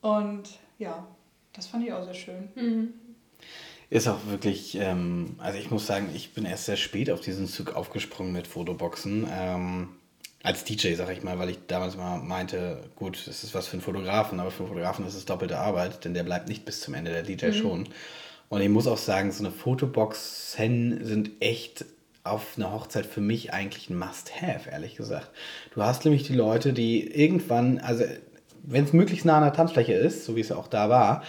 Und 0.00 0.58
ja, 0.78 1.06
das 1.52 1.66
fand 1.66 1.84
ich 1.84 1.92
auch 1.92 2.04
sehr 2.04 2.14
schön. 2.14 2.48
Mhm. 2.54 2.94
Ist 3.90 4.08
auch 4.08 4.26
wirklich, 4.26 4.76
ähm, 4.76 5.36
also 5.38 5.58
ich 5.58 5.70
muss 5.70 5.86
sagen, 5.86 6.10
ich 6.14 6.34
bin 6.34 6.44
erst 6.44 6.66
sehr 6.66 6.76
spät 6.76 7.10
auf 7.10 7.20
diesen 7.20 7.46
Zug 7.46 7.74
aufgesprungen 7.74 8.32
mit 8.32 8.46
Fotoboxen. 8.46 9.26
Ähm, 9.30 9.88
als 10.42 10.64
DJ, 10.64 10.94
sag 10.94 11.10
ich 11.10 11.22
mal, 11.22 11.38
weil 11.38 11.50
ich 11.50 11.58
damals 11.66 11.96
mal 11.96 12.18
meinte, 12.18 12.78
gut, 12.96 13.26
das 13.26 13.42
ist 13.42 13.54
was 13.54 13.66
für 13.66 13.74
einen 13.74 13.82
Fotografen, 13.82 14.38
aber 14.38 14.50
für 14.50 14.62
einen 14.62 14.68
Fotografen 14.68 15.06
ist 15.06 15.14
es 15.14 15.24
doppelte 15.24 15.58
Arbeit, 15.58 16.04
denn 16.04 16.14
der 16.14 16.22
bleibt 16.22 16.48
nicht 16.48 16.64
bis 16.64 16.80
zum 16.80 16.94
Ende, 16.94 17.10
der 17.10 17.22
DJ 17.22 17.52
schon. 17.52 17.88
Und 18.48 18.60
ich 18.60 18.68
muss 18.68 18.86
auch 18.86 18.98
sagen, 18.98 19.32
so 19.32 19.44
eine 19.44 19.52
Fotoboxen 19.52 21.04
sind 21.04 21.30
echt 21.40 21.84
auf 22.24 22.56
einer 22.56 22.72
Hochzeit 22.72 23.06
für 23.06 23.20
mich 23.20 23.52
eigentlich 23.52 23.90
ein 23.90 23.98
Must-Have, 23.98 24.70
ehrlich 24.70 24.96
gesagt. 24.96 25.30
Du 25.74 25.82
hast 25.82 26.04
nämlich 26.04 26.24
die 26.24 26.34
Leute, 26.34 26.72
die 26.72 27.06
irgendwann, 27.10 27.78
also 27.78 28.04
wenn 28.62 28.84
es 28.84 28.92
möglichst 28.92 29.24
nah 29.24 29.38
an 29.38 29.44
der 29.44 29.52
Tanzfläche 29.52 29.94
ist, 29.94 30.24
so 30.24 30.36
wie 30.36 30.40
es 30.40 30.50
ja 30.50 30.56
auch 30.56 30.68
da 30.68 30.88
war, 30.88 31.24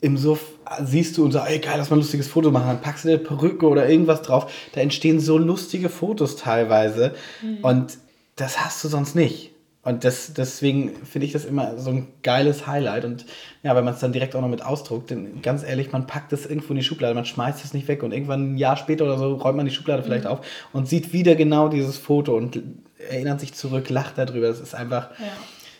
im 0.00 0.16
Suff 0.16 0.40
siehst 0.84 1.18
du 1.18 1.24
und 1.24 1.32
sagst, 1.32 1.50
ey 1.50 1.58
geil, 1.58 1.74
lass 1.76 1.90
mal 1.90 1.96
ein 1.96 2.00
lustiges 2.00 2.28
Foto 2.28 2.50
machen, 2.50 2.68
dann 2.68 2.80
packst 2.80 3.04
du 3.04 3.08
eine 3.08 3.18
Perücke 3.18 3.66
oder 3.68 3.88
irgendwas 3.88 4.22
drauf. 4.22 4.50
Da 4.72 4.80
entstehen 4.80 5.20
so 5.20 5.36
lustige 5.36 5.88
Fotos 5.88 6.36
teilweise 6.36 7.14
und 7.62 7.98
das 8.36 8.64
hast 8.64 8.82
du 8.84 8.88
sonst 8.88 9.14
nicht. 9.14 9.50
Und 9.82 10.04
das, 10.04 10.34
deswegen 10.34 10.92
finde 11.06 11.26
ich 11.26 11.32
das 11.32 11.46
immer 11.46 11.78
so 11.78 11.88
ein 11.90 12.08
geiles 12.22 12.66
Highlight. 12.66 13.06
Und 13.06 13.24
ja, 13.62 13.74
wenn 13.74 13.84
man 13.84 13.94
es 13.94 14.00
dann 14.00 14.12
direkt 14.12 14.36
auch 14.36 14.42
noch 14.42 14.48
mit 14.48 14.62
ausdruckt, 14.62 15.10
dann 15.10 15.40
ganz 15.40 15.62
ehrlich, 15.62 15.90
man 15.90 16.06
packt 16.06 16.32
das 16.32 16.44
irgendwo 16.44 16.74
in 16.74 16.76
die 16.76 16.82
Schublade, 16.84 17.14
man 17.14 17.24
schmeißt 17.24 17.64
es 17.64 17.72
nicht 17.72 17.88
weg 17.88 18.02
und 18.02 18.12
irgendwann 18.12 18.54
ein 18.54 18.58
Jahr 18.58 18.76
später 18.76 19.04
oder 19.04 19.16
so 19.16 19.34
räumt 19.36 19.56
man 19.56 19.64
die 19.66 19.72
Schublade 19.72 20.02
vielleicht 20.02 20.26
auf 20.26 20.40
und 20.74 20.86
sieht 20.86 21.14
wieder 21.14 21.34
genau 21.34 21.68
dieses 21.68 21.96
Foto 21.96 22.36
und 22.36 22.62
erinnert 23.10 23.40
sich 23.40 23.54
zurück, 23.54 23.88
lacht 23.88 24.18
darüber. 24.18 24.48
Das 24.48 24.60
ist 24.60 24.74
einfach, 24.74 25.10
Ja. 25.18 25.26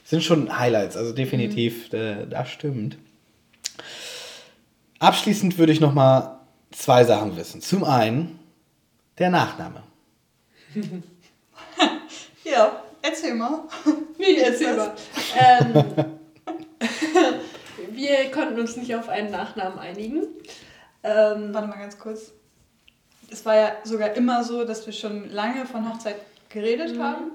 sind 0.04 0.24
schon 0.24 0.58
Highlights, 0.58 0.96
also 0.96 1.12
definitiv, 1.12 1.92
äh, 1.92 2.26
das 2.28 2.48
stimmt. 2.48 2.96
Abschließend 5.00 5.58
würde 5.58 5.72
ich 5.72 5.80
noch 5.80 5.94
mal 5.94 6.40
zwei 6.70 7.04
Sachen 7.04 7.36
wissen. 7.36 7.60
Zum 7.60 7.84
einen 7.84 8.38
der 9.18 9.30
Nachname. 9.30 9.82
Ja, 12.42 12.82
erzähl 13.00 13.34
mal. 13.34 13.60
Nee, 14.18 14.36
erzähl 14.42 14.74
mal. 14.76 14.92
Ähm, 15.38 15.84
wir 17.92 18.30
konnten 18.32 18.58
uns 18.58 18.76
nicht 18.76 18.92
auf 18.94 19.08
einen 19.08 19.30
Nachnamen 19.30 19.78
einigen. 19.78 20.22
Ähm, 21.04 21.54
Warte 21.54 21.68
mal 21.68 21.78
ganz 21.78 21.98
kurz. 21.98 22.32
Es 23.30 23.44
war 23.44 23.54
ja 23.54 23.72
sogar 23.84 24.14
immer 24.14 24.42
so, 24.42 24.64
dass 24.64 24.84
wir 24.84 24.92
schon 24.92 25.30
lange 25.30 25.64
von 25.64 25.88
Hochzeit 25.88 26.16
geredet 26.48 26.98
haben. 26.98 27.30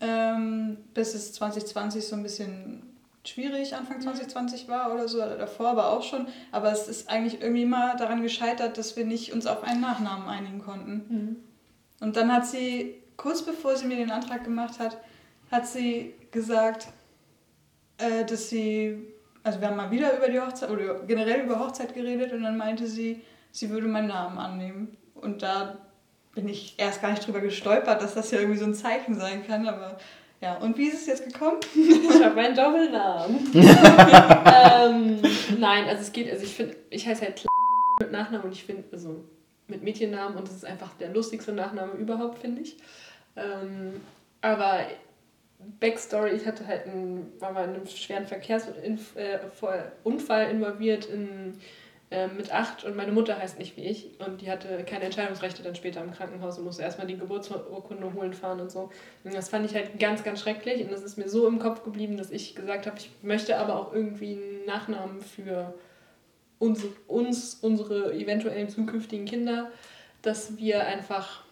Ähm, 0.00 0.78
bis 0.94 1.14
es 1.14 1.34
2020 1.34 2.06
so 2.06 2.16
ein 2.16 2.22
bisschen 2.22 2.89
schwierig 3.24 3.74
Anfang 3.74 4.00
2020 4.00 4.68
war 4.68 4.92
oder 4.92 5.08
so, 5.08 5.18
oder 5.18 5.36
davor 5.36 5.68
aber 5.68 5.90
auch 5.90 6.02
schon. 6.02 6.26
Aber 6.52 6.72
es 6.72 6.88
ist 6.88 7.10
eigentlich 7.10 7.40
irgendwie 7.40 7.62
immer 7.62 7.96
daran 7.96 8.22
gescheitert, 8.22 8.78
dass 8.78 8.96
wir 8.96 9.04
nicht 9.04 9.32
uns 9.32 9.46
auf 9.46 9.62
einen 9.62 9.80
Nachnamen 9.80 10.28
einigen 10.28 10.60
konnten. 10.60 11.06
Und 12.00 12.16
dann 12.16 12.32
hat 12.32 12.46
sie, 12.46 12.94
kurz 13.16 13.42
bevor 13.42 13.76
sie 13.76 13.86
mir 13.86 13.96
den 13.96 14.10
Antrag 14.10 14.44
gemacht 14.44 14.78
hat, 14.78 14.96
hat 15.50 15.66
sie 15.66 16.14
gesagt, 16.30 16.88
äh, 17.98 18.24
dass 18.24 18.48
sie, 18.48 19.06
also 19.42 19.60
wir 19.60 19.68
haben 19.68 19.76
mal 19.76 19.90
wieder 19.90 20.16
über 20.16 20.28
die 20.28 20.40
Hochzeit 20.40 20.70
oder 20.70 21.00
generell 21.00 21.44
über 21.44 21.58
Hochzeit 21.58 21.94
geredet 21.94 22.32
und 22.32 22.42
dann 22.42 22.56
meinte 22.56 22.86
sie, 22.86 23.22
sie 23.50 23.70
würde 23.70 23.86
meinen 23.86 24.08
Namen 24.08 24.38
annehmen. 24.38 24.96
Und 25.14 25.42
da 25.42 25.78
bin 26.34 26.48
ich 26.48 26.78
erst 26.78 27.02
gar 27.02 27.10
nicht 27.10 27.26
drüber 27.26 27.40
gestolpert, 27.40 28.00
dass 28.00 28.14
das 28.14 28.30
ja 28.30 28.38
irgendwie 28.38 28.58
so 28.58 28.64
ein 28.64 28.74
Zeichen 28.74 29.14
sein 29.14 29.46
kann, 29.46 29.66
aber 29.66 29.98
ja, 30.40 30.56
und 30.56 30.78
wie 30.78 30.88
ist 30.88 31.02
es 31.02 31.06
jetzt 31.06 31.24
gekommen? 31.24 31.58
Ich 31.74 32.24
habe 32.24 32.40
einen 32.40 32.56
Doppelnamen. 32.56 33.50
ähm, 33.54 35.20
nein, 35.58 35.86
also 35.86 36.02
es 36.02 36.12
geht, 36.12 36.30
also 36.30 36.44
ich 36.44 36.54
finde, 36.54 36.76
ich 36.88 37.06
heiße 37.06 37.22
halt 37.22 37.44
mit 38.00 38.12
Nachnamen 38.12 38.46
und 38.46 38.52
ich 38.52 38.64
finde, 38.64 38.84
also 38.90 39.22
mit 39.68 39.82
Mädchennamen 39.82 40.38
und 40.38 40.48
das 40.48 40.56
ist 40.56 40.64
einfach 40.64 40.94
der 40.94 41.10
lustigste 41.10 41.52
Nachname 41.52 41.92
überhaupt, 41.92 42.38
finde 42.38 42.62
ich. 42.62 42.78
Ähm, 43.36 44.00
aber 44.40 44.86
Backstory, 45.78 46.30
ich 46.30 46.46
hatte 46.46 46.66
halt 46.66 46.86
einen, 46.86 47.30
war 47.38 47.52
mal 47.52 47.64
in 47.64 47.74
einem 47.74 47.86
schweren 47.86 48.26
Verkehrsunfall 48.26 50.50
involviert 50.50 51.04
in, 51.06 51.28
äh, 51.28 51.52
mit 52.36 52.52
acht 52.52 52.82
und 52.82 52.96
meine 52.96 53.12
Mutter 53.12 53.38
heißt 53.38 53.58
nicht 53.60 53.76
wie 53.76 53.82
ich 53.82 54.10
und 54.18 54.40
die 54.40 54.50
hatte 54.50 54.84
keine 54.84 55.04
Entscheidungsrechte 55.04 55.62
dann 55.62 55.76
später 55.76 56.02
im 56.02 56.10
Krankenhaus 56.10 56.58
und 56.58 56.64
musste 56.64 56.82
erstmal 56.82 57.06
die 57.06 57.16
Geburtsurkunde 57.16 58.14
holen 58.14 58.32
fahren 58.32 58.58
und 58.58 58.72
so. 58.72 58.90
Und 59.22 59.32
das 59.32 59.48
fand 59.48 59.64
ich 59.64 59.76
halt 59.76 60.00
ganz, 60.00 60.24
ganz 60.24 60.40
schrecklich 60.40 60.82
und 60.82 60.90
das 60.90 61.04
ist 61.04 61.18
mir 61.18 61.28
so 61.28 61.46
im 61.46 61.60
Kopf 61.60 61.84
geblieben, 61.84 62.16
dass 62.16 62.32
ich 62.32 62.56
gesagt 62.56 62.86
habe, 62.86 62.96
ich 62.98 63.10
möchte 63.22 63.58
aber 63.58 63.76
auch 63.76 63.92
irgendwie 63.92 64.32
einen 64.32 64.64
Nachnamen 64.66 65.20
für 65.20 65.72
uns, 66.58 66.84
uns 67.06 67.58
unsere 67.62 68.12
eventuellen 68.12 68.68
zukünftigen 68.68 69.24
Kinder, 69.24 69.70
dass 70.22 70.56
wir 70.58 70.84
einfach 70.86 71.44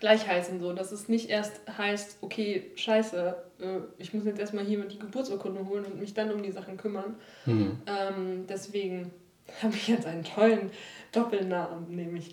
gleich 0.00 0.26
heißen, 0.26 0.60
so, 0.60 0.72
dass 0.72 0.90
es 0.90 1.08
nicht 1.08 1.30
erst 1.30 1.60
heißt, 1.78 2.18
okay, 2.22 2.72
scheiße, 2.74 3.36
äh, 3.60 3.78
ich 3.98 4.12
muss 4.12 4.24
jetzt 4.24 4.40
erstmal 4.40 4.64
hier 4.64 4.84
die 4.84 4.98
Geburtsurkunde 4.98 5.64
holen 5.66 5.84
und 5.84 6.00
mich 6.00 6.12
dann 6.12 6.32
um 6.32 6.42
die 6.42 6.50
Sachen 6.50 6.76
kümmern. 6.76 7.14
Hm. 7.44 7.78
Ähm, 7.86 8.46
deswegen 8.48 9.12
habe 9.62 9.74
ich 9.74 9.88
jetzt 9.88 10.06
einen 10.06 10.24
tollen 10.24 10.70
Doppelnamen, 11.12 11.94
nämlich 11.94 12.30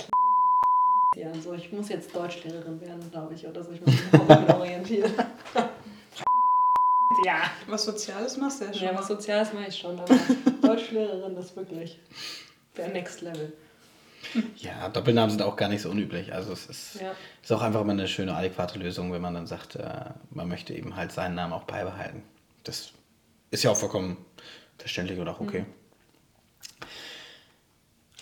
ja, 1.16 1.32
so, 1.42 1.54
ich 1.54 1.72
muss 1.72 1.90
jetzt 1.90 2.16
Deutschlehrerin 2.16 2.82
werden, 2.82 3.12
glaube 3.12 3.36
ich, 3.36 3.46
oder 3.48 3.64
so. 3.64 3.72
Ich 3.72 3.82
muss 3.82 3.94
mich 3.94 4.50
orientieren. 4.50 5.12
ja. 7.26 7.36
Was 7.68 7.86
Soziales 7.86 8.38
machst 8.38 8.62
du 8.62 8.66
ja 8.66 8.74
schon. 8.74 8.84
Ja, 8.84 8.98
was 8.98 9.08
Soziales 9.08 9.54
mache 9.54 9.68
ich 9.68 9.78
schon, 9.78 10.00
aber 10.00 10.16
Deutschlehrerin 10.62 11.38
ist 11.38 11.56
wirklich 11.56 12.00
der 12.78 12.88
Next 12.90 13.22
Level. 13.22 13.54
Ja, 14.58 14.90
Doppelnamen 14.90 15.30
sind 15.30 15.42
auch 15.44 15.56
gar 15.56 15.70
nicht 15.70 15.82
so 15.84 15.92
unüblich. 15.92 16.34
Also 16.34 16.54
es 16.54 16.66
ist, 16.66 17.02
Ja. 17.02 17.12
ist 17.44 17.52
auch 17.52 17.62
einfach 17.62 17.82
immer 17.82 17.92
eine 17.92 18.08
schöne, 18.08 18.36
adäquate 18.36 18.80
Lösung, 18.80 19.12
wenn 19.14 19.22
man 19.22 19.36
dann 19.36 19.46
sagt, 19.46 19.76
äh, 19.76 20.06
man 20.32 20.48
möchte 20.48 20.74
eben 20.74 20.96
halt 20.96 21.12
seinen 21.12 21.36
Namen 21.36 21.54
auch 21.54 21.66
beibehalten. 21.66 22.24
Das 22.64 22.92
ist 23.52 23.64
ja 23.64 23.70
auch 23.70 23.78
vollkommen 23.78 24.18
verständlich 24.80 25.20
oder 25.20 25.34
auch 25.34 25.42
okay. 25.42 25.66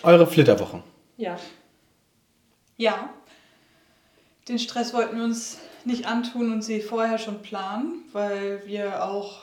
Eure 0.03 0.27
Flitterwochen. 0.27 0.83
Ja. 1.17 1.37
Ja. 2.77 3.09
Den 4.47 4.59
Stress 4.59 4.93
wollten 4.93 5.17
wir 5.17 5.23
uns 5.23 5.59
nicht 5.85 6.05
antun 6.07 6.51
und 6.51 6.61
sie 6.63 6.81
vorher 6.81 7.17
schon 7.17 7.41
planen, 7.41 8.03
weil 8.11 8.63
wir 8.65 9.05
auch 9.05 9.39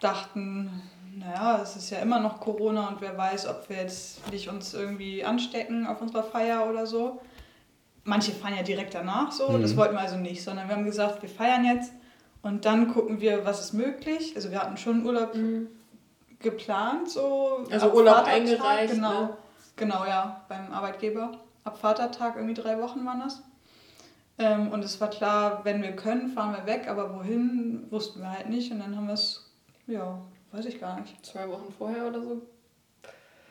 dachten, 0.00 0.82
naja, 1.14 1.60
es 1.62 1.76
ist 1.76 1.90
ja 1.90 1.98
immer 1.98 2.20
noch 2.20 2.40
Corona 2.40 2.88
und 2.88 3.00
wer 3.00 3.16
weiß, 3.16 3.46
ob 3.46 3.68
wir 3.68 3.76
jetzt 3.76 4.30
nicht 4.30 4.48
uns 4.48 4.74
irgendwie 4.74 5.24
anstecken 5.24 5.86
auf 5.86 6.00
unserer 6.00 6.24
Feier 6.24 6.68
oder 6.68 6.86
so. 6.86 7.20
Manche 8.04 8.32
feiern 8.32 8.56
ja 8.56 8.62
direkt 8.62 8.94
danach 8.94 9.30
so, 9.30 9.58
das 9.58 9.76
wollten 9.76 9.94
wir 9.94 10.00
also 10.00 10.16
nicht, 10.16 10.42
sondern 10.42 10.68
wir 10.68 10.74
haben 10.74 10.84
gesagt, 10.84 11.22
wir 11.22 11.28
feiern 11.28 11.64
jetzt 11.64 11.92
und 12.42 12.64
dann 12.64 12.92
gucken 12.92 13.20
wir, 13.20 13.44
was 13.44 13.60
ist 13.60 13.74
möglich. 13.74 14.32
Also 14.34 14.50
wir 14.50 14.60
hatten 14.60 14.76
schon 14.76 15.06
Urlaub 15.06 15.36
geplant, 16.40 17.08
so. 17.08 17.60
Mhm. 17.66 17.72
Also 17.72 17.92
Urlaub 17.92 18.26
eingereicht, 18.26 18.94
Genau, 18.94 19.20
ne? 19.22 19.36
Genau, 19.76 20.04
ja, 20.04 20.44
beim 20.48 20.72
Arbeitgeber. 20.72 21.38
Ab 21.64 21.78
Vatertag, 21.78 22.36
irgendwie 22.36 22.54
drei 22.54 22.80
Wochen 22.80 23.04
waren 23.06 23.20
das. 23.20 23.42
Ähm, 24.38 24.68
und 24.72 24.84
es 24.84 25.00
war 25.00 25.08
klar, 25.10 25.60
wenn 25.64 25.82
wir 25.82 25.92
können, 25.92 26.28
fahren 26.28 26.56
wir 26.56 26.66
weg, 26.66 26.88
aber 26.88 27.14
wohin, 27.14 27.84
wussten 27.90 28.20
wir 28.20 28.30
halt 28.30 28.48
nicht. 28.48 28.72
Und 28.72 28.80
dann 28.80 28.96
haben 28.96 29.06
wir 29.06 29.14
es, 29.14 29.50
ja, 29.86 30.18
weiß 30.52 30.64
ich 30.66 30.80
gar 30.80 30.98
nicht. 31.00 31.24
Zwei 31.24 31.48
Wochen 31.48 31.72
vorher 31.76 32.06
oder 32.08 32.22
so. 32.22 32.42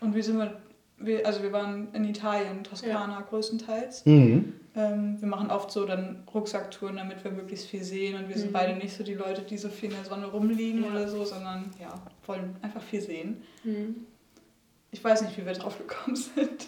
Und 0.01 0.15
wie 0.15 0.21
sind 0.21 0.37
wir, 0.39 0.59
wir 0.97 1.25
also 1.25 1.41
wir 1.43 1.51
waren 1.53 1.93
in 1.93 2.03
Italien, 2.05 2.63
Toskana 2.63 3.21
größtenteils. 3.21 4.05
Mhm. 4.05 4.53
Ähm, 4.75 5.21
wir 5.21 5.27
machen 5.27 5.51
oft 5.51 5.69
so 5.71 5.85
dann 5.85 6.23
Rucksacktouren, 6.33 6.95
damit 6.97 7.23
wir 7.23 7.31
möglichst 7.31 7.67
viel 7.67 7.83
sehen. 7.83 8.17
Und 8.17 8.27
wir 8.29 8.37
sind 8.37 8.49
Mhm. 8.49 8.53
beide 8.53 8.73
nicht 8.75 8.95
so 8.95 9.03
die 9.03 9.13
Leute, 9.13 9.43
die 9.43 9.57
so 9.57 9.69
viel 9.69 9.89
in 9.89 9.95
der 9.95 10.05
Sonne 10.05 10.25
rumliegen 10.27 10.83
Ja. 10.83 10.89
oder 10.91 11.07
so, 11.07 11.23
sondern 11.23 11.71
ja, 11.79 11.93
wollen 12.25 12.55
einfach 12.61 12.81
viel 12.81 13.01
sehen. 13.01 13.43
Mhm. 13.63 14.07
Ich 14.91 15.03
weiß 15.03 15.21
nicht, 15.23 15.37
wie 15.37 15.45
wir 15.45 15.53
drauf 15.53 15.77
gekommen 15.77 16.15
sind. 16.15 16.67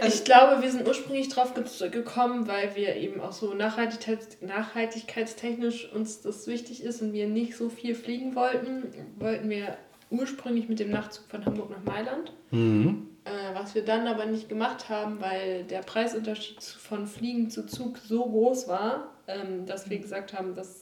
Also- 0.00 0.16
ich 0.16 0.24
glaube, 0.24 0.62
wir 0.62 0.70
sind 0.70 0.88
ursprünglich 0.88 1.28
drauf 1.28 1.52
ge 1.54 1.64
gekommen, 1.90 2.48
weil 2.48 2.74
wir 2.74 2.96
eben 2.96 3.20
auch 3.20 3.32
so 3.32 3.52
Nachhaltigkeits 3.52 4.38
nachhaltigkeitstechnisch 4.40 5.92
uns 5.92 6.22
das 6.22 6.46
wichtig 6.46 6.82
ist 6.82 7.02
und 7.02 7.12
wir 7.12 7.28
nicht 7.28 7.56
so 7.56 7.68
viel 7.68 7.94
fliegen 7.94 8.34
wollten, 8.34 8.94
wollten 9.18 9.50
wir 9.50 9.76
ursprünglich 10.10 10.68
mit 10.68 10.80
dem 10.80 10.90
Nachtzug 10.90 11.26
von 11.28 11.44
Hamburg 11.44 11.70
nach 11.70 11.84
Mailand. 11.84 12.32
Mhm. 12.50 13.08
Äh, 13.24 13.54
was 13.54 13.74
wir 13.74 13.84
dann 13.84 14.06
aber 14.06 14.24
nicht 14.26 14.48
gemacht 14.48 14.88
haben, 14.88 15.20
weil 15.20 15.64
der 15.64 15.80
Preisunterschied 15.80 16.62
von 16.62 17.06
Fliegen 17.06 17.50
zu 17.50 17.66
Zug 17.66 17.98
so 17.98 18.24
groß 18.24 18.66
war, 18.68 19.12
ähm, 19.28 19.66
dass 19.66 19.90
wir 19.90 19.98
gesagt 19.98 20.32
haben, 20.32 20.54
das 20.54 20.79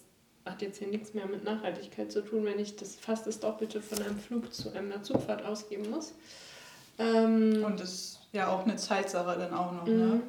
hat 0.51 0.62
jetzt 0.62 0.78
hier 0.78 0.88
nichts 0.88 1.14
mehr 1.14 1.26
mit 1.26 1.44
Nachhaltigkeit 1.44 2.11
zu 2.12 2.22
tun, 2.22 2.44
wenn 2.44 2.59
ich 2.59 2.76
das 2.76 2.94
fast 2.96 3.26
das 3.26 3.40
Doppelte 3.40 3.80
von 3.82 4.03
einem 4.03 4.18
Flug 4.18 4.53
zu 4.53 4.72
einer 4.72 5.03
Zugfahrt 5.03 5.44
ausgeben 5.44 5.90
muss. 5.90 6.12
Ähm, 6.99 7.62
Und 7.64 7.80
das 7.80 7.88
ist 7.90 8.18
ja 8.32 8.49
auch 8.49 8.64
eine 8.64 8.76
Zeitsache 8.76 9.38
dann 9.38 9.55
auch 9.55 9.72
noch, 9.72 9.86
mhm, 9.86 9.96
ne? 9.99 10.20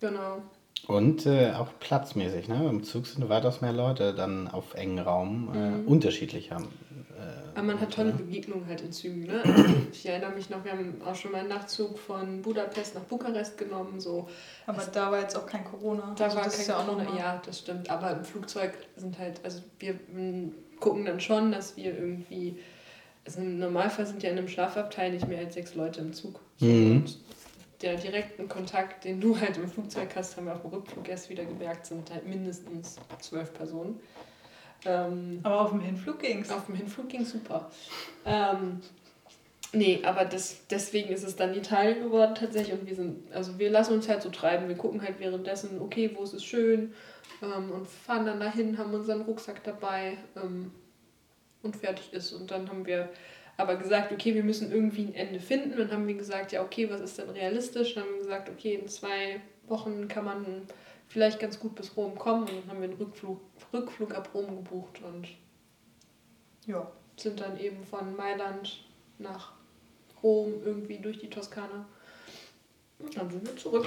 Genau. 0.00 0.42
Und 0.86 1.26
äh, 1.26 1.52
auch 1.52 1.68
platzmäßig, 1.80 2.48
ne? 2.48 2.68
Im 2.68 2.84
Zug 2.84 3.06
sind 3.06 3.28
weitaus 3.28 3.60
mehr 3.60 3.72
Leute 3.72 4.14
dann 4.14 4.48
auf 4.48 4.74
engen 4.74 4.98
Raum 5.00 5.50
äh, 5.54 5.58
Mhm. 5.70 5.88
unterschiedlich 5.88 6.50
haben. 6.52 6.68
Aber 7.58 7.66
man 7.66 7.80
hat 7.80 7.92
tolle 7.92 8.12
Begegnungen 8.12 8.68
halt 8.68 8.82
in 8.82 8.92
Zügen. 8.92 9.26
Ne? 9.26 9.42
Also 9.44 9.64
ich 9.92 10.06
erinnere 10.06 10.30
mich 10.30 10.48
noch, 10.48 10.64
wir 10.64 10.70
haben 10.70 11.02
auch 11.04 11.16
schon 11.16 11.32
mal 11.32 11.38
einen 11.38 11.48
Nachtzug 11.48 11.98
von 11.98 12.40
Budapest 12.40 12.94
nach 12.94 13.02
Bukarest 13.02 13.58
genommen. 13.58 13.98
So. 13.98 14.28
Aber 14.68 14.76
das, 14.76 14.92
da 14.92 15.10
war 15.10 15.20
jetzt 15.20 15.36
auch 15.36 15.44
kein 15.44 15.64
Corona. 15.64 16.14
Da 16.16 16.26
also 16.26 16.36
war 16.36 16.48
kein 16.48 16.66
ja 16.66 16.74
Corona, 16.84 17.18
ja, 17.18 17.42
das 17.44 17.58
stimmt. 17.58 17.90
Aber 17.90 18.12
im 18.12 18.24
Flugzeug 18.24 18.74
sind 18.94 19.18
halt, 19.18 19.40
also 19.42 19.62
wir 19.80 19.98
gucken 20.78 21.04
dann 21.04 21.18
schon, 21.18 21.50
dass 21.50 21.76
wir 21.76 21.98
irgendwie, 21.98 22.60
also 23.26 23.40
im 23.40 23.58
Normalfall 23.58 24.06
sind 24.06 24.22
ja 24.22 24.30
in 24.30 24.38
einem 24.38 24.46
Schlafabteil 24.46 25.10
nicht 25.10 25.26
mehr 25.26 25.40
als 25.40 25.54
sechs 25.54 25.74
Leute 25.74 26.00
im 26.00 26.12
Zug. 26.12 26.40
Mhm. 26.60 26.92
Und 26.92 27.18
der 27.82 27.96
direkten 27.96 28.48
Kontakt, 28.48 29.04
den 29.04 29.20
du 29.20 29.36
halt 29.40 29.56
im 29.56 29.68
Flugzeug 29.68 30.10
hast, 30.14 30.36
haben 30.36 30.46
wir 30.46 30.54
auf 30.54 30.62
dem 30.62 30.70
Rückflug 30.70 31.08
erst 31.08 31.28
wieder 31.28 31.44
gemerkt, 31.44 31.86
sind 31.86 32.08
halt 32.12 32.24
mindestens 32.24 32.98
zwölf 33.20 33.52
Personen. 33.52 33.98
Ähm, 34.84 35.40
aber 35.42 35.60
auf 35.60 35.70
dem 35.70 35.80
Hinflug 35.80 36.20
ging 36.20 36.40
es. 36.40 36.50
Auf 36.50 36.66
dem 36.66 36.76
Hinflug 36.76 37.08
ging 37.08 37.24
super. 37.24 37.70
Ähm, 38.24 38.80
nee, 39.72 40.00
aber 40.04 40.24
das, 40.24 40.66
deswegen 40.68 41.10
ist 41.10 41.24
es 41.24 41.36
dann 41.36 41.54
Italien 41.54 42.02
geworden 42.02 42.34
tatsächlich 42.34 42.78
und 42.78 42.86
wir 42.86 42.94
sind, 42.94 43.32
also 43.32 43.58
wir 43.58 43.70
lassen 43.70 43.94
uns 43.94 44.08
halt 44.08 44.22
so 44.22 44.30
treiben, 44.30 44.68
wir 44.68 44.76
gucken 44.76 45.02
halt 45.02 45.18
währenddessen, 45.18 45.80
okay, 45.80 46.10
wo 46.14 46.22
ist 46.22 46.34
es 46.34 46.44
schön 46.44 46.92
ähm, 47.42 47.70
und 47.72 47.88
fahren 47.88 48.26
dann 48.26 48.40
dahin, 48.40 48.78
haben 48.78 48.94
unseren 48.94 49.22
Rucksack 49.22 49.64
dabei 49.64 50.16
ähm, 50.36 50.70
und 51.62 51.76
fertig 51.76 52.12
ist 52.12 52.32
und 52.32 52.50
dann 52.50 52.68
haben 52.68 52.86
wir 52.86 53.08
aber 53.58 53.74
gesagt, 53.74 54.12
okay, 54.12 54.34
wir 54.34 54.44
müssen 54.44 54.70
irgendwie 54.70 55.02
ein 55.02 55.14
Ende 55.14 55.40
finden. 55.40 55.76
Dann 55.76 55.90
haben 55.90 56.06
wir 56.06 56.14
gesagt, 56.14 56.52
ja, 56.52 56.62
okay, 56.62 56.88
was 56.88 57.00
ist 57.00 57.18
denn 57.18 57.28
realistisch? 57.28 57.94
Dann 57.94 58.04
haben 58.04 58.12
wir 58.12 58.20
gesagt, 58.20 58.48
okay, 58.48 58.74
in 58.74 58.86
zwei 58.86 59.40
Wochen 59.66 60.06
kann 60.06 60.24
man 60.24 60.62
vielleicht 61.08 61.40
ganz 61.40 61.58
gut 61.58 61.74
bis 61.74 61.96
Rom 61.96 62.18
kommen. 62.18 62.42
Und 62.42 62.50
dann 62.50 62.68
haben 62.70 62.80
wir 62.80 62.88
einen 62.88 62.98
Rückflug, 62.98 63.40
Rückflug 63.72 64.14
ab 64.14 64.30
Rom 64.34 64.46
gebucht 64.56 65.00
und 65.02 65.28
ja. 66.66 66.90
sind 67.16 67.40
dann 67.40 67.58
eben 67.58 67.84
von 67.84 68.14
Mailand 68.14 68.84
nach 69.18 69.52
Rom 70.22 70.54
irgendwie 70.64 70.98
durch 70.98 71.18
die 71.18 71.30
Toskana. 71.30 71.86
Und 72.98 73.16
dann 73.16 73.30
sind 73.30 73.46
wir 73.46 73.56
zurück. 73.56 73.86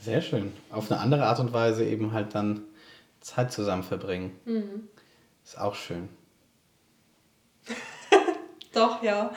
Sehr 0.00 0.22
schön. 0.22 0.52
Auf 0.70 0.90
eine 0.90 1.00
andere 1.00 1.26
Art 1.26 1.40
und 1.40 1.52
Weise 1.52 1.84
eben 1.84 2.12
halt 2.12 2.34
dann 2.34 2.62
Zeit 3.20 3.52
zusammen 3.52 3.82
verbringen. 3.82 4.38
Mhm. 4.44 4.88
Ist 5.44 5.58
auch 5.58 5.74
schön. 5.74 6.08
Doch, 8.72 9.02
ja. 9.02 9.32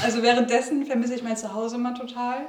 Also 0.00 0.22
währenddessen 0.22 0.86
vermisse 0.86 1.14
ich 1.16 1.22
mein 1.22 1.36
Zuhause 1.36 1.74
immer 1.74 1.94
total. 1.94 2.46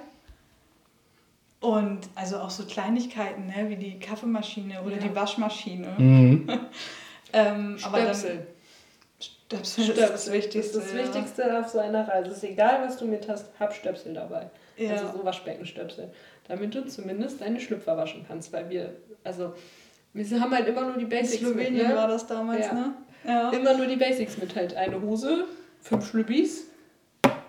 Und 1.62 2.10
also 2.16 2.40
auch 2.40 2.50
so 2.50 2.66
Kleinigkeiten, 2.66 3.46
ne, 3.46 3.70
wie 3.70 3.76
die 3.76 4.00
Kaffeemaschine 4.00 4.82
oder 4.82 4.96
ja. 4.96 5.02
die 5.02 5.16
Waschmaschine. 5.16 5.94
Mhm. 5.98 6.50
ähm, 7.34 7.78
Stöpsel. 7.78 8.48
Stöpsel, 9.20 9.84
Stöpsel 9.84 10.04
ist 10.04 10.12
das 10.12 10.32
Wichtigste. 10.32 10.78
Das 10.80 10.88
ist 10.88 10.96
das 10.96 11.06
Wichtigste 11.06 11.42
ja. 11.44 11.60
auf 11.60 11.70
so 11.70 11.78
einer 11.78 12.08
Reise. 12.08 12.32
Es 12.32 12.38
ist 12.38 12.44
egal, 12.46 12.82
was 12.84 12.98
du 12.98 13.06
mit 13.06 13.30
hast, 13.30 13.48
hab 13.60 13.76
Stöpsel 13.76 14.16
dabei. 14.16 14.50
Ja. 14.76 14.94
Also 14.94 15.20
so 15.20 15.24
Waschbeckenstöpsel. 15.24 16.12
Damit 16.48 16.74
du 16.74 16.88
zumindest 16.88 17.42
deine 17.42 17.60
Schlüpfer 17.60 17.96
waschen 17.96 18.26
kannst, 18.28 18.52
weil 18.52 18.70
wir, 18.72 18.96
also 19.24 19.54
wir 20.14 20.42
haben 20.42 20.56
halt 20.56 20.68
immer 20.68 20.82
nur 20.82 20.98
die 20.98 21.06
Basics. 21.06 21.44
In 21.44 21.48
Slowenien 21.48 21.74
mit, 21.74 21.88
ne? 21.90 21.96
war 21.96 22.08
das 22.08 22.26
damals, 22.26 22.66
ja. 22.66 22.74
ne? 22.74 22.94
Ja. 23.24 23.52
Immer 23.52 23.76
nur 23.76 23.86
die 23.86 23.98
Basics 23.98 24.38
mit 24.40 24.56
halt 24.56 24.76
eine 24.76 25.00
Hose, 25.00 25.46
fünf 25.80 26.10
Schlüppis, 26.10 26.66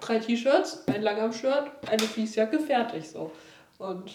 drei 0.00 0.18
T-Shirts, 0.18 0.84
ein 0.86 1.00
Langarm-Shirt, 1.00 1.70
eine 1.90 2.02
Fließjacke, 2.02 2.58
fertig 2.58 3.08
so. 3.08 3.32
Und 3.83 4.11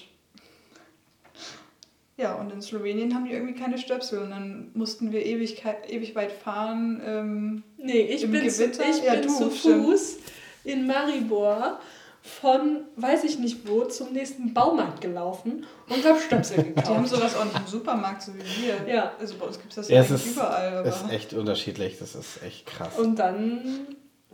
ja, 2.17 2.33
und 2.33 2.51
in 2.51 2.61
Slowenien 2.63 3.13
haben 3.13 3.25
die 3.25 3.31
irgendwie 3.31 3.53
keine 3.53 3.77
Stöpsel 3.77 4.19
und 4.23 4.31
dann 4.31 4.71
mussten 4.73 5.11
wir 5.11 5.23
ewig, 5.23 5.63
ewig 5.87 6.15
weit 6.15 6.31
fahren. 6.31 6.99
Ähm, 7.05 7.63
nee, 7.77 8.01
ich 8.01 8.21
bin, 8.21 8.31
Gewitter. 8.41 8.71
Zu, 8.71 8.89
ich 8.89 9.03
ja, 9.03 9.13
bin 9.13 9.23
du, 9.23 9.29
zu 9.29 9.49
Fuß 9.51 10.17
in 10.63 10.87
Maribor 10.87 11.79
von 12.23 12.85
weiß 12.95 13.23
ich 13.23 13.39
nicht 13.39 13.67
wo 13.67 13.85
zum 13.85 14.11
nächsten 14.13 14.53
Baumarkt 14.53 14.99
gelaufen 14.99 15.65
und 15.87 16.05
habe 16.05 16.19
Stöpsel 16.19 16.63
gekauft. 16.63 16.87
Die 16.87 16.93
haben 16.93 17.05
sowas 17.05 17.35
auch 17.37 17.45
nicht 17.45 17.57
im 17.57 17.67
Supermarkt, 17.67 18.23
so 18.23 18.33
wie 18.33 18.39
wir. 18.39 18.93
Ja. 18.93 19.13
Also 19.19 19.35
bei 19.35 19.45
uns 19.45 19.59
gibt 19.59 19.69
es 19.69 19.75
das 19.75 19.89
ja, 19.89 20.01
eigentlich 20.01 20.25
ist, 20.25 20.31
überall. 20.31 20.77
Aber 20.77 20.89
ist 20.89 21.09
echt 21.09 21.33
unterschiedlich, 21.33 21.99
das 21.99 22.15
ist 22.15 22.43
echt 22.43 22.65
krass. 22.65 22.97
Und 22.97 23.17
dann 23.17 23.87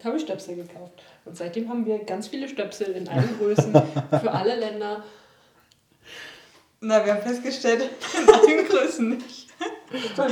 habe 0.04 0.18
ich 0.18 0.24
Stöpsel 0.24 0.56
gekauft. 0.56 1.04
Und 1.26 1.38
seitdem 1.38 1.70
haben 1.70 1.86
wir 1.86 2.00
ganz 2.00 2.28
viele 2.28 2.48
Stöpsel 2.48 2.88
in 2.96 3.08
allen 3.08 3.38
Größen 3.38 3.74
für 4.22 4.32
alle 4.32 4.56
Länder. 4.56 5.04
Na, 6.86 7.06
wir 7.06 7.14
haben 7.14 7.22
festgestellt, 7.22 7.82
in 8.22 8.34
allen 8.34 8.68
Größen 8.68 9.10
nicht. 9.10 9.48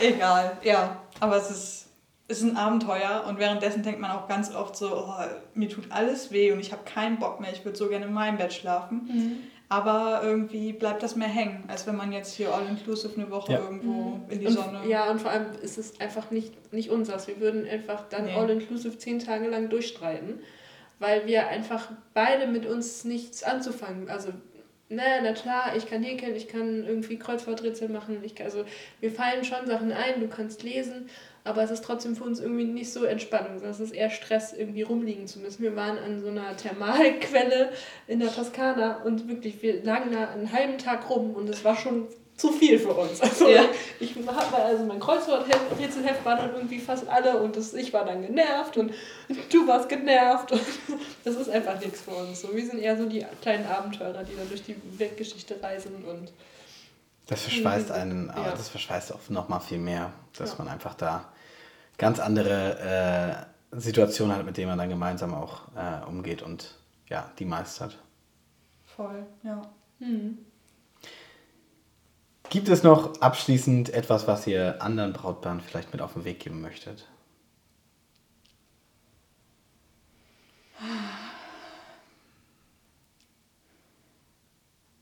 Egal, 0.00 0.56
ja. 0.62 1.02
Aber 1.18 1.36
es 1.36 1.50
ist, 1.50 1.88
es 2.28 2.38
ist 2.38 2.44
ein 2.44 2.56
Abenteuer 2.56 3.24
und 3.26 3.40
währenddessen 3.40 3.82
denkt 3.82 3.98
man 4.00 4.12
auch 4.12 4.28
ganz 4.28 4.54
oft 4.54 4.76
so, 4.76 4.94
oh, 4.94 5.24
mir 5.54 5.68
tut 5.68 5.90
alles 5.90 6.30
weh 6.30 6.52
und 6.52 6.60
ich 6.60 6.70
habe 6.70 6.84
keinen 6.84 7.18
Bock 7.18 7.40
mehr, 7.40 7.52
ich 7.52 7.64
würde 7.64 7.76
so 7.76 7.88
gerne 7.88 8.04
in 8.06 8.12
meinem 8.12 8.38
Bett 8.38 8.52
schlafen. 8.52 9.08
Mhm. 9.08 9.36
Aber 9.68 10.20
irgendwie 10.22 10.72
bleibt 10.72 11.02
das 11.02 11.16
mehr 11.16 11.28
hängen, 11.28 11.64
als 11.66 11.86
wenn 11.88 11.96
man 11.96 12.12
jetzt 12.12 12.34
hier 12.34 12.54
all-inclusive 12.54 13.20
eine 13.20 13.30
Woche 13.30 13.54
ja. 13.54 13.58
irgendwo 13.58 13.92
mhm. 13.92 14.30
in 14.30 14.38
die 14.38 14.46
und, 14.46 14.52
Sonne. 14.52 14.86
Ja, 14.86 15.10
und 15.10 15.20
vor 15.20 15.32
allem 15.32 15.46
ist 15.60 15.78
es 15.78 16.00
einfach 16.00 16.30
nicht, 16.30 16.72
nicht 16.72 16.90
unseres. 16.90 17.26
Wir 17.26 17.40
würden 17.40 17.68
einfach 17.68 18.08
dann 18.08 18.26
nee. 18.26 18.34
all-inclusive 18.34 18.96
zehn 18.98 19.18
Tage 19.18 19.48
lang 19.48 19.68
durchstreiten, 19.68 20.38
weil 21.00 21.26
wir 21.26 21.48
einfach 21.48 21.90
beide 22.14 22.46
mit 22.46 22.66
uns 22.66 23.04
nichts 23.04 23.42
anzufangen. 23.42 24.08
Also 24.08 24.30
na, 24.90 25.20
na 25.22 25.32
klar, 25.32 25.76
ich 25.76 25.86
kann 25.86 26.02
häkeln, 26.02 26.34
ich 26.34 26.48
kann 26.48 26.86
irgendwie 26.86 27.18
Kreuzworträtsel 27.18 27.88
machen. 27.90 28.20
Ich 28.22 28.34
kann, 28.34 28.46
also 28.46 28.64
mir 29.02 29.10
fallen 29.10 29.44
schon 29.44 29.66
Sachen 29.66 29.92
ein, 29.92 30.20
du 30.20 30.28
kannst 30.28 30.62
lesen, 30.62 31.10
aber 31.44 31.62
es 31.62 31.70
ist 31.70 31.84
trotzdem 31.84 32.16
für 32.16 32.24
uns 32.24 32.40
irgendwie 32.40 32.64
nicht 32.64 32.90
so 32.90 33.04
Entspannung, 33.04 33.54
sondern 33.58 33.70
es 33.70 33.80
ist 33.80 33.94
eher 33.94 34.10
Stress, 34.10 34.54
irgendwie 34.54 34.82
rumliegen 34.82 35.26
zu 35.26 35.40
müssen. 35.40 35.62
Wir 35.62 35.76
waren 35.76 35.98
an 35.98 36.20
so 36.20 36.28
einer 36.28 36.56
Thermalquelle 36.56 37.70
in 38.06 38.20
der 38.20 38.32
Toskana 38.32 39.02
und 39.02 39.28
wirklich, 39.28 39.62
wir 39.62 39.82
lagen 39.84 40.10
da 40.10 40.30
einen 40.30 40.52
halben 40.52 40.78
Tag 40.78 41.10
rum 41.10 41.34
und 41.34 41.48
es 41.50 41.64
war 41.64 41.76
schon 41.76 42.08
zu 42.38 42.52
viel 42.52 42.78
für 42.78 42.94
uns. 42.94 43.20
Also 43.28 43.48
ja. 43.48 43.64
ich 44.00 44.14
habe 44.26 44.56
also 44.56 44.84
mein 44.84 45.00
Kreuzworträtselheft 45.00 46.24
war 46.24 46.36
dann 46.36 46.54
irgendwie 46.54 46.78
fast 46.78 47.06
alle 47.08 47.38
und 47.40 47.56
das, 47.56 47.74
ich 47.74 47.92
war 47.92 48.04
dann 48.04 48.22
genervt 48.22 48.76
und 48.78 48.92
du 49.52 49.66
warst 49.66 49.88
genervt 49.88 50.52
und 50.52 50.62
das 51.24 51.34
ist 51.34 51.50
einfach 51.50 51.78
nichts 51.80 52.00
für 52.00 52.12
uns. 52.12 52.40
So, 52.40 52.54
wir 52.54 52.64
sind 52.64 52.78
eher 52.78 52.96
so 52.96 53.06
die 53.06 53.26
kleinen 53.42 53.66
Abenteurer, 53.66 54.24
die 54.24 54.36
dann 54.36 54.48
durch 54.48 54.62
die 54.62 54.76
Weltgeschichte 54.98 55.62
reisen 55.62 56.04
und 56.04 56.32
das 57.26 57.42
verschweißt 57.42 57.90
einen, 57.90 58.30
aber 58.30 58.46
ja. 58.46 58.52
das 58.52 58.70
verschweißt 58.70 59.12
auch 59.12 59.28
noch 59.28 59.50
mal 59.50 59.60
viel 59.60 59.76
mehr, 59.76 60.12
dass 60.38 60.52
ja. 60.52 60.58
man 60.58 60.68
einfach 60.68 60.94
da 60.94 61.30
ganz 61.98 62.20
andere 62.20 63.48
äh, 63.72 63.78
Situationen 63.78 64.34
hat, 64.34 64.46
mit 64.46 64.56
denen 64.56 64.68
man 64.68 64.78
dann 64.78 64.88
gemeinsam 64.88 65.34
auch 65.34 65.68
äh, 65.76 66.06
umgeht 66.06 66.40
und 66.40 66.74
ja, 67.10 67.30
die 67.38 67.44
meistert. 67.44 67.98
Voll, 68.96 69.26
ja. 69.42 69.60
Mhm. 69.98 70.38
Gibt 72.50 72.68
es 72.68 72.82
noch 72.82 73.20
abschließend 73.20 73.90
etwas, 73.90 74.26
was 74.26 74.46
ihr 74.46 74.80
anderen 74.80 75.12
Brautpaaren 75.12 75.60
vielleicht 75.60 75.92
mit 75.92 76.00
auf 76.00 76.14
den 76.14 76.24
Weg 76.24 76.40
geben 76.40 76.62
möchtet? 76.62 77.06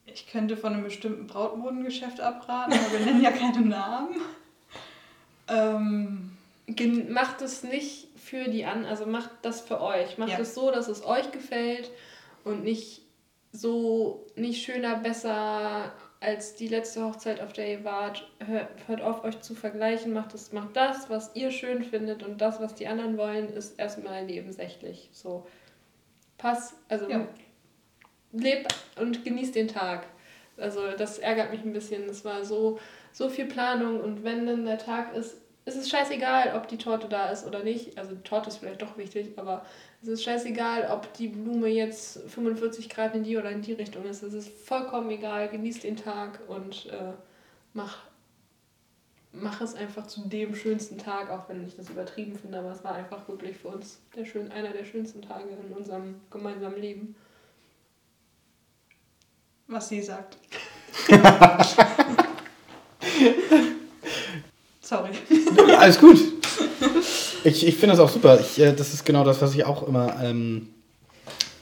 Ich 0.06 0.26
könnte 0.26 0.56
von 0.56 0.72
einem 0.72 0.82
bestimmten 0.82 1.28
Brautmodengeschäft 1.28 2.20
abraten, 2.20 2.72
aber 2.72 2.92
wir 2.98 3.06
nennen 3.06 3.22
ja 3.22 3.30
keine 3.30 3.60
Namen. 3.60 4.16
Ähm, 5.46 6.36
macht 7.10 7.42
es 7.42 7.62
nicht 7.62 8.08
für 8.16 8.48
die 8.48 8.64
an, 8.64 8.84
also 8.84 9.06
macht 9.06 9.30
das 9.42 9.60
für 9.60 9.80
euch. 9.80 10.18
Macht 10.18 10.30
ja. 10.30 10.40
es 10.40 10.54
so, 10.54 10.72
dass 10.72 10.88
es 10.88 11.04
euch 11.04 11.30
gefällt 11.30 11.90
und 12.42 12.64
nicht 12.64 13.02
so, 13.52 14.26
nicht 14.34 14.64
schöner, 14.64 14.96
besser 14.96 15.92
als 16.26 16.56
die 16.56 16.66
letzte 16.66 17.04
Hochzeit, 17.04 17.40
auf 17.40 17.52
der 17.52 17.70
ihr 17.70 17.84
wart. 17.84 18.28
Hört, 18.44 18.68
hört 18.88 19.00
auf, 19.00 19.22
euch 19.22 19.40
zu 19.42 19.54
vergleichen. 19.54 20.12
Macht 20.12 20.34
das, 20.34 20.52
macht 20.52 20.74
das, 20.74 21.08
was 21.08 21.30
ihr 21.36 21.52
schön 21.52 21.84
findet 21.84 22.24
und 22.24 22.40
das, 22.40 22.60
was 22.60 22.74
die 22.74 22.88
anderen 22.88 23.16
wollen, 23.16 23.48
ist 23.48 23.78
erstmal 23.78 24.24
nebensächlich. 24.24 25.08
So, 25.12 25.46
pass, 26.36 26.74
also 26.88 27.08
ja. 27.08 27.28
lebt 28.32 28.74
und 29.00 29.24
genießt 29.24 29.54
den 29.54 29.68
Tag. 29.68 30.08
Also 30.56 30.80
das 30.98 31.18
ärgert 31.18 31.52
mich 31.52 31.62
ein 31.62 31.72
bisschen. 31.72 32.02
Es 32.08 32.24
war 32.24 32.44
so, 32.44 32.80
so 33.12 33.28
viel 33.28 33.46
Planung 33.46 34.00
und 34.00 34.24
wenn 34.24 34.46
dann 34.46 34.64
der 34.64 34.78
Tag 34.78 35.14
ist, 35.14 35.36
es 35.64 35.76
ist 35.76 35.90
scheißegal, 35.90 36.54
ob 36.56 36.66
die 36.66 36.78
Torte 36.78 37.08
da 37.08 37.30
ist 37.30 37.46
oder 37.46 37.62
nicht. 37.62 37.98
Also 37.98 38.16
die 38.16 38.22
Torte 38.22 38.48
ist 38.48 38.56
vielleicht 38.56 38.82
doch 38.82 38.98
wichtig, 38.98 39.34
aber 39.36 39.64
es 40.02 40.08
ist 40.08 40.24
scheißegal, 40.24 40.88
ob 40.90 41.12
die 41.14 41.28
Blume 41.28 41.68
jetzt 41.68 42.20
45 42.28 42.88
Grad 42.88 43.14
in 43.14 43.24
die 43.24 43.36
oder 43.36 43.50
in 43.50 43.62
die 43.62 43.72
Richtung 43.72 44.04
ist. 44.04 44.22
Es 44.22 44.34
ist 44.34 44.48
vollkommen 44.48 45.10
egal. 45.10 45.48
Genieß 45.48 45.80
den 45.80 45.96
Tag 45.96 46.40
und 46.48 46.86
äh, 46.86 47.12
mach, 47.72 47.98
mach 49.32 49.60
es 49.60 49.74
einfach 49.74 50.06
zu 50.06 50.28
dem 50.28 50.54
schönsten 50.54 50.98
Tag, 50.98 51.30
auch 51.30 51.48
wenn 51.48 51.66
ich 51.66 51.76
das 51.76 51.90
übertrieben 51.90 52.36
finde. 52.36 52.58
Aber 52.58 52.70
es 52.72 52.84
war 52.84 52.94
einfach 52.94 53.26
wirklich 53.28 53.56
für 53.56 53.68
uns 53.68 54.00
der 54.14 54.24
schön, 54.24 54.52
einer 54.52 54.70
der 54.70 54.84
schönsten 54.84 55.22
Tage 55.22 55.48
in 55.48 55.72
unserem 55.72 56.20
gemeinsamen 56.30 56.80
Leben. 56.80 57.16
Was 59.66 59.88
sie 59.88 60.02
sagt. 60.02 60.36
Sorry. 64.80 65.10
Alles 65.76 65.98
gut. 65.98 66.35
Ich, 67.46 67.64
ich 67.64 67.76
finde 67.76 67.94
das 67.94 68.00
auch 68.00 68.08
super. 68.08 68.40
Ich, 68.40 68.58
äh, 68.58 68.72
das 68.72 68.92
ist 68.92 69.04
genau 69.04 69.22
das, 69.22 69.40
was 69.40 69.54
ich 69.54 69.64
auch 69.64 69.86
immer 69.86 70.16
ähm, 70.20 70.68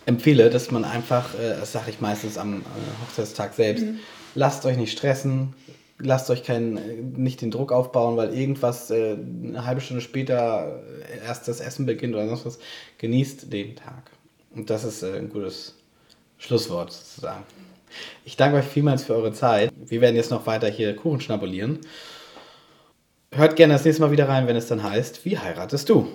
empfehle, 0.06 0.48
dass 0.48 0.70
man 0.70 0.82
einfach, 0.82 1.34
äh, 1.34 1.56
das 1.60 1.72
sage 1.72 1.90
ich 1.90 2.00
meistens 2.00 2.38
am 2.38 2.62
äh, 2.62 2.62
Hochzeitstag 3.02 3.52
selbst, 3.52 3.84
mhm. 3.84 3.98
lasst 4.34 4.64
euch 4.64 4.78
nicht 4.78 4.92
stressen, 4.96 5.52
lasst 5.98 6.30
euch 6.30 6.42
keinen, 6.42 6.78
äh, 6.78 7.02
nicht 7.02 7.42
den 7.42 7.50
Druck 7.50 7.70
aufbauen, 7.70 8.16
weil 8.16 8.32
irgendwas 8.32 8.90
äh, 8.90 9.14
eine 9.44 9.66
halbe 9.66 9.82
Stunde 9.82 10.00
später 10.00 10.80
äh, 11.02 11.26
erst 11.26 11.48
das 11.48 11.60
Essen 11.60 11.84
beginnt 11.84 12.14
oder 12.14 12.28
sonst 12.28 12.46
was. 12.46 12.58
Genießt 12.96 13.52
den 13.52 13.76
Tag. 13.76 14.10
Und 14.54 14.70
das 14.70 14.84
ist 14.84 15.02
äh, 15.02 15.18
ein 15.18 15.28
gutes 15.28 15.74
Schlusswort 16.38 16.92
sozusagen. 16.92 17.44
Ich 18.24 18.38
danke 18.38 18.56
euch 18.56 18.64
vielmals 18.64 19.04
für 19.04 19.14
eure 19.14 19.34
Zeit. 19.34 19.70
Wir 19.76 20.00
werden 20.00 20.16
jetzt 20.16 20.30
noch 20.30 20.46
weiter 20.46 20.68
hier 20.68 20.96
Kuchen 20.96 21.20
schnabulieren. 21.20 21.80
Hört 23.36 23.56
gerne 23.56 23.72
das 23.72 23.84
nächste 23.84 24.00
Mal 24.00 24.12
wieder 24.12 24.28
rein, 24.28 24.46
wenn 24.46 24.54
es 24.54 24.68
dann 24.68 24.84
heißt, 24.84 25.24
wie 25.24 25.36
heiratest 25.36 25.88
du? 25.88 26.06